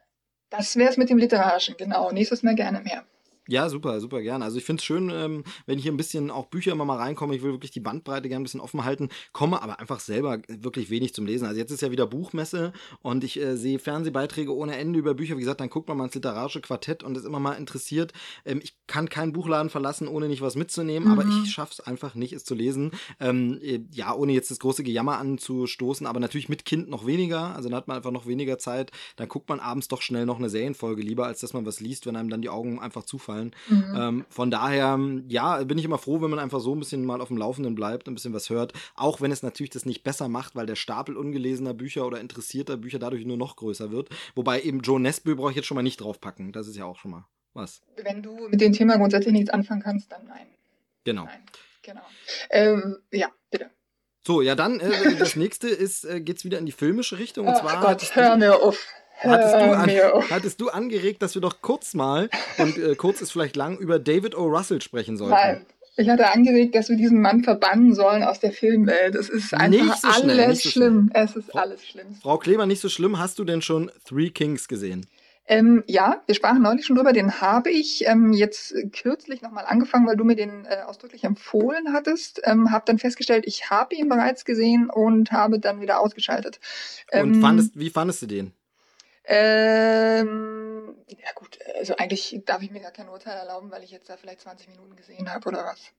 Das 0.50 0.76
wäre 0.76 0.90
es 0.90 0.96
mit 0.96 1.09
dem 1.09 1.18
Literarischen, 1.18 1.76
genau. 1.78 2.11
Nächstes 2.11 2.42
Mal 2.42 2.56
gerne 2.56 2.80
mehr. 2.80 3.06
Ja, 3.51 3.70
super, 3.70 3.99
super 3.99 4.20
gerne. 4.20 4.44
Also 4.44 4.59
ich 4.59 4.64
finde 4.64 4.80
es 4.80 4.84
schön, 4.84 5.09
ähm, 5.11 5.42
wenn 5.64 5.78
hier 5.78 5.90
ein 5.90 5.96
bisschen 5.96 6.30
auch 6.30 6.46
Bücher 6.46 6.72
immer 6.72 6.84
mal 6.84 6.99
reinkommen. 6.99 7.34
Ich 7.34 7.42
will 7.42 7.53
wirklich 7.53 7.70
die 7.70 7.80
Bandbreite 7.80 8.28
gerne 8.28 8.42
ein 8.42 8.44
bisschen 8.44 8.61
offen 8.61 8.84
halten, 8.84 9.09
komme 9.32 9.62
aber 9.62 9.80
einfach 9.80 10.01
selber 10.01 10.42
wirklich 10.49 10.90
wenig 10.90 11.14
zum 11.14 11.24
Lesen. 11.24 11.46
Also 11.46 11.59
jetzt 11.59 11.70
ist 11.70 11.80
ja 11.80 11.90
wieder 11.90 12.07
Buchmesse 12.07 12.74
und 13.01 13.24
ich 13.24 13.40
äh, 13.40 13.57
sehe 13.57 13.78
Fernsehbeiträge 13.78 14.55
ohne 14.55 14.76
Ende 14.76 14.99
über 14.99 15.14
Bücher. 15.14 15.36
Wie 15.36 15.40
gesagt, 15.40 15.62
dann 15.62 15.70
guckt 15.70 15.88
man 15.88 15.96
mal 15.96 16.05
ins 16.05 16.14
literarische 16.14 16.61
Quartett 16.61 17.03
und 17.03 17.16
ist 17.16 17.24
immer 17.24 17.40
mal 17.40 17.55
interessiert. 17.55 18.12
Ähm, 18.44 18.61
ich 18.62 18.76
kann 18.86 19.09
keinen 19.09 19.32
Buchladen 19.32 19.70
verlassen, 19.70 20.09
ohne 20.09 20.28
nicht 20.28 20.42
was 20.42 20.55
mitzunehmen, 20.55 21.09
mhm. 21.09 21.18
aber 21.18 21.26
ich 21.26 21.51
schaffe 21.51 21.72
es 21.72 21.80
einfach 21.80 22.14
nicht, 22.14 22.34
es 22.34 22.44
zu 22.44 22.55
lesen. 22.55 22.90
Ähm, 23.18 23.59
äh, 23.62 23.80
ja, 23.92 24.14
ohne 24.14 24.32
jetzt 24.32 24.51
das 24.51 24.59
große 24.59 24.82
Gejammer 24.82 25.16
anzustoßen, 25.16 26.07
aber 26.07 26.20
natürlich 26.20 26.51
mit 26.51 26.66
Kind 26.66 26.90
noch 26.90 27.07
weniger. 27.07 27.57
Also 27.57 27.70
dann 27.70 27.78
hat 27.78 27.88
man 27.88 27.96
einfach 27.96 28.12
noch 28.12 28.26
weniger 28.26 28.59
Zeit. 28.59 28.92
Dann 29.16 29.28
guckt 29.28 29.49
man 29.49 29.59
abends 29.59 29.88
doch 29.88 30.03
schnell 30.03 30.26
noch 30.26 30.38
eine 30.38 30.51
Serienfolge 30.51 31.01
lieber, 31.01 31.26
als 31.26 31.40
dass 31.40 31.55
man 31.55 31.64
was 31.64 31.80
liest, 31.80 32.05
wenn 32.05 32.14
einem 32.14 32.28
dann 32.28 32.42
die 32.42 32.51
Augen 32.51 32.78
einfach 32.78 33.05
zufallen 33.05 33.38
gefallen. 33.39 33.55
Mhm. 33.68 33.97
Ähm, 33.97 34.26
von 34.28 34.51
daher, 34.51 34.99
ja, 35.28 35.62
bin 35.64 35.78
ich 35.78 35.84
immer 35.84 35.99
froh, 35.99 36.20
wenn 36.20 36.30
man 36.30 36.39
einfach 36.39 36.61
so 36.61 36.74
ein 36.74 36.78
bisschen 36.78 37.05
mal 37.05 37.20
auf 37.20 37.28
dem 37.28 37.36
Laufenden 37.36 37.74
bleibt, 37.74 38.09
ein 38.09 38.14
bisschen 38.14 38.34
was 38.34 38.51
hört. 38.51 38.72
Auch 38.95 39.20
wenn 39.20 39.32
es 39.32 39.43
natürlich 39.43 39.70
das 39.70 39.86
nicht 39.86 40.03
besser 40.03 40.28
macht, 40.28 40.57
weil 40.57 40.66
der 40.66 40.76
Stapel 40.76 41.16
ungelesener 41.16 41.74
Bücher 41.74 42.07
oder 42.07 42.20
interessierter 42.20 42.76
Bücher 42.76 42.99
dadurch 42.99 43.24
nur 43.24 43.36
noch 43.36 43.57
größer 43.57 43.91
wird. 43.91 44.09
Wobei 44.34 44.62
eben 44.62 44.80
Joe 44.80 45.01
Nesbø 45.01 45.34
brauche 45.34 45.51
ich 45.51 45.57
jetzt 45.57 45.66
schon 45.66 45.76
mal 45.76 45.82
nicht 45.82 46.01
draufpacken. 46.01 46.53
Das 46.53 46.66
ist 46.66 46.76
ja 46.76 46.84
auch 46.84 46.99
schon 46.99 47.12
mal 47.12 47.24
was. 47.55 47.82
Wenn 47.97 48.22
du 48.22 48.49
mit 48.49 48.61
dem 48.61 48.72
Thema 48.72 48.97
grundsätzlich 48.97 49.32
nichts 49.32 49.51
anfangen 49.51 49.82
kannst, 49.82 50.12
dann 50.12 50.26
nein. 50.26 50.47
Genau. 51.05 51.24
Nein. 51.24 51.41
Genau. 51.82 52.03
Ähm, 52.51 52.99
ja, 53.11 53.28
So, 54.26 54.43
ja, 54.43 54.55
dann 54.55 54.78
äh, 54.80 55.16
das 55.18 55.36
nächste 55.36 55.68
ist, 55.68 56.05
äh, 56.05 56.20
geht's 56.20 56.45
wieder 56.45 56.59
in 56.59 56.66
die 56.66 56.72
filmische 56.72 57.18
Richtung. 57.18 57.47
Und 57.47 57.55
Ach 57.55 57.61
zwar 57.61 57.80
Gott, 57.80 58.14
hör 58.14 58.36
mir 58.36 58.57
auf. 58.62 58.86
Hattest 59.20 59.54
du, 59.54 59.76
an, 59.76 59.86
mir 59.86 60.14
auf. 60.14 60.30
hattest 60.30 60.60
du 60.60 60.68
angeregt, 60.68 61.22
dass 61.22 61.34
wir 61.34 61.42
doch 61.42 61.60
kurz 61.60 61.94
mal, 61.94 62.30
und 62.58 62.78
äh, 62.78 62.94
kurz 62.94 63.20
ist 63.20 63.32
vielleicht 63.32 63.56
lang, 63.56 63.78
über 63.78 63.98
David 63.98 64.36
O. 64.36 64.46
Russell 64.46 64.80
sprechen 64.80 65.16
sollten? 65.16 65.34
Nein. 65.34 65.66
Ich 66.00 66.08
hatte 66.08 66.30
angeregt, 66.32 66.76
dass 66.76 66.88
wir 66.88 66.96
diesen 66.96 67.20
Mann 67.20 67.42
verbannen 67.42 67.92
sollen 67.92 68.22
aus 68.22 68.38
der 68.38 68.52
Filmwelt. 68.52 69.16
Es 69.16 69.28
ist 69.28 69.52
einfach 69.52 69.96
so 69.96 70.12
schnell, 70.12 70.38
alles 70.38 70.62
so 70.62 70.70
schlimm. 70.70 71.10
Es 71.12 71.34
ist 71.34 71.56
alles 71.56 71.84
schlimm. 71.84 72.14
Frau 72.22 72.38
Kleber, 72.38 72.66
nicht 72.66 72.80
so 72.80 72.88
schlimm. 72.88 73.18
Hast 73.18 73.40
du 73.40 73.44
denn 73.44 73.62
schon 73.62 73.90
Three 74.04 74.30
Kings 74.30 74.68
gesehen? 74.68 75.06
Ähm, 75.48 75.82
ja, 75.88 76.22
wir 76.26 76.36
sprachen 76.36 76.62
neulich 76.62 76.86
schon 76.86 76.94
drüber, 76.94 77.12
den 77.12 77.40
habe 77.40 77.70
ich 77.70 78.06
ähm, 78.06 78.32
jetzt 78.32 78.74
kürzlich 78.92 79.40
nochmal 79.42 79.64
angefangen, 79.66 80.06
weil 80.06 80.16
du 80.16 80.22
mir 80.22 80.36
den 80.36 80.66
äh, 80.66 80.82
ausdrücklich 80.86 81.24
empfohlen 81.24 81.94
hattest. 81.94 82.42
Ähm, 82.44 82.70
habe 82.70 82.84
dann 82.86 82.98
festgestellt, 82.98 83.44
ich 83.46 83.70
habe 83.70 83.94
ihn 83.94 84.08
bereits 84.08 84.44
gesehen 84.44 84.90
und 84.90 85.32
habe 85.32 85.58
dann 85.58 85.80
wieder 85.80 86.00
ausgeschaltet. 86.00 86.60
Und 87.12 87.34
Ähm, 87.36 87.40
fandest, 87.40 87.78
wie 87.78 87.90
fandest 87.90 88.22
du 88.22 88.26
den? 88.26 88.52
Ähm, 89.31 90.97
ja 91.07 91.33
gut, 91.35 91.59
also 91.76 91.95
eigentlich 91.97 92.41
darf 92.47 92.62
ich 92.62 92.70
mir 92.70 92.81
gar 92.81 92.93
kein 92.93 93.09
Urteil 93.11 93.37
erlauben, 93.37 93.70
weil 93.70 93.83
ich 93.85 93.91
jetzt 93.91 94.09
da 94.09 94.16
vielleicht 94.16 94.41
20 94.41 94.68
Minuten 94.68 94.97
gesehen 94.97 95.33
habe 95.33 95.47
oder 95.49 95.64
was. 95.64 95.93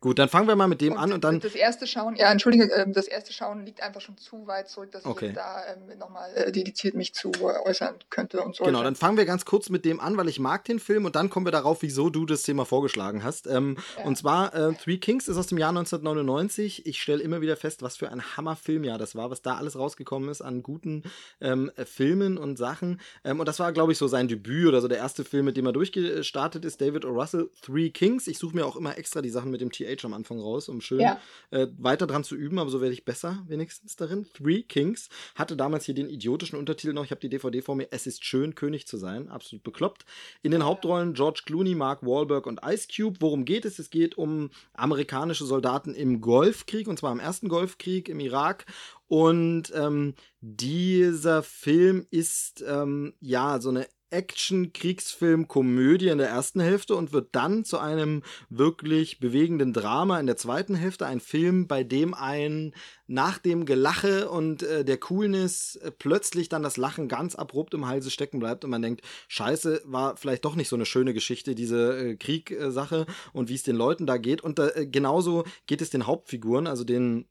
Gut, 0.00 0.18
dann 0.18 0.30
fangen 0.30 0.48
wir 0.48 0.56
mal 0.56 0.66
mit 0.66 0.80
dem 0.80 0.96
an 0.96 1.12
und 1.12 1.24
dann. 1.24 1.40
Das 1.40 1.54
erste 1.54 1.86
Schauen, 1.86 2.16
ja, 2.16 2.30
entschuldige, 2.32 2.72
ähm, 2.72 2.94
das 2.94 3.06
erste 3.06 3.34
Schauen 3.34 3.66
liegt 3.66 3.82
einfach 3.82 4.00
schon 4.00 4.16
zu 4.16 4.46
weit 4.46 4.68
zurück, 4.70 4.90
dass 4.92 5.04
Okay. 5.04 5.28
ich 5.28 5.34
da 5.34 5.62
ähm, 5.74 5.98
nochmal 5.98 6.30
äh, 6.34 6.50
dediziert 6.50 6.94
mich 6.94 7.12
zu 7.12 7.30
äh, 7.32 7.68
äußern 7.68 7.96
könnte 8.08 8.40
und 8.40 8.56
so. 8.56 8.64
Genau, 8.64 8.82
dann 8.82 8.96
fangen 8.96 9.18
wir 9.18 9.26
ganz 9.26 9.44
kurz 9.44 9.68
mit 9.68 9.84
dem 9.84 10.00
an, 10.00 10.16
weil 10.16 10.28
ich 10.28 10.38
mag 10.38 10.64
den 10.64 10.78
Film 10.80 11.04
und 11.04 11.16
dann 11.16 11.28
kommen 11.28 11.46
wir 11.46 11.52
darauf, 11.52 11.82
wieso 11.82 12.08
du 12.08 12.24
das 12.24 12.42
Thema 12.44 12.64
vorgeschlagen 12.64 13.22
hast. 13.22 13.46
Ähm, 13.46 13.76
Ja. 13.98 14.04
Und 14.04 14.16
zwar 14.16 14.54
äh, 14.54 14.72
Three 14.74 14.96
Kings 14.96 15.28
ist 15.28 15.36
aus 15.36 15.48
dem 15.48 15.58
Jahr 15.58 15.68
1999. 15.68 16.86
Ich 16.86 17.02
stelle 17.02 17.22
immer 17.22 17.42
wieder 17.42 17.56
fest, 17.56 17.82
was 17.82 17.98
für 17.98 18.10
ein 18.10 18.22
Hammerfilmjahr 18.36 18.96
das 18.96 19.14
war, 19.14 19.30
was 19.30 19.42
da 19.42 19.56
alles 19.56 19.78
rausgekommen 19.78 20.30
ist 20.30 20.40
an 20.40 20.62
guten 20.62 21.02
ähm, 21.42 21.70
äh, 21.76 21.84
Filmen 21.84 22.38
und 22.38 22.56
Sachen. 22.56 23.00
Ähm, 23.22 23.38
und 23.38 23.46
das 23.46 23.58
war, 23.58 23.70
glaube 23.72 23.92
ich, 23.92 23.98
so 23.98 24.08
sein 24.08 24.28
Debüt 24.28 24.66
oder 24.68 24.80
so 24.80 24.88
der 24.88 24.98
erste 24.98 25.24
Film, 25.24 25.44
mit 25.44 25.58
dem 25.58 25.66
er 25.66 25.72
durchgestartet 25.72 26.64
ist. 26.64 26.80
David 26.80 27.04
O. 27.04 27.10
Russell, 27.10 27.50
Three 27.60 27.90
Kings. 27.90 28.26
Ich 28.26 28.38
suche 28.38 28.56
mir 28.56 28.64
auch 28.64 28.76
immer 28.76 28.96
extra 28.96 29.20
die 29.20 29.28
Sachen 29.30 29.50
mit 29.50 29.60
dem 29.60 29.70
TH 29.70 29.89
am 30.04 30.14
Anfang 30.14 30.40
raus, 30.40 30.68
um 30.68 30.80
schön 30.80 31.00
Ja. 31.00 31.20
äh, 31.50 31.66
weiter 31.78 32.06
dran 32.06 32.24
zu 32.24 32.36
üben, 32.36 32.58
aber 32.58 32.70
so 32.70 32.80
werde 32.80 32.92
ich 32.94 33.04
besser 33.04 33.44
wenigstens 33.48 33.96
darin. 33.96 34.26
Three 34.34 34.62
Kings 34.62 35.08
hatte 35.34 35.56
damals 35.56 35.84
hier 35.84 35.94
den 35.94 36.08
idiotischen 36.08 36.58
Untertitel 36.58 36.92
noch. 36.92 37.04
Ich 37.04 37.10
habe 37.10 37.20
die 37.20 37.28
DVD 37.28 37.60
vor 37.62 37.74
mir. 37.74 37.88
Es 37.90 38.06
ist 38.06 38.24
schön, 38.24 38.54
König 38.54 38.86
zu 38.86 38.96
sein. 38.96 39.28
Absolut 39.28 39.62
bekloppt. 39.62 40.04
In 40.42 40.50
den 40.52 40.64
Hauptrollen 40.64 41.14
George 41.14 41.42
Clooney, 41.46 41.74
Mark 41.74 42.02
Wahlberg 42.02 42.46
und 42.46 42.60
Ice 42.64 42.88
Cube. 42.94 43.16
Worum 43.20 43.44
geht 43.44 43.64
es? 43.64 43.78
Es 43.78 43.90
geht 43.90 44.16
um 44.16 44.50
amerikanische 44.74 45.44
Soldaten 45.44 45.94
im 45.94 46.20
Golfkrieg 46.20 46.86
und 46.88 46.98
zwar 46.98 47.12
im 47.12 47.20
ersten 47.20 47.48
Golfkrieg 47.48 48.08
im 48.08 48.20
Irak. 48.20 48.66
Und 49.08 49.72
ähm, 49.74 50.14
dieser 50.40 51.42
Film 51.42 52.06
ist 52.10 52.64
ähm, 52.66 53.14
ja 53.20 53.60
so 53.60 53.70
eine 53.70 53.86
Action-Kriegsfilm-Komödie 54.10 56.08
in 56.08 56.18
der 56.18 56.28
ersten 56.28 56.60
Hälfte 56.60 56.96
und 56.96 57.12
wird 57.12 57.28
dann 57.32 57.64
zu 57.64 57.78
einem 57.78 58.22
wirklich 58.48 59.20
bewegenden 59.20 59.72
Drama 59.72 60.20
in 60.20 60.26
der 60.26 60.36
zweiten 60.36 60.74
Hälfte. 60.74 61.06
Ein 61.06 61.20
Film, 61.20 61.66
bei 61.66 61.84
dem 61.84 62.14
ein 62.14 62.74
nach 63.06 63.38
dem 63.38 63.64
Gelache 63.64 64.30
und 64.30 64.62
äh, 64.62 64.84
der 64.84 64.98
Coolness 64.98 65.76
äh, 65.76 65.90
plötzlich 65.90 66.48
dann 66.48 66.62
das 66.62 66.76
Lachen 66.76 67.08
ganz 67.08 67.34
abrupt 67.34 67.74
im 67.74 67.88
Halse 67.88 68.10
stecken 68.10 68.38
bleibt 68.38 68.64
und 68.64 68.70
man 68.70 68.82
denkt, 68.82 69.02
scheiße, 69.26 69.82
war 69.84 70.16
vielleicht 70.16 70.44
doch 70.44 70.54
nicht 70.54 70.68
so 70.68 70.76
eine 70.76 70.86
schöne 70.86 71.12
Geschichte, 71.12 71.56
diese 71.56 71.98
äh, 71.98 72.16
Krieg-Sache 72.16 73.06
und 73.32 73.48
wie 73.48 73.54
es 73.54 73.64
den 73.64 73.76
Leuten 73.76 74.06
da 74.06 74.16
geht. 74.16 74.42
Und 74.42 74.60
äh, 74.60 74.86
genauso 74.86 75.44
geht 75.66 75.82
es 75.82 75.90
den 75.90 76.06
Hauptfiguren, 76.06 76.68
also 76.68 76.84
den 76.84 77.26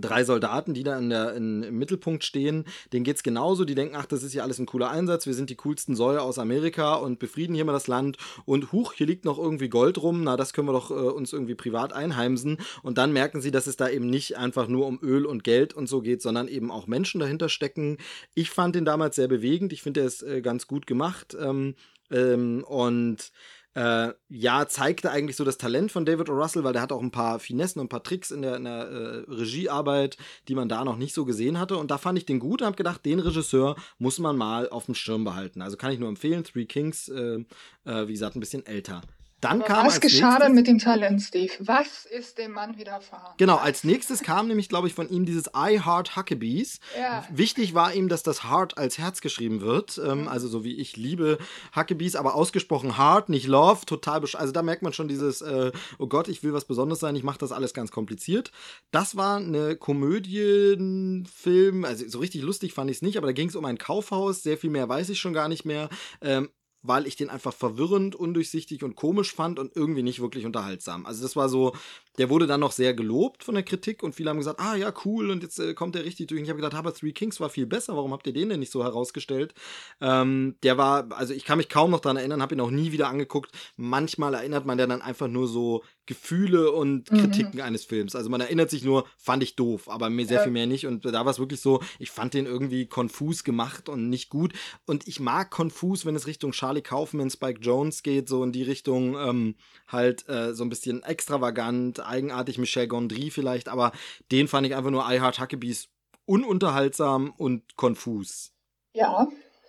drei 0.00 0.24
Soldaten, 0.24 0.74
die 0.74 0.82
da 0.82 0.98
in 0.98 1.10
der, 1.10 1.34
in, 1.34 1.62
im 1.62 1.78
Mittelpunkt 1.78 2.24
stehen, 2.24 2.64
denen 2.92 3.04
geht's 3.04 3.22
genauso. 3.22 3.64
Die 3.64 3.74
denken, 3.74 3.96
ach, 3.96 4.06
das 4.06 4.22
ist 4.22 4.34
ja 4.34 4.42
alles 4.42 4.58
ein 4.58 4.66
cooler 4.66 4.90
Einsatz. 4.90 5.26
Wir 5.26 5.34
sind 5.34 5.50
die 5.50 5.56
coolsten 5.56 5.96
Säue 5.96 6.20
aus 6.20 6.38
Amerika 6.38 6.94
und 6.94 7.18
befrieden 7.18 7.54
hier 7.54 7.64
mal 7.64 7.72
das 7.72 7.86
Land. 7.86 8.16
Und 8.44 8.72
huch, 8.72 8.92
hier 8.92 9.06
liegt 9.06 9.24
noch 9.24 9.38
irgendwie 9.38 9.68
Gold 9.68 10.02
rum. 10.02 10.24
Na, 10.24 10.36
das 10.36 10.52
können 10.52 10.68
wir 10.68 10.72
doch 10.72 10.90
äh, 10.90 10.94
uns 10.94 11.32
irgendwie 11.32 11.54
privat 11.54 11.92
einheimsen. 11.92 12.58
Und 12.82 12.98
dann 12.98 13.12
merken 13.12 13.40
sie, 13.40 13.50
dass 13.50 13.66
es 13.66 13.76
da 13.76 13.88
eben 13.88 14.08
nicht 14.08 14.36
einfach 14.36 14.68
nur 14.68 14.86
um 14.86 14.98
Öl 15.02 15.26
und 15.26 15.44
Geld 15.44 15.74
und 15.74 15.88
so 15.88 16.00
geht, 16.00 16.22
sondern 16.22 16.48
eben 16.48 16.70
auch 16.70 16.86
Menschen 16.86 17.20
dahinter 17.20 17.48
stecken. 17.48 17.98
Ich 18.34 18.50
fand 18.50 18.74
den 18.74 18.84
damals 18.84 19.16
sehr 19.16 19.28
bewegend. 19.28 19.72
Ich 19.72 19.82
finde, 19.82 20.00
er 20.00 20.06
ist 20.06 20.22
äh, 20.22 20.40
ganz 20.40 20.66
gut 20.66 20.86
gemacht. 20.86 21.36
Ähm, 21.38 21.74
ähm, 22.10 22.64
und 22.64 23.32
äh, 23.76 24.14
ja, 24.30 24.66
zeigte 24.66 25.10
eigentlich 25.10 25.36
so 25.36 25.44
das 25.44 25.58
Talent 25.58 25.92
von 25.92 26.06
David 26.06 26.30
O. 26.30 26.32
Russell, 26.32 26.64
weil 26.64 26.72
der 26.72 26.80
hat 26.80 26.92
auch 26.92 27.02
ein 27.02 27.10
paar 27.10 27.38
Finessen 27.38 27.78
und 27.78 27.86
ein 27.86 27.88
paar 27.90 28.02
Tricks 28.02 28.30
in 28.30 28.40
der, 28.40 28.56
in 28.56 28.64
der 28.64 28.88
äh, 28.88 29.30
Regiearbeit, 29.30 30.16
die 30.48 30.54
man 30.54 30.70
da 30.70 30.82
noch 30.82 30.96
nicht 30.96 31.14
so 31.14 31.26
gesehen 31.26 31.58
hatte. 31.58 31.76
Und 31.76 31.90
da 31.90 31.98
fand 31.98 32.16
ich 32.16 32.24
den 32.24 32.38
gut 32.38 32.62
und 32.62 32.66
habe 32.66 32.76
gedacht, 32.76 33.04
den 33.04 33.18
Regisseur 33.18 33.76
muss 33.98 34.18
man 34.18 34.34
mal 34.34 34.70
auf 34.70 34.86
dem 34.86 34.94
Schirm 34.94 35.24
behalten. 35.24 35.60
Also 35.60 35.76
kann 35.76 35.92
ich 35.92 35.98
nur 35.98 36.08
empfehlen. 36.08 36.42
Three 36.42 36.64
Kings, 36.64 37.08
äh, 37.08 37.44
äh, 37.84 38.08
wie 38.08 38.12
gesagt, 38.12 38.34
ein 38.34 38.40
bisschen 38.40 38.64
älter. 38.64 39.02
Dann 39.42 39.62
kam 39.62 39.86
Was 39.86 40.00
geschah 40.00 40.28
nächstes- 40.30 40.46
denn 40.46 40.54
mit 40.54 40.66
dem 40.66 40.78
Talent, 40.78 41.20
Steve? 41.20 41.52
Was 41.60 42.06
ist 42.06 42.38
dem 42.38 42.52
Mann 42.52 42.78
widerfahren? 42.78 43.34
Genau, 43.36 43.56
als 43.56 43.84
nächstes 43.84 44.22
kam 44.22 44.48
nämlich, 44.48 44.70
glaube 44.70 44.88
ich, 44.88 44.94
von 44.94 45.10
ihm 45.10 45.26
dieses 45.26 45.48
I 45.54 45.78
Heart 45.84 46.16
Huckabees. 46.16 46.80
Ja. 46.98 47.22
Wichtig 47.30 47.74
war 47.74 47.92
ihm, 47.92 48.08
dass 48.08 48.22
das 48.22 48.44
Heart 48.44 48.78
als 48.78 48.96
Herz 48.96 49.20
geschrieben 49.20 49.60
wird. 49.60 50.00
Ähm, 50.02 50.26
also 50.26 50.48
so 50.48 50.64
wie 50.64 50.76
ich 50.76 50.96
liebe 50.96 51.36
Huckabees, 51.76 52.16
aber 52.16 52.34
ausgesprochen 52.34 52.96
Heart, 52.96 53.28
nicht 53.28 53.46
Love, 53.46 53.84
total 53.84 54.22
besch 54.22 54.36
Also 54.36 54.52
da 54.52 54.62
merkt 54.62 54.82
man 54.82 54.94
schon 54.94 55.06
dieses, 55.06 55.42
äh, 55.42 55.70
oh 55.98 56.06
Gott, 56.06 56.28
ich 56.28 56.42
will 56.42 56.54
was 56.54 56.64
Besonderes 56.64 57.00
sein, 57.00 57.14
ich 57.14 57.22
mache 57.22 57.38
das 57.38 57.52
alles 57.52 57.74
ganz 57.74 57.90
kompliziert. 57.90 58.52
Das 58.90 59.16
war 59.16 59.36
eine 59.36 59.76
Komödienfilm, 59.76 61.84
also 61.84 62.08
so 62.08 62.18
richtig 62.20 62.42
lustig 62.42 62.72
fand 62.72 62.90
ich 62.90 62.98
es 62.98 63.02
nicht, 63.02 63.18
aber 63.18 63.26
da 63.26 63.32
ging 63.32 63.48
es 63.48 63.56
um 63.56 63.64
ein 63.66 63.78
Kaufhaus, 63.78 64.42
sehr 64.42 64.56
viel 64.56 64.70
mehr 64.70 64.88
weiß 64.88 65.10
ich 65.10 65.20
schon 65.20 65.34
gar 65.34 65.48
nicht 65.48 65.64
mehr. 65.66 65.88
Ähm, 66.22 66.48
weil 66.86 67.06
ich 67.06 67.16
den 67.16 67.30
einfach 67.30 67.52
verwirrend, 67.52 68.14
undurchsichtig 68.14 68.82
und 68.82 68.96
komisch 68.96 69.34
fand 69.34 69.58
und 69.58 69.74
irgendwie 69.76 70.02
nicht 70.02 70.20
wirklich 70.20 70.46
unterhaltsam. 70.46 71.06
Also 71.06 71.22
das 71.22 71.36
war 71.36 71.48
so, 71.48 71.74
der 72.18 72.30
wurde 72.30 72.46
dann 72.46 72.60
noch 72.60 72.72
sehr 72.72 72.94
gelobt 72.94 73.44
von 73.44 73.54
der 73.54 73.64
Kritik 73.64 74.02
und 74.02 74.14
viele 74.14 74.30
haben 74.30 74.38
gesagt, 74.38 74.60
ah 74.60 74.74
ja, 74.74 74.92
cool 75.04 75.30
und 75.30 75.42
jetzt 75.42 75.58
äh, 75.58 75.74
kommt 75.74 75.94
der 75.94 76.04
richtig 76.04 76.28
durch. 76.28 76.38
Und 76.38 76.44
ich 76.44 76.50
habe 76.50 76.60
gedacht, 76.60 76.74
aber 76.74 76.94
Three 76.94 77.12
Kings 77.12 77.40
war 77.40 77.50
viel 77.50 77.66
besser, 77.66 77.96
warum 77.96 78.12
habt 78.12 78.26
ihr 78.26 78.32
den 78.32 78.48
denn 78.48 78.60
nicht 78.60 78.72
so 78.72 78.84
herausgestellt? 78.84 79.54
Ähm, 80.00 80.56
der 80.62 80.78
war, 80.78 81.12
also 81.12 81.34
ich 81.34 81.44
kann 81.44 81.58
mich 81.58 81.68
kaum 81.68 81.90
noch 81.90 82.00
daran 82.00 82.16
erinnern, 82.16 82.42
habe 82.42 82.54
ihn 82.54 82.60
auch 82.60 82.70
nie 82.70 82.92
wieder 82.92 83.08
angeguckt. 83.08 83.52
Manchmal 83.76 84.34
erinnert 84.34 84.66
man 84.66 84.78
ja 84.78 84.86
dann 84.86 85.02
einfach 85.02 85.28
nur 85.28 85.48
so 85.48 85.82
Gefühle 86.06 86.70
und 86.72 87.10
Mhm. 87.10 87.18
Kritiken 87.18 87.60
eines 87.60 87.84
Films. 87.84 88.14
Also 88.14 88.30
man 88.30 88.40
erinnert 88.40 88.70
sich 88.70 88.84
nur, 88.84 89.06
fand 89.18 89.42
ich 89.42 89.56
doof, 89.56 89.88
aber 89.88 90.08
mir 90.10 90.26
sehr 90.26 90.38
Ja. 90.38 90.42
viel 90.44 90.52
mehr 90.52 90.66
nicht. 90.66 90.86
Und 90.86 91.04
da 91.04 91.24
war 91.24 91.30
es 91.32 91.38
wirklich 91.38 91.60
so, 91.60 91.82
ich 91.98 92.10
fand 92.10 92.34
den 92.34 92.46
irgendwie 92.46 92.86
konfus 92.86 93.44
gemacht 93.44 93.88
und 93.88 94.08
nicht 94.08 94.28
gut. 94.30 94.52
Und 94.86 95.06
ich 95.08 95.20
mag 95.20 95.50
konfus, 95.50 96.06
wenn 96.06 96.16
es 96.16 96.26
Richtung 96.26 96.52
Charlie 96.52 96.82
Kaufman, 96.82 97.30
Spike 97.30 97.60
Jones 97.60 98.02
geht, 98.02 98.28
so 98.28 98.42
in 98.44 98.52
die 98.52 98.62
Richtung 98.62 99.16
ähm, 99.16 99.56
halt 99.88 100.28
äh, 100.28 100.54
so 100.54 100.64
ein 100.64 100.68
bisschen 100.68 101.02
extravagant, 101.02 102.00
eigenartig, 102.06 102.58
Michel 102.58 102.86
Gondry 102.88 103.30
vielleicht, 103.30 103.68
aber 103.68 103.92
den 104.32 104.48
fand 104.48 104.66
ich 104.66 104.74
einfach 104.74 104.90
nur 104.90 105.04
I 105.10 105.20
Heart 105.20 105.40
Huckabees 105.40 105.88
ununterhaltsam 106.24 107.32
und 107.36 107.76
konfus. 107.76 108.52
Ja, 108.94 109.28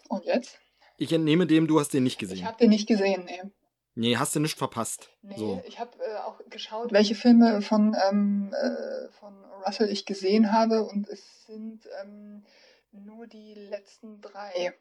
und 0.10 0.26
jetzt? 0.26 0.58
Ich 0.98 1.12
entnehme 1.12 1.46
dem, 1.48 1.68
du 1.68 1.80
hast 1.80 1.94
den 1.94 2.04
nicht 2.04 2.14
Ich 2.22 2.30
gesehen. 2.30 2.46
habe 2.46 2.58
den 2.58 2.70
nicht 2.70 2.88
gesehen, 2.88 3.26
nee. 3.26 3.42
Nee, 3.98 4.18
hast 4.18 4.36
du 4.36 4.40
nicht 4.40 4.60
verpasst. 4.60 5.10
Nee, 5.24 5.34
So. 5.38 5.64
ich 5.66 5.80
habe 5.80 5.98
äh, 5.98 6.18
auch 6.18 6.40
geschaut, 6.52 6.92
welche 6.92 7.16
Filme 7.16 7.64
von, 7.64 7.98
ähm, 8.08 8.54
äh, 8.54 9.10
von 9.20 9.34
Russell 9.66 9.90
ich 9.90 10.06
gesehen 10.06 10.54
habe 10.54 10.84
und 10.84 11.10
es 11.10 11.48
sind 11.48 11.82
ähm, 12.04 12.44
nur 12.92 13.26
die 13.26 13.56
letzten 13.56 14.22
drei. 14.22 14.76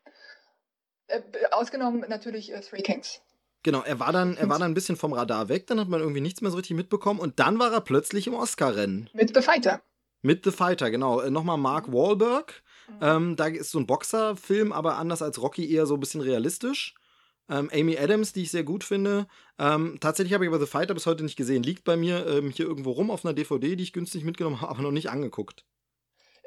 Äh, 1.07 1.23
ausgenommen 1.51 2.05
natürlich 2.09 2.53
äh, 2.53 2.61
Three 2.61 2.83
Kings. 2.83 3.23
Genau, 3.63 3.81
er 3.81 3.99
war 3.99 4.13
dann, 4.13 4.37
er 4.37 4.51
war 4.51 4.59
dann 4.59 4.71
ein 4.71 4.75
bisschen 4.75 4.97
vom 4.97 5.15
Radar 5.15 5.49
weg, 5.49 5.67
dann 5.67 5.81
hat 5.81 5.89
man 5.89 6.01
irgendwie 6.01 6.21
nichts 6.21 6.43
mehr 6.43 6.51
so 6.51 6.59
richtig 6.59 6.77
mitbekommen 6.77 7.19
und 7.19 7.41
dann 7.41 7.59
war 7.59 7.73
er 7.73 7.81
plötzlich 7.81 8.27
im 8.27 8.35
Oscar-Rennen. 8.35 9.09
Mit 9.15 9.35
The 9.35 9.41
Fighter. 9.41 9.81
Mit 10.21 10.45
The 10.45 10.51
Fighter, 10.51 10.91
genau. 10.91 11.23
Äh, 11.23 11.31
Nochmal 11.31 11.57
Mark 11.57 11.91
Wahlberg. 11.91 12.63
Mhm. 12.89 12.99
Ähm, 13.01 13.37
da 13.37 13.47
ist 13.47 13.71
so 13.71 13.79
ein 13.79 13.87
Boxerfilm, 13.87 14.73
aber 14.73 14.99
anders 14.99 15.23
als 15.23 15.41
Rocky 15.41 15.73
eher 15.73 15.87
so 15.87 15.95
ein 15.95 16.01
bisschen 16.01 16.21
realistisch. 16.21 16.95
Ähm, 17.49 17.71
Amy 17.73 17.97
Adams, 17.99 18.33
die 18.33 18.43
ich 18.43 18.51
sehr 18.51 18.65
gut 18.65 18.85
finde. 18.85 19.27
Ähm, 19.59 19.99
tatsächlich 20.01 20.35
habe 20.35 20.45
ich 20.45 20.49
aber 20.51 20.59
The 20.59 20.67
Fighter 20.67 20.95
bis 20.95 21.07
heute 21.07 21.23
nicht 21.25 21.37
gesehen. 21.37 21.63
Liegt 21.63 21.85
bei 21.85 21.97
mir 21.97 22.27
ähm, 22.27 22.51
hier 22.51 22.67
irgendwo 22.67 22.93
rum 22.93 23.11
auf 23.11 23.25
einer 23.25 23.35
DVD, 23.35 23.77
die 23.77 23.85
ich 23.85 23.93
günstig 23.93 24.25
mitgenommen 24.25 24.61
habe, 24.61 24.71
aber 24.71 24.83
noch 24.83 24.93
nicht 24.93 25.11
angeguckt. 25.11 25.65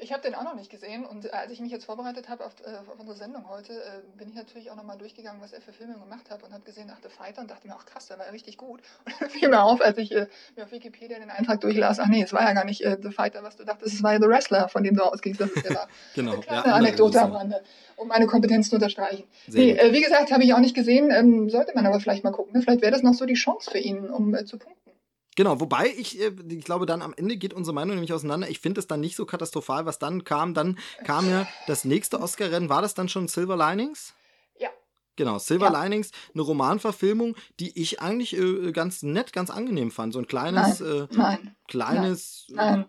Ich 0.02 0.14
habe 0.14 0.22
den 0.22 0.36
auch 0.36 0.44
noch 0.44 0.56
nicht 0.56 0.70
gesehen 0.70 1.06
und 1.06 1.26
äh, 1.26 1.30
als 1.30 1.52
ich 1.52 1.60
mich 1.60 1.72
jetzt 1.72 1.86
vorbereitet 1.86 2.30
habe 2.30 2.46
auf, 2.46 2.54
äh, 2.66 2.78
auf 2.78 3.00
unsere 3.00 3.18
Sendung 3.18 3.50
heute, 3.50 3.74
äh, 3.74 4.18
bin 4.18 4.30
ich 4.30 4.36
natürlich 4.36 4.72
auch 4.72 4.76
nochmal 4.76 4.98
durchgegangen, 4.98 5.42
was 5.42 5.52
er 5.52 5.62
für 5.62 5.74
Filme 5.74 5.94
gemacht 5.94 6.30
hat 6.30 6.44
und 6.44 6.54
habe 6.54 6.64
gesehen, 6.64 6.92
ach, 6.94 7.00
The 7.04 7.10
Fighter 7.10 7.42
und 7.42 7.52
dachte 7.52 7.68
mir, 7.68 7.76
ach 7.78 7.86
krass, 7.86 8.08
der 8.08 8.18
war 8.18 8.26
ja 8.26 8.32
richtig 8.32 8.58
gut. 8.58 8.82
Und 9.06 9.16
dann 9.20 9.30
fiel 9.30 9.50
mir 9.50 9.62
auf, 9.62 9.82
als 9.82 9.98
ich 9.98 10.12
äh, 10.12 10.28
mir 10.56 10.64
auf 10.64 10.72
Wikipedia 10.72 11.20
den 11.20 11.30
Eintrag 11.30 11.62
durchlas, 11.62 12.00
ach 12.00 12.08
nee, 12.08 12.24
es 12.24 12.34
war 12.34 12.44
ja 12.44 12.54
gar 12.54 12.66
nicht 12.66 12.82
äh, 12.82 12.98
The 13.02 13.12
Fighter, 13.12 13.44
was 13.44 13.58
du 13.58 13.66
dachtest, 13.66 13.94
es 13.94 14.04
war 14.04 14.14
ja 14.14 14.20
The 14.20 14.28
Wrestler, 14.28 14.70
von 14.70 14.84
dem 14.84 14.96
du 14.96 15.04
ausgingst, 15.04 15.42
dass 15.42 15.52
es 15.52 15.64
der 15.64 15.76
war. 15.76 15.88
Genau. 16.16 16.34
Eine 16.34 16.42
kleine 16.42 16.60
andere 16.60 16.76
Anekdote 16.76 17.22
am. 17.22 17.34
Rande, 17.34 17.62
um 17.96 18.08
meine 18.08 18.28
Kompetenz 18.28 18.70
zu 18.70 18.76
unterstreichen. 18.76 19.24
Nee, 19.48 19.72
äh, 19.72 19.94
wie 19.94 20.02
gesagt, 20.02 20.32
habe 20.32 20.44
ich 20.44 20.54
auch 20.54 20.60
nicht 20.60 20.76
gesehen, 20.76 21.12
ähm, 21.12 21.50
sollte 21.50 21.74
man 21.76 21.86
aber 21.86 22.00
vielleicht 22.00 22.24
mal 22.24 22.32
gucken. 22.32 22.54
Ne? 22.54 22.62
Vielleicht 22.62 22.82
wäre 22.82 22.92
das 22.92 23.04
noch 23.04 23.14
so 23.14 23.26
die 23.26 23.34
Chance 23.34 23.72
für 23.72 23.80
ihn, 23.80 24.10
um 24.10 24.36
zu 24.46 24.58
punkten. 24.58 24.92
Genau, 25.40 25.62
wobei 25.62 25.88
ich, 25.88 26.20
äh, 26.20 26.34
ich 26.50 26.66
glaube, 26.66 26.86
dann 26.86 27.02
am 27.02 27.14
Ende 27.16 27.38
geht 27.38 27.54
unsere 27.54 27.74
Meinung 27.74 27.96
nämlich 27.96 28.12
auseinander. 28.12 28.50
Ich 28.50 28.60
finde 28.60 28.82
es 28.82 28.88
dann 28.88 29.00
nicht 29.00 29.16
so 29.16 29.26
katastrophal, 29.26 29.86
was 29.86 29.98
dann 29.98 30.26
kam. 30.26 30.54
Dann 30.54 30.78
kam 31.06 31.30
ja 31.30 31.48
das 31.66 31.86
nächste 31.86 32.20
Oscar-Rennen. 32.20 32.68
War 32.68 32.82
das 32.82 32.94
dann 32.94 33.08
schon 33.08 33.30
Silver 33.30 33.56
Linings? 33.56 34.14
Ja. 34.58 34.68
Genau, 35.16 35.40
Silver 35.40 35.72
ja. 35.72 35.82
Linings, 35.82 36.12
eine 36.34 36.42
Romanverfilmung, 36.42 37.38
die 37.62 37.82
ich 37.82 38.02
eigentlich 38.02 38.38
äh, 38.38 38.74
ganz 38.74 39.02
nett, 39.02 39.32
ganz 39.32 39.50
angenehm 39.50 39.92
fand. 39.92 40.12
So 40.12 40.20
ein 40.20 40.28
kleines, 40.28 40.82
nein, 40.82 40.92
äh, 40.92 41.08
nein, 41.16 41.56
kleines 41.70 42.48
nein, 42.50 42.86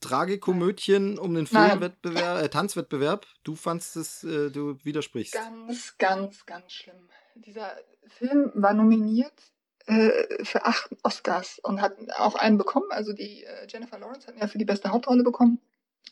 Tragikomödchen 0.00 1.18
um 1.18 1.34
den 1.34 1.46
Filmwettbewerb, 1.46 2.44
äh, 2.44 2.48
Tanzwettbewerb. 2.50 3.26
Du 3.42 3.54
fandst 3.56 3.96
es, 3.96 4.22
äh, 4.22 4.50
du 4.50 4.76
widersprichst. 4.84 5.32
Ganz, 5.32 5.96
ganz, 5.96 6.44
ganz 6.44 6.72
schlimm. 6.72 7.08
Dieser 7.36 7.74
Film 8.06 8.52
war 8.54 8.74
nominiert 8.74 9.32
äh, 9.86 10.44
für 10.44 10.64
acht 10.64 10.90
Oscars 11.02 11.58
und 11.60 11.80
hat 11.80 11.94
auch 12.18 12.34
einen 12.34 12.58
bekommen. 12.58 12.90
Also 12.90 13.12
die 13.12 13.44
äh, 13.44 13.66
Jennifer 13.68 13.98
Lawrence 13.98 14.26
hat 14.26 14.36
ja 14.36 14.46
für 14.46 14.58
die 14.58 14.64
beste 14.64 14.90
Hauptrolle 14.90 15.22
bekommen. 15.22 15.60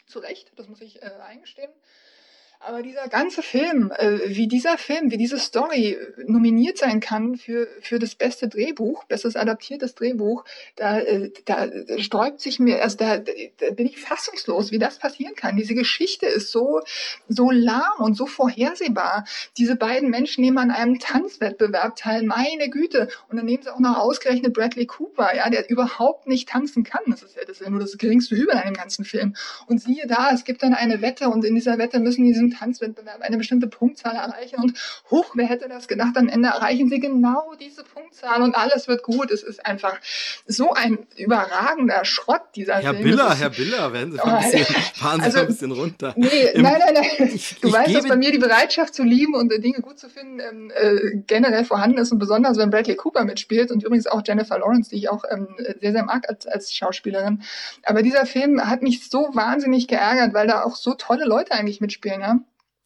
Zu 0.07 0.19
Recht, 0.19 0.53
das 0.57 0.69
muss 0.69 0.81
ich 0.81 1.03
äh, 1.03 1.11
eingestehen. 1.27 1.71
Aber 2.67 2.81
dieser 2.83 3.09
ganze 3.09 3.43
Film, 3.43 3.93
äh, 3.95 4.21
wie 4.25 4.49
dieser 4.49 4.79
Film, 4.79 5.11
wie 5.11 5.19
diese 5.19 5.39
Story 5.39 5.99
nominiert 6.27 6.79
sein 6.79 7.01
kann 7.01 7.37
für, 7.37 7.69
für 7.83 7.99
das 7.99 8.15
beste 8.15 8.49
Drehbuch, 8.49 9.05
bestes 9.05 9.37
adaptiertes 9.37 9.95
Drehbuch, 9.95 10.45
da, 10.77 10.99
äh, 10.99 11.31
da 11.45 11.69
sträubt 11.99 12.41
sich 12.41 12.61
mir, 12.61 12.83
also 12.83 12.97
da, 12.97 13.19
da 13.19 13.71
bin 13.73 13.87
ich 13.87 14.01
fassungslos, 14.01 14.71
wie 14.71 14.79
das 14.79 14.99
passieren 14.99 15.35
kann. 15.35 15.57
Diese 15.57 15.75
Geschichte 15.75 16.25
ist 16.25 16.53
so, 16.53 16.81
so 17.29 17.51
lahm 17.51 17.99
und 17.99 18.17
so 18.17 18.25
vorhersehbar. 18.25 19.27
Diese 19.59 19.77
beiden 19.77 20.09
Menschen 20.09 20.41
nehmen 20.41 20.57
an 20.57 20.71
einem 20.71 20.99
Tanzwettbewerb 20.99 21.97
teil, 21.97 22.23
meine 22.23 22.71
Güte. 22.71 23.09
Und 23.29 23.37
dann 23.37 23.45
nehmen 23.45 23.63
sie 23.63 23.75
auch 23.75 23.81
noch 23.81 23.99
ausgerechnet 23.99 24.55
Bradley 24.55 24.87
Cooper, 24.87 25.37
ja, 25.37 25.51
der 25.51 25.69
überhaupt 25.69 26.27
nicht 26.27 26.49
tanzen 26.49 26.83
kann. 26.83 27.03
Das 27.09 27.23
ist 27.23 27.37
ja, 27.37 27.43
das 27.43 27.59
ist 27.59 27.65
ja 27.65 27.69
nur 27.69 27.81
das 27.81 27.99
geringste 27.99 28.35
Übel 28.35 28.55
an 28.55 28.65
dem 28.65 28.75
ganzen 28.75 29.05
Film. 29.05 29.37
Und 29.67 29.83
siehe 29.83 30.07
da, 30.07 30.31
es 30.33 30.45
gibt 30.45 30.63
dann 30.63 30.73
eine 30.73 31.03
Wette 31.03 31.29
und 31.29 31.45
in 31.45 31.55
dieser 31.55 31.77
Wette 31.77 32.01
müssen 32.01 32.25
die 32.25 32.33
Tanzwettbewerb 32.55 33.21
eine 33.21 33.37
bestimmte 33.37 33.67
Punktzahl 33.67 34.15
erreichen 34.15 34.57
und 34.57 34.79
hoch, 35.11 35.33
wer 35.35 35.47
hätte 35.47 35.69
das 35.69 35.89
gedacht, 35.89 36.17
am 36.17 36.29
Ende 36.29 36.49
erreichen 36.49 36.89
sie 36.89 37.01
genau 37.01 37.55
diese 37.61 37.85
Punktzahl 37.85 38.43
und 38.43 38.55
alles 38.55 38.89
wird 38.89 39.03
gut. 39.03 39.31
Es 39.31 39.43
ist 39.43 39.65
einfach 39.65 39.99
so 40.47 40.73
ein 40.73 40.99
überragender 41.17 42.05
Schrott, 42.05 42.43
dieser 42.55 42.77
Herr 42.77 42.95
Film. 42.95 43.05
Biller, 43.05 43.35
Herr 43.35 43.51
Biller, 43.51 43.93
werden 43.93 44.13
Sie 44.13 44.19
mal 44.19 44.37
ein 44.37 44.51
bisschen, 44.51 44.75
fahren 44.95 45.21
Sie 45.21 45.27
also, 45.27 45.39
ein 45.41 45.47
bisschen 45.47 45.73
runter. 45.73 46.15
Nee, 46.17 46.29
Im, 46.55 46.63
nein, 46.63 46.79
nein, 46.79 46.95
nein. 46.95 47.31
Ich, 47.35 47.61
du 47.61 47.69
ich 47.69 47.75
weißt, 47.75 47.95
dass 47.95 48.09
bei 48.09 48.17
mir 48.17 48.31
die 48.31 48.39
Bereitschaft 48.39 48.95
zu 48.95 49.03
lieben 49.03 49.35
und 49.35 49.51
Dinge 49.51 49.81
gut 49.81 49.99
zu 49.99 50.09
finden 50.09 50.41
ähm, 50.41 50.73
äh, 50.75 51.17
generell 51.27 51.65
vorhanden 51.65 51.99
ist 51.99 52.13
und 52.13 52.19
besonders, 52.19 52.59
wenn 52.59 52.71
Bradley 52.71 52.97
Cooper 52.97 53.25
mitspielt 53.25 53.71
und 53.71 53.83
übrigens 53.83 54.07
auch 54.07 54.23
Jennifer 54.25 54.59
Lawrence, 54.59 54.91
die 54.91 54.97
ich 54.97 55.11
auch 55.11 55.25
ähm, 55.31 55.49
sehr, 55.81 55.93
sehr 55.93 56.05
mag 56.05 56.29
als, 56.29 56.47
als 56.47 56.73
Schauspielerin. 56.73 57.43
Aber 57.85 58.03
dieser 58.03 58.27
Film 58.27 58.61
hat 58.69 58.83
mich 58.83 59.09
so 59.09 59.29
wahnsinnig 59.33 59.89
geärgert, 59.89 60.35
weil 60.35 60.47
da 60.47 60.65
auch 60.65 60.77
so 60.77 60.95
tolle 60.95 61.25
Leute 61.25 61.53
eigentlich 61.53 61.81
mitspielen, 61.81 62.21
ja. 62.21 62.39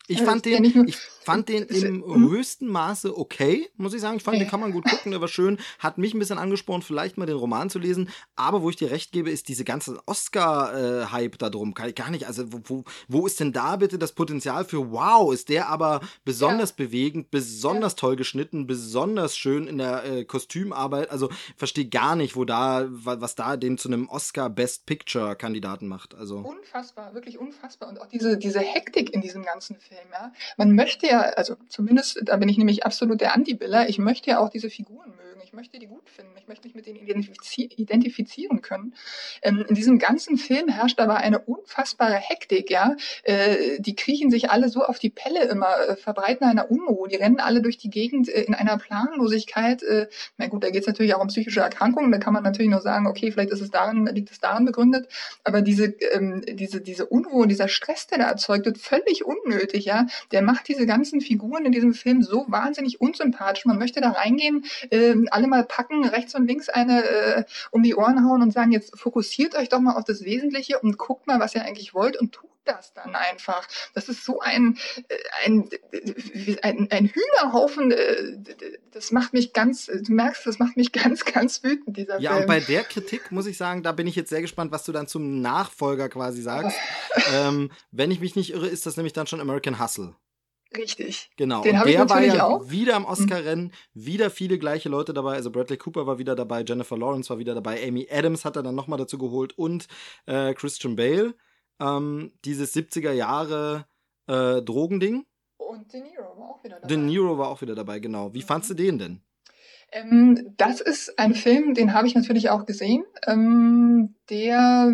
Ich 0.09 0.23
fand 0.23 0.45
den, 0.45 0.65
ich 0.65 0.97
fand 1.29 1.49
den 1.51 1.64
im 1.64 2.05
hm? 2.05 2.31
höchsten 2.31 2.68
Maße 2.68 3.16
okay, 3.16 3.68
muss 3.76 3.93
ich 3.93 4.01
sagen. 4.01 4.16
Ich 4.16 4.22
fand, 4.22 4.41
den 4.41 4.49
kann 4.49 4.61
man 4.61 4.72
gut 4.72 4.85
gucken, 4.85 5.12
der 5.12 5.20
war 5.20 5.29
schön. 5.29 5.59
Hat 5.79 5.99
mich 5.99 6.14
ein 6.14 6.18
bisschen 6.18 6.39
angesprochen, 6.39 6.81
vielleicht 6.81 7.18
mal 7.18 7.26
den 7.26 7.37
Roman 7.37 7.68
zu 7.68 7.79
lesen. 7.79 8.09
Aber 8.35 8.62
wo 8.62 8.70
ich 8.70 8.76
dir 8.76 8.91
recht 8.91 9.12
gebe, 9.12 9.31
ist 9.31 9.49
diese 9.49 9.64
ganze 9.64 10.01
Oscar-Hype 10.07 11.37
da 11.39 11.51
drum. 11.51 11.74
Kann 11.74 11.91
ich 11.91 11.95
gar 11.95 12.11
nicht. 12.11 12.26
Also, 12.26 12.47
wo, 12.51 12.85
wo 13.09 13.26
ist 13.26 13.41
denn 13.41 13.53
da 13.53 13.76
bitte 13.76 13.99
das 13.99 14.12
Potenzial 14.12 14.64
für 14.64 14.91
wow? 14.91 15.33
Ist 15.33 15.51
der 15.51 15.68
aber 15.68 16.01
besonders 16.24 16.70
ja. 16.70 16.76
bewegend, 16.87 17.31
besonders 17.31 17.93
ja. 17.93 17.99
toll 17.99 18.16
geschnitten, 18.16 18.66
besonders 18.66 19.37
schön 19.37 19.66
in 19.66 19.76
der 19.76 20.05
äh, 20.05 20.24
Kostümarbeit? 20.24 21.11
Also, 21.11 21.29
verstehe 21.57 21.89
gar 21.89 22.16
nicht, 22.16 22.37
wo 22.37 22.47
da, 22.47 22.87
was 22.89 23.35
da 23.35 23.59
den 23.59 23.76
zu 23.76 23.89
einem 23.89 24.09
Oscar 24.09 24.49
Best 24.49 24.87
Picture-Kandidaten 24.87 25.89
macht. 25.89 26.14
Also. 26.14 26.39
Unfassbar, 26.39 27.12
wirklich 27.12 27.39
unfassbar. 27.39 27.91
Und 27.91 28.01
auch 28.01 28.07
diese, 28.07 28.39
diese 28.39 28.61
Hektik 28.61 29.12
in 29.12 29.20
diesem 29.20 29.45
ganzen 29.45 29.76
Film. 29.76 30.01
Ja? 30.11 30.33
Man 30.57 30.74
möchte 30.74 31.07
ja 31.07 31.18
also 31.21 31.57
zumindest, 31.69 32.21
da 32.25 32.37
bin 32.37 32.49
ich 32.49 32.59
nämlich 32.59 32.85
absolut 32.85 33.21
der 33.21 33.35
Anti-Biller, 33.35 33.89
ich 33.89 33.99
möchte 33.99 34.31
ja 34.31 34.39
auch 34.39 34.49
diese 34.49 34.71
Figuren 34.71 35.11
mögen, 35.16 35.29
ich 35.49 35.55
möchte 35.55 35.79
die 35.79 35.87
gut 35.87 36.11
finden, 36.11 36.33
ich 36.37 36.47
möchte 36.47 36.69
mich 36.69 36.75
mit 36.75 36.87
denen 36.87 36.99
identifizieren 36.99 38.61
können. 38.61 38.95
Ähm, 39.41 39.64
in 39.66 39.75
diesem 39.75 39.99
ganzen 39.99 40.37
Film 40.37 40.69
herrscht 40.69 41.01
aber 41.01 41.16
eine 41.16 41.39
unfassbare 41.39 42.16
Hektik, 42.16 42.71
ja. 42.71 42.97
Äh, 43.23 43.81
die 43.81 43.97
kriechen 43.97 44.31
sich 44.31 44.51
alle 44.51 44.69
so 44.69 44.85
auf 44.85 44.99
die 44.99 45.09
Pelle 45.09 45.45
immer, 45.45 45.69
äh, 45.89 45.97
verbreiten 45.97 46.47
eine 46.47 46.66
Unruhe, 46.66 47.09
die 47.09 47.16
rennen 47.16 47.41
alle 47.41 47.62
durch 47.62 47.79
die 47.79 47.89
Gegend 47.89 48.29
äh, 48.29 48.43
in 48.43 48.55
einer 48.55 48.77
Planlosigkeit. 48.77 49.83
Äh, 49.83 50.09
na 50.37 50.49
gut, 50.49 50.64
da 50.64 50.71
geht 50.71 50.83
es 50.83 50.87
natürlich 50.87 51.14
auch 51.14 51.23
um 51.23 51.29
psychische 51.29 51.61
Erkrankungen, 51.61 52.12
da 52.12 52.19
kann 52.19 52.35
man 52.35 52.43
natürlich 52.43 52.71
nur 52.71 52.83
sagen, 52.83 53.07
okay, 53.07 53.33
vielleicht 53.33 53.51
ist 53.51 53.62
es 53.62 53.71
daran, 53.71 54.05
liegt 54.07 54.31
es 54.31 54.41
daran 54.41 54.66
begründet, 54.66 55.09
aber 55.45 55.62
diese, 55.62 55.87
ähm, 56.12 56.45
diese, 56.47 56.83
diese 56.83 57.07
Unruhe, 57.07 57.47
dieser 57.47 57.69
Stress, 57.69 58.07
der 58.07 58.19
da 58.19 58.25
erzeugt 58.25 58.66
wird, 58.66 58.77
völlig 58.77 59.25
unnötig, 59.25 59.87
ja. 59.87 60.07
Der 60.31 60.43
macht 60.43 60.69
diese 60.69 60.85
ganze 60.85 60.98
ganzen 60.99 61.21
Figuren 61.21 61.65
in 61.65 61.73
diesem 61.73 61.95
Film 61.95 62.23
so 62.23 62.45
wahnsinnig 62.49 63.01
unsympathisch. 63.01 63.65
Man 63.67 63.79
möchte 63.79 64.01
da 64.01 64.11
reingehen, 64.11 64.65
äh, 64.91 65.15
alle 65.31 65.47
mal 65.47 65.65
packen, 65.65 66.05
rechts 66.05 66.35
und 66.35 66.47
links 66.47 66.69
eine 66.69 67.05
äh, 67.05 67.45
um 67.71 67.85
die 67.85 67.95
Ohren 67.95 68.29
hauen 68.29 68.43
und 68.43 68.53
sagen, 68.53 68.73
jetzt 68.73 68.99
fokussiert 68.99 69.55
euch 69.55 69.69
doch 69.69 69.81
mal 69.81 69.95
auf 69.95 70.05
das 70.05 70.25
Wesentliche 70.25 70.81
und 70.81 70.99
guckt 70.99 71.29
mal, 71.29 71.39
was 71.39 71.55
ihr 71.55 71.65
eigentlich 71.65 71.95
wollt 71.95 72.17
und 72.17 72.33
tut 72.33 72.51
das 72.65 72.93
dann 72.93 73.15
einfach. 73.15 73.67
Das 73.95 74.09
ist 74.09 74.25
so 74.25 74.41
ein, 74.41 74.77
äh, 75.09 75.17
ein, 75.47 75.71
ein, 76.63 76.89
ein 76.91 77.07
Hühnerhaufen, 77.07 77.93
äh, 77.93 78.37
das 78.91 79.11
macht 79.13 79.33
mich 79.33 79.53
ganz, 79.53 79.87
du 79.87 80.13
merkst, 80.13 80.47
das 80.47 80.59
macht 80.59 80.77
mich 80.77 80.93
ganz, 80.93 81.25
ganz 81.25 81.63
wütend, 81.63 81.97
dieser 81.97 82.21
ja, 82.21 82.31
Film. 82.31 82.35
Ja, 82.35 82.41
und 82.41 82.47
bei 82.47 82.61
der 82.61 82.83
Kritik 82.83 83.33
muss 83.33 83.47
ich 83.47 83.57
sagen, 83.57 83.83
da 83.83 83.93
bin 83.93 84.07
ich 84.07 84.17
jetzt 84.17 84.31
sehr 84.31 84.43
gespannt, 84.43 84.73
was 84.73 84.85
du 84.85 84.93
dann 84.93 85.07
zum 85.07 85.41
Nachfolger 85.41 86.09
quasi 86.09 86.43
sagst. 86.43 86.77
ähm, 87.33 87.71
wenn 87.93 88.11
ich 88.11 88.21
mich 88.21 88.37
nicht 88.37 88.53
irre, 88.53 88.67
ist 88.67 88.85
das 88.85 88.97
nämlich 88.97 89.13
dann 89.13 89.27
schon 89.27 89.41
American 89.41 89.81
Hustle. 89.81 90.15
Richtig. 90.77 91.31
Genau. 91.37 91.62
Den 91.62 91.79
habe 91.79 91.91
ich 91.91 91.99
natürlich 91.99 92.35
ja 92.35 92.45
auch. 92.45 92.71
Wieder 92.71 92.97
am 92.97 93.03
mhm. 93.03 93.09
Oscar-Rennen, 93.09 93.73
wieder 93.95 94.31
viele 94.31 94.59
gleiche 94.59 94.89
Leute 94.89 95.14
dabei. 95.14 95.35
Also 95.35 95.51
Bradley 95.51 95.79
Cooper 95.79 96.07
war 96.07 96.19
wieder 96.19 96.35
dabei, 96.35 96.62
Jennifer 96.62 96.97
Lawrence 96.97 97.31
war 97.31 97.39
wieder 97.39 97.55
dabei, 97.55 97.83
Amy 97.87 98.07
Adams 98.11 98.45
hat 98.45 98.57
er 98.57 98.62
dann 98.62 98.75
nochmal 98.75 98.99
dazu 98.99 99.19
geholt 99.19 99.57
und 99.57 99.87
äh, 100.27 100.53
Christian 100.55 100.97
Bale. 100.97 101.35
Ähm, 101.81 102.33
dieses 102.45 102.75
70er 102.75 103.12
Jahre 103.12 103.87
äh, 104.27 104.61
Drogending. 104.62 105.27
Und 105.57 105.93
De 105.93 106.03
Niro 106.03 106.37
war 106.37 106.51
auch 106.51 106.64
wieder 106.64 106.77
dabei. 106.77 106.89
De 106.89 106.97
Niro 106.97 107.39
war 107.39 107.49
auch 107.49 107.61
wieder 107.62 107.75
dabei, 107.75 107.99
genau. 107.99 108.35
Wie 108.35 108.43
mhm. 108.43 108.47
fandst 108.47 108.71
du 108.71 108.75
den 108.75 108.99
denn? 108.99 109.23
Ähm, 109.91 110.55
das 110.57 110.81
ist 110.81 111.19
ein 111.19 111.35
Film, 111.35 111.73
den 111.75 111.95
habe 111.95 112.07
ich 112.07 112.14
natürlich 112.14 112.51
auch 112.51 112.66
gesehen. 112.66 113.05
Ähm, 113.27 114.16
der 114.29 114.93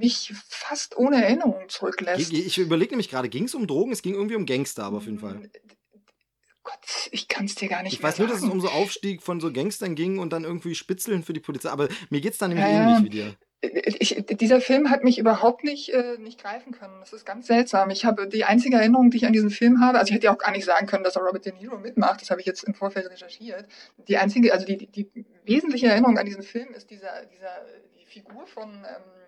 mich 0.00 0.32
fast 0.48 0.96
ohne 0.96 1.22
Erinnerung 1.22 1.68
zurücklässt. 1.68 2.32
Ich 2.32 2.58
überlege 2.58 2.90
nämlich 2.90 3.08
gerade, 3.08 3.28
ging 3.28 3.44
es 3.44 3.54
um 3.54 3.66
Drogen? 3.66 3.92
Es 3.92 4.02
ging 4.02 4.14
irgendwie 4.14 4.34
um 4.34 4.46
Gangster, 4.46 4.84
aber 4.84 4.98
auf 4.98 5.04
jeden 5.04 5.20
Fall. 5.20 5.34
Hm, 5.34 5.50
Gott, 6.62 7.08
ich 7.10 7.28
kann 7.28 7.46
es 7.46 7.54
dir 7.54 7.68
gar 7.68 7.82
nicht 7.82 7.94
Ich 7.94 8.02
weiß 8.02 8.18
nur, 8.18 8.28
dass 8.28 8.42
es 8.42 8.48
um 8.48 8.60
so 8.60 8.68
Aufstieg 8.68 9.22
von 9.22 9.40
so 9.40 9.52
Gangstern 9.52 9.94
ging 9.94 10.18
und 10.18 10.32
dann 10.32 10.44
irgendwie 10.44 10.74
Spitzeln 10.74 11.22
für 11.22 11.32
die 11.32 11.40
Polizei. 11.40 11.70
Aber 11.70 11.88
mir 12.10 12.20
geht 12.20 12.32
es 12.32 12.38
dann 12.38 12.50
nämlich 12.50 12.66
äh, 12.66 12.74
ähnlich 12.74 13.04
wie 13.04 13.08
dir. 13.08 13.36
Ich, 13.62 14.24
dieser 14.26 14.60
Film 14.62 14.88
hat 14.88 15.04
mich 15.04 15.18
überhaupt 15.18 15.64
nicht, 15.64 15.90
äh, 15.90 16.16
nicht 16.18 16.40
greifen 16.40 16.72
können. 16.72 16.98
Das 17.00 17.12
ist 17.12 17.26
ganz 17.26 17.46
seltsam. 17.46 17.90
Ich 17.90 18.06
habe 18.06 18.26
die 18.26 18.44
einzige 18.44 18.76
Erinnerung, 18.76 19.10
die 19.10 19.18
ich 19.18 19.26
an 19.26 19.34
diesen 19.34 19.50
Film 19.50 19.80
habe, 19.80 19.98
also 19.98 20.10
ich 20.10 20.14
hätte 20.14 20.26
ja 20.26 20.32
auch 20.32 20.38
gar 20.38 20.52
nicht 20.52 20.64
sagen 20.64 20.86
können, 20.86 21.04
dass 21.04 21.16
er 21.16 21.22
Robert 21.22 21.44
De 21.44 21.52
Niro 21.52 21.76
mitmacht. 21.78 22.22
Das 22.22 22.30
habe 22.30 22.40
ich 22.40 22.46
jetzt 22.46 22.64
im 22.64 22.72
Vorfeld 22.72 23.10
recherchiert. 23.10 23.66
Die 24.08 24.16
einzige, 24.16 24.52
also 24.52 24.64
die, 24.64 24.78
die, 24.78 24.86
die 24.86 25.26
wesentliche 25.44 25.88
Erinnerung 25.88 26.18
an 26.18 26.24
diesen 26.24 26.42
Film 26.42 26.72
ist 26.72 26.90
dieser, 26.90 27.26
dieser 27.26 27.50
die 28.00 28.06
Figur 28.06 28.46
von 28.46 28.70
ähm, 28.70 29.19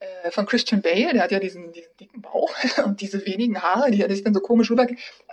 äh, 0.00 0.30
von 0.30 0.46
Christian 0.46 0.80
Bale, 0.80 1.12
der 1.12 1.22
hat 1.22 1.32
ja 1.32 1.40
diesen, 1.40 1.72
diesen 1.72 1.90
dicken 1.98 2.22
Bauch 2.22 2.50
und 2.84 3.00
diese 3.00 3.26
wenigen 3.26 3.60
Haare, 3.60 3.90
die 3.90 4.02
sich 4.02 4.22
dann 4.22 4.32
so 4.32 4.40
komisch 4.40 4.70
rüber. 4.70 4.86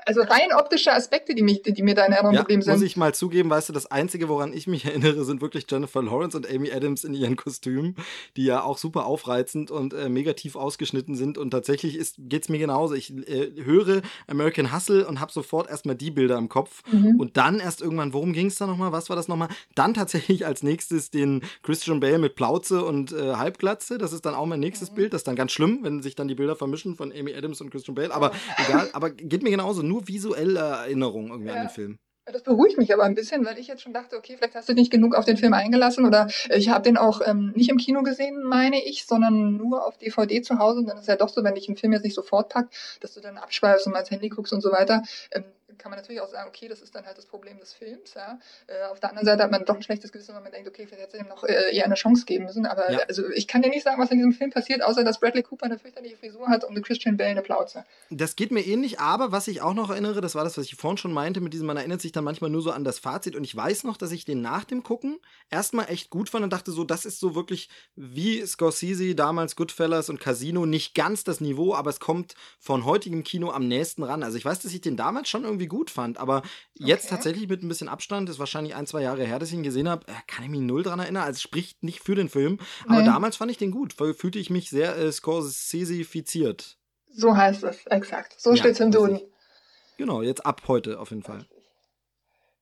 Also 0.07 0.21
rein 0.21 0.53
optische 0.57 0.91
Aspekte, 0.91 1.35
die, 1.35 1.43
mich, 1.43 1.61
die 1.61 1.83
mir 1.83 1.93
da 1.93 2.05
in 2.05 2.13
Erinnerung 2.13 2.35
ja, 2.35 2.41
geblieben 2.41 2.61
sind. 2.63 2.73
Muss 2.73 2.81
ich 2.81 2.97
mal 2.97 3.13
zugeben, 3.13 3.49
weißt 3.49 3.69
du, 3.69 3.73
das 3.73 3.85
Einzige, 3.91 4.27
woran 4.27 4.53
ich 4.53 4.65
mich 4.65 4.85
erinnere, 4.85 5.23
sind 5.23 5.41
wirklich 5.41 5.65
Jennifer 5.69 6.01
Lawrence 6.01 6.35
und 6.35 6.49
Amy 6.49 6.71
Adams 6.71 7.03
in 7.03 7.13
ihren 7.13 7.35
Kostümen, 7.35 7.95
die 8.37 8.45
ja 8.45 8.63
auch 8.63 8.79
super 8.79 9.05
aufreizend 9.05 9.69
und 9.69 9.93
äh, 9.93 10.09
mega 10.09 10.33
tief 10.33 10.55
ausgeschnitten 10.55 11.15
sind. 11.15 11.37
Und 11.37 11.51
tatsächlich 11.51 11.99
geht 12.17 12.43
es 12.43 12.49
mir 12.49 12.57
genauso. 12.57 12.95
Ich 12.95 13.11
äh, 13.11 13.51
höre 13.63 14.01
American 14.27 14.73
Hustle 14.73 15.07
und 15.07 15.19
habe 15.19 15.31
sofort 15.31 15.69
erstmal 15.69 15.95
die 15.95 16.09
Bilder 16.09 16.37
im 16.37 16.49
Kopf. 16.49 16.81
Mhm. 16.91 17.19
Und 17.19 17.37
dann 17.37 17.59
erst 17.59 17.81
irgendwann, 17.81 18.13
worum 18.13 18.33
ging 18.33 18.47
es 18.47 18.55
da 18.55 18.65
nochmal? 18.65 18.91
Was 18.91 19.09
war 19.09 19.15
das 19.15 19.27
nochmal? 19.27 19.49
Dann 19.75 19.93
tatsächlich 19.93 20.45
als 20.45 20.63
nächstes 20.63 21.11
den 21.11 21.43
Christian 21.61 21.99
Bale 21.99 22.17
mit 22.17 22.35
Plauze 22.35 22.83
und 22.83 23.11
äh, 23.11 23.35
Halbglatze. 23.35 23.99
Das 23.99 24.11
ist 24.11 24.25
dann 24.25 24.33
auch 24.33 24.45
mein 24.45 24.54
nächstes 24.59 24.91
mhm. 24.91 24.95
Bild. 24.95 25.13
Das 25.13 25.21
ist 25.21 25.27
dann 25.27 25.35
ganz 25.35 25.51
schlimm, 25.51 25.79
wenn 25.81 26.01
sich 26.01 26.15
dann 26.15 26.27
die 26.27 26.35
Bilder 26.35 26.55
vermischen 26.55 26.95
von 26.95 27.11
Amy 27.11 27.33
Adams 27.33 27.61
und 27.61 27.69
Christian 27.69 27.95
Bale. 27.95 28.13
Aber 28.13 28.31
egal, 28.67 28.89
aber 28.93 29.09
geht 29.09 29.43
mir 29.43 29.51
genauso. 29.51 29.81
Nur 29.81 30.07
visuelle 30.07 30.59
Erinnerungen 30.59 31.29
irgendwie 31.29 31.49
ja. 31.49 31.55
an 31.55 31.67
den 31.67 31.69
Film. 31.69 31.97
Das 32.31 32.41
beruhigt 32.41 32.79
mich 32.79 32.91
aber 32.91 33.03
ein 33.03 33.13
bisschen, 33.13 33.45
weil 33.45 33.59
ich 33.59 33.67
jetzt 33.67 33.83
schon 33.83 33.93
dachte, 33.93 34.17
okay, 34.17 34.35
vielleicht 34.35 34.55
hast 34.55 34.67
du 34.67 34.73
nicht 34.73 34.91
genug 34.91 35.13
auf 35.13 35.25
den 35.25 35.37
Film 35.37 35.53
eingelassen 35.53 36.07
oder 36.07 36.27
ich 36.49 36.69
habe 36.69 36.81
den 36.81 36.97
auch 36.97 37.21
ähm, 37.23 37.53
nicht 37.55 37.69
im 37.69 37.77
Kino 37.77 38.01
gesehen, 38.01 38.41
meine 38.41 38.83
ich, 38.83 39.05
sondern 39.05 39.57
nur 39.57 39.85
auf 39.85 39.97
DVD 39.99 40.41
zu 40.41 40.57
Hause. 40.57 40.79
Und 40.79 40.87
dann 40.87 40.97
ist 40.97 41.03
es 41.03 41.07
ja 41.07 41.17
doch 41.17 41.29
so, 41.29 41.43
wenn 41.43 41.55
ich 41.55 41.67
einen 41.67 41.77
Film 41.77 41.93
jetzt 41.93 42.03
nicht 42.03 42.15
sofort 42.15 42.49
pack, 42.49 42.69
dass 42.99 43.13
du 43.13 43.21
dann 43.21 43.37
abschweifst 43.37 43.85
und 43.85 43.93
mal 43.93 43.99
ins 43.99 44.09
Handy 44.09 44.29
guckst 44.29 44.53
und 44.53 44.61
so 44.61 44.71
weiter. 44.71 45.03
Ähm, 45.31 45.43
kann 45.77 45.91
man 45.91 45.99
natürlich 45.99 46.21
auch 46.21 46.27
sagen, 46.27 46.47
okay, 46.47 46.67
das 46.67 46.81
ist 46.81 46.95
dann 46.95 47.05
halt 47.05 47.17
das 47.17 47.25
Problem 47.25 47.59
des 47.59 47.73
Films. 47.73 48.13
Ja. 48.13 48.39
Äh, 48.67 48.85
auf 48.91 48.99
der 48.99 49.09
anderen 49.09 49.25
Seite 49.25 49.43
hat 49.43 49.51
man 49.51 49.65
doch 49.65 49.75
ein 49.75 49.83
schlechtes 49.83 50.11
Gewissen, 50.11 50.35
wenn 50.35 50.43
man 50.43 50.51
denkt, 50.51 50.67
okay, 50.67 50.85
vielleicht 50.87 51.03
hätte 51.03 51.17
es 51.17 51.23
ihm 51.23 51.29
noch 51.29 51.43
äh, 51.43 51.75
eher 51.75 51.85
eine 51.85 51.95
Chance 51.95 52.25
geben 52.25 52.45
müssen. 52.45 52.65
Aber 52.65 52.91
ja. 52.91 52.99
also 53.07 53.27
ich 53.29 53.47
kann 53.47 53.61
dir 53.61 53.69
nicht 53.69 53.83
sagen, 53.83 54.01
was 54.01 54.11
in 54.11 54.17
diesem 54.17 54.33
Film 54.33 54.51
passiert, 54.51 54.81
außer 54.81 55.03
dass 55.03 55.19
Bradley 55.19 55.43
Cooper 55.43 55.65
eine 55.65 55.79
fürchterliche 55.79 56.17
Frisur 56.17 56.47
hat 56.47 56.63
und 56.63 56.81
Christian 56.83 57.17
Bale 57.17 57.31
eine 57.31 57.41
Plauze. 57.41 57.85
Das 58.09 58.35
geht 58.35 58.51
mir 58.51 58.65
ähnlich, 58.65 58.99
aber 58.99 59.31
was 59.31 59.47
ich 59.47 59.61
auch 59.61 59.73
noch 59.73 59.89
erinnere, 59.89 60.21
das 60.21 60.35
war 60.35 60.43
das, 60.43 60.57
was 60.57 60.65
ich 60.65 60.75
vorhin 60.75 60.97
schon 60.97 61.13
meinte, 61.13 61.41
mit 61.41 61.53
diesem, 61.53 61.67
man 61.67 61.77
erinnert 61.77 62.01
sich 62.01 62.11
dann 62.11 62.23
manchmal 62.23 62.49
nur 62.49 62.61
so 62.61 62.71
an 62.71 62.83
das 62.83 62.99
Fazit 62.99 63.35
und 63.35 63.43
ich 63.43 63.55
weiß 63.55 63.83
noch, 63.83 63.97
dass 63.97 64.11
ich 64.11 64.25
den 64.25 64.41
nach 64.41 64.63
dem 64.63 64.83
Gucken 64.83 65.19
erstmal 65.49 65.89
echt 65.89 66.09
gut 66.09 66.29
fand 66.29 66.43
und 66.43 66.53
dachte 66.53 66.71
so, 66.71 66.83
das 66.83 67.05
ist 67.05 67.19
so 67.19 67.35
wirklich 67.35 67.69
wie 67.95 68.45
Scorsese 68.45 69.15
damals 69.15 69.55
Goodfellas 69.55 70.09
und 70.09 70.19
Casino, 70.19 70.65
nicht 70.65 70.95
ganz 70.95 71.23
das 71.23 71.41
Niveau, 71.41 71.73
aber 71.73 71.89
es 71.89 71.99
kommt 71.99 72.35
von 72.59 72.85
heutigem 72.85 73.23
Kino 73.23 73.51
am 73.51 73.67
nächsten 73.67 74.03
ran. 74.03 74.23
Also 74.23 74.37
ich 74.37 74.45
weiß, 74.45 74.59
dass 74.59 74.73
ich 74.73 74.81
den 74.81 74.97
damals 74.97 75.29
schon 75.29 75.43
irgendwie 75.43 75.64
gut 75.67 75.89
fand, 75.89 76.17
aber 76.17 76.41
jetzt 76.73 77.05
okay. 77.05 77.15
tatsächlich 77.15 77.47
mit 77.47 77.63
ein 77.63 77.67
bisschen 77.67 77.89
Abstand, 77.89 78.29
ist 78.29 78.39
wahrscheinlich 78.39 78.75
ein, 78.75 78.87
zwei 78.87 79.01
Jahre 79.01 79.25
her, 79.25 79.39
dass 79.39 79.49
ich 79.49 79.55
ihn 79.55 79.63
gesehen 79.63 79.89
habe, 79.89 80.07
äh, 80.07 80.13
kann 80.27 80.43
ich 80.43 80.51
mich 80.51 80.61
null 80.61 80.83
dran 80.83 80.99
erinnern. 80.99 81.23
Also 81.23 81.39
spricht 81.39 81.83
nicht 81.83 82.01
für 82.01 82.15
den 82.15 82.29
Film, 82.29 82.59
aber 82.87 82.99
nee. 82.99 83.05
damals 83.05 83.37
fand 83.37 83.51
ich 83.51 83.57
den 83.57 83.71
gut, 83.71 83.93
fühlte 83.93 84.39
ich 84.39 84.49
mich 84.49 84.69
sehr 84.69 84.97
äh, 84.97 85.11
Scorsese-fiziert. 85.11 86.77
So 87.13 87.35
heißt 87.35 87.63
es, 87.63 87.85
exakt. 87.87 88.35
So 88.37 88.51
ja, 88.51 88.57
steht 88.57 88.73
es 88.73 88.79
im 88.79 88.91
Duden. 88.91 89.21
Genau, 89.97 90.21
jetzt 90.21 90.45
ab 90.45 90.63
heute 90.67 90.99
auf 90.99 91.11
jeden 91.11 91.23
Fall. 91.23 91.45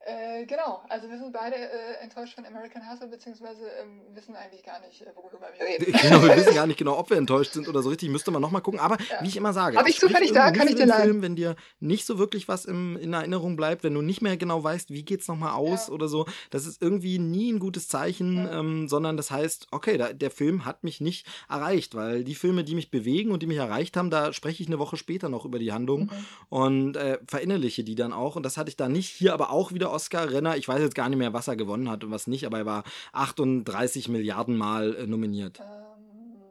Äh, 0.05 0.45
genau, 0.45 0.81
also 0.89 1.09
wir 1.09 1.17
sind 1.17 1.31
beide 1.31 1.55
äh, 1.55 2.03
enttäuscht 2.03 2.35
von 2.35 2.45
American 2.45 2.81
Hustle, 2.89 3.07
beziehungsweise 3.07 3.61
ähm, 3.81 4.01
wissen 4.13 4.35
eigentlich 4.35 4.61
gar 4.61 4.81
nicht, 4.81 5.01
äh, 5.01 5.05
worüber 5.15 5.47
wir 5.57 5.65
reden. 5.65 5.93
Genau, 6.03 6.21
wir 6.21 6.35
wissen 6.35 6.53
gar 6.53 6.67
nicht 6.67 6.77
genau, 6.77 6.97
ob 6.97 7.09
wir 7.09 7.15
enttäuscht 7.15 7.53
sind 7.53 7.69
oder 7.69 7.81
so 7.81 7.89
richtig, 7.89 8.09
müsste 8.09 8.29
man 8.29 8.41
nochmal 8.41 8.61
gucken. 8.61 8.81
Aber 8.81 8.97
ja. 8.99 9.21
wie 9.21 9.27
ich 9.27 9.37
immer 9.37 9.53
sage, 9.53 9.77
habe 9.77 9.89
ich 9.89 9.99
zufällig 9.99 10.33
da, 10.33 10.51
kann 10.51 10.67
ich 10.67 10.75
dir 10.75 10.85
leiden. 10.85 11.21
wenn 11.21 11.37
dir 11.37 11.55
nicht 11.79 12.05
so 12.05 12.17
wirklich 12.17 12.49
was 12.49 12.65
im, 12.65 12.97
in 12.97 13.13
Erinnerung 13.13 13.55
bleibt, 13.55 13.85
wenn 13.85 13.93
du 13.93 14.01
nicht 14.01 14.21
mehr 14.21 14.35
genau 14.35 14.61
weißt, 14.61 14.89
wie 14.89 15.03
geht's 15.03 15.29
nochmal 15.29 15.53
aus 15.53 15.87
ja. 15.87 15.93
oder 15.93 16.09
so, 16.09 16.25
das 16.49 16.65
ist 16.65 16.81
irgendwie 16.81 17.17
nie 17.17 17.53
ein 17.53 17.59
gutes 17.59 17.87
Zeichen, 17.87 18.37
ja. 18.37 18.59
ähm, 18.59 18.89
sondern 18.89 19.15
das 19.15 19.31
heißt, 19.31 19.67
okay, 19.71 19.97
da, 19.97 20.11
der 20.11 20.31
Film 20.31 20.65
hat 20.65 20.83
mich 20.83 20.99
nicht 20.99 21.25
erreicht, 21.47 21.95
weil 21.95 22.25
die 22.25 22.35
Filme, 22.35 22.65
die 22.65 22.75
mich 22.75 22.91
bewegen 22.91 23.31
und 23.31 23.41
die 23.41 23.47
mich 23.47 23.57
erreicht 23.57 23.95
haben, 23.95 24.09
da 24.09 24.33
spreche 24.33 24.63
ich 24.63 24.67
eine 24.67 24.79
Woche 24.79 24.97
später 24.97 25.29
noch 25.29 25.45
über 25.45 25.59
die 25.59 25.71
Handlung 25.71 26.01
mhm. 26.01 26.25
und 26.49 26.97
äh, 26.97 27.19
verinnerliche 27.25 27.85
die 27.85 27.95
dann 27.95 28.11
auch. 28.11 28.35
Und 28.35 28.43
das 28.43 28.57
hatte 28.57 28.69
ich 28.69 28.75
da 28.75 28.89
nicht. 28.89 29.09
Hier 29.09 29.33
aber 29.33 29.51
auch 29.51 29.71
wieder 29.71 29.92
Oscar-Renner. 29.93 30.57
Ich 30.57 30.67
weiß 30.67 30.81
jetzt 30.81 30.95
gar 30.95 31.09
nicht 31.09 31.19
mehr, 31.19 31.33
was 31.33 31.47
er 31.47 31.55
gewonnen 31.55 31.89
hat 31.89 32.03
und 32.03 32.11
was 32.11 32.27
nicht, 32.27 32.45
aber 32.45 32.59
er 32.59 32.65
war 32.65 32.83
38 33.13 34.09
Milliarden 34.09 34.57
Mal 34.57 34.95
äh, 34.95 35.07
nominiert. 35.07 35.59
Ähm, 35.59 36.41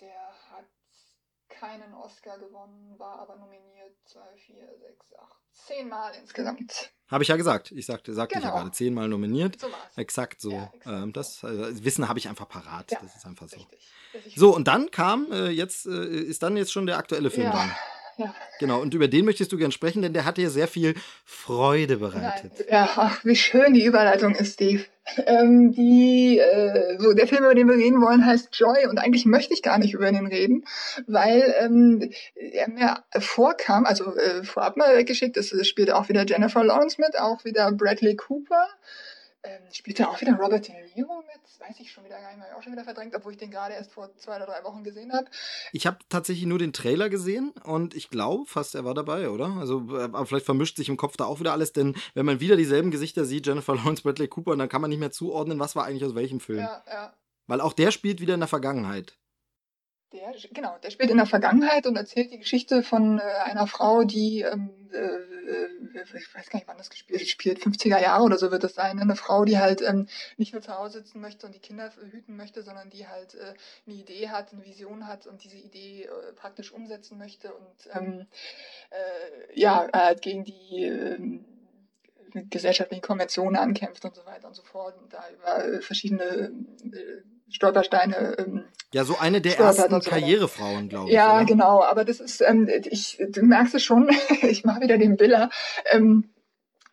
der 0.00 0.28
hat 0.50 0.66
keinen 1.48 1.94
Oscar 1.94 2.38
gewonnen, 2.38 2.94
war 2.98 3.18
aber 3.20 3.36
nominiert 3.36 3.96
2, 4.04 4.20
4, 4.46 4.56
6, 4.80 5.14
8, 5.18 5.42
10 5.66 5.88
Mal 5.88 6.12
insgesamt. 6.20 6.92
Habe 7.08 7.24
ich 7.24 7.28
ja 7.28 7.36
gesagt. 7.36 7.72
Ich 7.72 7.86
sagte, 7.86 8.14
sagte 8.14 8.34
genau. 8.34 8.40
ich 8.40 8.44
ja 8.44 8.50
genau. 8.50 8.62
gerade, 8.62 8.76
zehnmal 8.76 9.08
nominiert. 9.08 9.60
So 9.60 9.68
exakt 9.96 10.40
so. 10.40 10.52
Ja, 10.52 10.72
exakt 10.74 10.86
ähm, 10.86 11.12
das 11.12 11.44
also, 11.44 11.84
Wissen 11.84 12.08
habe 12.08 12.18
ich 12.18 12.28
einfach 12.28 12.48
parat. 12.48 12.90
Ja, 12.90 12.98
das 13.02 13.16
ist 13.16 13.26
einfach 13.26 13.48
so. 13.48 13.56
Richtig. 13.56 14.34
So, 14.34 14.54
und 14.54 14.68
dann 14.68 14.90
kam, 14.90 15.30
äh, 15.30 15.48
jetzt 15.48 15.86
äh, 15.86 16.06
ist 16.06 16.42
dann 16.42 16.56
jetzt 16.56 16.72
schon 16.72 16.86
der 16.86 16.98
aktuelle 16.98 17.30
Film 17.30 17.46
ja. 17.46 17.52
dran. 17.52 17.72
Ja. 18.18 18.34
Genau, 18.58 18.80
und 18.80 18.94
über 18.94 19.08
den 19.08 19.24
möchtest 19.24 19.52
du 19.52 19.56
gern 19.56 19.72
sprechen, 19.72 20.02
denn 20.02 20.12
der 20.12 20.24
hat 20.24 20.36
dir 20.36 20.50
sehr 20.50 20.68
viel 20.68 20.94
Freude 21.24 21.96
bereitet. 21.96 22.52
Ja, 22.70 22.88
ach, 22.96 23.24
wie 23.24 23.36
schön 23.36 23.74
die 23.74 23.84
Überleitung 23.84 24.34
ist, 24.34 24.54
Steve. 24.54 24.84
Ähm, 25.26 25.72
die, 25.72 26.38
äh, 26.38 26.96
so 26.98 27.12
der 27.12 27.26
Film, 27.26 27.42
über 27.44 27.54
den 27.54 27.68
wir 27.68 27.76
reden 27.76 28.00
wollen, 28.00 28.24
heißt 28.24 28.50
Joy 28.52 28.86
und 28.88 28.98
eigentlich 28.98 29.26
möchte 29.26 29.52
ich 29.52 29.62
gar 29.62 29.78
nicht 29.78 29.94
über 29.94 30.10
den 30.12 30.26
reden, 30.26 30.64
weil 31.06 31.54
ähm, 31.58 32.12
er 32.34 32.68
mir 32.68 32.98
vorkam, 33.18 33.84
also 33.84 34.14
äh, 34.14 34.44
vorab 34.44 34.76
mal 34.76 34.96
weggeschickt, 34.96 35.36
es 35.36 35.66
spielt 35.66 35.90
auch 35.90 36.08
wieder 36.08 36.24
Jennifer 36.24 36.62
Lawrence 36.62 37.00
mit, 37.00 37.18
auch 37.18 37.44
wieder 37.44 37.72
Bradley 37.72 38.14
Cooper. 38.14 38.68
Ähm, 39.44 39.62
spielt 39.72 39.98
da 39.98 40.06
auch 40.06 40.20
wieder 40.20 40.34
Robert 40.34 40.68
De 40.68 40.74
Niro 40.94 41.22
mit? 41.22 41.60
Weiß 41.60 41.80
ich 41.80 41.90
schon 41.90 42.04
wieder 42.04 42.20
gar 42.20 42.28
nicht 42.28 42.38
mehr. 42.38 42.48
Ich 42.50 42.54
auch 42.54 42.62
schon 42.62 42.72
wieder 42.72 42.84
verdrängt, 42.84 43.14
obwohl 43.16 43.32
ich 43.32 43.38
den 43.38 43.50
gerade 43.50 43.74
erst 43.74 43.92
vor 43.92 44.16
zwei 44.16 44.36
oder 44.36 44.46
drei 44.46 44.62
Wochen 44.62 44.84
gesehen 44.84 45.12
habe. 45.12 45.26
Ich 45.72 45.84
habe 45.86 45.98
tatsächlich 46.08 46.46
nur 46.46 46.60
den 46.60 46.72
Trailer 46.72 47.08
gesehen 47.08 47.52
und 47.64 47.94
ich 47.94 48.08
glaube 48.08 48.46
fast, 48.46 48.76
er 48.76 48.84
war 48.84 48.94
dabei, 48.94 49.30
oder? 49.30 49.56
Also, 49.58 49.96
äh, 49.96 50.04
aber 50.04 50.26
vielleicht 50.26 50.46
vermischt 50.46 50.76
sich 50.76 50.88
im 50.88 50.96
Kopf 50.96 51.16
da 51.16 51.24
auch 51.24 51.40
wieder 51.40 51.52
alles, 51.52 51.72
denn 51.72 51.96
wenn 52.14 52.24
man 52.24 52.38
wieder 52.38 52.56
dieselben 52.56 52.92
Gesichter 52.92 53.24
sieht, 53.24 53.46
Jennifer 53.46 53.74
Lawrence, 53.76 54.02
Bradley 54.02 54.28
Cooper, 54.28 54.56
dann 54.56 54.68
kann 54.68 54.80
man 54.80 54.90
nicht 54.90 55.00
mehr 55.00 55.10
zuordnen, 55.10 55.58
was 55.58 55.74
war 55.74 55.84
eigentlich 55.84 56.04
aus 56.04 56.14
welchem 56.14 56.38
Film. 56.38 56.60
Ja, 56.60 56.84
ja. 56.86 57.12
Weil 57.48 57.60
auch 57.60 57.72
der 57.72 57.90
spielt 57.90 58.20
wieder 58.20 58.34
in 58.34 58.40
der 58.40 58.48
Vergangenheit. 58.48 59.18
Der, 60.12 60.34
genau, 60.52 60.76
der 60.82 60.90
spielt 60.90 61.10
in 61.10 61.16
der 61.16 61.26
Vergangenheit 61.26 61.86
und 61.86 61.96
erzählt 61.96 62.30
die 62.30 62.38
Geschichte 62.38 62.82
von 62.82 63.18
äh, 63.18 63.22
einer 63.22 63.66
Frau, 63.66 64.04
die, 64.04 64.42
ähm, 64.42 64.70
äh, 64.92 64.98
äh 64.98 65.68
ich 66.14 66.34
weiß 66.34 66.50
gar 66.50 66.58
nicht, 66.58 66.68
wann 66.68 66.78
das 66.78 66.90
gespielt 66.90 67.28
spielt, 67.28 67.58
50er 67.60 68.00
Jahre 68.00 68.24
oder 68.24 68.38
so 68.38 68.50
wird 68.50 68.64
das 68.64 68.74
sein. 68.74 68.96
Ne? 68.96 69.02
Eine 69.02 69.16
Frau, 69.16 69.44
die 69.44 69.58
halt 69.58 69.82
ähm, 69.82 70.08
nicht 70.36 70.52
nur 70.52 70.62
zu 70.62 70.76
Hause 70.76 70.98
sitzen 70.98 71.20
möchte 71.20 71.46
und 71.46 71.54
die 71.54 71.60
Kinder 71.60 71.92
hüten 72.10 72.36
möchte, 72.36 72.62
sondern 72.62 72.90
die 72.90 73.06
halt 73.06 73.34
äh, 73.34 73.54
eine 73.86 73.96
Idee 73.96 74.28
hat, 74.28 74.52
eine 74.52 74.64
Vision 74.64 75.06
hat 75.06 75.26
und 75.26 75.42
diese 75.44 75.56
Idee 75.56 76.04
äh, 76.04 76.32
praktisch 76.34 76.72
umsetzen 76.72 77.18
möchte 77.18 77.52
und 77.54 77.88
ähm, 77.92 78.26
äh, 78.90 79.60
ja, 79.60 79.88
halt 79.92 80.22
gegen 80.22 80.44
die 80.44 80.84
äh, 80.84 81.40
gesellschaftlichen 82.50 83.02
Konventionen 83.02 83.56
ankämpft 83.56 84.04
und 84.04 84.14
so 84.14 84.24
weiter 84.24 84.48
und 84.48 84.54
so 84.54 84.62
fort 84.62 84.96
und 84.98 85.12
da 85.12 85.24
über 85.30 85.82
verschiedene 85.82 86.24
äh, 86.24 87.22
Stolpersteine. 87.50 88.36
Ähm, 88.38 88.64
ja, 88.92 89.04
so 89.04 89.18
eine 89.18 89.40
der 89.40 89.58
ersten 89.58 90.00
so. 90.00 90.10
Karrierefrauen, 90.10 90.88
glaube 90.88 91.08
ich. 91.08 91.14
Ja, 91.14 91.36
oder? 91.36 91.44
genau. 91.46 91.82
Aber 91.82 92.04
das 92.04 92.20
ist, 92.20 92.42
ähm, 92.42 92.68
ich, 92.90 93.18
du 93.30 93.42
merkst 93.42 93.74
es 93.74 93.82
schon, 93.82 94.10
ich 94.42 94.64
mache 94.64 94.82
wieder 94.82 94.98
den 94.98 95.16
Biller. 95.16 95.50
Ähm, 95.90 96.32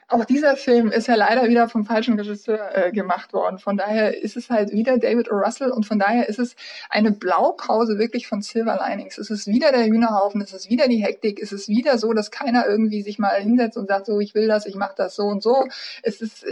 auch 0.09 0.25
dieser 0.25 0.55
Film 0.55 0.91
ist 0.91 1.07
ja 1.07 1.13
leider 1.13 1.47
wieder 1.47 1.69
vom 1.69 1.85
falschen 1.85 2.17
Regisseur 2.17 2.75
äh, 2.75 2.91
gemacht 2.91 3.31
worden. 3.31 3.59
Von 3.59 3.77
daher 3.77 4.21
ist 4.21 4.37
es 4.37 4.49
halt 4.49 4.71
wieder 4.71 4.97
David 4.97 5.31
O. 5.31 5.35
Russell 5.35 5.69
und 5.69 5.85
von 5.85 5.99
daher 5.99 6.27
ist 6.27 6.39
es 6.39 6.55
eine 6.89 7.11
Blaupause 7.11 7.99
wirklich 7.99 8.27
von 8.27 8.41
Silver 8.41 8.79
Linings. 8.83 9.19
Es 9.19 9.29
ist 9.29 9.45
wieder 9.45 9.71
der 9.71 9.85
Hühnerhaufen, 9.85 10.41
es 10.41 10.51
ist 10.51 10.67
wieder 10.67 10.87
die 10.87 11.03
Hektik, 11.03 11.39
es 11.39 11.51
ist 11.51 11.69
wieder 11.69 11.99
so, 11.99 12.13
dass 12.13 12.31
keiner 12.31 12.65
irgendwie 12.65 13.03
sich 13.03 13.19
mal 13.19 13.39
hinsetzt 13.39 13.77
und 13.77 13.87
sagt, 13.87 14.07
so, 14.07 14.19
ich 14.19 14.33
will 14.33 14.47
das, 14.47 14.65
ich 14.65 14.75
mache 14.75 14.95
das 14.97 15.15
so 15.15 15.23
und 15.23 15.43
so. 15.43 15.67
Es 16.01 16.21
ist, 16.21 16.43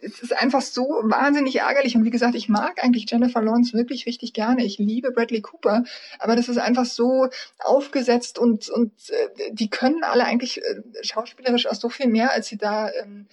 es 0.00 0.22
ist 0.22 0.32
einfach 0.32 0.62
so 0.62 0.82
wahnsinnig 1.02 1.56
ärgerlich. 1.56 1.96
Und 1.96 2.04
wie 2.04 2.10
gesagt, 2.10 2.34
ich 2.34 2.48
mag 2.48 2.82
eigentlich 2.82 3.10
Jennifer 3.10 3.42
Lawrence 3.42 3.72
wirklich 3.72 4.06
richtig 4.06 4.32
gerne. 4.32 4.64
Ich 4.64 4.78
liebe 4.78 5.10
Bradley 5.10 5.40
Cooper, 5.40 5.84
aber 6.18 6.36
das 6.36 6.48
ist 6.48 6.58
einfach 6.58 6.84
so 6.84 7.28
aufgesetzt 7.58 8.38
und, 8.38 8.68
und 8.70 8.92
äh, 9.10 9.52
die 9.52 9.70
können 9.70 10.02
alle 10.02 10.24
eigentlich 10.24 10.62
äh, 10.62 10.82
schauspielerisch 11.02 11.66
auch 11.66 11.74
so 11.74 11.88
viel 11.88 12.08
mehr, 12.08 12.32
als 12.32 12.48
sie 12.48 12.56
da 12.56 12.90
ähm, 12.90 13.26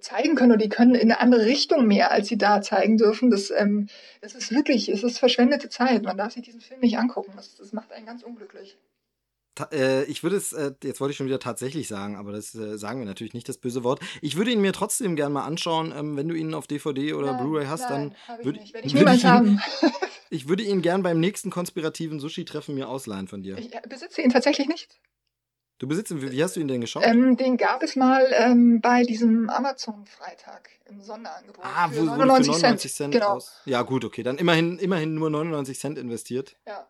zeigen 0.00 0.34
können 0.34 0.52
und 0.52 0.62
die 0.62 0.68
können 0.68 0.94
in 0.94 1.10
eine 1.12 1.20
andere 1.20 1.46
Richtung 1.46 1.86
mehr, 1.86 2.10
als 2.10 2.28
sie 2.28 2.38
da 2.38 2.60
zeigen 2.60 2.96
dürfen. 2.96 3.30
Das, 3.30 3.50
ähm, 3.50 3.88
das 4.20 4.34
ist 4.34 4.52
wirklich, 4.52 4.88
es 4.88 5.02
ist 5.02 5.18
verschwendete 5.18 5.68
Zeit. 5.68 6.02
Man 6.02 6.16
darf 6.16 6.32
sich 6.32 6.42
diesen 6.42 6.60
Film 6.60 6.80
nicht 6.80 6.98
angucken. 6.98 7.32
Das, 7.36 7.56
das 7.56 7.72
macht 7.72 7.92
einen 7.92 8.06
ganz 8.06 8.22
unglücklich 8.22 8.76
äh, 9.72 10.04
ich 10.04 10.22
würde 10.22 10.36
es, 10.36 10.52
äh, 10.52 10.72
jetzt 10.82 11.00
wollte 11.00 11.12
ich 11.12 11.16
schon 11.16 11.26
wieder 11.26 11.38
tatsächlich 11.38 11.88
sagen, 11.88 12.16
aber 12.16 12.32
das 12.32 12.54
äh, 12.54 12.78
sagen 12.78 13.00
wir 13.00 13.06
natürlich 13.06 13.34
nicht, 13.34 13.48
das 13.48 13.58
böse 13.58 13.84
Wort. 13.84 14.00
Ich 14.20 14.36
würde 14.36 14.50
ihn 14.50 14.60
mir 14.60 14.72
trotzdem 14.72 15.16
gerne 15.16 15.34
mal 15.34 15.44
anschauen. 15.44 15.92
Ähm, 15.96 16.16
wenn 16.16 16.28
du 16.28 16.34
ihn 16.34 16.54
auf 16.54 16.66
DVD 16.66 17.14
oder 17.14 17.34
Blu-ray 17.34 17.66
hast, 17.66 17.88
nein, 17.90 18.14
dann 18.26 18.44
würde 18.44 18.60
ich, 18.62 18.74
ich, 18.74 18.94
würd 18.94 19.14
ich, 19.14 19.24
ihn, 19.24 19.60
ich 20.30 20.48
würde 20.48 20.62
ihn 20.62 20.82
gern 20.82 21.02
beim 21.02 21.20
nächsten 21.20 21.50
konspirativen 21.50 22.20
Sushi-Treffen 22.20 22.74
mir 22.74 22.88
ausleihen 22.88 23.28
von 23.28 23.42
dir. 23.42 23.58
Ich 23.58 23.74
äh, 23.74 23.80
besitze 23.88 24.22
ihn 24.22 24.30
tatsächlich 24.30 24.68
nicht. 24.68 24.98
Du 25.78 25.86
besitzt 25.86 26.10
ihn, 26.10 26.22
wie 26.22 26.42
hast 26.42 26.56
du 26.56 26.60
ihn 26.60 26.68
denn 26.68 26.80
geschaut? 26.80 27.02
Ähm, 27.04 27.36
den 27.36 27.58
gab 27.58 27.82
es 27.82 27.96
mal 27.96 28.26
ähm, 28.32 28.80
bei 28.80 29.02
diesem 29.02 29.50
Amazon-Freitag 29.50 30.70
im 30.86 31.02
Sonderangebot. 31.02 31.62
Ah, 31.62 31.90
wo, 31.92 32.02
99 32.02 32.16
für 32.16 32.26
99 32.26 32.60
Cent, 32.60 32.80
Cent 32.96 33.12
genau. 33.12 33.34
aus. 33.34 33.60
Ja, 33.66 33.82
gut, 33.82 34.04
okay. 34.04 34.22
Dann 34.22 34.38
immerhin, 34.38 34.78
immerhin 34.78 35.14
nur 35.14 35.28
99 35.28 35.78
Cent 35.78 35.98
investiert. 35.98 36.56
Ja. 36.66 36.88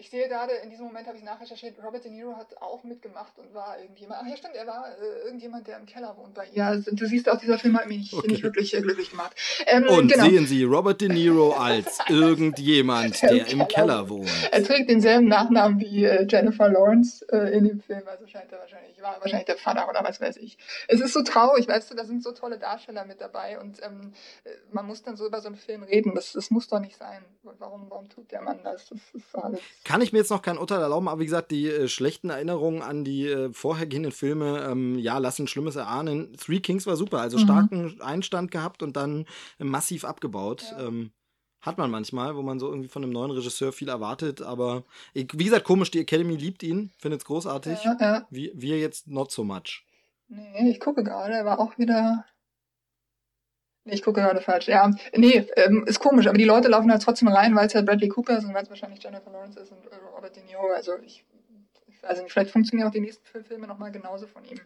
Ich 0.00 0.10
sehe 0.10 0.28
gerade, 0.28 0.52
in 0.62 0.70
diesem 0.70 0.86
Moment 0.86 1.08
habe 1.08 1.18
ich 1.18 1.24
nachrecherchiert, 1.24 1.74
Robert 1.84 2.04
De 2.04 2.12
Niro 2.12 2.36
hat 2.36 2.56
auch 2.62 2.84
mitgemacht 2.84 3.36
und 3.36 3.52
war 3.52 3.80
irgendjemand. 3.80 4.20
Ach 4.22 4.28
ja, 4.28 4.36
stimmt, 4.36 4.54
er 4.54 4.64
war 4.64 4.86
äh, 4.96 5.26
irgendjemand, 5.26 5.66
der 5.66 5.76
im 5.76 5.86
Keller 5.86 6.16
wohnt 6.16 6.34
bei 6.34 6.46
ihr. 6.46 6.52
Ja, 6.54 6.76
du 6.76 7.06
siehst 7.06 7.28
auch, 7.28 7.36
dieser 7.36 7.58
Film 7.58 7.76
hat 7.76 7.88
mich 7.88 8.12
okay. 8.12 8.28
nicht 8.28 8.44
wirklich 8.44 8.74
äh, 8.74 8.80
glücklich 8.80 9.10
gemacht. 9.10 9.34
Ähm, 9.66 9.88
und 9.88 10.12
genau. 10.12 10.26
sehen 10.26 10.46
Sie 10.46 10.62
Robert 10.62 11.00
De 11.00 11.08
Niro 11.08 11.52
als 11.52 11.98
irgendjemand, 12.08 13.20
der, 13.22 13.30
der 13.30 13.48
im, 13.48 13.66
Keller, 13.66 14.08
wohnt. 14.08 14.30
Er 14.52 14.62
trägt 14.62 14.88
denselben 14.88 15.26
Nachnamen 15.26 15.80
wie 15.80 16.04
äh, 16.04 16.28
Jennifer 16.30 16.68
Lawrence 16.68 17.26
äh, 17.32 17.56
in 17.58 17.64
dem 17.64 17.80
Film, 17.80 18.02
also 18.06 18.24
scheint 18.28 18.52
er 18.52 18.60
wahrscheinlich, 18.60 19.02
war 19.02 19.20
wahrscheinlich 19.20 19.46
der 19.46 19.56
Vater 19.56 19.88
oder 19.88 20.04
was 20.04 20.20
weiß 20.20 20.36
ich. 20.36 20.58
Es 20.86 21.00
ist 21.00 21.12
so 21.12 21.22
traurig, 21.22 21.66
weißt 21.66 21.90
du, 21.90 21.96
da 21.96 22.04
sind 22.04 22.22
so 22.22 22.30
tolle 22.30 22.60
Darsteller 22.60 23.04
mit 23.04 23.20
dabei 23.20 23.58
und 23.58 23.82
ähm, 23.82 24.12
äh, 24.44 24.50
man 24.70 24.86
muss 24.86 25.02
dann 25.02 25.16
so 25.16 25.26
über 25.26 25.40
so 25.40 25.48
einen 25.48 25.56
Film 25.56 25.82
reden. 25.82 26.14
Das, 26.14 26.34
das 26.34 26.52
muss 26.52 26.68
doch 26.68 26.78
nicht 26.78 26.96
sein. 26.96 27.24
Warum, 27.58 27.90
warum 27.90 28.08
tut 28.08 28.30
der 28.30 28.42
Mann 28.42 28.60
das? 28.62 28.90
Das 28.90 29.00
ist 29.12 29.34
alles 29.34 29.60
kann 29.88 30.02
ich 30.02 30.12
mir 30.12 30.18
jetzt 30.18 30.30
noch 30.30 30.42
kein 30.42 30.58
Urteil 30.58 30.82
erlauben, 30.82 31.08
aber 31.08 31.18
wie 31.18 31.24
gesagt, 31.24 31.50
die 31.50 31.66
äh, 31.66 31.88
schlechten 31.88 32.28
Erinnerungen 32.28 32.82
an 32.82 33.04
die 33.04 33.26
äh, 33.26 33.50
vorhergehenden 33.54 34.12
Filme, 34.12 34.68
ähm, 34.70 34.98
ja, 34.98 35.16
lassen 35.16 35.46
Schlimmes 35.46 35.76
erahnen. 35.76 36.36
Three 36.36 36.60
Kings 36.60 36.86
war 36.86 36.94
super, 36.94 37.20
also 37.22 37.38
mhm. 37.38 37.42
starken 37.42 38.00
Einstand 38.02 38.50
gehabt 38.50 38.82
und 38.82 38.98
dann 38.98 39.24
äh, 39.58 39.64
massiv 39.64 40.04
abgebaut. 40.04 40.62
Ja. 40.72 40.88
Ähm, 40.88 41.10
Hat 41.62 41.78
man 41.78 41.90
manchmal, 41.90 42.36
wo 42.36 42.42
man 42.42 42.58
so 42.58 42.68
irgendwie 42.68 42.90
von 42.90 43.02
einem 43.02 43.12
neuen 43.12 43.30
Regisseur 43.30 43.72
viel 43.72 43.88
erwartet, 43.88 44.42
aber 44.42 44.84
wie 45.14 45.24
gesagt, 45.24 45.64
komisch, 45.64 45.90
die 45.90 46.00
Academy 46.00 46.36
liebt 46.36 46.62
ihn, 46.62 46.92
findet 46.98 47.22
es 47.22 47.24
großartig. 47.24 47.82
Ja, 47.82 47.96
ja. 47.98 48.26
Wir, 48.28 48.52
wir 48.54 48.78
jetzt 48.78 49.08
not 49.08 49.30
so 49.30 49.42
much. 49.42 49.86
Nee, 50.28 50.70
ich 50.70 50.80
gucke 50.80 51.02
gerade, 51.02 51.32
er 51.32 51.46
war 51.46 51.58
auch 51.60 51.78
wieder. 51.78 52.26
Ich 53.90 54.02
gucke 54.02 54.20
gerade 54.20 54.40
falsch. 54.40 54.68
Ja, 54.68 54.90
nee, 55.14 55.46
ähm, 55.56 55.84
ist 55.86 56.00
komisch, 56.00 56.26
aber 56.26 56.38
die 56.38 56.44
Leute 56.44 56.68
laufen 56.68 56.90
halt 56.90 57.02
trotzdem 57.02 57.28
rein, 57.28 57.54
weil 57.54 57.66
es 57.66 57.74
halt 57.74 57.86
Bradley 57.86 58.08
Cooper 58.08 58.38
ist 58.38 58.44
und 58.44 58.54
weil 58.54 58.62
es 58.62 58.70
wahrscheinlich 58.70 59.02
Jennifer 59.02 59.30
Lawrence 59.30 59.60
ist 59.60 59.72
und 59.72 59.84
äh, 59.86 59.96
Robert 60.14 60.36
De 60.36 60.44
Niro. 60.44 60.70
Also 60.74 60.92
ich, 61.04 61.24
ich 61.86 62.02
weiß 62.02 62.22
nicht, 62.22 62.32
vielleicht 62.32 62.50
funktionieren 62.50 62.88
auch 62.88 62.92
die 62.92 63.00
nächsten 63.00 63.24
Filme 63.44 63.66
nochmal 63.66 63.92
genauso 63.92 64.26
von 64.26 64.44
ihm. 64.44 64.60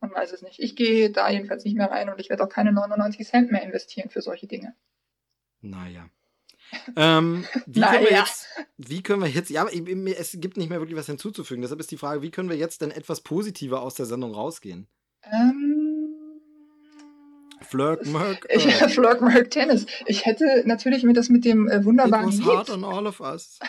Man 0.00 0.12
weiß 0.12 0.32
es 0.32 0.42
nicht. 0.42 0.60
Ich 0.60 0.76
gehe 0.76 1.10
da 1.10 1.30
jedenfalls 1.30 1.64
nicht 1.64 1.76
mehr 1.76 1.90
rein 1.90 2.10
und 2.10 2.20
ich 2.20 2.28
werde 2.28 2.44
auch 2.44 2.48
keine 2.48 2.72
99 2.72 3.26
Cent 3.26 3.50
mehr 3.50 3.62
investieren 3.62 4.10
für 4.10 4.20
solche 4.20 4.46
Dinge. 4.46 4.74
Naja. 5.60 6.08
ähm, 6.96 7.46
wie, 7.66 7.80
Na, 7.80 7.92
können 7.92 8.04
wir 8.04 8.12
jetzt, 8.12 8.48
wie 8.76 9.02
können 9.02 9.22
wir 9.22 9.28
jetzt, 9.28 9.50
ja, 9.50 9.66
es 9.66 10.36
gibt 10.40 10.56
nicht 10.56 10.68
mehr 10.68 10.80
wirklich 10.80 10.98
was 10.98 11.06
hinzuzufügen. 11.06 11.62
Deshalb 11.62 11.80
ist 11.80 11.90
die 11.90 11.96
Frage, 11.96 12.22
wie 12.22 12.30
können 12.30 12.50
wir 12.50 12.56
jetzt 12.56 12.82
denn 12.82 12.90
etwas 12.90 13.22
positiver 13.22 13.82
aus 13.82 13.94
der 13.94 14.06
Sendung 14.06 14.32
rausgehen? 14.32 14.88
Ähm, 15.22 15.83
Flirk, 17.64 18.06
Merk. 18.06 18.46
Äh. 18.48 18.58
Ja, 18.58 18.88
Flirk, 18.88 19.20
Merk, 19.20 19.50
Tennis. 19.50 19.86
Ich 20.06 20.26
hätte 20.26 20.62
natürlich 20.66 21.02
mir 21.02 21.14
das 21.14 21.28
mit 21.28 21.44
dem 21.44 21.68
äh, 21.68 21.84
wunderbaren. 21.84 22.28
It 22.28 22.40
was 22.40 22.46
hard 22.46 22.70
on 22.70 22.84
all 22.84 23.06
of 23.06 23.20
us. 23.20 23.58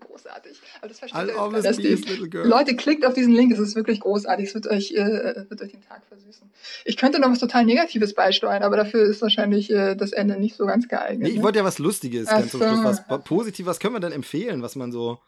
großartig. 0.00 0.60
Aber 0.80 0.88
das 0.88 0.98
versteht 0.98 1.28
ihr, 1.28 1.62
dass 1.62 1.76
die 1.76 2.48
Leute 2.48 2.76
klickt 2.76 3.04
auf 3.04 3.14
diesen 3.14 3.32
Link, 3.32 3.52
es 3.52 3.58
ist 3.58 3.76
wirklich 3.76 4.00
großartig. 4.00 4.48
Es 4.48 4.54
wird 4.54 4.66
euch, 4.66 4.92
äh, 4.92 5.44
wird 5.48 5.62
euch 5.62 5.72
den 5.72 5.82
Tag 5.82 6.02
versüßen. 6.08 6.50
Ich 6.84 6.96
könnte 6.96 7.20
noch 7.20 7.30
was 7.30 7.38
total 7.38 7.64
Negatives 7.64 8.14
beisteuern, 8.14 8.62
aber 8.62 8.76
dafür 8.76 9.04
ist 9.04 9.22
wahrscheinlich 9.22 9.70
äh, 9.70 9.94
das 9.94 10.12
Ende 10.12 10.38
nicht 10.38 10.56
so 10.56 10.66
ganz 10.66 10.88
geeignet. 10.88 11.22
Nee, 11.22 11.28
ich 11.30 11.36
ne? 11.36 11.42
wollte 11.42 11.58
ja 11.58 11.64
was 11.64 11.78
Lustiges 11.78 12.28
Ach 12.28 12.38
ganz 12.38 12.50
zum 12.50 12.60
Schluss. 12.60 13.02
Was 13.08 13.24
Positives, 13.24 13.68
was 13.68 13.80
können 13.80 13.94
wir 13.94 14.00
denn 14.00 14.12
empfehlen, 14.12 14.62
was 14.62 14.76
man 14.76 14.92
so 14.92 15.18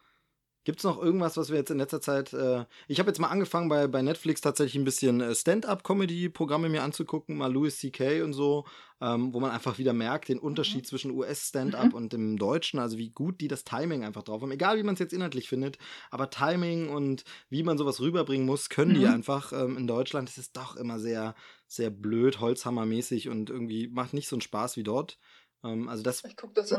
Gibt 0.65 0.79
es 0.79 0.85
noch 0.85 1.01
irgendwas, 1.01 1.37
was 1.37 1.51
wir 1.51 1.59
jetzt 1.59 1.71
in 1.71 1.77
letzter 1.77 2.01
Zeit. 2.01 2.33
Äh, 2.33 2.65
ich 2.89 2.99
habe 2.99 3.11
jetzt 3.11 3.19
mal 3.19 3.29
angefangen, 3.29 3.69
bei, 3.69 3.87
bei 3.87 4.01
Netflix 4.01 4.41
tatsächlich 4.41 4.81
ein 4.81 4.85
bisschen 4.85 5.21
äh, 5.21 5.35
Stand-up-Comedy-Programme 5.35 6.71
mir 6.71 6.83
anzugucken, 6.83 7.37
mal 7.37 7.53
Louis 7.53 7.79
C.K. 7.79 8.23
und 8.23 8.33
so, 8.33 8.65
ähm, 9.03 9.35
wo 9.35 9.41
man 9.41 9.51
einfach 9.51 9.77
wieder 9.77 9.93
merkt, 9.93 10.31
den 10.31 10.39
Unterschied 10.39 10.85
mhm. 10.85 10.87
zwischen 10.87 11.11
US-Stand-up 11.11 11.89
mhm. 11.89 11.95
und 11.95 12.13
dem 12.15 12.39
Deutschen, 12.39 12.79
also 12.79 12.97
wie 12.97 13.11
gut 13.11 13.43
die 13.43 13.49
das 13.49 13.65
Timing 13.65 14.05
einfach 14.05 14.23
drauf 14.23 14.41
haben. 14.41 14.53
Egal, 14.53 14.79
wie 14.79 14.83
man 14.83 14.95
es 14.95 15.01
jetzt 15.01 15.13
inhaltlich 15.13 15.51
findet, 15.51 15.77
aber 16.11 16.31
Timing 16.31 16.89
und 16.89 17.25
wie 17.51 17.63
man 17.63 17.77
sowas 17.77 18.01
rüberbringen 18.01 18.47
muss, 18.47 18.71
können 18.71 18.93
mhm. 18.93 19.01
die 19.01 19.07
einfach. 19.07 19.53
Ähm, 19.53 19.77
in 19.77 19.87
Deutschland 19.87 20.31
ist 20.31 20.39
es 20.39 20.53
doch 20.53 20.77
immer 20.77 20.99
sehr, 20.99 21.35
sehr 21.67 21.91
blöd, 21.91 22.41
Holzhammermäßig 22.41 23.29
und 23.29 23.51
irgendwie 23.51 23.89
macht 23.89 24.15
nicht 24.15 24.29
so 24.29 24.37
einen 24.37 24.41
Spaß 24.41 24.79
wie 24.79 24.83
dort. 24.83 25.19
Ähm, 25.65 25.89
also 25.89 26.03
das, 26.03 26.23
ich 26.25 26.37
gucke 26.37 26.53
das, 26.55 26.75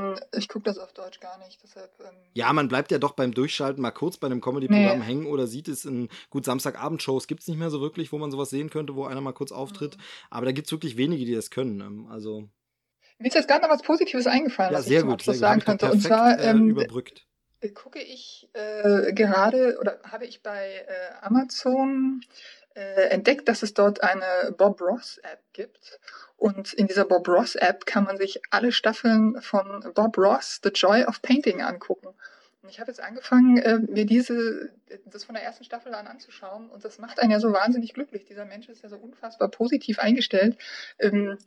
guck 0.48 0.64
das 0.64 0.78
auf 0.78 0.94
Deutsch 0.94 1.20
gar 1.20 1.38
nicht. 1.40 1.62
Deshalb, 1.64 1.92
ähm 2.00 2.16
ja, 2.34 2.54
man 2.54 2.68
bleibt 2.68 2.92
ja 2.92 3.00
doch 3.00 3.14
beim 3.14 3.34
Durchschalten 3.34 3.82
mal 3.82 3.92
kurz 3.92 4.18
bei 4.18 4.28
einem 4.28 4.42
Comedy-Programm 4.42 5.00
nee. 5.00 5.06
hängen 5.06 5.26
oder 5.26 5.48
sieht 5.48 5.68
es 5.68 5.86
in 5.86 6.10
gut 6.30 6.46
Samstagabend-Shows 6.46 7.28
gibt 7.28 7.42
es 7.42 7.48
nicht 7.48 7.58
mehr 7.58 7.70
so 7.70 7.82
wirklich, 7.82 8.12
wo 8.12 8.18
man 8.18 8.32
sowas 8.32 8.50
sehen 8.50 8.70
könnte, 8.70 8.96
wo 8.96 9.06
einer 9.06 9.22
mal 9.22 9.34
kurz 9.34 9.52
auftritt. 9.52 9.98
Mhm. 9.98 10.02
Aber 10.30 10.46
da 10.46 10.52
gibt 10.52 10.68
es 10.68 10.72
wirklich 10.72 10.98
wenige, 10.98 11.26
die 11.26 11.36
das 11.36 11.50
können. 11.50 11.82
Ähm, 11.82 12.08
also 12.10 12.48
mir 13.18 13.28
ist 13.28 13.36
jetzt 13.36 13.48
gerade 13.48 13.62
noch 13.62 13.70
was 13.70 13.82
Positives 13.82 14.28
eingefallen, 14.28 14.74
ja, 14.74 14.80
was 14.80 14.86
sehr 14.86 15.00
ich 15.00 15.06
gut, 15.06 15.22
sehr 15.22 15.34
sagen 15.36 15.62
könnte. 15.62 15.86
Perfekt, 15.86 16.04
Und 16.04 16.08
zwar 16.08 16.40
äh, 16.40 16.50
ähm, 16.50 16.70
überbrückt. 16.70 17.26
gucke 17.74 18.02
ich 18.02 18.50
äh, 18.54 19.14
gerade 19.14 19.78
oder 19.80 20.00
habe 20.04 20.26
ich 20.26 20.44
bei 20.44 20.86
äh, 20.88 21.26
Amazon 21.26 22.22
äh, 22.76 23.10
entdeckt, 23.10 23.48
dass 23.48 23.64
es 23.64 23.74
dort 23.74 24.04
eine 24.04 24.54
Bob 24.58 24.82
Ross 24.82 25.18
App 25.20 25.42
gibt. 25.54 26.00
Und 26.38 26.74
in 26.74 26.88
dieser 26.88 27.06
Bob 27.06 27.28
Ross 27.28 27.56
App 27.56 27.86
kann 27.86 28.04
man 28.04 28.18
sich 28.18 28.42
alle 28.50 28.72
Staffeln 28.72 29.42
von 29.42 29.92
Bob 29.94 30.18
Ross, 30.18 30.60
The 30.64 30.70
Joy 30.70 31.04
of 31.06 31.22
Painting 31.22 31.62
angucken. 31.62 32.10
Und 32.62 32.70
ich 32.70 32.80
habe 32.80 32.92
jetzt 32.92 33.02
angefangen, 33.02 33.58
äh, 33.58 33.80
mir 33.80 34.06
diese, 34.06 34.72
das 35.06 35.24
von 35.24 35.36
der 35.36 35.44
ersten 35.44 35.64
Staffel 35.64 35.94
an 35.94 36.08
anzuschauen 36.08 36.70
und 36.70 36.86
das 36.86 37.00
macht 37.00 37.20
einen 37.20 37.32
ja 37.32 37.40
so 37.40 37.52
wahnsinnig 37.52 37.94
glücklich. 37.94 38.26
Dieser 38.26 38.46
Mensch 38.46 38.70
ist 38.70 38.84
ja 38.84 38.90
so 38.90 38.98
unfassbar 38.98 39.50
positiv 39.50 40.00
eingestellt. 40.00 40.58
Ähm, 41.00 41.38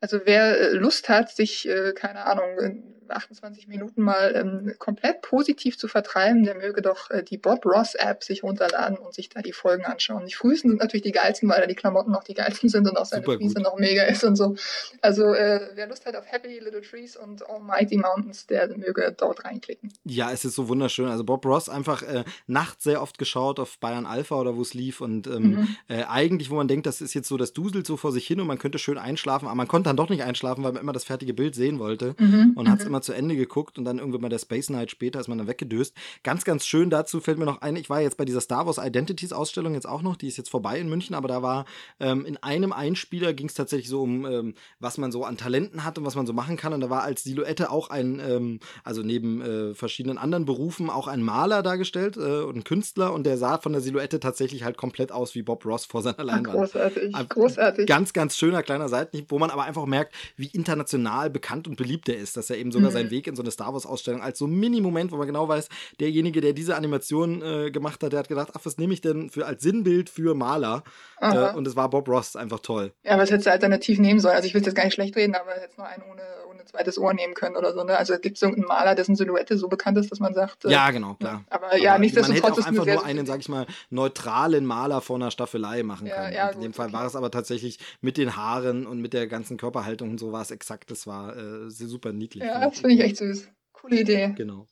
also 0.00 0.20
wer 0.24 0.74
Lust 0.74 1.08
hat, 1.08 1.30
sich, 1.30 1.68
äh, 1.68 1.92
keine 1.92 2.24
Ahnung, 2.24 2.82
28 3.08 3.68
Minuten 3.68 4.02
mal 4.02 4.34
ähm, 4.34 4.74
komplett 4.78 5.22
positiv 5.22 5.78
zu 5.78 5.88
vertreiben, 5.88 6.44
der 6.44 6.54
möge 6.54 6.82
doch 6.82 7.10
äh, 7.10 7.22
die 7.22 7.38
Bob 7.38 7.64
Ross 7.64 7.94
App 7.94 8.22
sich 8.22 8.42
runterladen 8.42 8.98
und 8.98 9.14
sich 9.14 9.28
da 9.28 9.40
die 9.40 9.52
Folgen 9.52 9.84
anschauen. 9.84 10.26
Die 10.26 10.34
frühesten 10.34 10.70
sind 10.70 10.80
natürlich 10.80 11.04
die 11.04 11.12
geilsten, 11.12 11.48
weil 11.48 11.60
da 11.60 11.66
die 11.66 11.74
Klamotten 11.74 12.12
noch 12.12 12.24
die 12.24 12.34
geilsten 12.34 12.68
sind 12.68 12.88
und 12.88 12.96
auch 12.96 13.06
seine 13.06 13.24
Friese 13.24 13.60
noch 13.60 13.78
mega 13.78 14.02
ist 14.04 14.24
und 14.24 14.36
so. 14.36 14.56
Also 15.00 15.32
äh, 15.32 15.70
wer 15.74 15.86
Lust 15.86 16.06
hat 16.06 16.16
auf 16.16 16.30
Happy 16.30 16.58
Little 16.58 16.82
Trees 16.82 17.16
und 17.16 17.48
Almighty 17.48 17.96
Mountains, 17.96 18.46
der 18.46 18.76
möge 18.76 19.14
dort 19.16 19.44
reinklicken. 19.44 19.92
Ja, 20.04 20.30
es 20.32 20.44
ist 20.44 20.54
so 20.54 20.68
wunderschön. 20.68 21.08
Also 21.08 21.24
Bob 21.24 21.44
Ross 21.46 21.68
einfach 21.68 22.02
äh, 22.02 22.24
nachts 22.46 22.84
sehr 22.88 23.02
oft 23.02 23.18
geschaut 23.18 23.60
auf 23.60 23.78
Bayern 23.78 24.06
Alpha 24.06 24.34
oder 24.34 24.56
wo 24.56 24.62
es 24.62 24.72
lief 24.72 25.02
und 25.02 25.26
ähm, 25.26 25.42
mhm. 25.42 25.76
äh, 25.88 26.04
eigentlich, 26.04 26.48
wo 26.48 26.54
man 26.54 26.68
denkt, 26.68 26.86
das 26.86 27.02
ist 27.02 27.12
jetzt 27.12 27.28
so, 27.28 27.36
das 27.36 27.52
duselt 27.52 27.86
so 27.86 27.98
vor 27.98 28.12
sich 28.12 28.26
hin 28.26 28.40
und 28.40 28.46
man 28.46 28.58
könnte 28.58 28.78
schön 28.78 28.96
einschlafen, 28.96 29.46
aber 29.46 29.54
man 29.54 29.68
konnte 29.68 29.90
dann 29.90 29.96
doch 29.98 30.08
nicht 30.08 30.22
einschlafen, 30.22 30.64
weil 30.64 30.72
man 30.72 30.80
immer 30.80 30.94
das 30.94 31.04
fertige 31.04 31.34
Bild 31.34 31.54
sehen 31.54 31.78
wollte 31.78 32.14
mhm. 32.18 32.52
und 32.54 32.70
hat 32.70 32.78
es 32.78 32.84
mhm. 32.84 32.90
immer 32.90 33.02
zu 33.02 33.12
Ende 33.12 33.36
geguckt 33.36 33.76
und 33.76 33.84
dann 33.84 33.98
irgendwann 33.98 34.22
bei 34.22 34.30
der 34.30 34.38
Space 34.38 34.70
Night 34.70 34.90
später 34.90 35.20
ist 35.20 35.28
man 35.28 35.36
dann 35.36 35.46
weggedöst. 35.46 35.94
Ganz, 36.22 36.44
ganz 36.44 36.64
schön 36.66 36.88
dazu 36.88 37.20
fällt 37.20 37.38
mir 37.38 37.44
noch 37.44 37.60
ein, 37.60 37.76
ich 37.76 37.90
war 37.90 38.00
jetzt 38.00 38.16
bei 38.16 38.24
dieser 38.24 38.40
Star 38.40 38.64
Wars 38.64 38.78
Identities 38.78 39.34
Ausstellung 39.34 39.74
jetzt 39.74 39.86
auch 39.86 40.00
noch, 40.00 40.16
die 40.16 40.28
ist 40.28 40.38
jetzt 40.38 40.48
vorbei 40.48 40.80
in 40.80 40.88
München, 40.88 41.14
aber 41.14 41.28
da 41.28 41.42
war 41.42 41.66
ähm, 42.00 42.24
in 42.24 42.38
einem 42.38 42.72
Einspieler 42.72 43.34
ging 43.34 43.48
es 43.48 43.54
tatsächlich 43.54 43.90
so 43.90 44.00
um, 44.02 44.24
ähm, 44.24 44.54
was 44.80 44.96
man 44.96 45.12
so 45.12 45.24
an 45.24 45.36
Talenten 45.36 45.84
hat 45.84 45.98
und 45.98 46.06
was 46.06 46.16
man 46.16 46.26
so 46.26 46.32
machen 46.32 46.56
kann 46.56 46.72
und 46.72 46.80
da 46.80 46.88
war 46.88 47.02
als 47.02 47.22
Silhouette 47.22 47.70
auch 47.70 47.90
ein, 47.90 48.18
ähm, 48.20 48.60
also 48.82 49.02
neben 49.02 49.42
äh, 49.42 49.74
verschiedenen 49.74 50.16
anderen 50.16 50.46
Berufen 50.46 50.88
auch 50.88 51.06
ein 51.06 51.22
Maler 51.22 51.62
dargestellt 51.62 52.16
äh, 52.16 52.40
und 52.40 52.56
ein 52.56 52.64
Künstler 52.64 52.77
und 53.12 53.24
der 53.24 53.38
sah 53.38 53.58
von 53.58 53.72
der 53.72 53.80
Silhouette 53.80 54.20
tatsächlich 54.20 54.64
halt 54.64 54.76
komplett 54.76 55.12
aus 55.12 55.34
wie 55.34 55.42
Bob 55.42 55.64
Ross 55.64 55.84
vor 55.84 56.02
seiner 56.02 56.24
Leinwand. 56.24 56.56
Großartig, 56.56 57.14
großartig. 57.28 57.86
Ganz, 57.86 58.12
ganz 58.12 58.36
schöner 58.36 58.62
kleiner 58.62 58.88
Seitenhieb, 58.88 59.30
wo 59.30 59.38
man 59.38 59.50
aber 59.50 59.64
einfach 59.64 59.86
merkt, 59.86 60.14
wie 60.36 60.46
international 60.46 61.30
bekannt 61.30 61.68
und 61.68 61.76
beliebt 61.76 62.08
er 62.08 62.16
ist, 62.16 62.36
dass 62.36 62.50
er 62.50 62.58
eben 62.58 62.72
sogar 62.72 62.90
mhm. 62.90 62.94
seinen 62.94 63.10
Weg 63.10 63.26
in 63.26 63.36
so 63.36 63.42
eine 63.42 63.50
Star 63.50 63.72
Wars-Ausstellung 63.72 64.22
als 64.22 64.38
so 64.38 64.46
Mini-Moment, 64.46 65.12
wo 65.12 65.16
man 65.16 65.26
genau 65.26 65.48
weiß, 65.48 65.68
derjenige, 66.00 66.40
der 66.40 66.52
diese 66.52 66.76
Animation 66.76 67.42
äh, 67.42 67.70
gemacht 67.70 68.02
hat, 68.02 68.12
der 68.12 68.20
hat 68.20 68.28
gedacht, 68.28 68.50
ach, 68.54 68.60
was 68.64 68.78
nehme 68.78 68.92
ich 68.92 69.00
denn 69.00 69.30
für 69.30 69.46
als 69.46 69.62
Sinnbild 69.62 70.10
für 70.10 70.34
Maler? 70.34 70.82
Äh, 71.20 71.54
und 71.54 71.66
es 71.66 71.76
war 71.76 71.90
Bob 71.90 72.08
Ross, 72.08 72.36
einfach 72.36 72.60
toll. 72.60 72.92
Ja, 73.04 73.18
was 73.18 73.30
hättest 73.30 73.46
du 73.46 73.50
alternativ 73.50 73.98
nehmen 73.98 74.20
sollen? 74.20 74.36
Also 74.36 74.46
ich 74.46 74.54
will 74.54 74.62
jetzt 74.62 74.74
gar 74.74 74.84
nicht 74.84 74.94
schlecht 74.94 75.16
reden, 75.16 75.34
aber 75.34 75.60
jetzt 75.60 75.78
nur 75.78 75.86
einen 75.86 76.02
ohne, 76.04 76.22
ohne 76.48 76.64
zweites 76.64 76.98
Ohr 76.98 77.12
nehmen 77.14 77.34
können 77.34 77.56
oder 77.56 77.72
so. 77.72 77.82
Ne? 77.84 77.96
Also 77.96 78.14
es 78.14 78.20
gibt 78.20 78.38
so 78.38 78.46
einen 78.46 78.62
Maler, 78.62 78.94
dessen 78.94 79.16
Silhouette 79.16 79.58
so 79.58 79.68
bekannt 79.68 79.98
ist, 79.98 80.10
dass 80.10 80.20
man 80.20 80.34
sagt. 80.34 80.64
Äh, 80.64 80.70
ja, 80.70 80.90
genau, 80.90 81.14
klar. 81.14 81.44
Aber, 81.50 81.66
aber 81.66 81.76
ja, 81.78 81.98
nichtsdestotrotz 81.98 82.58
auch 82.58 82.66
einfach 82.66 82.86
nur 82.86 83.04
einen, 83.04 83.26
sag 83.26 83.40
ich 83.40 83.48
mal, 83.48 83.66
neutralen 83.90 84.64
Maler 84.64 85.00
vor 85.00 85.16
einer 85.16 85.30
Staffelei 85.30 85.82
machen 85.82 86.06
ja, 86.06 86.14
können. 86.14 86.34
Ja, 86.34 86.48
in 86.50 86.60
dem 86.60 86.72
Fall 86.72 86.86
okay. 86.86 86.94
war 86.96 87.06
es 87.06 87.16
aber 87.16 87.30
tatsächlich 87.30 87.78
mit 88.00 88.16
den 88.16 88.36
Haaren 88.36 88.86
und 88.86 89.00
mit 89.00 89.12
der 89.12 89.26
ganzen 89.26 89.56
Körperhaltung 89.56 90.10
und 90.10 90.20
so 90.20 90.32
war 90.32 90.42
es 90.42 90.50
exakt. 90.50 90.90
Das 90.90 91.06
war 91.06 91.36
äh, 91.36 91.70
super 91.70 92.12
niedlich. 92.12 92.44
Ja, 92.44 92.60
das 92.68 92.78
finde 92.78 92.94
ich 92.94 93.00
echt 93.00 93.16
süß. 93.16 93.48
Coole 93.72 94.00
Idee. 94.00 94.34
Genau. 94.36 94.66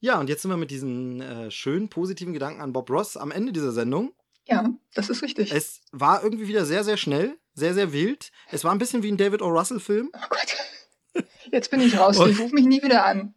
Ja, 0.00 0.20
und 0.20 0.28
jetzt 0.28 0.42
sind 0.42 0.50
wir 0.50 0.56
mit 0.56 0.70
diesen 0.70 1.20
äh, 1.20 1.50
schönen 1.50 1.88
positiven 1.88 2.32
Gedanken 2.32 2.60
an 2.60 2.72
Bob 2.72 2.88
Ross 2.88 3.16
am 3.16 3.32
Ende 3.32 3.52
dieser 3.52 3.72
Sendung. 3.72 4.12
Ja, 4.48 4.72
das 4.94 5.10
ist 5.10 5.22
richtig. 5.22 5.52
Es 5.52 5.82
war 5.92 6.22
irgendwie 6.22 6.48
wieder 6.48 6.64
sehr, 6.64 6.82
sehr 6.82 6.96
schnell, 6.96 7.36
sehr, 7.54 7.74
sehr 7.74 7.92
wild. 7.92 8.30
Es 8.50 8.64
war 8.64 8.72
ein 8.72 8.78
bisschen 8.78 9.02
wie 9.02 9.12
ein 9.12 9.18
David 9.18 9.42
O. 9.42 9.48
Russell-Film. 9.48 10.10
Oh 10.14 10.26
Gott. 10.30 11.24
Jetzt 11.52 11.70
bin 11.70 11.80
ich 11.80 11.98
raus. 11.98 12.16
ich 12.16 12.40
rufe 12.40 12.54
mich 12.54 12.64
nie 12.64 12.82
wieder 12.82 13.04
an. 13.04 13.34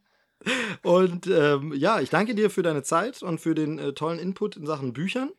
Und 0.84 1.28
ähm, 1.28 1.74
ja, 1.76 2.00
ich 2.00 2.10
danke 2.10 2.34
dir 2.34 2.50
für 2.50 2.64
deine 2.64 2.82
Zeit 2.82 3.22
und 3.22 3.40
für 3.40 3.54
den 3.54 3.78
äh, 3.78 3.94
tollen 3.94 4.20
Input 4.20 4.56
in 4.56 4.66
Sachen 4.66 4.94
Büchern. 4.94 5.30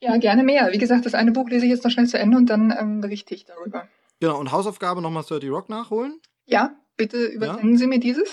Ja, 0.00 0.16
gerne 0.16 0.42
mehr. 0.42 0.72
Wie 0.72 0.78
gesagt, 0.78 1.04
das 1.04 1.14
eine 1.14 1.32
Buch 1.32 1.48
lese 1.48 1.66
ich 1.66 1.70
jetzt 1.70 1.84
noch 1.84 1.90
schnell 1.90 2.06
zu 2.06 2.18
Ende 2.18 2.36
und 2.36 2.46
dann 2.46 2.74
ähm, 2.76 3.00
berichte 3.00 3.34
ich 3.34 3.44
darüber. 3.44 3.88
Genau, 4.20 4.38
und 4.38 4.52
Hausaufgabe 4.52 5.02
nochmal 5.02 5.24
30 5.24 5.50
Rock 5.50 5.68
nachholen. 5.68 6.20
Ja, 6.46 6.76
bitte 6.96 7.24
übersenden 7.26 7.72
ja. 7.72 7.78
Sie 7.78 7.86
mir 7.86 8.00
dieses. 8.00 8.28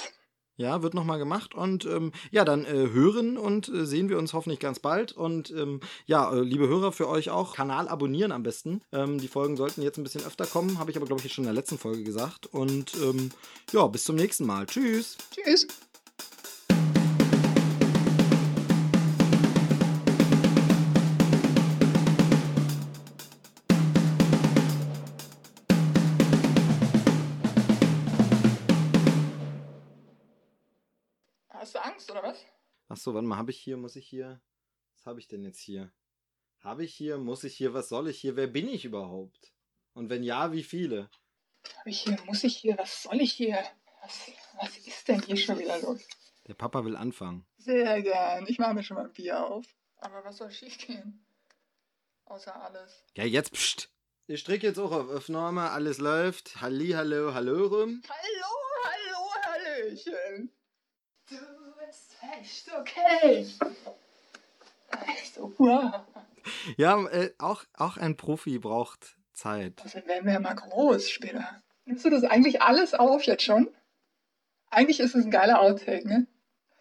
Ja, 0.60 0.82
wird 0.82 0.94
nochmal 0.94 1.20
gemacht. 1.20 1.56
Und 1.56 1.86
ähm, 1.86 2.12
ja, 2.32 2.44
dann 2.44 2.66
äh, 2.66 2.90
hören 2.92 3.38
und 3.38 3.70
äh, 3.70 3.86
sehen 3.86 4.10
wir 4.10 4.18
uns 4.18 4.34
hoffentlich 4.34 4.60
ganz 4.60 4.80
bald. 4.80 5.14
Und 5.14 5.52
ähm, 5.52 5.80
ja, 6.06 6.34
äh, 6.34 6.42
liebe 6.42 6.68
Hörer, 6.68 6.92
für 6.92 7.08
euch 7.08 7.30
auch 7.30 7.56
Kanal 7.56 7.88
abonnieren 7.88 8.34
am 8.34 8.44
besten. 8.44 8.82
Ähm, 8.92 9.20
die 9.20 9.30
Folgen 9.30 9.56
sollten 9.56 9.82
jetzt 9.82 9.98
ein 9.98 10.04
bisschen 10.04 10.26
öfter 10.26 10.46
kommen, 10.46 10.78
habe 10.78 10.92
ich 10.92 10.98
aber, 10.98 11.06
glaube 11.06 11.22
ich, 11.26 11.32
schon 11.32 11.46
in 11.46 11.48
der 11.48 11.54
letzten 11.54 11.78
Folge 11.78 12.04
gesagt. 12.04 12.48
Und 12.48 12.94
ähm, 13.02 13.32
ja, 13.72 13.88
bis 13.88 14.04
zum 14.04 14.18
nächsten 14.18 14.46
Mal. 14.46 14.66
Tschüss. 14.66 15.18
Tschüss. 15.32 15.66
Was? 32.90 33.00
Achso, 33.00 33.14
warte 33.14 33.28
mal, 33.28 33.38
habe 33.38 33.52
ich 33.52 33.60
hier, 33.60 33.78
muss 33.78 33.96
ich 33.96 34.08
hier. 34.08 34.42
Was 34.96 35.06
habe 35.06 35.20
ich 35.20 35.28
denn 35.28 35.44
jetzt 35.44 35.60
hier? 35.60 35.92
Habe 36.60 36.84
ich 36.84 36.94
hier, 36.94 37.18
muss 37.18 37.44
ich 37.44 37.56
hier, 37.56 37.74
was 37.74 37.90
soll 37.90 38.10
ich 38.10 38.20
hier? 38.20 38.36
Wer 38.36 38.48
bin 38.48 38.68
ich 38.68 38.84
überhaupt? 38.84 39.54
Und 39.94 40.10
wenn 40.10 40.24
ja, 40.24 40.52
wie 40.52 40.64
viele? 40.64 41.10
Habe 41.78 41.90
ich 41.90 42.02
hier, 42.02 42.18
muss 42.26 42.44
ich 42.44 42.58
hier, 42.58 42.78
was 42.78 43.04
soll 43.04 43.22
ich 43.22 43.32
hier? 43.32 43.64
Was, 44.02 44.32
was 44.60 44.78
ist 44.78 45.08
denn 45.08 45.22
hier 45.22 45.38
schon 45.38 45.60
wieder 45.60 45.80
los? 45.82 46.02
Der 46.48 46.54
Papa 46.56 46.84
will 46.84 46.96
anfangen. 46.96 47.46
Sehr 47.58 48.02
gern. 48.02 48.46
Ich 48.48 48.60
mache 48.60 48.74
mir 48.74 48.84
schon 48.84 48.98
mal 48.98 49.06
ein 49.06 49.14
Bier 49.14 49.46
auf. 49.46 49.66
Aber 49.98 50.24
was 50.24 50.38
soll 50.38 50.52
schiefgehen? 50.52 51.26
Außer 52.26 52.56
alles. 52.56 53.04
Ja, 53.16 53.26
jetzt 53.26 53.54
pst. 53.54 53.92
Ich 54.28 54.42
stricke 54.42 54.68
jetzt 54.68 54.80
auch 54.80 54.92
auf 54.92 55.10
Aufnahme, 55.10 55.72
alles 55.72 55.98
läuft. 55.98 56.62
Halli, 56.62 56.90
hallo, 56.90 57.34
hallörum. 57.34 58.02
Hallo, 58.08 58.48
hallo, 58.86 59.30
Hallöchen. 59.44 60.52
Echt 62.40 62.72
okay. 62.74 63.46
Echt 65.08 65.36
so, 65.36 65.54
wow. 65.58 66.02
Ja, 66.78 67.06
äh, 67.08 67.34
auch, 67.38 67.64
auch 67.74 67.98
ein 67.98 68.18
Profi 68.18 68.60
braucht 68.60 69.18
Zeit. 69.34 69.82
Also 69.84 70.06
werden 70.06 70.26
wir 70.26 70.34
ja 70.34 70.40
mal 70.40 70.56
groß 70.56 71.10
später. 71.10 71.62
Nimmst 71.86 72.06
du 72.06 72.10
das 72.10 72.24
eigentlich 72.24 72.62
alles 72.62 72.94
auf 72.94 73.24
jetzt 73.24 73.44
schon? 73.44 73.70
Eigentlich 74.70 75.00
ist 75.00 75.16
es 75.16 75.26
ein 75.26 75.32
geiler 75.32 75.62
Outtake, 75.62 76.08
ne? 76.08 76.28